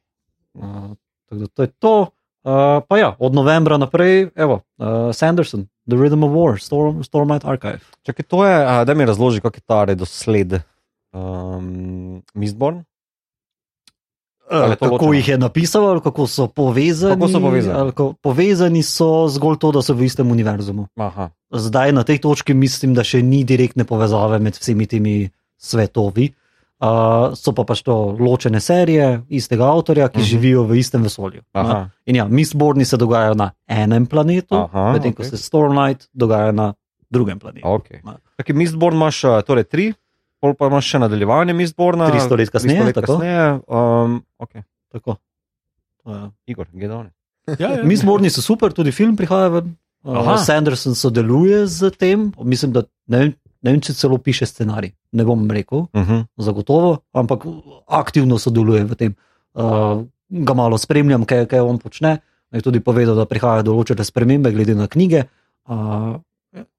Uh, 0.54 0.94
tako 1.30 1.40
da 1.40 1.46
to 1.46 1.62
je 1.62 1.70
to. 1.78 1.94
Uh, 2.42 2.80
pa 2.88 2.98
ja, 2.98 3.16
od 3.18 3.34
novembra 3.34 3.76
naprej, 3.76 4.30
evo, 4.34 4.60
uh, 4.78 5.12
Sanderson, 5.14 5.66
The 5.90 5.98
Rhythm 5.98 6.22
of 6.24 6.32
War, 6.32 6.60
Storm, 6.62 7.02
Stormlight 7.04 7.44
Archive. 7.44 7.82
Čakaj, 8.06 8.24
to 8.30 8.44
je, 8.46 8.54
a, 8.66 8.84
da 8.84 8.94
mi 8.94 9.04
razloži, 9.04 9.42
kako 9.42 9.56
je 9.58 9.66
ta 9.66 9.84
redosled. 9.84 10.60
Um, 11.12 12.22
Mistborn? 12.34 12.84
To 14.50 14.76
kako 14.78 14.94
ločeno? 14.94 15.12
jih 15.12 15.28
je 15.28 15.38
napisal, 15.38 15.86
ali 15.86 16.00
kako 16.00 16.26
so 16.26 16.46
povezani. 16.46 17.14
Kako 17.14 17.28
so 17.28 17.40
povezani? 17.40 17.90
Kako, 17.90 18.12
povezani 18.12 18.82
so 18.82 19.28
zgolj 19.28 19.58
to, 19.58 19.70
da 19.72 19.82
so 19.82 19.94
v 19.94 20.08
istem 20.08 20.30
univerzumu. 20.30 20.88
Aha. 20.98 21.30
Zdaj 21.50 21.92
na 21.92 22.02
tej 22.02 22.18
točki 22.18 22.54
mislim, 22.54 22.94
da 22.94 23.04
še 23.06 23.22
ni 23.22 23.44
direktne 23.44 23.86
povezave 23.86 24.38
med 24.42 24.58
vsemi 24.58 24.86
temi 24.90 25.30
svetovi. 25.56 26.32
Uh, 26.80 26.86
so 27.34 27.52
pa 27.52 27.64
pač 27.64 27.82
to 27.82 27.92
ločene 28.18 28.60
serije 28.60 29.22
istega 29.28 29.66
avtorja, 29.66 30.08
ki 30.08 30.16
uh 30.16 30.16
Mhm. 30.16 30.24
-huh. 30.24 30.30
živijo 30.30 30.62
v 30.62 30.78
istem 30.78 31.02
vesolju. 31.02 31.42
In 32.06 32.16
ja, 32.16 32.24
Mistborni 32.24 32.84
se 32.84 32.96
dogajajo 32.96 33.34
na 33.34 33.50
enem 33.68 34.06
planetu, 34.06 34.68
medtem 34.92 35.12
ko 35.12 35.22
okej. 35.22 35.30
se 35.30 35.36
Stormlight 35.36 36.08
dogaja 36.12 36.52
na 36.52 36.74
drugem 37.10 37.38
planetu. 37.38 37.66
Okay. 37.66 38.00
Ma. 38.02 38.16
Čakaj, 38.36 38.54
Mistborn 38.54 38.96
imaš 38.96 39.24
a, 39.24 39.42
torej 39.42 39.64
tri, 39.64 39.92
pol 40.40 40.54
pa 40.54 40.66
imaš 40.66 40.84
še 40.86 40.98
nadaljevanje 40.98 41.52
Mistborna. 41.52 42.08
300 42.08 42.38
let 42.38 42.50
kasneje, 42.50 42.80
300 42.80 42.86
let 42.86 42.94
tako? 42.94 43.12
kasneje. 43.12 43.60
Um, 43.68 44.24
okay. 44.38 44.62
Tako. 44.92 45.16
To 46.04 46.14
je. 46.14 46.30
Igor, 46.46 46.66
Gedoni. 46.72 47.10
Ja, 47.58 47.68
ja. 47.68 47.84
Mi 47.84 47.96
zborni 47.96 48.30
so 48.30 48.40
super, 48.40 48.72
tudi 48.72 48.92
film 48.92 49.16
prihaja 49.16 49.48
ven. 49.48 49.76
Aha. 50.04 50.32
Uh, 50.32 50.38
Sanderson 50.38 50.94
sodeluje 50.94 51.66
z 51.66 51.90
tem, 51.90 52.32
mislim, 52.38 52.72
da 52.72 52.82
ne 53.06 53.18
vem, 53.18 53.34
ne 53.62 53.72
vem, 53.72 53.80
če 53.80 53.94
celo 53.94 54.18
piše 54.18 54.46
scenarij. 54.46 54.92
Ne 55.12 55.24
bom 55.24 55.50
rekel, 55.50 55.86
Uh 55.92 56.08
-huh. 56.08 56.26
zagotovo, 56.38 56.98
ampak 57.12 57.44
aktivno 57.86 58.38
sodeluje 58.38 58.84
v 58.84 58.94
tem. 58.94 59.14
Uh, 59.54 60.06
ga 60.28 60.54
malo 60.54 60.78
spremljam, 60.78 61.24
kaj, 61.24 61.46
kaj 61.46 61.60
on 61.60 61.78
počne. 61.78 62.20
Je 62.52 62.62
tudi 62.62 62.80
povedal, 62.80 63.14
da 63.14 63.24
prihajajo 63.24 63.62
določene 63.62 64.04
spremembe 64.04 64.52
glede 64.52 64.74
na 64.74 64.86
knjige 64.86 65.24
uh, 65.68 66.18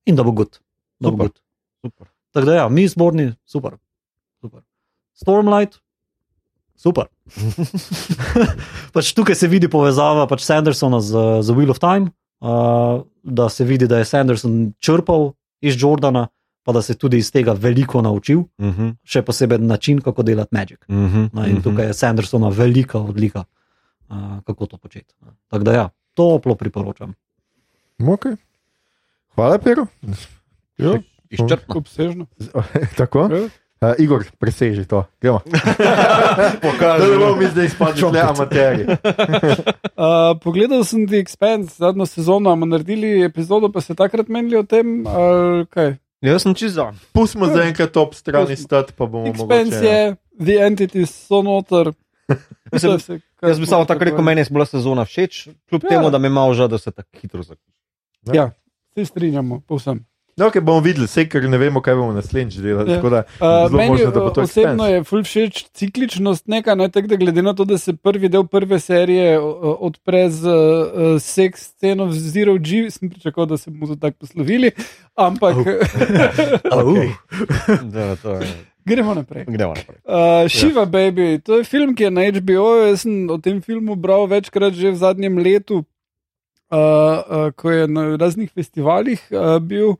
in 0.05 0.15
da 0.15 0.23
bo 0.23 0.31
gut. 0.31 0.59
Da 0.99 1.11
bo 1.11 1.15
Super. 1.15 1.27
gut. 1.27 1.41
Super. 1.85 2.07
Tako 2.31 2.45
da, 2.45 2.53
ja, 2.55 2.69
mi 2.69 2.87
zborni, 2.87 3.33
super. 3.45 3.77
super. 4.41 4.61
Stormlight, 5.13 5.79
super. 6.75 7.07
pač 8.93 9.13
tukaj 9.13 9.35
se 9.35 9.47
vidi 9.47 9.69
povezava 9.69 10.27
pač 10.27 10.43
Sandersona 10.43 11.01
z, 11.01 11.11
z 11.43 11.55
Wheel 11.55 11.71
of 11.71 11.79
Time, 11.79 12.11
uh, 12.41 13.03
da 13.23 13.49
se 13.49 13.65
vidi, 13.67 13.87
da 13.87 13.97
je 14.01 14.05
Sanderson 14.05 14.73
črpal 14.79 15.33
iz 15.61 15.77
Jordana, 15.77 16.27
pa 16.63 16.71
da 16.71 16.81
se 16.81 16.93
tudi 16.97 17.17
iz 17.17 17.31
tega 17.31 17.53
veliko 17.53 18.01
naučil, 18.01 18.39
Uh 18.39 18.65
-huh. 18.65 18.95
še 19.03 19.21
posebej 19.21 19.57
način, 19.57 20.01
kako 20.01 20.23
delati 20.23 20.55
Magic. 20.55 20.79
Uh 20.87 20.95
-huh. 20.95 21.29
No, 21.33 21.47
in 21.47 21.61
tukaj 21.61 21.85
je 21.85 21.93
Sandersona 21.93 22.49
velika 22.49 22.99
odlika, 22.99 23.43
uh, 24.09 24.15
kako 24.45 24.65
to 24.65 24.77
početi. 24.77 25.15
Tako 25.47 25.63
da, 25.63 25.73
ja, 25.73 25.89
toplo 26.13 26.55
priporočam. 26.55 27.13
Okay. 27.99 28.35
Hvala, 29.35 29.57
Pero. 29.57 29.85
Izčrpno. 31.29 31.75
obsežno. 31.77 32.25
Tako? 32.97 33.29
Uh, 33.81 33.93
Igor, 33.97 34.23
preseži 34.39 34.85
to. 34.85 35.05
Gremo. 35.21 35.39
Da 36.79 36.97
ne 36.97 37.17
bomo 37.17 37.35
mi 37.35 37.47
zdaj 37.47 37.65
izpadli 37.65 38.11
le 38.13 38.19
amaterji. 38.19 38.85
Uh, 38.85 40.37
pogledal 40.43 40.83
sem 40.83 41.07
The 41.07 41.17
Expanse, 41.17 41.77
zadnjo 41.77 42.05
sezono, 42.05 42.49
bomo 42.49 42.65
naredili 42.65 43.23
epizodo, 43.23 43.71
pa 43.71 43.81
se 43.81 43.95
takrat 43.95 44.27
menili 44.27 44.57
o 44.57 44.63
tem, 44.63 45.07
ali 45.07 45.65
kaj. 45.65 45.95
Jaz 46.21 46.41
sem 46.41 46.53
za. 46.69 46.93
Pustimo 47.13 47.45
zaenkrat 47.45 47.97
ob 47.97 48.13
strani 48.13 48.55
stati, 48.55 48.93
pa 48.93 49.05
bomo 49.05 49.25
Expanse 49.27 49.71
mogoče. 49.71 49.87
je, 49.87 50.15
The 50.37 50.65
Entities 50.65 51.27
so 51.27 51.41
noter. 51.41 51.93
Mislim, 52.73 52.97
vse, 52.97 53.19
kar 53.35 53.49
Jaz 53.49 53.59
bi 53.59 53.65
samo 53.65 53.85
tako 53.85 54.03
rekel, 54.03 54.21
meni 54.21 54.41
je 54.41 54.45
bila 54.49 54.65
sezona 54.65 55.05
všeč, 55.05 55.47
kljub 55.69 55.83
Ja. 55.83 55.89
temu, 55.89 56.09
da 56.09 56.17
me 56.17 56.27
je 56.27 56.31
malo 56.31 56.53
žal, 56.53 56.67
da 56.67 56.77
se 56.77 56.91
tako 56.91 57.09
hitro 57.21 57.43
zaključi. 57.43 57.77
Ja, 58.33 58.51
se 58.93 59.05
strinjamo, 59.05 59.59
povsem. 59.59 60.05
No, 60.37 60.47
okay, 60.47 60.61
bomo 60.63 60.79
videli, 60.79 61.05
vse, 61.05 61.25
ker 61.29 61.43
ne 61.49 61.57
vemo, 61.59 61.81
kaj 61.83 61.95
bomo 61.95 62.13
naslednjič 62.15 62.55
delali. 62.63 62.91
Ja. 62.91 62.95
tako 62.97 63.09
Da, 63.09 63.23
Uh, 63.41 63.71
meni 63.73 63.89
možno, 63.89 64.11
da 64.11 64.19
bo 64.19 64.25
uh, 64.25 64.37
osebno 64.37 64.83
Expanse. 64.83 64.91
je 64.91 65.03
ful 65.03 65.23
všeč 65.23 65.65
cikličnost 65.73 66.47
neka, 66.47 66.75
ne 66.75 66.89
tako 66.89 67.07
da 67.07 67.15
glede 67.15 67.41
na 67.41 67.53
to, 67.53 67.65
da 67.65 67.77
se 67.77 67.93
prvi 67.93 68.29
del 68.29 68.45
prve 68.47 68.79
serije 68.79 69.39
uh, 69.39 69.75
odpre 69.79 70.29
z 70.29 70.47
uh, 70.47 71.21
seks 71.21 71.61
sceno 71.73 72.05
v 72.05 72.13
Zero 72.13 72.55
G, 72.57 72.87
sem 72.89 73.09
pričakoval, 73.09 73.45
da 73.45 73.57
se 73.57 73.71
bomo 73.71 73.87
to 73.87 73.95
tako 73.95 74.17
poslovili, 74.19 74.71
ampak 75.15 75.55
Okay. 76.81 77.11
Da, 77.91 78.15
to 78.15 78.31
je. 78.31 78.47
gremo 78.85 79.13
naprej. 79.13 79.45
Gremo 79.47 79.73
naprej. 79.73 79.97
Uh, 80.05 80.49
Shiva 80.49 80.85
Baby, 80.85 81.39
to 81.43 81.57
je 81.57 81.63
film, 81.63 81.95
ki 81.95 82.03
je 82.03 82.11
na 82.11 82.21
HBO. 82.31 82.75
Jaz 82.87 83.01
sem 83.01 83.29
o 83.29 83.37
tem 83.37 83.61
filmu 83.61 83.95
bral 83.95 84.25
večkrat 84.27 84.73
že 84.73 84.91
v 84.91 84.95
zadnjem 84.95 85.37
letu, 85.37 85.83
uh, 86.71 86.77
uh, 86.77 87.51
ko 87.55 87.71
je 87.71 87.87
na 87.87 88.15
raznih 88.15 88.51
festivalih 88.55 89.19
uh, 89.31 89.59
bil. 89.59 89.99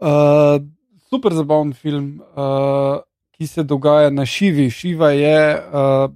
Uh, 0.00 0.62
super 1.10 1.34
zabaven 1.34 1.72
film, 1.72 2.22
uh, 2.36 3.00
ki 3.36 3.46
se 3.46 3.64
dogaja 3.64 4.10
na 4.10 4.26
Šivi. 4.26 4.70
Šiva 4.70 5.10
je 5.10 5.40
uh, 5.56 6.10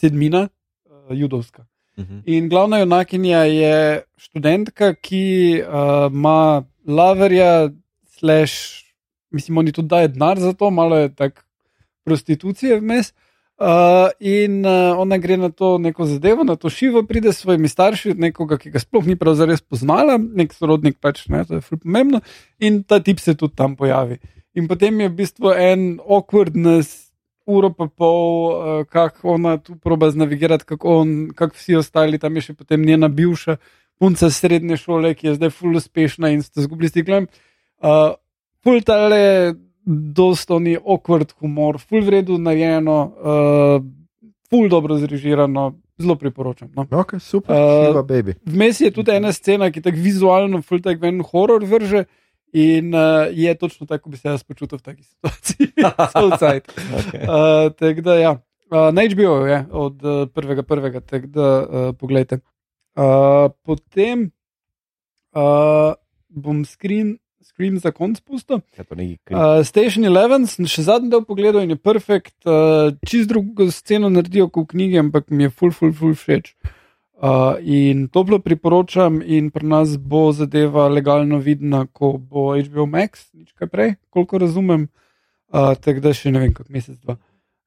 sedmina, 0.00 0.48
uh, 0.86 1.16
judovska. 1.18 1.66
Uh 1.96 2.04
-huh. 2.04 2.22
In 2.26 2.48
glavna 2.48 2.78
junakinja 2.78 3.38
je 3.38 4.02
študentka, 4.16 4.94
ki 4.94 5.62
uh, 5.62 6.12
ima 6.12 6.64
laverja, 6.86 7.70
slash, 8.06 8.84
mislim, 9.30 9.58
oni 9.58 9.72
tudi 9.72 9.88
dajo 9.88 10.08
denar 10.08 10.38
za 10.38 10.52
to, 10.52 10.70
malo 10.70 10.96
je 10.96 11.14
tako 11.14 11.42
prostitucije 12.04 12.80
vmes. 12.80 13.10
Uh, 13.10 13.29
in 14.20 14.64
uh, 14.64 14.96
ona 14.98 15.18
gre 15.18 15.36
na 15.36 15.50
to 15.50 15.78
neko 15.78 16.06
zadevo, 16.08 16.44
na 16.44 16.56
to 16.56 16.70
šivo, 16.70 17.02
pride 17.02 17.32
s 17.32 17.42
svojimi 17.42 17.68
starši, 17.68 18.14
nekoga, 18.16 18.56
ki 18.58 18.70
ga 18.72 18.80
sploh 18.80 19.04
ni 19.06 19.16
prav 19.20 19.36
zares 19.36 19.60
poznala, 19.60 20.16
nek 20.16 20.54
sorodnik 20.56 20.96
pač, 21.00 21.26
ne, 21.28 21.44
to 21.44 21.58
je 21.58 21.64
ful 21.64 21.78
pomembno, 21.82 22.22
in 22.58 22.82
ta 22.82 23.02
tip 23.04 23.20
se 23.20 23.34
tudi 23.36 23.56
tam 23.56 23.76
pojavi. 23.76 24.16
In 24.56 24.68
potem 24.68 25.00
je 25.00 25.10
v 25.10 25.16
bistvu 25.18 25.52
en 25.52 25.84
awkwardness, 26.00 27.10
uro 27.50 27.72
pa 27.76 27.90
pol, 27.92 28.24
uh, 28.48 28.80
kako 28.88 29.36
ona 29.36 29.58
tu 29.60 29.76
proba 29.76 30.08
znavigirati, 30.10 30.64
kako 30.64 30.96
on, 31.02 31.14
kako 31.36 31.60
vsi 31.60 31.76
ostali, 31.76 32.18
tam 32.18 32.36
je 32.40 32.48
še 32.48 32.56
potem 32.56 32.80
njena 32.86 33.08
bivša 33.12 33.58
punca 34.00 34.30
srednje 34.32 34.80
šole, 34.80 35.12
ki 35.14 35.26
je 35.26 35.36
zdaj 35.36 35.52
ful 35.52 35.76
uspešna 35.76 36.32
in 36.32 36.40
ste 36.42 36.64
zgubili 36.64 36.88
stiklem. 36.88 37.28
Uh, 37.84 38.16
ful 38.64 38.80
dosto 39.86 40.58
ni 40.58 40.76
awkward 40.76 41.32
humor, 41.40 41.78
ful 41.78 42.04
vredno 42.04 42.38
narejeno, 42.38 42.98
uh, 43.16 43.84
ful 44.50 44.68
dobro 44.68 44.98
zrežirano, 44.98 45.72
zelo 45.98 46.16
priporočam. 46.16 46.70
No. 46.76 46.86
Okay, 46.90 47.20
super, 47.20 47.56
Uh, 47.56 48.02
baby. 48.06 48.34
Vmes 48.44 48.80
je 48.80 48.90
tudi 48.90 49.12
ena 49.12 49.32
scena, 49.32 49.70
ki 49.70 49.82
tako 49.82 50.00
vizualno, 50.00 50.62
ful 50.62 50.82
tak 50.82 51.00
ven 51.00 51.22
horor 51.24 51.64
vrže. 51.64 52.04
In 52.52 52.94
uh, 52.94 53.30
je 53.30 53.54
točno 53.54 53.86
tako, 53.86 54.08
kot 54.08 54.10
bi 54.10 54.18
se 54.18 54.28
jaz 54.28 54.42
počutil 54.42 54.78
v 54.78 54.82
taki 54.82 55.02
situaciji. 55.02 55.68
Southside. 56.14 56.66
Okay. 56.66 57.22
Uh, 57.22 57.70
tako 57.78 58.00
da, 58.00 58.14
ja. 58.18 58.32
uh, 58.72 58.90
na 58.90 59.04
HBO 59.06 59.46
je 59.46 59.66
od 59.70 60.02
uh, 60.02 60.28
prvega, 60.34 60.62
prvega, 60.62 61.00
tako 61.00 61.26
da 61.26 61.46
uh, 61.62 61.94
pogledajte. 61.94 62.40
Uh, 62.98 63.54
potem 63.62 64.32
uh, 65.30 65.94
bom 66.28 66.64
screen, 66.64 67.18
screen 67.44 67.78
za 67.78 67.90
konc 67.90 68.20
pustil. 68.20 68.60
Ja. 68.76 68.84
Uh, 68.90 69.64
Station 69.64 70.04
11 70.04 70.46
sem 70.54 70.68
še 70.68 70.84
zadnji 70.88 71.10
del 71.12 71.24
pogledal 71.28 71.64
in 71.64 71.74
je 71.74 71.78
perfekt. 71.80 72.36
Uh, 72.44 72.92
čist 73.06 73.30
drugo 73.32 73.70
sceno 73.74 74.10
naredijo 74.12 74.48
kot 74.48 74.70
v 74.70 74.76
knjigi, 74.76 75.00
ampak 75.00 75.30
mi 75.30 75.48
je 75.48 75.54
full, 75.54 75.74
full, 75.76 75.94
full 75.96 76.16
všeč. 76.16 76.54
Uh, 77.20 77.58
in 77.60 78.06
toplo 78.08 78.38
priporočam, 78.40 79.20
in 79.20 79.50
pri 79.52 79.68
nas 79.68 79.96
bo 80.00 80.30
zadeva 80.32 80.88
legalno 80.88 81.40
vidna, 81.44 81.84
ko 81.92 82.14
bo 82.16 82.54
HBO 82.56 82.86
Max, 82.88 83.28
nič 83.36 83.52
kaj 83.52 83.68
prej, 83.68 83.92
koliko 84.08 84.40
razumem. 84.40 84.88
Uh, 85.50 85.74
tako 85.76 86.06
da 86.06 86.14
še 86.16 86.32
ne 86.32 86.46
vem, 86.46 86.54
kako 86.56 86.72
mesec, 86.72 86.96
dva. 87.02 87.18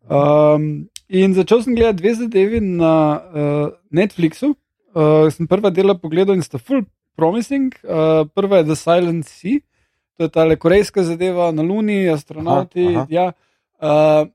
Um, 0.09 0.89
in 1.07 1.35
začel 1.37 1.61
sem 1.63 1.77
gledati 1.77 2.01
dve 2.01 2.15
zadevi 2.17 2.63
na 2.63 2.95
uh, 3.19 3.69
Netflixu. 3.93 4.55
Uh, 4.93 5.29
sem 5.33 5.49
prva 5.49 5.71
dela 5.73 5.97
pogledal 5.97 6.37
in 6.37 6.45
sta 6.45 6.59
full 6.61 6.85
promising. 7.15 7.73
Uh, 7.83 8.27
prva 8.33 8.61
je 8.61 8.69
The 8.71 8.75
Silent 8.75 9.27
Sea, 9.27 9.59
to 10.17 10.27
je 10.27 10.29
ta 10.29 10.45
korejska 10.55 11.03
zadeva 11.03 11.51
na 11.51 11.61
Luni, 11.61 12.09
astronauti. 12.09 12.87
Aha, 12.87 12.99
aha. 12.99 13.07
Ja, 13.09 13.25
uh, 13.81 14.29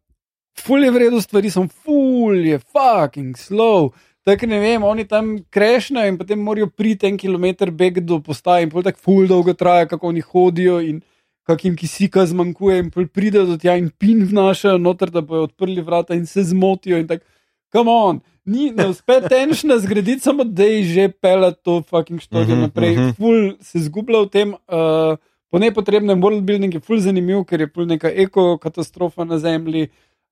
ful 0.58 0.84
je 0.84 0.90
vredno 0.90 1.20
stvari, 1.20 1.50
sem 1.50 1.68
ful 1.68 2.46
je 2.46 2.58
fucking 2.58 3.36
slow. 3.36 3.90
Tako 4.28 4.46
ne 4.46 4.58
vem, 4.60 4.82
oni 4.84 5.06
tam 5.08 5.38
krešnajo 5.50 6.08
in 6.12 6.18
potem 6.20 6.40
morajo 6.44 6.68
priti 6.68 7.08
en 7.08 7.16
kilometr 7.16 7.70
beg 7.70 8.02
do 8.04 8.18
postaje 8.20 8.66
in 8.66 8.72
pol 8.72 8.84
tako 8.84 9.00
ful 9.00 9.28
dolgo 9.30 9.54
traja, 9.56 9.86
kako 9.88 10.10
oni 10.10 10.20
hodijo 10.20 10.80
in 10.84 11.00
kakim 11.48 11.76
kisika 11.76 12.26
zmanjkuje 12.28 12.82
in 12.82 12.90
pol 12.92 13.06
pridejo 13.08 13.46
do 13.48 13.56
tja 13.56 13.78
in 13.80 13.88
pin 13.88 14.26
vnašajo 14.28 14.76
noter, 14.78 15.08
da 15.10 15.22
bojo 15.24 15.46
odprli 15.48 15.80
vrata 15.80 16.18
in 16.18 16.26
se 16.26 16.44
zmotijo 16.44 16.98
in 17.00 17.08
tako, 17.08 17.24
come 17.72 17.90
on. 17.90 18.20
Ni, 18.44 18.70
ne 18.70 18.86
uspe 18.88 19.20
tenšna 19.28 19.76
zgraditi, 19.78 20.20
samo 20.20 20.44
da 20.44 20.64
je 20.64 20.82
že 20.84 21.08
pela 21.12 21.50
to 21.52 21.82
fucking 21.82 22.20
štorijo 22.20 22.54
Mhm, 22.56 22.60
naprej. 22.60 22.96
mhm. 22.96 23.10
Ful 23.10 23.52
se 23.60 23.78
zgublja 23.78 24.20
v 24.22 24.28
tem, 24.28 24.48
uh, 24.52 25.16
po 25.50 25.58
nepotrebnem 25.58 26.20
worldbuilding 26.22 26.74
je 26.74 26.80
ful 26.80 26.98
zanimiv, 26.98 27.44
ker 27.44 27.60
je 27.60 27.68
ful 27.68 27.86
neka 27.86 28.08
ekokatastrofa 28.08 29.24
na 29.24 29.38
zemlji, 29.38 29.88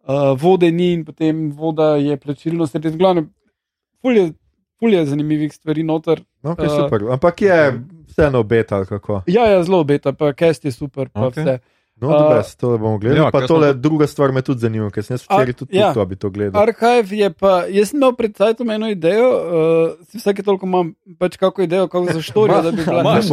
uh, 0.08 0.32
vode 0.36 0.70
ni 0.72 0.92
in 0.92 1.04
potem 1.04 1.50
voda 1.52 1.96
je 1.96 2.16
plačilno 2.16 2.66
sredstvo. 2.66 2.98
Glavno, 2.98 3.26
ful 4.00 4.16
je, 4.16 4.32
ful 4.78 4.92
je 4.94 5.06
zanimivih 5.06 5.52
stvari 5.52 5.82
noter. 5.82 6.20
Okay, 6.42 6.66
Uh, 6.66 6.76
super. 6.84 7.00
Ampak 7.12 7.42
je 7.42 7.80
vseeno 8.08 8.42
beta 8.42 8.84
kako. 8.84 9.22
Ja, 9.26 9.44
ja, 9.46 9.62
zelo 9.62 9.84
beta, 9.84 10.12
pa 10.12 10.32
cast 10.32 10.64
je 10.64 10.72
super, 10.72 11.08
pa 11.08 11.20
okay. 11.20 11.42
vse. 11.42 11.58
No, 11.96 12.08
Uh, 12.08 12.38
uh, 12.38 12.44
to 12.60 12.78
bomo 12.78 12.98
gledali. 12.98 13.20
ja, 13.20 13.30
pa 13.30 13.46
tole 13.46 13.70
smo- 13.72 13.80
druga 13.80 14.06
stvar 14.06 14.32
me 14.32 14.42
tudi 14.42 14.60
zanima, 14.60 14.90
ker 14.90 15.04
sem 15.04 15.16
včeraj 15.16 15.52
tudi 15.52 15.78
ja. 15.78 15.94
to, 15.94 16.04
bi 16.06 16.16
to 16.16 16.28
gledal. 16.30 16.60
Arhiv 16.60 17.12
je 17.12 17.30
pa, 17.32 17.64
jaz 17.66 17.88
sem 17.90 17.96
imel 17.96 18.12
pred 18.12 18.36
sajtom 18.36 18.70
eno 18.70 18.90
idejo, 18.92 19.30
uh, 19.30 20.04
si 20.04 20.20
vsake 20.20 20.42
toliko 20.42 20.66
imam 20.66 20.90
pač 21.18 21.36
kako 21.36 21.62
idejo, 21.62 21.88
kako 21.88 22.12
za 22.12 22.22
štorijo, 22.22 22.62
da 22.62 22.70
bi 22.70 22.84
bila 22.84 23.00
Imaš? 23.00 23.30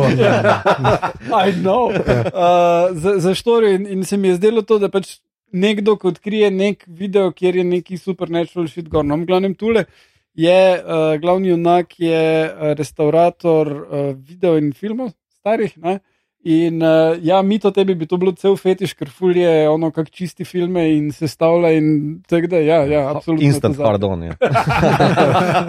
I 1.48 1.52
know. 1.54 1.92
Uh, 1.92 2.96
za, 2.96 3.20
za 3.20 3.34
štorijo 3.36 3.76
in, 3.76 3.88
in 3.88 4.04
se 4.04 4.18
mi 4.18 4.28
je 4.28 4.36
zdelo 4.36 4.62
to, 4.62 4.80
da 4.80 4.88
pač 4.90 5.20
nekdo, 5.52 5.98
ko 5.98 6.08
odkrije 6.08 6.52
nek 6.52 6.84
video, 6.88 7.32
kjer 7.32 7.56
je 7.56 7.64
neki 7.64 7.98
supernatural 7.98 8.68
shit 8.68 8.88
gor. 8.90 9.04
No, 9.06 9.18
v 9.18 9.26
glavnem 9.26 9.56
tule 9.56 9.86
je 10.34 10.56
uh, 10.80 11.20
glavni 11.22 11.52
junak, 11.52 12.00
je 12.00 12.24
uh, 12.48 12.72
restaurator 12.80 13.68
uh, 13.68 14.16
video 14.16 14.56
in 14.58 14.72
filmov 14.74 15.12
starih. 15.42 15.76
Ne? 15.78 16.00
In 16.44 16.82
uh, 16.84 17.16
ja, 17.24 17.42
mi 17.42 17.56
to 17.60 17.72
tebi 17.72 17.96
bi 17.96 18.04
to 18.04 18.18
bilo 18.20 18.34
cel 18.36 18.58
fetiš, 18.60 18.92
ker 19.00 19.08
fulje 19.08 19.48
ono, 19.72 19.94
kak 19.96 20.10
čisti 20.12 20.44
filme 20.44 20.82
in 20.92 21.06
se 21.16 21.28
stavlja 21.32 21.70
in 21.78 21.86
tako 22.28 22.50
da, 22.52 22.60
ja, 22.60 22.82
ja 22.84 23.04
absolutno. 23.14 23.46
Instant 23.48 23.80
pardon. 23.80 24.24
Ja. 24.28 24.36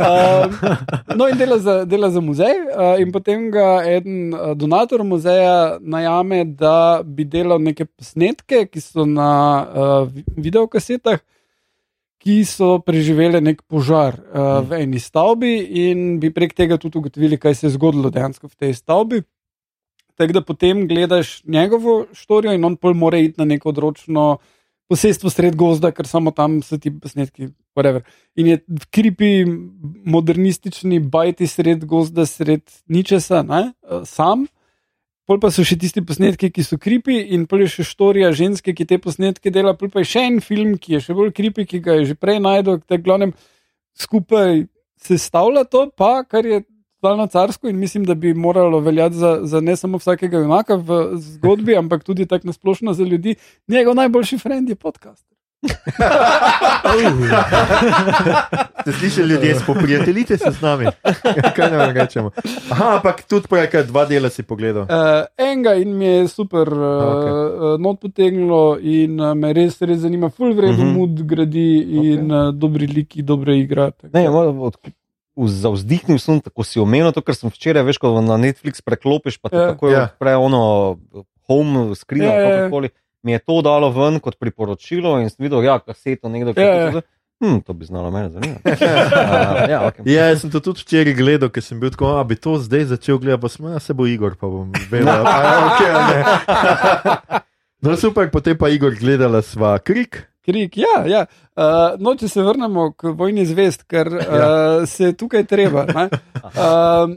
Um, 0.05 0.51
no, 1.17 1.29
in 1.29 1.39
dela 1.39 1.59
za, 1.59 1.85
dela 1.85 2.11
za 2.11 2.21
muzej, 2.21 2.59
uh, 2.67 2.97
in 3.01 3.13
potem 3.13 3.47
ga 3.55 3.85
en 3.87 4.35
uh, 4.35 4.53
donator 4.59 5.05
muzeja 5.07 5.79
najame, 5.81 6.43
da 6.59 7.03
bi 7.05 7.25
delal 7.25 7.63
neke 7.63 7.87
posnetke, 7.87 8.65
ki 8.67 8.83
so 8.83 9.07
na 9.09 9.31
uh, 9.63 9.95
vi- 10.11 10.25
videokasetah, 10.49 11.23
ki 12.25 12.41
so 12.49 12.79
preživele 12.85 13.41
nek 13.45 13.63
požar 13.71 14.19
uh, 14.19 14.59
v 14.67 14.83
eni 14.85 15.01
stavbi, 15.01 15.55
in 15.87 16.19
bi 16.21 16.33
prek 16.35 16.57
tega 16.57 16.81
tudi 16.83 16.99
ugotovili, 16.99 17.39
kaj 17.39 17.61
se 17.61 17.67
je 17.69 17.75
zgodilo 17.79 18.11
dejansko 18.11 18.51
v 18.51 18.59
tej 18.59 18.75
stavbi. 18.81 19.23
Tako 20.15 20.33
da 20.33 20.43
potem 20.47 20.87
gledaš 20.89 21.41
njegovo 21.45 22.07
štorijo, 22.15 22.55
in 22.55 22.65
on 22.65 22.77
pol 22.77 22.95
mora 22.95 23.19
iti 23.19 23.41
na 23.41 23.45
neko 23.45 23.69
odročno 23.69 24.39
posestvo 24.89 25.31
sred 25.31 25.57
gozda, 25.57 25.91
ker 25.91 26.07
samo 26.07 26.31
tam 26.31 26.61
so 26.63 26.79
ti 26.79 26.93
posnetki. 26.93 27.49
Whatever. 27.75 28.05
In 28.39 28.47
je 28.47 28.59
kripi, 28.95 29.45
modernistični 30.07 31.01
bajti 31.01 31.47
sred 31.51 31.85
gozda, 31.91 32.27
sred 32.27 32.63
ničesa, 32.87 33.43
ne, 33.43 33.73
eh, 33.83 34.05
sam. 34.05 34.47
Pol 35.25 35.41
pa 35.41 35.49
so 35.51 35.65
še 35.65 35.79
tisti 35.81 36.05
posnetki, 36.05 36.51
ki 36.53 36.63
so 36.63 36.77
kripi, 36.79 37.17
in 37.33 37.47
pol 37.49 37.65
je 37.65 37.71
še 37.79 37.87
štorija 37.89 38.31
ženske, 38.37 38.75
ki 38.77 38.85
te 38.85 38.99
posnetke 39.01 39.51
dela. 39.51 39.73
Pol 39.75 39.89
pa 39.91 40.05
je 40.05 40.11
še 40.13 40.27
en 40.29 40.41
film, 40.45 40.77
ki 40.79 40.99
je 40.99 41.01
še 41.01 41.17
bolj 41.17 41.33
kripi, 41.33 41.65
ki 41.65 41.81
ga 41.81 41.97
je 41.99 42.13
že 42.13 42.15
prej 42.15 42.43
najdel, 42.45 42.83
te 42.85 43.01
glavnem 43.01 43.33
skupaj 43.97 44.67
sestavlja 45.01 45.65
to, 45.65 45.89
pa 45.97 46.23
kar 46.29 46.45
je 46.45 46.61
totalno 47.05 47.27
carsko 47.27 47.69
in 47.69 47.77
mislim, 47.79 48.05
da 48.05 48.15
bi 48.15 48.35
moralo 48.35 48.81
veljati 48.81 49.15
za, 49.15 49.39
za 49.43 49.61
ne 49.61 49.77
samo 49.77 49.99
vsakega 49.99 50.39
junaka 50.39 50.75
v 50.75 51.11
zgodbi, 51.15 51.77
ampak 51.83 52.05
tudi 52.05 52.27
tako 52.27 52.47
nasplošno 52.47 52.93
za 52.93 53.05
ljudi. 53.05 53.35
Njegov 53.69 53.95
najboljši 53.95 54.39
friend 54.39 54.69
je 54.69 54.75
podcast. 54.75 55.27
Ste 58.81 58.93
slišali, 58.93 59.29
ljudje, 59.29 59.55
spoprijateljite 59.55 60.39
se 60.39 60.51
z 60.51 60.63
nami. 60.63 60.87
Kaj 61.57 61.71
ne 61.71 61.93
rečemo? 61.93 62.31
Aha, 62.71 62.97
ampak 62.97 63.23
tudi 63.29 63.49
prej, 63.49 63.71
kaj 63.73 63.85
dva 63.85 64.05
dela 64.05 64.29
si 64.31 64.43
pogledal. 64.43 64.83
Uh, 64.83 64.89
enega 65.39 65.75
in 65.75 65.97
mi 65.97 66.05
je 66.05 66.29
super 66.29 66.69
uh, 66.69 66.79
Okej. 66.79 67.33
okay. 67.33 67.81
not 67.81 68.01
potegnilo, 68.01 68.79
in 68.81 69.21
uh, 69.21 69.35
me 69.35 69.53
res, 69.53 69.81
res 69.81 69.99
zanima, 69.99 70.29
full 70.31 70.55
vredno 70.55 70.77
uh 70.77 70.85
Mhm. 70.85 70.95
-huh. 70.95 70.99
mood 70.99 71.23
gradi 71.27 71.79
in 71.81 72.29
okay. 72.29 72.49
uh, 72.49 72.55
dobri 72.55 72.87
liki, 72.87 73.23
dobre 73.23 73.59
igre. 73.59 73.91
tako 74.01 74.13
Ne, 74.13 74.29
od, 74.29 74.77
Zavzdihnil 75.37 76.19
sem, 76.23 76.39
tako 76.41 76.63
si 76.63 76.79
omenil 76.79 77.11
to, 77.11 77.19
kar 77.21 77.35
sem 77.35 77.51
včeraj, 77.51 77.83
veš, 77.83 77.99
ko 77.99 78.13
na 78.23 78.37
Netflix 78.39 78.79
preklopiš, 78.79 79.41
pa 79.43 79.51
ti 79.51 79.57
Ja. 79.57 79.73
tako 79.75 79.91
Ja. 79.91 80.03
odpre 80.05 80.37
ono 80.37 80.99
home 81.49 81.95
screen 81.95 82.31
ali 82.31 82.39
ja, 82.39 82.45
ja. 82.45 82.57
kakorkoli. 82.57 82.89
Mi 83.25 83.33
je 83.33 83.39
to 83.41 83.63
dalo 83.63 83.89
ven 83.91 84.21
kot 84.21 84.37
priporočilo 84.39 85.19
in 85.21 85.31
sem 85.31 85.43
videl, 85.45 85.65
ja, 85.65 85.79
kaseto 85.81 86.29
nekdo, 86.29 86.55
ki 86.55 86.61
je 86.61 86.67
ja. 86.69 86.93
to. 86.93 87.03
Hm, 87.43 87.59
to 87.67 87.73
bi 87.73 87.85
znalo 87.85 88.11
mene 88.15 88.31
zanimati. 88.31 88.63
uh, 88.63 88.79
ja, 89.75 89.81
okay. 89.91 90.07
Ja, 90.07 90.29
jaz 90.31 90.45
sem 90.45 90.51
to 90.51 90.61
tudi 90.61 90.81
včeraj 90.81 91.15
gledal, 91.15 91.51
ker 91.51 91.65
sem 91.65 91.81
bil 91.81 91.91
tako, 91.91 92.13
da 92.15 92.23
bi 92.25 92.37
to 92.37 92.55
zdaj 92.63 92.85
začel 92.95 93.19
gledati, 93.19 93.43
pa 93.43 93.49
sem, 93.49 93.67
ja, 93.67 93.81
se 93.81 93.93
bo 93.93 94.07
Igor, 94.07 94.37
pa 94.39 94.47
bom 94.47 94.71
vedel. 94.87 95.09
a 95.27 95.35
ja, 95.43 95.57
okay, 95.67 95.91
a 95.91 96.01
ne. 96.07 96.21
No, 97.85 97.97
super, 98.01 98.31
potem 98.31 98.57
pa 98.57 98.71
Igor 98.73 98.95
gledala 98.97 99.43
sva 99.45 99.75
krik. 99.77 100.23
Krik, 100.45 100.77
ja, 100.77 100.97
ja. 101.09 101.23
Uh, 101.57 101.95
no, 101.99 102.13
če 102.21 102.29
se 102.29 102.43
vrnemo 102.45 102.91
k 102.93 103.15
vojni 103.17 103.47
zvest, 103.49 103.87
ker 103.89 104.11
uh, 104.13 104.25
Ja. 104.37 104.87
se 104.87 105.13
tukaj 105.17 105.45
treba. 105.49 105.87
ne. 105.89 106.09
Um, 106.53 107.17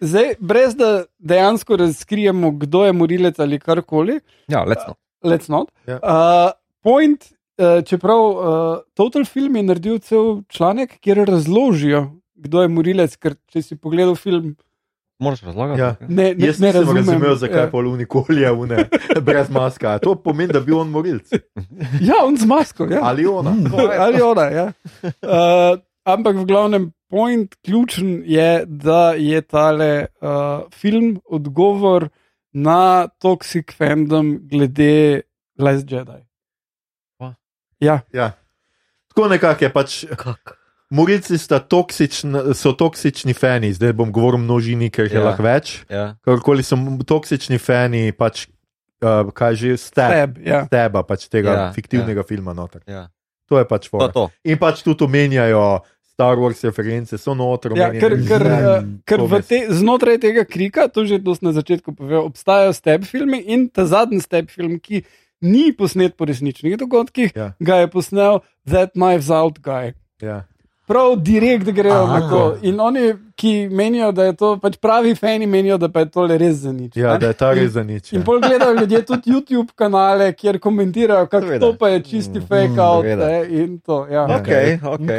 zdaj, 0.00 0.34
brez 0.40 0.76
da 0.76 0.90
dejansko 1.18 1.76
razkrijemo, 1.80 2.50
kdo 2.60 2.84
je 2.84 2.92
morilec 2.92 3.38
ali 3.40 3.58
karkoli, 3.58 4.20
ja, 4.48 4.64
letno. 4.64 4.94
let's 5.24 5.48
not. 5.50 5.70
Ja. 5.88 5.96
Uh, 6.02 6.50
point, 6.84 7.24
uh, 7.58 7.80
čeprav 7.84 8.20
uh, 8.20 8.78
Total 8.94 9.24
Film 9.24 9.56
je 9.56 9.62
naredil 9.62 9.98
cel 9.98 10.42
članek, 10.48 10.98
kjer 11.00 11.24
razložijo, 11.28 12.04
kdo 12.34 12.62
je 12.62 12.68
morilec, 12.68 13.16
ker 13.16 13.34
če 13.50 13.62
si 13.62 13.76
pogledal 13.76 14.14
film, 14.14 14.52
Moraš 15.18 15.42
razlagati. 15.42 15.80
Ja. 15.80 15.96
ne, 16.00 16.34
ne, 16.34 16.46
Jaz 16.46 16.60
ne 16.60 16.72
razumem. 16.72 16.96
razumel, 16.96 17.34
zakaj 17.36 17.60
ja. 17.60 17.70
pol 17.70 17.88
unikolija 17.88 18.52
une, 18.52 18.84
brez 19.26 19.50
maska. 19.50 19.98
To 19.98 20.14
pomeni, 20.14 20.52
da 20.52 20.60
bi 20.60 20.72
on 20.72 20.88
morilc. 20.90 21.32
Ja, 22.00 22.14
on 22.24 22.36
z 22.36 22.46
masko. 22.46 22.84
Ja. 22.90 23.00
Ali 23.02 23.26
ona. 23.26 23.54
Ali 24.04 24.22
ona. 24.22 24.42
Ja. 24.42 24.72
Uh, 25.02 25.80
ampak 26.04 26.36
v 26.36 26.44
glavnem, 26.46 26.92
point 27.10 27.54
ključen 27.64 28.22
je, 28.26 28.62
da 28.66 29.12
je 29.18 29.40
tale 29.42 30.06
uh, 30.20 30.28
film 30.74 31.20
odgovor 31.24 32.08
na 32.52 33.08
toxic 33.22 33.72
fandom 33.76 34.38
glede 34.42 35.20
Last 35.58 35.90
Jedi. 35.90 36.22
Pa. 37.18 37.34
Ja, 37.80 38.00
Ja. 38.12 38.32
Tako 39.08 39.28
nekako 39.28 39.64
je 39.64 39.72
pač. 39.72 40.04
Kak? 40.16 40.57
Morilci 40.90 41.36
sta 41.36 41.58
toksični, 41.60 42.54
so 42.54 42.72
toksični 42.72 43.34
fani, 43.34 43.72
zdaj 43.72 43.92
bom 43.92 44.08
govoril 44.08 44.34
o 44.34 44.42
množini, 44.42 44.88
ker 44.88 45.04
je 45.04 45.14
Ja. 45.14 45.24
lahko 45.24 45.42
več. 45.42 45.84
Ja. 45.86 46.16
Kakorkoli 46.24 46.62
so 46.62 46.76
toksični 47.04 47.58
fani, 47.58 48.12
pač, 48.12 48.46
uh, 49.02 49.28
kaj 49.28 49.54
že 49.54 49.76
steb, 49.76 50.10
Seb, 50.10 50.38
ja. 50.40 50.64
steba 50.64 51.02
pač 51.02 51.28
tega 51.28 51.52
Ja, 51.52 51.72
fiktivnega 51.72 52.20
ja. 52.20 52.24
filma. 52.24 52.54
Noter. 52.54 52.80
Ja. 52.86 53.08
To 53.48 53.58
je 53.58 53.64
pač 53.64 53.84
To, 53.84 53.90
fora. 53.90 54.08
to. 54.08 54.30
In 54.44 54.56
pač 54.56 54.80
tudi 54.82 55.04
omenjajo 55.04 55.84
Star 56.08 56.36
Wars 56.36 56.64
reference, 56.64 57.12
so 57.14 57.34
noter. 57.34 57.76
Ja, 57.76 57.92
ker, 57.92 58.16
ker, 58.24 58.42
uh, 58.42 58.80
ker 59.04 59.20
te, 59.44 59.68
znotraj 59.70 60.18
tega 60.18 60.44
krika, 60.44 60.88
to 60.88 61.04
že 61.04 61.20
dosti 61.20 61.44
na 61.44 61.52
začetku 61.52 61.92
povedal, 61.94 62.24
obstajajo 62.24 62.72
step 62.72 63.04
filmi 63.04 63.38
in 63.44 63.68
ta 63.68 63.84
zadnji 63.84 64.20
step 64.20 64.48
film, 64.50 64.80
ki 64.80 65.04
ni 65.44 65.70
posnet 65.72 66.16
po 66.16 66.24
resničnih 66.24 66.80
dogodkih, 66.80 67.36
Ja. 67.36 67.52
ga 67.60 67.76
je 67.76 67.86
posnel 67.88 68.40
That 68.66 68.96
Knives 68.96 69.28
Out 69.30 69.60
Guy. 69.60 69.92
Ja. 70.20 70.48
Prav 70.88 71.16
direkt 71.18 71.68
grejo 71.68 71.94
Aha. 71.94 72.18
na 72.18 72.28
to. 72.28 72.56
In 72.62 72.80
oni, 72.80 73.00
ki 73.34 73.68
menijo, 73.70 74.08
da 74.10 74.24
je 74.24 74.32
to 74.34 74.56
pač 74.56 74.76
pravi 74.76 75.14
fani, 75.14 75.46
menijo, 75.46 75.76
da 75.76 75.88
pa 75.88 76.00
je 76.00 76.08
to 76.08 76.26
res 76.28 76.56
za 76.56 76.72
nič. 76.72 76.96
ja, 76.96 77.12
ne? 77.12 77.18
da 77.18 77.26
je 77.26 77.34
ta 77.34 77.52
res 77.52 77.72
za 77.72 77.82
nič. 77.82 78.12
In 78.12 78.18
Ja. 78.18 78.24
pol 78.24 78.40
gledajo 78.40 78.74
ljudje 78.74 79.02
tudi 79.04 79.30
YouTube 79.30 79.68
kanale, 79.74 80.32
kjer 80.32 80.58
komentirajo, 80.58 81.26
kako 81.26 81.46
Seveda. 81.46 81.60
to 81.62 81.72
pa 81.74 81.88
je 81.88 82.00
čisti 82.02 82.38
Mm, 82.38 82.42
fake 82.42 82.80
out. 82.80 83.04
seveda. 83.04 83.26
Ne, 83.28 83.46
in 83.52 83.78
to, 83.80 84.06
ja. 84.06 84.24
Ok, 84.26 84.48
ok. 84.90 85.10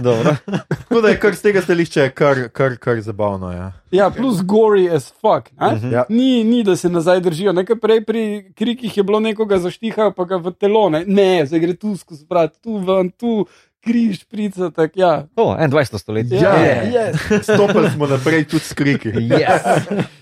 Dobro. 0.00 0.34
Tako 0.80 1.00
da 1.00 1.08
je 1.08 1.18
kar 1.18 1.34
z 1.34 1.42
tega 1.42 1.62
stališča 1.62 2.08
kar, 2.10 2.48
kar, 2.48 2.76
kar 2.76 3.00
zabavno. 3.00 3.52
Ja. 3.52 3.72
ja, 3.92 4.10
plus 4.10 4.36
gory 4.38 4.88
as 4.88 5.12
fuck. 5.12 5.52
ne. 5.52 5.74
Mhm. 5.74 5.92
Ja. 5.92 6.04
Ni, 6.08 6.44
ni, 6.44 6.62
da 6.62 6.76
se 6.76 6.88
nazaj 6.88 7.20
držijo. 7.20 7.52
Nekaj 7.52 7.76
prej 7.76 8.00
pri 8.00 8.22
krikih 8.54 8.96
je 8.96 9.02
bilo 9.02 9.20
nekoga 9.20 9.58
zaštihajo, 9.58 10.10
pa 10.10 10.24
ga 10.24 10.36
v 10.38 10.50
telo. 10.52 10.88
Ne, 10.88 11.04
ne 11.06 11.46
zdaj 11.46 11.60
gre 11.60 11.74
tu 11.74 11.96
skozi 11.96 12.24
vrat, 12.24 12.56
tu 12.56 12.78
ven, 12.78 13.10
tu 13.10 13.46
križ, 13.80 14.24
prica. 14.24 14.70
Tak, 14.70 14.96
ja. 14.96 15.26
To, 15.36 15.56
21. 15.58 15.98
stoletje. 15.98 16.38
Ja, 16.40 16.54
Ja. 16.56 16.84
yes. 17.12 17.42
Stopili 17.42 17.90
smo 17.90 18.06
naprej 18.06 18.44
tudi 18.44 18.64
s 18.64 18.72
kriki. 18.74 19.08
Yes. 19.08 19.62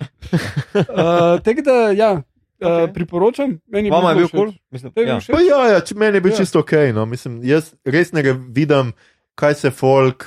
Uh, 0.74 1.40
Tako 1.40 1.62
da, 1.64 1.72
ja, 1.97 2.12
uh, 2.12 2.20
Ok. 2.68 2.93
priporočam. 2.94 3.59
Meni 3.66 3.90
Vama 3.90 4.10
je 4.10 4.16
bil 4.16 4.28
kul? 4.28 4.52
Mislim, 4.70 4.93
Tebi 4.93 5.09
ja. 5.09 5.20
Pa 5.32 5.40
ja, 5.40 5.60
ja, 5.72 5.80
če 5.80 5.94
meni 5.97 6.16
je 6.16 6.20
bil 6.20 6.32
ja. 6.32 6.36
čisto 6.36 6.60
ok. 6.60 6.72
No. 6.94 7.06
Mislim, 7.06 7.40
jaz 7.44 7.72
res 7.85 8.12
ne 8.12 8.22
vidim, 8.52 8.93
kaj 9.35 9.55
se 9.55 9.70
folk. 9.70 10.26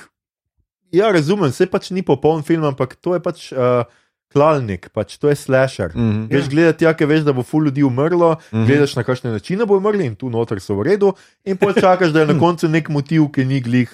Ja, 0.92 1.12
razumem, 1.12 1.52
se 1.52 1.68
pač 1.70 1.92
ni 1.92 2.02
popoln 2.02 2.42
film, 2.44 2.66
ampak 2.68 2.96
to 2.98 3.14
je 3.14 3.22
pač 3.24 3.52
uh, 3.54 3.84
klalnik, 4.32 4.90
pač 4.96 5.18
to 5.18 5.30
je 5.30 5.36
slasher. 5.36 5.92
Mm. 5.96 6.10
Mhm. 6.10 6.26
Greš 6.32 6.50
gledati, 6.50 6.86
ja, 6.88 6.94
ker 6.94 7.08
veš, 7.12 7.28
da 7.28 7.34
bo 7.34 7.44
ful 7.44 7.68
ljudi 7.68 7.84
umrlo, 7.84 8.34
mm. 8.34 8.58
-hmm. 8.58 8.66
gledaš 8.68 8.96
na 8.96 9.04
kakšne 9.04 9.32
načine 9.32 9.66
bo 9.66 9.78
umrli 9.78 10.06
in 10.06 10.16
tu 10.16 10.30
noter 10.30 10.60
so 10.60 10.76
v 10.76 10.84
redu, 10.84 11.14
in 11.46 11.58
pol 11.58 11.74
čakaš, 11.74 12.10
da 12.10 12.20
je 12.20 12.34
na 12.34 12.40
koncu 12.40 12.68
nek 12.68 12.90
motiv, 12.90 13.32
ki 13.32 13.46
ni 13.46 13.62
glih, 13.62 13.92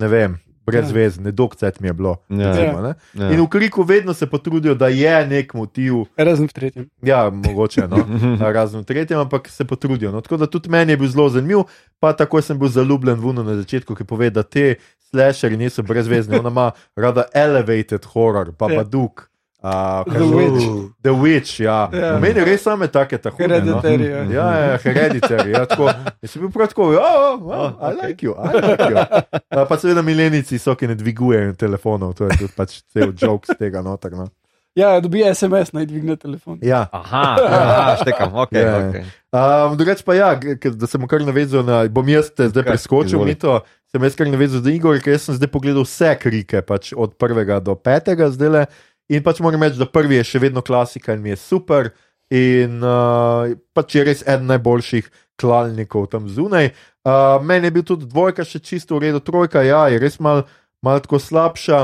ne 0.00 0.08
vem, 0.08 0.38
brez 0.66 0.88
Ja. 0.90 0.94
veze, 0.94 1.20
ne 1.20 1.32
dokcet 1.32 1.80
mi 1.80 1.88
je 1.88 1.92
bilo. 1.92 2.16
Ja. 2.28 2.56
recimo, 2.56 2.80
ne. 2.80 2.94
Ja. 3.14 3.30
In 3.32 3.40
v 3.40 3.48
kriku 3.48 3.82
vedno 3.82 4.14
se 4.14 4.26
potrudijo, 4.26 4.74
da 4.74 4.88
je 4.88 5.26
nek 5.26 5.54
motiv, 5.54 5.94
Razen 6.16 6.46
v 6.46 6.52
tretjem. 6.52 6.90
ja, 7.02 7.30
mogoče, 7.30 7.88
no, 7.88 7.96
razen 8.52 8.80
v 8.80 8.84
tretjem, 8.84 9.18
ampak 9.18 9.48
se 9.48 9.64
potrudijo. 9.64 10.12
No. 10.12 10.20
Tako 10.20 10.36
da 10.36 10.46
tudi 10.46 10.70
meni 10.70 10.92
je 10.92 10.96
bil 10.96 11.08
zelo 11.08 11.28
zanimiv, 11.28 11.58
pa 12.00 12.12
tako 12.12 12.42
sem 12.42 12.58
bil 12.58 12.68
zaljubljen 12.68 13.20
v 13.20 13.26
Uno 13.26 13.42
na 13.42 13.56
začetku, 13.56 13.94
ki 13.94 14.04
pove, 14.04 14.30
da 14.30 14.42
te 14.42 14.74
slasherji 15.10 15.56
niso 15.58 15.82
brezvezni, 15.82 16.38
ona 16.38 16.48
ima 16.50 16.70
rada 16.96 17.24
elevated 17.34 18.04
horror, 18.14 18.52
pa 18.58 18.70
Ja. 18.70 18.82
baduk. 18.84 19.26
Uh, 19.62 20.04
The 20.08 20.24
Witch. 20.24 20.66
The 21.02 21.10
Witch, 21.10 21.60
ja. 21.60 21.90
Ja. 21.92 22.06
ja. 22.06 22.18
Meni 22.18 22.40
res 22.44 22.62
same 22.62 22.86
take 22.88 23.18
tako. 23.18 23.42
Hereditary, 23.42 24.06
ja. 24.10 24.24
No. 24.24 24.32
Ja, 24.32 24.46
ja, 24.58 24.78
hereditary. 24.78 25.50
Ja, 25.52 25.66
tako. 25.66 25.90
Jaz 26.22 26.30
sem 26.32 26.40
bil 26.42 26.48
prav 26.54 26.70
tako, 26.72 26.86
oh, 26.96 26.96
oh, 26.96 27.42
oh, 27.44 27.74
I 27.90 28.06
like 28.06 28.24
you, 28.26 28.32
I 28.40 28.54
like 28.56 28.86
you. 28.88 28.96
Uh, 28.96 29.66
pa 29.68 29.76
seveda 29.76 30.00
milenici 30.02 30.56
so, 30.58 30.72
ki 30.74 30.88
ne 30.88 30.96
dvigujejo 30.96 31.52
telefonov, 31.60 32.14
to 32.16 32.30
je 32.30 32.38
tudi 32.40 32.52
pač 32.56 32.78
cel 32.88 33.12
joke 33.12 33.52
z 33.52 33.58
tega 33.60 33.82
noter. 33.84 34.16
No. 34.16 34.30
Ja, 34.78 35.00
dobi 35.02 35.24
SMS, 35.26 35.72
naj 35.74 35.86
dvigne 35.86 36.14
telefon. 36.16 36.58
Ja. 36.62 36.84
Aha, 36.94 37.22
aha, 37.46 37.96
štekam, 38.00 38.34
ok. 38.38 38.52
Ja, 38.54 38.60
ja. 38.60 38.76
okay. 38.84 39.04
Um, 39.30 39.74
drugače 39.76 40.04
pa 40.06 40.14
ja, 40.14 40.28
g- 40.34 40.54
k- 40.56 40.70
da 40.78 40.86
sem 40.86 41.02
kar 41.10 41.22
navezal 41.22 41.64
na, 41.66 41.82
bom 41.90 42.06
jaz 42.08 42.30
te 42.30 42.46
zdaj 42.48 42.62
Kaj, 42.62 42.70
preskočil, 42.70 43.18
izvoli. 43.18 43.32
mi 43.32 43.34
to, 43.34 43.56
sem 43.90 44.06
jaz 44.06 44.14
kar 44.14 44.30
navezal 44.30 44.62
za 44.62 44.70
Igor, 44.70 45.00
ker 45.02 45.18
sem 45.18 45.34
zdaj 45.34 45.50
pogledal 45.50 45.82
vse 45.82 46.12
krike, 46.16 46.62
pač 46.62 46.92
od 46.94 47.16
prvega 47.18 47.58
do 47.60 47.74
petega 47.74 48.30
zdaj 48.30 48.48
le. 48.48 48.62
In 49.10 49.24
pač 49.26 49.40
moram 49.42 49.58
reči, 49.58 49.74
da 49.74 49.90
prvi 49.90 50.20
je 50.20 50.28
še 50.28 50.38
vedno 50.38 50.62
klasika 50.62 51.16
in 51.18 51.22
mi 51.22 51.34
je 51.34 51.40
super. 51.42 51.90
In 52.30 52.78
uh, 52.78 53.50
pač 53.74 53.98
je 53.98 54.04
res 54.06 54.22
eden 54.22 54.46
najboljših 54.46 55.10
klalnikov 55.34 56.06
tam 56.12 56.30
zunaj. 56.30 56.70
Uh, 57.02 57.42
meni 57.42 57.66
je 57.66 57.74
bil 57.74 57.82
tudi 57.82 58.06
dvojka 58.06 58.46
še 58.46 58.60
čisto 58.60 58.94
v 58.94 59.08
redu, 59.08 59.18
trojka 59.18 59.64
ja, 59.66 59.88
je 59.90 59.98
res 59.98 60.20
malo 60.22 60.46
mal 60.78 61.02
tako 61.02 61.18
slabša, 61.18 61.78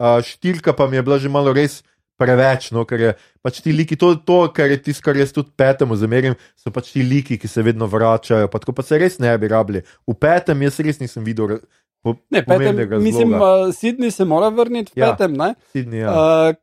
uh, 0.00 0.18
štirka 0.24 0.72
pa 0.72 0.88
mi 0.88 0.96
je 0.96 1.04
bila 1.04 1.18
že 1.20 1.28
malo 1.28 1.52
res 1.52 1.82
preveč, 2.20 2.68
no, 2.70 2.84
ker 2.84 3.00
je 3.00 3.10
pač 3.40 3.58
ti 3.60 3.72
liki, 3.72 3.96
to, 3.96 4.12
to 4.20 4.50
kar 4.50 4.68
je 4.68 4.78
tisto, 4.82 5.02
kar 5.02 5.16
jaz 5.16 5.32
tudi 5.32 5.48
petemu 5.52 5.96
zamerim, 5.96 6.36
so 6.54 6.68
pač 6.70 6.92
ti 6.92 7.02
liki, 7.02 7.36
ki 7.36 7.48
se 7.48 7.62
vedno 7.62 7.88
vračajo, 7.88 8.46
pa 8.46 8.58
tako 8.58 8.72
pa 8.72 8.84
se 8.84 8.98
res 8.98 9.16
ne 9.18 9.32
bi 9.34 9.48
rabili. 9.48 9.80
V 10.04 10.14
petem 10.14 10.62
jaz 10.62 10.78
res 10.80 11.00
nisem 11.00 11.24
videl. 11.24 11.58
po- 12.00 12.14
Ne, 12.28 12.40
petem, 12.40 12.48
pomembnega 12.50 12.96
mislim, 12.98 13.32
razloga. 13.32 13.48
uh, 13.62 13.74
Sydney 13.74 14.10
se 14.10 14.24
mora 14.26 14.48
vrniti 14.50 14.92
v 14.92 14.98
Ja. 14.98 15.10
petem. 15.10 15.34
ne? 15.34 15.54
Sydney, 15.68 16.00
ja. 16.00 16.10
Uh, 16.10 16.54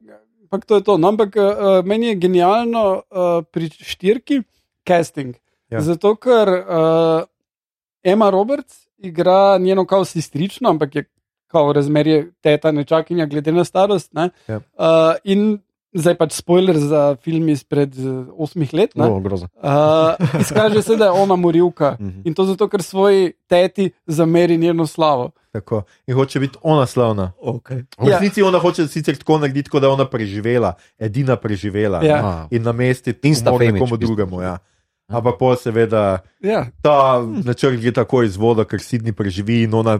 Ampak 0.45 0.63
to 0.63 0.75
je 0.75 0.83
to. 0.83 0.95
No, 0.95 1.09
ampak 1.09 1.35
uh, 1.35 1.51
meni 1.83 2.07
je 2.07 2.15
genialno 2.17 2.83
uh, 3.03 3.43
pri 3.43 3.67
štirki 3.69 4.41
casting. 4.81 5.35
Ja. 5.67 5.81
Zato, 5.81 6.15
ker 6.15 6.47
uh, 6.47 7.21
Emma 8.01 8.29
Roberts 8.29 8.87
igra 8.97 9.57
njeno 9.57 9.83
kao 9.83 10.05
sestrično, 10.05 10.69
ampak 10.69 10.95
je 10.95 11.03
kao 11.47 11.73
razmerje 11.73 12.31
teta 12.41 12.71
nečakinja, 12.71 13.25
glede 13.25 13.51
na 13.51 13.63
starost. 13.63 14.13
Ne? 14.13 14.29
Ja. 14.47 14.57
Uh, 14.57 14.83
in 15.23 15.59
zdaj 15.93 16.15
pač 16.15 16.31
spoiler 16.33 16.77
za 16.77 17.15
film 17.15 17.49
izpred 17.49 17.95
uh, 17.95 18.05
osmih 18.37 18.73
let. 18.73 18.95
ne. 18.95 19.05
No, 19.05 19.19
groza. 19.19 19.47
Uh, 19.55 19.71
izkaže 20.41 20.81
se, 20.81 20.95
da 20.95 21.05
je 21.05 21.11
ona 21.13 21.35
morilka. 21.35 21.97
Mhm. 21.99 22.21
In 22.23 22.33
to 22.33 22.45
zato, 22.45 22.67
ker 22.67 22.81
svoji 22.81 23.33
teti 23.47 23.89
zameri 24.07 24.57
njeno 24.57 24.87
slavo. 24.87 25.31
Tako. 25.51 25.83
In 26.07 26.15
hoče 26.15 26.39
biti 26.39 26.57
ona 26.61 26.85
slavna. 26.85 27.31
Okay. 27.39 27.85
V 27.97 28.03
Ja. 28.03 28.11
resnici 28.11 28.43
ona 28.43 28.59
hoče 28.59 28.87
sicer 28.87 29.17
tako 29.17 29.37
narediti, 29.37 29.69
kot 29.69 29.81
da 29.81 29.87
je 29.87 29.93
ona 29.93 30.05
preživela, 30.05 30.73
edina 30.99 31.35
preživela. 31.35 31.97
Ja. 31.97 32.15
ne. 32.15 32.19
Aha. 32.19 32.47
In 32.51 32.61
namestiti 32.63 33.27
Insta 33.27 33.49
umor 33.49 33.61
famous, 33.61 33.73
nekomu 33.73 33.95
v 33.95 33.97
bistvu. 33.97 34.15
drugemu. 34.15 34.41
Ja. 34.41 34.57
Ampak 35.07 35.35
pa 35.39 35.55
seveda 35.55 36.19
Ja. 36.41 36.65
ta 36.81 37.23
načrt 37.43 37.79
gre 37.79 37.91
tako 37.91 38.23
iz 38.23 38.35
voda, 38.35 38.65
ker 38.65 38.79
Sidni 38.79 39.13
preživi 39.13 39.63
in 39.63 39.73
ona 39.73 39.99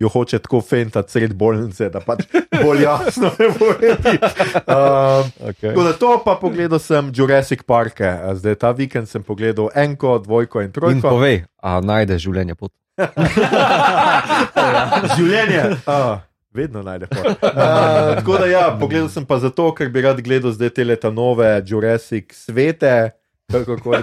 jo 0.00 0.08
hoče 0.08 0.38
tako 0.38 0.60
fentati 0.60 1.12
sred 1.12 1.34
bolnice, 1.34 1.88
da 1.90 2.00
pač 2.00 2.24
bolj 2.62 2.82
jasno 2.82 3.30
ne 3.38 3.48
bo 3.50 3.66
reči. 3.74 4.18
Um, 4.66 5.32
Okay. 5.48 5.70
tako 5.70 5.82
da 5.82 5.92
to 5.92 6.22
pa 6.24 6.34
pogledal 6.34 6.78
sem 6.78 7.12
Jurassic 7.14 7.62
Park, 7.62 8.00
zdaj 8.34 8.54
ta 8.54 8.70
vikend 8.70 9.08
sem 9.08 9.22
pogledal 9.22 9.68
enko, 9.74 10.18
dvojko 10.18 10.60
in 10.60 10.66
In 10.66 10.72
trojko. 10.72 11.08
povej, 11.08 11.42
a 11.58 11.80
najde 11.80 12.18
življenje 12.18 12.54
pot. 12.54 12.72
Življenje. 15.16 15.62
Uh, 15.86 16.18
vedno 16.54 16.82
najde 16.82 17.06
pot. 17.06 17.26
Uh, 17.26 18.14
tako 18.18 18.38
da 18.38 18.46
ja, 18.46 18.64
pogledal 18.80 19.08
sem 19.08 19.26
pa 19.26 19.38
zato, 19.38 19.70
ker 19.74 19.90
bi 19.90 20.02
rad 20.04 20.20
gledal 20.20 20.52
zdaj 20.52 20.70
te 20.70 20.84
leta 20.84 21.10
nove 21.10 21.46
Jurassic 21.66 22.34
svete. 22.34 23.10
Kakorkoli 23.48 23.96
je. 23.96 24.02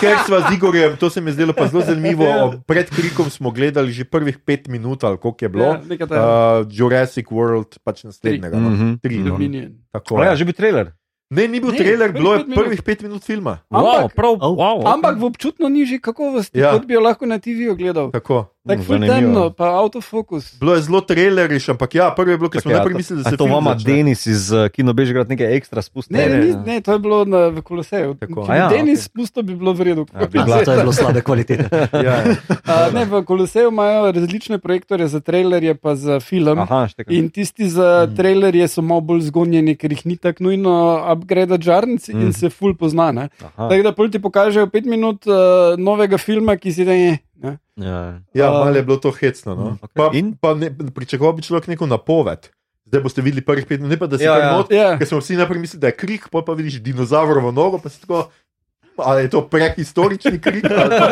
Ker 0.00 0.16
smo 0.20 0.40
z 0.40 0.54
Igorjem, 0.54 0.96
to 0.96 1.10
se 1.10 1.20
mi 1.20 1.28
je 1.28 1.34
zdelo 1.34 1.52
pa 1.52 1.66
zelo 1.66 1.82
zanimivo. 1.82 2.24
Ja. 2.24 2.52
Pred 2.62 2.86
krikom 2.88 3.26
smo 3.28 3.50
gledali 3.50 3.90
že 3.90 4.04
prvih 4.04 4.38
pet 4.38 4.68
minut, 4.68 5.02
ali 5.02 5.18
koliko 5.18 5.40
je 5.40 5.48
bilo. 5.48 5.64
Ja. 5.64 5.80
Uh, 5.80 6.66
Jurassic 6.68 7.26
World, 7.26 7.78
pač 7.80 8.04
naslednjega. 8.04 8.56
No. 8.56 8.70
Mhm. 8.70 8.88
Tri, 8.96 9.18
no. 9.18 9.30
Dominion. 9.30 9.74
Tako, 9.90 10.22
Ja, 10.22 10.24
ja. 10.26 10.36
že 10.36 10.44
bi 10.44 10.52
trailer. 10.52 10.94
Ne, 11.26 11.48
ni 11.48 11.58
bil 11.58 11.70
Ne, 11.70 11.76
trailer, 11.76 12.12
bilo 12.12 12.34
je 12.34 12.46
prvih 12.46 12.82
pet 12.82 13.02
minut 13.02 13.18
filma. 13.20 13.58
Ampak- 13.66 14.14
prav, 14.14 14.38
Oh. 14.38 14.54
wow, 14.54 14.78
okay. 14.78 14.94
Ampak 14.94 15.14
v 15.16 15.24
občutno 15.24 15.66
nižji 15.66 15.98
kakovosti, 15.98 16.54
Ja. 16.54 16.64
ja. 16.64 16.72
kot 16.72 16.86
bi 16.86 16.94
jo 16.94 17.02
lahko 17.02 17.26
na 17.26 17.38
TV-ju 17.38 17.74
gledal. 17.74 18.14
Tako. 18.14 18.46
Tako 18.66 18.76
Mm, 18.76 18.84
ful 18.84 18.98
temno, 19.00 19.50
pa 19.50 19.66
autofokus. 19.76 20.58
Bilo 20.58 20.74
je 20.74 20.82
zelo 20.82 21.00
traileriš, 21.00 21.68
ampak 21.68 21.94
ja, 21.94 22.10
prvi 22.10 22.30
je 22.30 22.38
bilo, 22.38 22.48
ker 22.48 22.60
smo 22.60 22.70
ja, 22.70 22.76
najprej 22.76 22.92
to- 22.92 22.96
mislili, 22.96 23.18
da 23.18 23.28
a 23.28 23.30
se 23.30 23.36
to 23.36 23.44
film 23.44 23.54
vama 23.54 23.70
začne. 23.72 23.92
Denis 23.92 24.26
iz 24.26 24.50
uh, 24.50 24.68
Kino 24.68 24.92
Bežgrad 24.92 25.28
nekaj 25.28 25.56
ekstra 25.56 25.82
spusti. 25.82 26.10
Ne, 26.10 26.26
ne, 26.26 26.38
ne, 26.38 26.52
ne, 26.66 26.80
to 26.80 26.92
je 26.92 26.98
bilo 26.98 27.24
na, 27.24 27.46
v 27.48 27.62
Koloseju. 27.62 28.16
A 28.48 28.54
ja, 28.54 28.68
Denis 28.68 28.98
okej. 28.98 29.04
spustil, 29.04 29.42
bi 29.42 29.54
bilo 29.54 29.72
v 29.72 29.80
redu. 29.82 30.06
Ja, 30.10 30.26
bi 30.26 30.38
Bila, 30.38 30.60
to 30.60 30.72
je 30.72 30.78
bilo 30.78 30.92
slabe 30.92 31.20
kvalitete. 31.20 31.66
Ja, 31.96 32.00
ja. 32.02 32.16
Uh, 32.66 32.92
ne, 32.92 33.04
v 33.06 33.22
Koloseju 33.22 33.68
imajo 33.68 34.12
različne 34.12 34.58
projektorje 34.58 35.06
za 35.08 35.20
trailerje, 35.20 35.74
pa 35.76 35.94
za 35.94 36.20
film. 36.20 36.58
Aha, 36.58 36.88
štekam. 36.88 37.12
In 37.12 37.30
tisti 37.30 37.68
za 37.68 37.86
trailerje 38.08 38.66
so 38.66 38.82
malo 38.82 39.00
bolj 39.02 39.20
zgonjeni, 39.22 39.74
ker 39.74 39.90
jih 39.90 40.06
ni 40.06 40.16
tako 40.16 40.44
nujno 40.44 40.74
upgrade 41.06 41.54
žarnic 41.56 42.08
in 42.08 42.18
Mhm. 42.18 42.30
se 42.32 42.50
ful 42.50 42.74
pozna. 42.74 43.28
Tako 43.56 43.82
da 43.82 43.92
pol 43.92 44.08
ti 44.08 44.18
pokažejo 44.18 44.66
pet 44.66 44.84
minut 44.84 45.22
uh, 45.24 45.34
novega 45.76 46.18
filma, 46.18 46.56
ki 46.56 46.72
si 46.72 46.84
da 46.84 46.92
je. 46.92 47.18
Ne? 47.36 47.58
ja. 47.76 48.20
ja 48.32 48.46
Uh, 48.48 48.58
malo 48.58 48.72
je 48.72 48.82
bilo 48.82 48.96
to 48.96 49.10
hecno. 49.10 49.54
No. 49.54 49.64
mm, 49.64 49.78
okej. 49.82 49.94
Pa, 49.94 50.10
In? 50.12 50.26
pa 50.34 50.54
ne, 50.54 50.68
pričakoval 50.70 51.32
bi 51.32 51.42
človek 51.42 51.66
neko 51.68 51.86
napoved. 51.86 52.48
Zdaj 52.86 53.00
boste 53.00 53.18
videli 53.18 53.42
prvih 53.42 53.66
pet 53.66 53.80
minut, 53.80 53.90
ne 53.90 53.98
pa 53.98 54.06
da 54.06 54.14
si 54.14 54.24
Ja, 54.24 54.32
ja, 54.32 54.44
ja. 54.44 54.52
not, 54.52 54.70
Ja. 54.70 54.94
ker 54.94 55.06
smo 55.06 55.18
vsi 55.18 55.36
najprej 55.36 55.58
mislili, 55.58 55.80
da 55.80 55.86
je 55.86 55.96
krik, 55.96 56.28
pa 56.28 56.40
pa 56.40 56.52
vidiš 56.52 56.78
dinozavrovo 56.80 57.50
nogo, 57.50 57.78
pa 57.78 57.88
si 57.88 58.00
tako. 58.00 58.28
Ali 58.96 59.22
je 59.22 59.30
to 59.30 59.42
prehistorični 59.44 60.40
krik? 60.40 60.64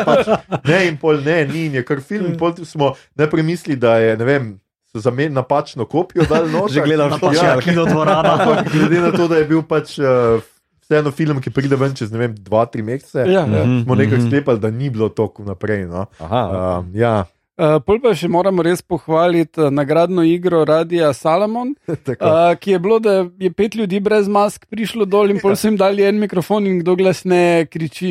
Pač, 0.05 0.25
ne, 0.63 0.87
in 0.87 0.97
pol 0.97 1.19
ne, 1.21 1.45
ni, 1.45 1.69
je 1.69 1.83
kar 1.83 2.01
film. 2.01 2.25
In 2.27 2.37
pol 2.37 2.55
smo 2.63 2.95
najprej 3.13 3.43
mislili, 3.43 3.75
da 3.75 3.97
je, 3.97 4.17
ne 4.17 4.25
vem, 4.25 4.43
so 4.87 4.97
za 4.99 5.11
me 5.11 5.29
napačno 5.29 5.85
kopijo 5.85 6.25
dal 6.25 6.47
noč. 6.47 6.71
Že 6.71 6.81
gledam 6.81 7.13
Ja, 7.35 7.59
kino 7.59 7.85
dvorana. 7.85 8.33
ampak 8.33 8.71
glede 8.71 9.01
na 9.01 9.11
to, 9.11 9.27
da 9.27 9.37
je 9.37 9.45
bil 9.45 9.61
pač 9.61 9.99
uh, 9.99 10.39
vseeno 10.85 11.11
film, 11.11 11.41
ki 11.41 11.53
pride 11.53 11.77
ven 11.79 11.95
čez 11.97 12.13
ne 12.13 12.21
vem, 12.21 12.35
dva, 12.37 12.65
tri 12.69 12.85
mesece, 12.85 13.25
Ja, 13.25 13.41
ja. 13.41 13.63
Mhm, 13.65 13.83
smo 13.83 13.95
nekako 13.97 14.21
mhm. 14.21 14.27
sklepali, 14.27 14.59
da 14.61 14.71
ni 14.71 14.89
bilo 14.89 15.09
tako 15.09 15.43
naprej. 15.43 15.85
No. 15.89 16.05
Aha, 16.19 16.43
Uh, 16.45 16.95
ja, 16.95 17.25
Uh, 17.55 17.77
pol 17.79 18.01
pa 18.03 18.11
še 18.11 18.27
moramo 18.27 18.59
res 18.67 18.81
pohvaliti 18.83 19.61
uh, 19.63 19.69
nagradno 19.71 20.25
igro 20.27 20.65
Radia 20.67 21.13
Salamon, 21.15 21.69
uh, 21.87 22.51
ki 22.59 22.73
je 22.73 22.79
bilo, 22.83 22.97
da 22.99 23.13
je 23.39 23.51
pet 23.55 23.77
ljudi 23.79 24.01
brez 24.03 24.27
mask 24.27 24.65
prišlo 24.67 25.07
dol 25.07 25.31
in 25.31 25.39
pol 25.39 25.55
so 25.55 25.69
jim 25.69 25.77
dali 25.79 26.03
en 26.03 26.19
mikrofon 26.19 26.67
in 26.67 26.81
kdo 26.81 26.97
glasneje 26.99 27.69
kriči 27.71 28.09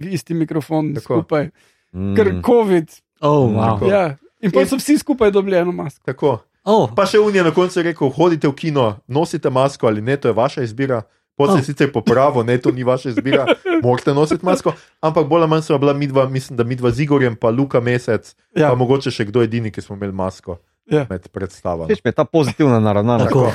v 0.00 0.14
isti 0.16 0.32
mikrofon 0.32 0.94
Tako. 0.96 1.20
skupaj. 1.20 1.50
Mm. 1.92 2.14
Ker 2.16 2.32
COVID. 2.40 2.96
Oh, 3.20 3.52
wow. 3.52 3.76
Tako. 3.76 3.92
Ja. 3.92 4.02
In 4.40 4.56
pol 4.56 4.64
so 4.64 4.80
vsi 4.80 4.96
skupaj 5.04 5.34
dobili 5.34 5.60
eno 5.60 5.76
masko. 5.76 6.00
tako. 6.08 6.32
oh, 6.64 6.88
Pa 6.96 7.04
še 7.04 7.20
unija 7.20 7.44
na 7.44 7.52
koncu 7.52 7.76
je 7.76 7.84
rekel: 7.90 8.08
hodite 8.16 8.48
v 8.48 8.56
kino, 8.56 8.94
nosite 9.12 9.52
masko 9.52 9.92
ali 9.92 10.00
ne, 10.00 10.16
to 10.16 10.32
je 10.32 10.38
vaša 10.40 10.64
izbira. 10.64 11.02
Oh. 11.36 11.58
se 11.58 11.64
sicer 11.64 11.92
popravo, 11.92 12.42
ne, 12.42 12.56
to 12.58 12.70
ni 12.72 12.84
vaša 12.84 13.10
izbira, 13.12 13.46
morate 13.84 14.14
nositi 14.14 14.46
masko, 14.46 14.72
ampak 15.00 15.26
bolj 15.28 15.44
ali 15.44 15.50
manj 15.50 15.66
so 15.66 15.78
bila 15.78 15.92
midva, 15.92 16.28
mislim, 16.28 16.56
da 16.56 16.64
midva 16.64 16.90
z 16.90 17.04
Igorjem, 17.04 17.36
pa 17.36 17.50
Luka 17.50 17.80
Mesec. 17.80 18.34
Ja. 18.56 18.70
pa 18.70 18.74
mogoče 18.74 19.12
še 19.12 19.28
kdo 19.28 19.44
edini, 19.44 19.70
ki 19.70 19.84
smo 19.84 19.96
imeli 19.96 20.16
masko 20.16 20.56
Ja. 20.86 21.02
med 21.10 21.28
predstavami. 21.34 21.90
Všeč 21.90 22.04
mi 22.04 22.08
je 22.08 22.12
ta 22.12 22.24
pozitivna 22.24 22.78
naravnanost. 22.80 23.26
tako. 23.26 23.50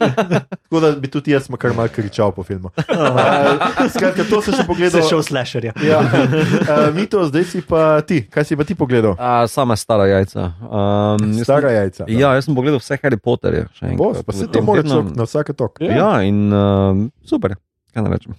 Tako 0.64 0.80
da 0.80 0.92
bi 0.96 1.10
tudi 1.10 1.30
jaz 1.30 1.48
kar 1.58 1.74
mal 1.76 1.88
kričal 1.88 2.32
po 2.32 2.42
filmu. 2.42 2.70
Uh, 2.72 3.88
skratka, 3.90 4.24
to 4.24 4.40
sem 4.40 4.54
še 4.54 4.62
Se 4.62 4.66
pogledal. 4.66 5.02
šel 5.04 5.22
slasherja. 5.22 5.72
Ja. 5.84 6.00
Uh, 6.00 6.88
Mito, 6.94 7.20
zdaj 7.28 7.44
si 7.44 7.60
pa 7.60 8.00
ti, 8.00 8.22
kaj 8.24 8.44
si 8.44 8.56
pa 8.56 8.64
ti 8.64 8.72
pogledal? 8.74 9.12
A, 9.20 9.44
sama 9.44 9.76
stara 9.76 10.06
jajca. 10.08 10.52
Um, 10.64 11.34
Stara 11.44 11.70
jajca. 11.70 12.08
Ja, 12.08 12.32
jaz 12.32 12.48
sem 12.48 12.56
pogledal 12.56 12.80
vse 12.80 12.96
Harry 13.02 13.20
Potterje. 13.20 13.68
še 13.76 13.92
Bos, 14.00 14.24
pa 14.24 14.32
v 14.32 14.40
se 14.40 14.48
to 14.48 14.62
mora 14.64 14.80
človek 14.80 15.12
na 15.16 15.28
vsake 15.28 15.52
tok. 15.52 15.84
Ja. 15.84 15.92
Ja, 16.00 16.10
in 16.24 16.48
um, 16.48 17.10
super, 17.28 17.60
kaj 17.92 18.08
ne 18.08 18.14
rečem. 18.16 18.32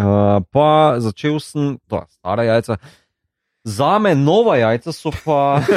Uh, 0.00 0.40
pa 0.48 0.96
začel 0.96 1.36
sem, 1.44 1.76
to 1.92 2.00
je 2.00 2.08
stara 2.16 2.48
jajca. 2.48 2.80
Za 3.64 3.98
me 4.02 4.14
nova 4.14 4.56
jajca 4.58 4.92
so 4.92 5.12
pa, 5.24 5.62
uh, 5.62 5.74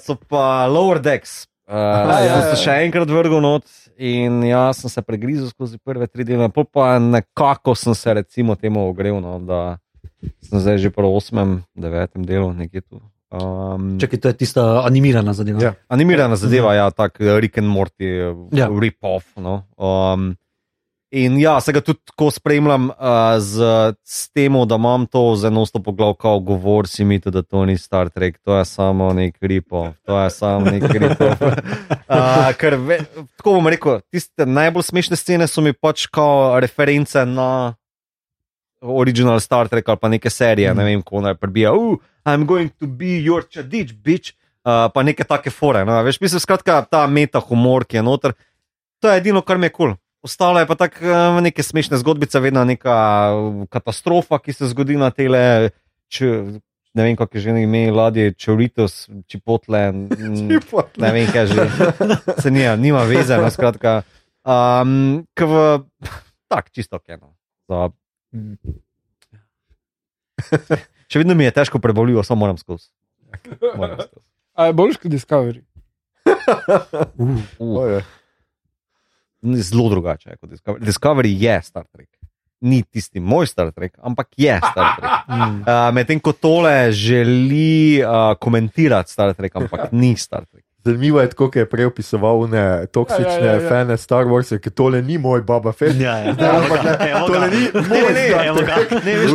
so 0.04 0.16
pa 0.28 0.66
lower 0.66 0.98
decks. 0.98 1.46
Uh, 1.68 1.74
ja, 1.74 2.40
sem 2.48 2.54
ja, 2.54 2.56
še 2.56 2.74
enkrat 2.86 3.10
vrgel 3.12 3.42
not 3.44 3.66
in 3.98 4.40
jaz 4.48 4.80
sem 4.80 4.90
se 4.90 5.02
pregrizel 5.04 5.50
skozi 5.52 5.76
prve 5.84 6.06
tri 6.08 6.24
dele, 6.24 6.48
pol 6.54 6.64
pa 6.64 6.96
nekako 7.02 7.74
sem 7.76 7.94
se 7.94 8.14
recimo 8.16 8.56
temu 8.56 8.86
ogrel, 8.88 9.20
no, 9.20 9.36
da 9.38 9.76
sem 10.48 10.62
zdaj 10.64 10.80
že 10.80 10.90
po 10.94 11.04
osmem, 11.12 11.60
devetem 11.76 12.24
delu 12.26 12.50
nekje 12.56 12.82
tu. 12.86 13.02
Um, 13.28 13.98
Čakaj, 14.00 14.18
to 14.24 14.28
je 14.32 14.36
tista 14.40 14.62
animirana 14.88 15.36
zadeva. 15.36 15.60
Ja. 15.60 15.72
Animirana 15.92 16.36
zadeva, 16.40 16.72
ja, 16.72 16.88
tak 16.88 17.20
eh, 17.20 17.36
Rick 17.36 17.60
and 17.60 17.68
Morty, 17.68 18.08
ja. 18.08 18.32
Ja. 18.64 18.68
rip-off. 18.72 19.28
No? 19.36 19.68
Um, 19.76 20.32
in 21.10 21.38
ja, 21.40 21.60
se 21.60 21.72
ga 21.72 21.80
tudi 21.80 21.98
tako 22.04 22.30
spremljam 22.30 22.90
uh, 22.90 22.94
z, 23.38 23.62
s 24.04 24.28
tem, 24.28 24.54
da 24.68 24.74
imam 24.74 25.06
to 25.06 25.36
za 25.36 25.48
enosto 25.48 25.82
poglav, 25.82 26.14
kao 26.14 26.40
govor 26.40 26.88
si 26.88 27.04
mi, 27.04 27.18
da 27.18 27.42
to 27.42 27.64
ni 27.64 27.78
Star 27.78 28.08
Trek, 28.08 28.38
to 28.44 28.58
je 28.58 28.64
samo 28.64 29.12
nek 29.12 29.36
rip-off, 29.40 29.96
to 30.06 30.20
je 30.20 30.30
samo 30.30 30.70
nek 30.70 30.82
rip-off. 31.02 31.42
uh, 31.42 32.52
ker 32.58 32.76
ve, 32.76 32.98
tako 33.36 33.52
bom 33.58 33.68
rekel, 33.68 34.00
tiste 34.10 34.46
najbolj 34.46 34.82
smešne 34.82 35.16
scene 35.16 35.46
so 35.46 35.64
mi 35.64 35.72
pač 35.72 36.06
kao 36.06 36.60
reference 36.60 37.24
na. 37.24 37.74
Original 38.78 39.40
Star 39.42 39.66
Trek 39.66 39.88
ali 39.88 39.98
pa 39.98 40.08
neke 40.08 40.30
serije, 40.30 40.70
mm. 40.70 40.78
ne 40.78 40.84
vem, 40.84 41.00
ko 41.02 41.18
naj 41.20 41.34
prebija. 41.34 41.72
Uh, 41.74 41.98
I'm 42.26 42.46
going 42.46 42.70
to 42.78 42.86
be 42.86 43.18
your 43.18 43.42
chadič, 43.42 43.90
bitch. 43.90 44.36
Uh, 44.62 44.86
pa 44.94 45.02
neke 45.02 45.24
take 45.24 45.50
fore. 45.50 45.82
No, 45.84 45.96
veš, 46.06 46.20
mislim, 46.20 46.40
skratka, 46.40 46.76
ta 46.86 47.06
meta 47.10 47.40
humor, 47.42 47.82
ki 47.88 47.98
je 47.98 48.02
noter, 48.06 48.36
to 49.02 49.10
je 49.10 49.18
edino, 49.18 49.42
kar 49.42 49.58
mi 49.58 49.66
je 49.66 49.74
kul. 49.74 49.90
Cool. 49.90 49.96
Ostalo 50.22 50.58
je 50.58 50.66
pa 50.66 50.74
tako 50.74 51.04
uh, 51.06 51.38
neke 51.42 51.62
smešne 51.62 51.98
zgodbice, 51.98 52.40
vedno 52.40 52.64
neka 52.66 52.96
uh, 53.34 53.66
katastrofa, 53.70 54.38
ki 54.42 54.52
se 54.52 54.66
zgodi 54.66 54.96
na 54.98 55.12
tele, 55.14 55.70
če, 56.10 56.26
ne 56.98 57.06
vem, 57.06 57.14
kako 57.16 57.38
je 57.38 57.42
že 57.44 57.54
ime 57.62 57.84
ladje, 57.94 58.32
Čoritos, 58.34 59.06
Čipotle, 59.30 59.92
mm, 59.92 60.48
ne 60.98 61.12
vem, 61.14 61.30
kaj 61.30 61.46
že. 61.46 61.68
Se 62.42 62.50
nima, 62.50 62.74
nima 62.76 63.06
veze, 63.06 63.38
no, 63.38 63.46
skratka. 63.50 64.02
Um, 64.42 65.22
k 65.38 65.46
v, 65.46 65.62
tak, 66.50 66.74
čisto 66.74 66.98
keno. 66.98 67.38
Za, 67.70 67.94
še 71.10 71.22
vedno 71.22 71.38
mi 71.38 71.46
je 71.46 71.54
težko 71.54 71.78
preboljivo, 71.78 72.26
samo 72.26 72.42
moram 72.42 72.58
skozi. 72.58 72.90
Moram 73.76 74.02
skozi. 74.02 74.24
A 74.58 74.66
je 74.66 74.74
boljš 74.74 74.98
kot 74.98 75.14
Discovery? 75.14 75.62
Uh, 77.18 77.84
Oje. 77.84 78.00
Zelo 79.42 79.88
drugače 79.88 80.36
kot 80.36 80.50
Discovery. 80.50 80.84
Discovery 80.84 81.34
je 81.38 81.62
Star 81.62 81.84
Trek. 81.92 82.08
Ni 82.60 82.82
tisti 82.82 83.20
moj 83.20 83.46
Star 83.46 83.72
Trek, 83.72 83.98
ampak 84.02 84.28
je 84.36 84.56
Star 84.58 84.96
Trek. 84.98 85.10
Uh, 85.28 85.90
Medtem 85.94 86.20
ko 86.20 86.32
tole 86.32 86.92
želi 86.92 88.02
uh, 88.02 88.34
komentirati 88.40 89.12
Star 89.12 89.34
Trek, 89.34 89.56
ampak 89.56 89.92
ni 89.92 90.16
Star 90.16 90.46
Trek. 90.46 90.64
Zanimivo 90.84 91.20
je, 91.20 91.28
kako 91.28 91.58
je 91.58 91.68
prej 91.68 91.84
opisoval 91.84 92.48
ne 92.48 92.86
toksične 92.86 93.22
Ja, 93.22 93.44
ja, 93.44 93.52
ja, 93.52 93.62
ja. 93.62 93.68
fane 93.68 93.96
Star 93.96 94.24
Warsa, 94.24 94.58
ker 94.62 94.72
tole 94.72 95.02
ni 95.02 95.18
moj 95.18 95.42
Baba 95.42 95.72
Fett. 95.72 96.00
Ja, 96.00 96.16
ja. 96.18 96.32
Ne, 96.38 96.48
ampak 96.48 96.84
ne, 96.84 97.12
tole 97.26 97.48
ni 97.50 97.62
moj 97.74 98.12
ne, 98.14 98.24
Star 99.04 99.16
veš, 99.16 99.30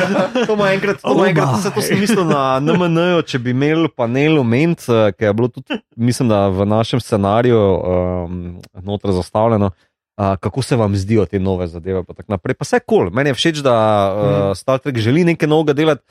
to, 0.46 0.52
ima 0.52 0.72
enkrat, 0.72 1.00
to 1.02 1.12
ima 1.12 1.22
Oh 1.22 1.28
enkrat, 1.28 1.46
my. 1.46 1.58
vse 1.60 1.70
to 1.74 1.82
sem 1.82 2.00
mislil 2.00 2.24
na 2.26 2.58
NMN-ju, 2.60 3.22
če 3.22 3.38
bi 3.38 3.54
imel 3.54 3.86
panel 3.96 4.40
oment, 4.42 4.84
eh, 4.88 5.12
ki 5.14 5.24
je 5.24 5.34
bilo 5.38 5.48
tudi, 5.48 5.78
mislim, 5.96 6.28
da 6.28 6.48
v 6.48 6.66
našem 6.66 7.00
scenariju 7.00 7.58
um, 7.58 8.42
notro 8.82 9.12
zastavljeno. 9.12 9.70
Uh, 10.18 10.36
kako 10.40 10.62
se 10.62 10.76
vam 10.76 10.96
zdijo 10.96 11.26
te 11.26 11.38
nove 11.38 11.66
zadeve? 11.66 12.02
Pa, 12.04 12.12
tako 12.14 12.32
naprej. 12.32 12.54
pa 12.54 12.64
vse 12.64 12.80
kul, 12.80 12.98
cool. 12.98 13.10
meni 13.14 13.30
je 13.30 13.34
všeč, 13.34 13.60
da 13.62 13.74
uh, 14.10 14.56
Star 14.56 14.78
Trek 14.82 14.98
želi 14.98 15.22
nekaj 15.24 15.48
novega 15.48 15.72
delati, 15.72 16.02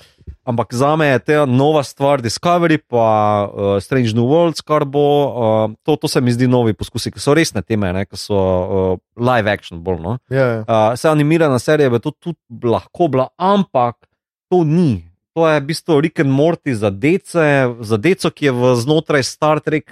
ampak 0.44 0.74
za 0.74 0.96
me 0.96 1.08
je 1.08 1.20
ta 1.20 1.46
nova 1.46 1.84
stvar 1.84 2.22
Discovery, 2.22 2.78
pa 2.88 3.04
uh, 3.52 3.84
Strange 3.84 4.16
New 4.16 4.24
Worlds, 4.24 4.64
kar 4.64 4.86
bo. 4.86 5.04
Uh, 5.28 5.76
to, 5.84 5.96
to 5.96 6.08
se 6.08 6.22
mi 6.22 6.32
zdi 6.32 6.48
novi 6.48 6.74
poskusi, 6.74 7.12
ki 7.12 7.20
so 7.20 7.36
resne 7.36 7.62
teme, 7.62 7.92
ne, 7.94 8.06
ki 8.08 8.16
so 8.16 8.38
uh, 8.38 8.96
live 9.20 9.52
action 9.52 9.84
bolj. 9.84 10.00
No? 10.00 10.18
Ja, 10.32 10.48
ja. 10.48 10.64
Uh, 10.64 10.96
se 10.96 11.12
animirana 11.12 11.60
serija 11.60 11.92
bi 11.92 12.00
to 12.00 12.16
tudi 12.16 12.64
lahko 12.64 13.12
bila, 13.12 13.28
ampak 13.36 14.08
to 14.48 14.64
ni. 14.64 15.04
To 15.36 15.44
je 15.52 15.60
v 15.60 15.68
bistvu 15.68 16.00
Rick 16.02 16.24
and 16.24 16.32
Morty 16.32 16.80
za 16.80 16.90
dece, 16.90 17.68
za 17.84 17.98
deco, 18.00 18.32
ki 18.32 18.46
je 18.46 18.56
v 18.56 18.76
znotraj 18.80 19.28
Star 19.28 19.60
Trek 19.60 19.92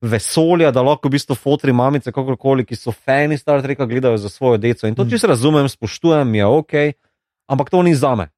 vesolja, 0.00 0.70
da 0.72 0.82
lahko 0.82 1.08
v 1.08 1.16
bistvu 1.16 1.36
fotri 1.36 1.72
mamice, 1.76 2.12
kakorkoli, 2.12 2.64
ki 2.64 2.76
so 2.76 2.92
fani 2.92 3.38
Star 3.38 3.62
Treka, 3.62 3.86
gledajo 3.86 4.16
za 4.18 4.28
svojo 4.28 4.58
deco. 4.58 4.88
In 4.88 4.94
to 4.94 5.04
čisto 5.04 5.28
razumem, 5.28 5.68
spoštujem, 5.68 6.34
je 6.34 6.46
ok, 6.46 6.74
ampak 7.46 7.70
to 7.70 7.82
ni 7.82 7.94
za 7.94 8.14
me. 8.16 8.30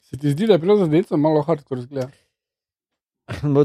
Se 0.00 0.18
ti 0.18 0.30
zdi, 0.30 0.46
da 0.46 0.54
je 0.54 0.62
bilo 0.62 0.76
za 0.76 0.86
deco 0.86 1.16
malo 1.16 1.42
hardcore 1.42 1.82
zgleda? 1.82 2.08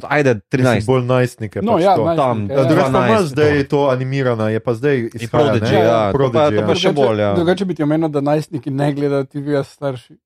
Ajde, 0.10 0.34
Mislim, 0.34 0.66
13. 0.66 0.86
Bolj 0.86 1.04
najstnike. 1.06 1.62
No, 1.62 1.76
pač 1.78 1.84
ja, 1.84 1.96
to. 1.96 2.14
tam, 2.16 2.48
ja. 2.50 2.56
Ja, 2.56 2.64
drugače 2.64 2.92
pa 2.92 3.00
12, 3.00 3.10
imaš 3.10 3.26
zdaj 3.30 3.64
to. 3.64 3.70
to 3.70 3.90
animirano, 3.90 4.50
je 4.50 4.60
pa 4.60 4.74
zdaj 4.74 5.10
izhaja, 5.14 5.30
Prodigy, 5.30 5.74
ja, 5.74 5.84
to 5.84 5.92
pa, 5.92 6.18
Prodigy, 6.18 6.56
to 6.56 6.66
pa 6.66 6.72
ja. 6.72 6.76
še 6.76 6.92
bolj. 6.92 7.22
Ja. 7.22 7.34
Drugače 7.36 7.66
bi 7.66 7.76
ti 7.78 7.84
omenil, 7.84 8.10
da 8.10 8.22
najstniki 8.26 8.74
ne 8.74 8.88
gledajo 8.94 9.28
TV-ja 9.30 9.64
starši. 9.64 10.18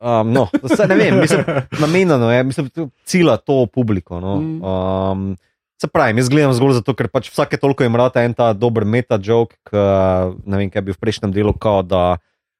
Um, 0.00 0.32
no, 0.32 0.48
se 0.76 0.86
ne 0.88 0.96
vem, 0.96 1.20
mislim, 1.20 1.44
namenjeno 1.84 2.32
je, 2.32 2.42
mislim, 2.44 2.70
da 2.74 2.88
cilja 3.04 3.36
to 3.36 3.66
publiko. 3.66 4.20
No. 4.20 4.36
Mm. 4.40 4.64
Um, 4.64 5.36
se 5.80 5.88
pravi, 5.88 6.18
jaz 6.20 6.28
gledam 6.28 6.52
zgolj 6.56 6.78
zato, 6.80 6.94
ker 6.96 7.08
pač 7.08 7.30
vsake 7.32 7.56
toliko 7.60 7.86
jim 7.86 7.96
rata 7.96 8.24
en 8.26 8.34
ta 8.36 8.52
dober 8.52 8.84
meta-joke, 8.84 9.56
ne 9.72 10.60
vem, 10.60 10.68
kaj 10.72 10.84
bi 10.84 10.92
v 10.92 11.00
prejšnjem 11.00 11.32
delu, 11.32 11.54
kao, 11.56 11.80
da 11.82 12.18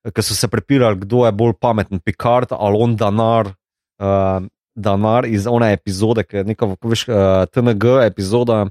ki 0.08 0.24
so 0.24 0.36
se 0.36 0.48
prepirali, 0.48 1.02
kdo 1.02 1.26
je 1.26 1.32
bolj 1.36 1.58
pameten, 1.60 2.00
Picard 2.00 2.54
ali 2.56 2.80
on 2.80 2.96
Danar. 2.96 3.52
Uh, 4.00 4.48
Danar 4.80 5.26
iz 5.28 5.44
one 5.50 5.72
epizode, 5.74 6.22
ki 6.24 6.40
je 6.40 6.44
neka 6.52 6.70
veš, 6.80 7.02
uh, 7.10 7.44
TNG 7.52 7.98
epizoda, 8.06 8.62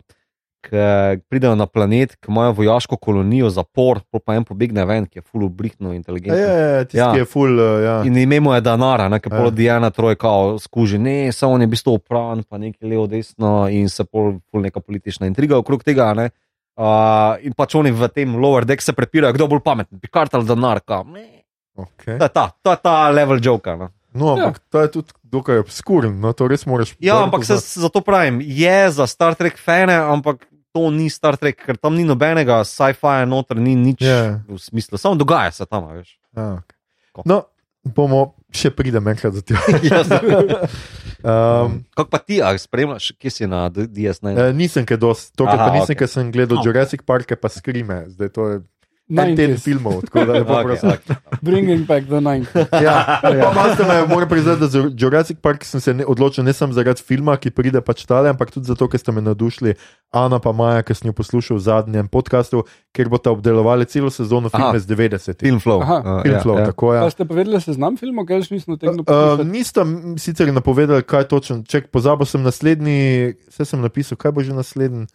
ki 0.62 1.22
pridejo 1.30 1.56
na 1.56 1.66
planet, 1.66 2.16
ki 2.20 2.28
imajo 2.32 2.52
vojaško 2.58 2.98
kolonijo, 2.98 3.50
zapor, 3.50 4.02
pa 4.26 4.36
en 4.36 4.44
pobegne 4.44 4.86
ven, 4.86 5.06
ki 5.06 5.20
je 5.20 5.24
full 5.24 5.46
obrihno 5.46 5.94
Ja, 5.94 5.96
inteligenten. 5.96 6.42
ja, 6.44 6.58
ja, 6.58 6.84
tisti, 6.84 6.98
Ja. 6.98 7.12
ki 7.14 7.20
je 7.20 7.26
full. 7.26 7.60
uh, 7.60 7.84
Ja. 7.84 8.04
In 8.04 8.18
ime 8.18 8.40
mu 8.40 8.54
je 8.54 8.62
Danara, 8.62 9.08
ne, 9.10 9.20
ki 9.20 9.30
Ja. 9.32 9.38
pol 9.38 9.52
Diana 9.52 9.90
trojka 9.90 10.28
skuži, 10.60 11.00
ne, 11.00 11.32
samo 11.32 11.54
on 11.54 11.62
je 11.62 11.68
v 11.68 11.72
bistvu 11.72 11.94
upran, 11.94 12.44
pa 12.44 12.58
nekaj 12.58 12.90
levo, 12.90 13.08
desno 13.08 13.68
in 13.72 13.90
se 13.90 14.04
pol, 14.04 14.40
pol 14.52 14.62
neka 14.62 14.80
politična 14.80 15.28
intriga 15.28 15.58
okrog 15.58 15.84
tega. 15.84 16.14
Ne. 16.14 16.30
Uh, 16.80 17.36
in 17.44 17.54
pač 17.54 17.76
oni 17.76 17.92
v 17.92 18.08
tem 18.08 18.36
lower 18.36 18.66
deck 18.66 18.82
se 18.82 18.94
prepirajo, 18.94 19.34
kdo 19.34 19.44
je 19.44 19.50
bolj 19.50 19.64
pameten, 19.64 20.00
Picard 20.00 20.34
ali 20.36 20.46
ne. 21.14 21.44
Okay. 21.76 22.18
To 22.18 22.24
je 22.26 22.30
ta, 22.30 22.52
je 22.66 22.78
ta 22.84 23.10
level 23.10 23.40
joka. 23.44 23.76
No. 23.76 23.90
No, 24.14 24.34
ampak 24.34 24.58
ja. 24.58 24.64
to 24.70 24.78
je 24.82 24.88
tudi 24.92 25.12
dokaj 25.24 25.62
obskuren, 25.62 26.18
no, 26.18 26.34
to 26.34 26.48
res 26.50 26.66
moraš. 26.66 26.96
Ja, 26.98 27.22
ampak 27.22 27.46
se, 27.46 27.58
zato 27.62 28.02
pravim, 28.02 28.42
je 28.42 28.90
za 28.90 29.06
Star 29.08 29.38
Trek 29.38 29.58
fane, 29.62 29.94
ampak 29.94 30.49
to 30.70 30.90
ni 30.90 31.10
Star 31.10 31.36
Trek, 31.36 31.58
ker 31.58 31.76
tam 31.76 31.96
ni 31.96 32.04
nobenega 32.04 32.62
sci-fi, 32.64 33.26
noter 33.26 33.58
ni 33.58 33.74
nič 33.74 34.02
Ja. 34.02 34.40
v 34.44 34.56
smislu, 34.56 34.98
samo 34.98 35.16
dogaja 35.16 35.52
se 35.52 35.66
tam, 35.66 35.88
veš. 35.90 36.18
Ja, 36.32 36.58
okay. 36.58 36.78
Ko? 37.12 37.24
No, 37.26 37.44
bomo 37.84 38.22
še 38.50 38.70
pridem 38.70 39.08
enkrat 39.08 39.34
za 39.34 39.42
tega. 39.42 39.62
Um, 41.20 41.84
Kako 41.92 42.08
pa 42.08 42.18
ti, 42.18 42.40
a 42.40 42.56
spremljaš, 42.56 43.12
kje 43.20 43.30
si 43.30 43.44
na 43.44 43.68
D- 43.68 43.88
DS9? 43.88 44.40
eh, 44.40 44.54
nisem 44.54 44.86
kaj 44.86 44.96
dosti, 44.98 45.36
to, 45.36 45.44
Aha, 45.44 45.58
pa 45.58 45.66
nisem, 45.70 45.92
okej. 45.92 45.98
ker 45.98 46.08
sem 46.08 46.32
gledal. 46.32 46.64
Jurassic 46.64 47.04
Park, 47.04 47.28
pa 47.36 47.50
skrime, 47.50 48.08
zdaj 48.08 48.30
to 48.30 48.42
je 48.48 48.56
teden 49.10 49.58
90s. 49.58 49.64
filmov, 49.64 50.02
tako 50.06 50.26
da 50.26 50.34
lepo 50.34 50.54
Okay, 50.60 50.64
prosim. 50.64 50.90
okay. 50.90 51.16
Bringing 51.42 51.86
back 51.88 52.06
the 52.06 52.22
90s. 52.22 52.66
Ja, 52.86 53.20
ste 53.76 53.84
me, 53.84 54.06
moram 54.08 54.30
priznati, 54.30 54.60
da 54.60 54.68
za 54.68 54.92
Jurassic 54.98 55.38
Park 55.42 55.64
sem 55.66 55.82
se 55.82 55.94
ne, 55.94 56.06
odločil 56.06 56.44
ne 56.44 56.54
samo 56.54 56.74
zaradi 56.74 57.02
filma, 57.02 57.38
ki 57.38 57.50
pride 57.50 57.82
pač 57.82 58.06
tale, 58.06 58.30
ampak 58.30 58.52
tudi 58.52 58.70
zato, 58.70 58.88
ker 58.88 59.00
ste 59.00 59.12
me 59.12 59.22
navdušili, 59.22 59.74
Ana 60.12 60.40
pa 60.40 60.52
Maja, 60.52 60.84
ki 60.84 60.94
sem 60.94 61.10
jo 61.10 61.14
poslušal 61.14 61.58
v 61.58 61.62
zadnjem 61.62 62.08
podkastu, 62.08 62.64
ker 62.94 63.10
boste 63.10 63.30
obdelovali 63.30 63.86
celo 63.86 64.10
sezono 64.10 64.50
filme 64.50 64.74
Aha. 64.74 64.80
z 64.80 64.86
90. 64.88 65.40
Film 65.40 65.60
Flow. 65.60 65.82
Aha. 65.82 65.98
Uh, 66.00 66.22
Film 66.22 66.36
ja, 66.36 66.42
flow, 66.42 66.58
ja. 66.60 66.66
tako 66.66 66.94
je. 66.94 67.02
Pa 67.02 67.10
ste 67.10 67.26
povedali 67.26 67.62
seznam 67.62 67.98
filmov, 67.98 68.26
kaj 68.30 68.46
še 68.46 68.56
nisem 68.58 68.74
utegnil 68.78 69.02
Uh, 69.02 69.06
poslušati? 69.06 69.50
nista 69.50 69.82
m, 69.82 70.18
sicer 70.18 70.54
napovedali, 70.54 71.02
kaj 71.04 71.26
točno, 71.30 71.62
ček, 71.66 71.90
pozabil 71.90 72.26
sem 72.26 72.42
naslednji, 72.44 73.34
vse 73.50 73.66
sem 73.66 73.82
napisal, 73.82 74.18
kaj 74.18 74.32
bo 74.32 74.46
že 74.46 74.54
naslednji. 74.54 75.08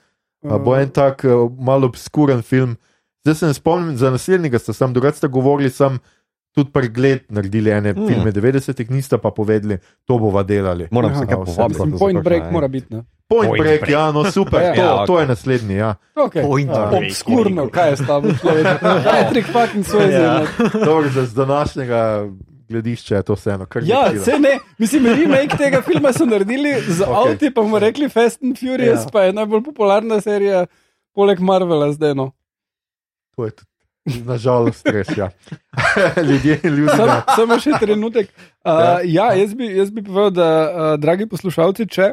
Uh, 0.42 0.58
bo 0.58 0.74
en 0.76 0.90
tak 0.90 1.22
uh, 1.24 1.46
malo 1.58 1.86
obskuren 1.86 2.42
film. 2.42 2.74
Zdaj 3.24 3.34
se 3.34 3.46
ne 3.46 3.54
spomnim, 3.54 3.96
za 3.96 4.10
naslednjega 4.10 4.58
ste 4.58 4.72
sam, 4.72 4.92
drugače 4.92 5.16
ste 5.16 5.28
govorili, 5.28 5.70
sem 5.70 5.98
tudi 6.54 6.70
pregled 6.72 7.20
naredili 7.28 7.70
ene 7.70 7.92
mm. 7.92 8.06
filme 8.08 8.32
90-ih, 8.32 8.90
niste 8.90 9.18
pa 9.18 9.30
povedali, 9.30 9.78
to 10.04 10.18
bova 10.18 10.42
delali. 10.42 10.88
Moram 10.90 11.14
se 11.14 11.26
kaj 11.26 11.34
Ja, 11.34 11.42
vse 11.42 11.56
povabiti. 11.56 11.98
Point 11.98 12.24
Break 12.24 12.42
ej. 12.44 12.52
mora 12.52 12.68
biti. 12.68 12.94
Ne? 12.94 13.02
Point, 13.28 13.48
Point 13.48 13.62
break, 13.62 13.80
Break. 13.80 13.92
ja, 13.92 14.12
no 14.12 14.30
super, 14.30 14.62
Ja, 14.62 14.74
to, 14.74 14.80
ja, 14.80 15.06
to 15.06 15.12
ok. 15.12 15.20
je 15.20 15.26
naslednji. 15.26 15.74
Ja. 15.74 15.94
Okay. 16.16 16.66
Ja. 16.68 16.90
Obskurno, 16.98 17.68
kaj 17.68 17.90
je 17.90 17.96
s 17.96 18.06
tabo 18.06 18.28
človek? 18.40 18.80
Patrick 18.80 19.48
fucking 19.52 19.84
Swayze. 19.84 20.22
Ja. 20.22 20.40
ne. 20.40 20.84
Dobro, 20.84 21.08
z 21.08 21.34
današnjega 21.34 22.28
gledišča 22.68 23.16
je 23.16 23.22
to 23.22 23.34
vseeno, 23.34 23.66
Ja, 23.82 24.02
nekaj, 24.02 24.18
se 24.24 24.38
ne, 24.38 24.58
mislim, 24.78 25.06
remake 25.06 25.56
tega 25.56 25.82
filma 25.82 26.12
so 26.12 26.24
naredili 26.26 26.74
z 26.88 27.02
Ok. 27.02 27.08
okay. 27.08 27.30
avti, 27.30 27.50
pa 27.54 27.60
bomo 27.62 27.78
rekli 27.78 28.08
Fast 28.08 28.42
and 28.42 28.58
Furious, 28.58 29.00
ja. 29.04 29.10
pa 29.12 29.22
je 29.22 29.32
najbolj 29.32 29.62
popularna 29.64 30.20
serija, 30.20 30.66
poleg 31.14 31.40
Marvela 31.40 31.92
zdaj. 31.92 32.14
No. 32.14 32.30
To 33.36 33.44
je 33.44 33.50
tudi, 33.50 33.70
nažalost, 34.26 34.86
res. 34.86 35.08
Ja. 35.16 35.30
Ljudje 36.28 36.60
in 36.62 36.74
ljudje. 36.76 36.96
Sam, 36.96 37.08
ne. 37.08 37.20
samo 37.36 37.58
še 37.60 37.78
trenutek. 37.80 38.28
Uh, 38.64 39.02
ja, 39.04 39.26
jaz 39.36 39.50
bi, 39.52 39.66
jaz 39.76 39.90
bi 39.92 40.00
povedal, 40.00 40.30
da, 40.32 40.46
uh, 40.72 40.92
dragi 40.96 41.26
poslušalci, 41.28 41.84
če 41.84 42.06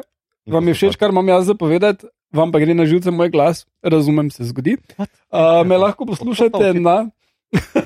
vam 0.52 0.66
je 0.68 0.74
všeč, 0.76 0.98
kar 1.00 1.08
imam 1.08 1.24
jaz 1.30 1.46
zapovedati, 1.48 2.04
vam 2.28 2.52
pa 2.52 2.60
gre 2.60 2.74
na 2.76 2.84
živce 2.84 3.08
moj 3.08 3.30
glas, 3.32 3.62
razumem, 3.80 4.28
se 4.28 4.44
zgodi. 4.50 4.74
Uh, 5.00 5.62
me 5.64 5.78
lahko 5.80 6.04
poslušate 6.10 6.74
na. 6.84 7.06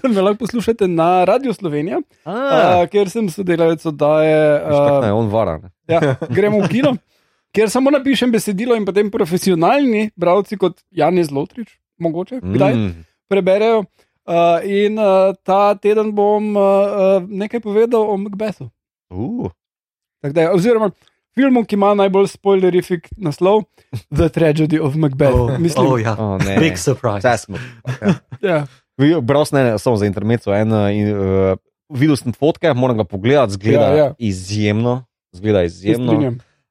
Me 0.03 0.19
lahko 0.19 0.41
poslušate 0.43 0.89
na 0.91 1.23
Radio 1.31 1.55
Slovenija, 1.55 2.01
uh, 2.27 2.83
kjer 2.91 3.11
sem 3.11 3.31
sodelavec 3.31 3.87
oddaje. 3.87 4.35
veš, 4.67 4.75
kako 4.75 4.99
Uh, 4.99 5.03
naj 5.07 5.15
on 5.15 5.31
vara. 5.31 5.57
ne. 5.63 5.71
ja, 5.87 6.17
gremo 6.27 6.65
v 6.67 6.71
kino, 6.75 6.97
kjer 7.55 7.71
samo 7.71 7.95
napišem 7.95 8.35
besedilo 8.35 8.75
in 8.75 8.83
potem 8.87 9.15
profesionalni 9.15 10.09
bralci, 10.19 10.59
kot 10.59 10.83
Janez 10.91 11.31
Lotrič, 11.31 11.79
mogoče, 12.03 12.43
kdaj 12.43 12.75
Mm. 12.75 13.05
Preberejo. 13.29 13.85
Uh, 14.27 14.59
in 14.67 14.99
uh, 14.99 15.31
ta 15.47 15.75
teden 15.79 16.11
bom 16.11 16.57
uh, 16.57 17.23
nekaj 17.23 17.61
povedal 17.63 18.03
o 18.03 18.17
Macbethu. 18.19 18.67
Uh. 19.07 19.47
Tako 20.19 20.33
Da, 20.35 20.41
je- 20.41 20.51
oziroma, 20.51 20.91
filmu, 21.31 21.63
ki 21.63 21.77
ima 21.77 21.95
najbolj 21.95 22.27
spoilerifik 22.29 23.07
naslov, 23.17 23.69
The 24.11 24.27
Tragedy 24.29 24.81
of 24.83 24.97
Macbeth. 24.97 25.37
Oh, 25.37 25.55
Mislim, 25.59 25.87
oh, 25.87 25.95
ja. 26.01 26.17
Oh, 26.19 26.35
ne. 26.43 26.59
Big 26.59 26.75
surprise. 26.77 27.23
Vse 27.23 27.45
smo. 27.45 27.57
ja. 28.43 28.67
Bral 29.23 29.45
sem 29.45 29.79
samo 29.79 29.97
za 29.97 30.07
intermezzo. 30.07 30.51
En, 30.51 30.73
in, 30.91 31.13
uh, 31.13 31.55
videl 31.87 32.17
sem 32.19 32.33
fotke, 32.33 32.75
moram 32.75 32.97
ga 32.97 33.05
pogledati, 33.05 33.53
zgleda 33.53 33.87
Ja, 33.87 33.95
ja. 33.97 34.09
izjemno. 34.19 35.05
Zgleda 35.31 35.63
izjemno. 35.63 36.19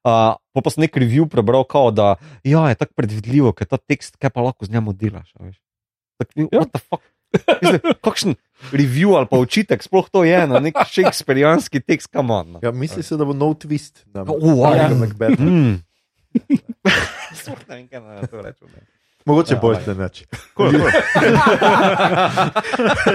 Uh, 0.03 0.35
pa, 0.51 0.59
pa 0.59 0.69
sem 0.69 0.83
nek 0.83 0.97
review 0.97 1.29
prebral, 1.29 1.63
kao, 1.63 1.87
da 1.91 2.15
ja, 2.43 2.67
je 2.67 2.75
tako 2.75 2.93
predvidljivo, 2.99 3.53
ker 3.55 3.67
ta 3.67 3.77
tekst, 3.77 4.17
kaj 4.19 4.29
pa 4.29 4.41
lahko 4.41 4.65
z 4.65 4.75
njim 4.75 4.91
delaš. 4.91 5.31
veš. 5.39 5.55
Tak, 6.17 6.27
Ja. 6.35 6.47
what 6.51 6.71
the 6.71 6.79
fuck? 6.79 7.03
Mislim, 7.61 7.81
kakšen 8.05 8.35
review 8.71 9.15
ali 9.17 9.27
pa 9.27 9.37
učitek, 9.37 9.83
sploh 9.83 10.07
to 10.09 10.23
je 10.23 10.47
na 10.47 10.59
nek 10.59 10.75
šekspirijanski 10.87 11.79
tekst, 11.81 12.07
kamon. 12.07 12.59
Ja, 12.63 12.71
misli 12.71 13.03
se, 13.03 13.17
da 13.17 13.25
bo 13.25 13.33
nov 13.33 13.55
twist 13.59 14.05
na 14.13 14.23
Wow. 14.23 14.75
ja. 14.75 14.87
Macbetha. 14.89 15.43
Mm. 15.43 15.83
Sploh 17.35 17.59
ne 17.67 17.75
vem, 17.75 17.87
kaj 17.87 17.99
naj 18.01 18.27
to 18.27 18.41
rečem. 18.41 18.67
Mogoče 19.25 19.55
bolj 19.57 19.75
lej. 19.75 19.85
ne 19.87 19.93
več. 19.97 20.23
Cool, 20.53 20.71
cool. 20.71 20.89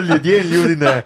Ljudje 0.09 0.40
in 0.40 0.47
ljudi 0.48 0.77
ne. 0.77 1.02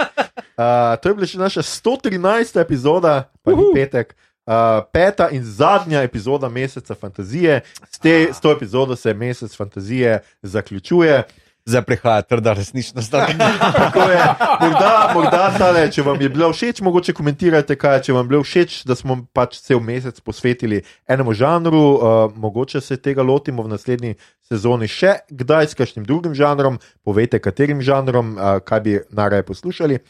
Uh, 0.57 0.97
to 1.03 1.09
je 1.09 1.15
bila 1.15 1.27
še 1.27 1.39
naša 1.39 1.63
113. 1.63 2.61
epizoda, 2.61 3.31
pa 3.43 3.53
ni 3.53 3.65
petek. 3.75 4.15
Uh, 4.45 4.53
peta 4.93 5.29
in 5.33 5.45
zadnja 5.45 6.03
epizoda 6.05 6.49
meseca 6.49 6.95
fantazije. 6.95 7.61
S, 7.91 7.99
te, 7.99 8.29
s 8.33 8.41
to 8.41 8.53
epizodo 8.53 8.97
se 8.97 9.15
mesec 9.15 9.57
fantazije 9.57 10.19
zaključuje. 10.43 11.23
Zdaj 11.65 11.83
prihaja 11.83 12.23
trda 12.23 12.53
resničnost. 12.53 13.13
Morda, 14.61 15.11
morda 15.15 15.47
tale, 15.59 15.87
če 15.89 16.03
vam 16.05 16.21
je 16.21 16.29
bilo 16.29 16.51
všeč, 16.53 16.83
mogoče 16.85 17.15
komentirajte, 17.17 17.79
kaj 17.81 18.03
če 18.05 18.13
vam 18.13 18.27
je 18.27 18.33
bilo 18.35 18.45
všeč, 18.45 18.83
da 18.85 18.93
smo 18.99 19.17
pač 19.33 19.57
cel 19.65 19.81
mesec 19.81 20.21
posvetili 20.21 20.83
enemu 21.09 21.33
žanru, 21.33 21.81
uh, 21.81 22.37
mogoče 22.37 22.85
se 22.85 22.99
tega 23.01 23.25
lotimo 23.25 23.65
v 23.65 23.73
naslednji 23.73 24.19
sezoni 24.45 24.91
še 24.93 25.15
kdaj 25.33 25.71
s 25.73 25.81
kakšnim 25.81 26.05
drugim 26.05 26.37
žanrom, 26.37 26.77
povejte, 27.01 27.41
katerim 27.41 27.81
žanrom, 27.81 28.37
uh, 28.37 28.61
kaj 28.61 28.85
bi 28.85 29.01
najraje 29.09 29.49
poslušali. 29.49 30.03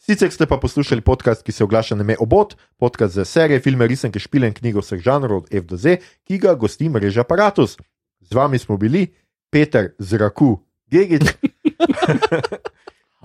Sicer 0.00 0.32
ste 0.32 0.48
pa 0.48 0.56
poslušali 0.56 1.04
podcast, 1.04 1.44
ki 1.44 1.52
se 1.52 1.68
oglaša 1.68 2.00
na 2.00 2.04
ime 2.08 2.16
Obot, 2.16 2.56
podcast 2.80 3.20
za 3.20 3.28
serije, 3.28 3.60
filme, 3.60 3.84
risanke, 3.88 4.20
špile 4.20 4.48
in 4.48 4.56
knjige 4.56 4.80
vseh 4.80 5.04
žanrov 5.04 5.44
od 5.44 5.52
F 5.52 5.68
do 5.68 5.76
Z, 5.76 6.00
ki 6.24 6.40
ga 6.40 6.56
gosti 6.56 6.88
mreža 6.88 7.28
Apparatus. 7.28 7.76
Z 8.24 8.32
vami 8.32 8.56
smo 8.56 8.80
bili 8.80 9.10
Peter 9.52 9.92
Zraku, 10.00 10.63
Gegič, 10.90 11.36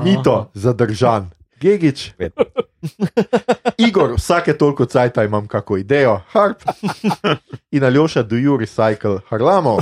Mito, 0.03 0.49
zadržan, 0.53 1.29
Gegič, 1.59 2.13
Igor, 3.87 4.13
vsake 4.15 4.53
toliko 4.53 4.85
cajta 4.85 5.23
imam 5.23 5.47
kako 5.47 5.77
idejo, 5.77 6.21
Harp. 6.27 6.57
In 7.71 7.83
Aljoša, 7.83 8.23
do 8.23 8.35
you 8.35 8.57
recycle 8.57 9.19
Harlamo. 9.29 9.75
Uh, 9.75 9.81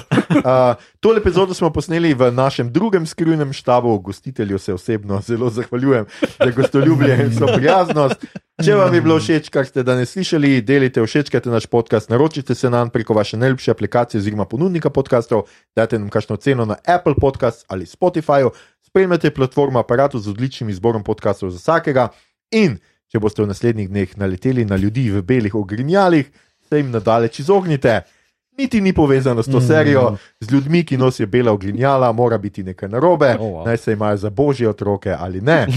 tole 0.99 1.17
epizodo 1.17 1.53
smo 1.53 1.69
posneli 1.69 2.13
v 2.13 2.31
našem 2.31 2.73
drugem 2.73 3.05
skrivnem 3.05 3.53
štabu, 3.53 3.99
gostitelju 3.99 4.59
se 4.59 4.73
osebno 4.73 5.21
zelo 5.21 5.49
zahvaljujem 5.49 6.05
za 6.39 6.51
gostoljubje 6.51 7.25
in 7.25 7.37
so 7.37 7.47
prijaznost. 7.55 8.25
Če 8.65 8.75
vam 8.75 8.93
je 8.93 9.01
bilo 9.01 9.19
všeč, 9.19 9.49
kar 9.53 9.65
ste 9.65 9.83
danes 9.83 10.11
slišali, 10.11 10.61
delite, 10.61 11.03
všečkajte 11.05 11.49
naš 11.49 11.65
podcast, 11.65 12.09
naročite 12.09 12.55
se 12.55 12.69
nam 12.69 12.89
preko 12.89 13.13
vaše 13.13 13.37
najljubše 13.37 13.71
aplikacije 13.71 14.19
oziroma 14.19 14.45
ponudnika 14.45 14.89
podkastov, 14.89 15.45
dajte 15.75 15.99
nam 15.99 16.09
kakšno 16.09 16.35
ceno 16.35 16.65
na 16.65 16.75
Apple 16.85 17.13
Podcast 17.21 17.65
ali 17.67 17.85
Spotify, 17.85 18.49
spremljate 18.88 19.34
platformo 19.35 19.80
aparatu 19.80 20.19
z 20.19 20.31
odličnim 20.31 20.69
izborom 20.69 21.03
podkastov 21.03 21.51
za 21.51 21.59
vsakega 21.59 22.07
in 22.55 22.77
če 23.11 23.19
boste 23.19 23.43
v 23.43 23.51
naslednjih 23.51 23.89
dneh 23.91 24.14
naleteli 24.19 24.65
na 24.65 24.80
ljudi 24.80 25.09
v 25.11 25.23
belih 25.23 25.55
ogrinjalih, 25.55 26.31
se 26.68 26.80
jim 26.80 26.91
nadaleč 26.91 27.39
izognite. 27.43 28.01
Niti 28.57 28.81
ni 28.81 28.93
povezano 28.93 29.43
s 29.43 29.45
to 29.45 29.61
serijo, 29.61 30.17
z 30.39 30.51
ljudmi, 30.51 30.85
ki 30.85 30.97
nosijo 30.97 31.27
bela 31.27 31.51
ogrinjala, 31.51 32.11
mora 32.11 32.38
biti 32.38 32.63
nekaj 32.63 32.89
narobe, 32.89 33.35
Oh, 33.39 33.45
wow. 33.53 33.65
naj 33.65 33.77
se 33.77 33.93
imajo 33.93 34.17
za 34.17 34.29
božje 34.29 34.69
otroke 34.69 35.15
ali 35.19 35.41
ne. 35.41 35.67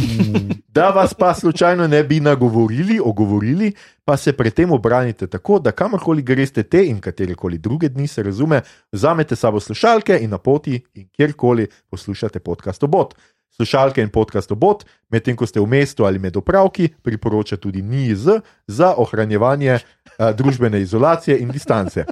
Da 0.71 0.91
vas 0.91 1.15
pa 1.15 1.35
slučajno 1.35 1.89
ne 1.89 2.05
bi 2.05 2.21
nagovorili, 2.21 3.01
ogovorili, 3.05 3.73
pa 4.05 4.17
se 4.17 4.33
pred 4.33 4.55
tem 4.55 4.73
obranite 4.73 5.27
tako, 5.27 5.59
da 5.59 5.73
kamorkoli 5.73 6.23
greste 6.23 6.63
te 6.63 6.87
in 6.87 7.01
katerekoli 7.01 7.59
druge 7.59 7.89
dni, 7.89 8.07
se 8.07 8.23
razume, 8.23 8.61
vzamete 8.93 9.37
sabo 9.37 9.61
slušalke 9.61 10.19
in 10.23 10.31
na 10.31 10.39
poti 10.39 10.81
in 10.95 11.09
kjerkoli 11.09 11.67
poslušate 11.91 12.39
podcast 12.39 12.83
obot. 12.83 13.15
Slušalke 13.57 14.03
in 14.03 14.09
podcast 14.09 14.53
obot, 14.53 14.85
medtem 15.11 15.37
ko 15.37 15.47
ste 15.47 15.61
v 15.61 15.67
mestu 15.67 16.05
ali 16.05 16.19
med 16.19 16.37
opravki, 16.37 16.89
priporoča 17.03 17.57
tudi 17.57 17.83
NIZ 17.83 18.29
za 18.67 18.95
ohranjevanje 18.97 19.79
a, 20.19 20.33
družbene 20.33 20.81
izolacije 20.81 21.39
in 21.39 21.49
distance. 21.51 22.05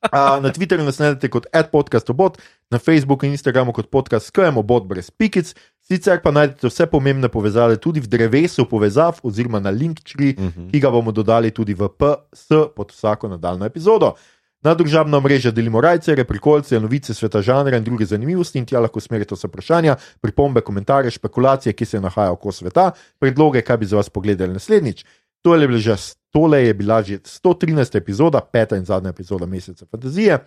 A, 0.00 0.40
na 0.40 0.48
Twitterju 0.48 0.84
nas 0.84 0.98
najdete 0.98 1.28
kot 1.28 1.46
adpodcastobot, 1.52 2.38
na 2.70 2.78
Facebooku 2.78 3.26
in 3.26 3.32
Instagramu 3.32 3.72
kot 3.72 3.90
podcast 3.90 4.26
skajemo 4.26 4.62
bot 4.62 4.84
brez 4.88 5.10
pikic, 5.10 5.54
sicer 5.80 6.22
pa 6.22 6.30
najdete 6.30 6.66
vse 6.66 6.86
pomembne 6.86 7.28
povezave 7.28 7.76
tudi 7.76 8.00
v 8.00 8.08
drevesu 8.08 8.64
povezav 8.64 9.20
oziroma 9.22 9.60
na 9.60 9.70
Linktree, 9.70 10.34
Mhm. 10.38 10.70
ki 10.70 10.80
ga 10.80 10.90
bomo 10.90 11.12
dodali 11.12 11.50
tudi 11.50 11.74
v 11.74 11.88
PS 11.90 12.48
pod 12.76 12.90
vsako 12.90 13.28
nadaljno 13.28 13.66
epizodo. 13.66 14.14
Na 14.62 14.74
družabna 14.74 15.20
mreža 15.20 15.50
delimo 15.50 15.80
rajce, 15.80 16.24
prikolce, 16.24 16.80
novice 16.80 17.14
sveta 17.14 17.40
žanra 17.42 17.76
in 17.76 17.84
druge 17.84 18.04
zanimivosti 18.04 18.58
in 18.58 18.66
tja 18.66 18.80
lahko 18.80 19.00
smerite 19.00 19.34
vse 19.34 19.48
vprašanja, 19.48 19.96
pripombe, 20.20 20.60
komentarje, 20.60 21.10
špekulacije, 21.10 21.72
ki 21.72 21.84
se 21.84 22.00
nahajajo 22.00 22.32
oko 22.32 22.52
sveta, 22.52 22.90
predloge, 23.18 23.62
kaj 23.62 23.76
bi 23.76 23.86
za 23.86 23.96
vas 23.96 24.08
pogledali 24.08 24.52
naslednjič. 24.52 25.04
Tole 25.42 25.64
je, 25.64 25.68
bila 25.68 25.78
že, 25.80 25.96
tole 26.30 26.64
je 26.66 26.74
bila 26.74 27.02
že 27.02 27.18
113. 27.18 27.96
epizoda, 27.96 28.40
peta 28.40 28.76
in 28.76 28.84
zadnja 28.84 29.10
epizoda 29.10 29.46
meseca 29.46 29.86
fantazije. 29.90 30.38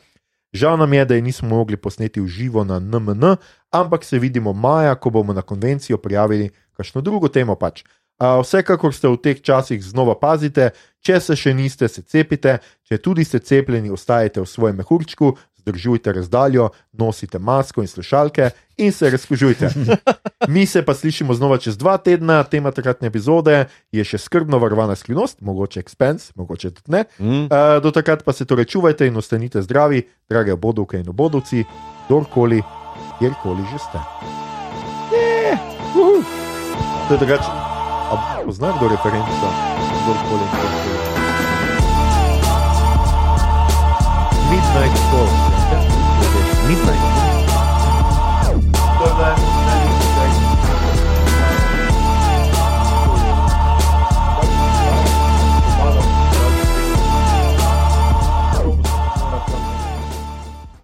Žal 0.54 0.78
nam 0.78 0.94
je, 0.94 1.06
da 1.06 1.16
je 1.16 1.22
nismo 1.22 1.50
mogli 1.50 1.78
posneti 1.78 2.22
v 2.22 2.28
živo 2.28 2.64
na 2.64 2.80
NMN, 2.80 3.36
ampak 3.72 4.04
se 4.06 4.20
vidimo 4.20 4.54
maja, 4.54 4.96
ko 4.96 5.10
bomo 5.10 5.34
na 5.34 5.42
konvencijo 5.42 5.98
prijavili 5.98 6.50
kakšno 6.78 7.02
drugo 7.02 7.28
temo. 7.28 7.56
Pač. 7.56 7.84
A, 8.22 8.38
vsekakor 8.40 8.94
ste 8.94 9.10
v 9.10 9.18
teh 9.18 9.42
časih 9.42 9.82
znova 9.82 10.14
pazite, 10.20 10.70
če 11.02 11.18
se 11.20 11.36
še 11.36 11.54
niste, 11.58 11.90
se 11.90 12.06
cepite, 12.06 12.60
če 12.86 13.02
tudi 13.02 13.26
ste 13.26 13.42
cepljeni, 13.42 13.90
ostajate 13.90 14.42
v 14.42 14.48
svojem 14.48 14.78
mehurčku, 14.78 15.34
zdržujte 15.64 16.14
razdaljo, 16.14 16.70
nosite 16.92 17.40
masko 17.40 17.82
in 17.82 17.88
slušalke 17.88 18.50
in 18.78 18.92
se 18.92 19.10
razkužujte. 19.10 19.70
Mi 20.48 20.66
se 20.66 20.86
pa 20.86 20.94
slišimo 20.94 21.34
znova 21.34 21.58
čez 21.58 21.78
dva 21.78 21.98
tedna, 21.98 22.44
tema 22.44 22.72
takratne 22.72 23.08
epizode 23.08 23.66
je 23.92 24.04
še 24.04 24.18
skrbno 24.18 24.60
varovana 24.60 24.96
skrivnost, 24.96 25.42
mogoče 25.42 25.80
expense, 25.80 26.34
mogoče 26.36 26.72
tudi 26.72 26.92
ne. 26.92 27.06
Mm. 27.20 27.48
Uh, 27.48 27.80
do 27.84 27.92
takrat 27.92 28.24
pa 28.24 28.34
se 28.34 28.46
torej 28.46 28.66
čuvajte 28.66 29.08
in 29.08 29.18
ostanite 29.18 29.62
zdravi, 29.62 30.04
drage 30.30 30.54
obodovke 30.54 31.00
in 31.00 31.10
obodovci, 31.10 31.64
kdorkoli, 32.06 32.62
kjerkoli 33.20 33.64
že 33.72 33.80
ste. 33.80 34.04
To 37.08 37.14
je 37.14 37.18
drugače. 37.18 37.52
A 38.12 38.42
pozna 38.46 38.74
kdo 38.78 38.88
referenco? 38.88 39.48
Kdorkoli 40.04 40.44
in 40.44 40.52
kjerkoli. 40.52 41.14
Midnight 44.50 44.98
Call. 45.10 45.43
Midnight. 46.68 47.23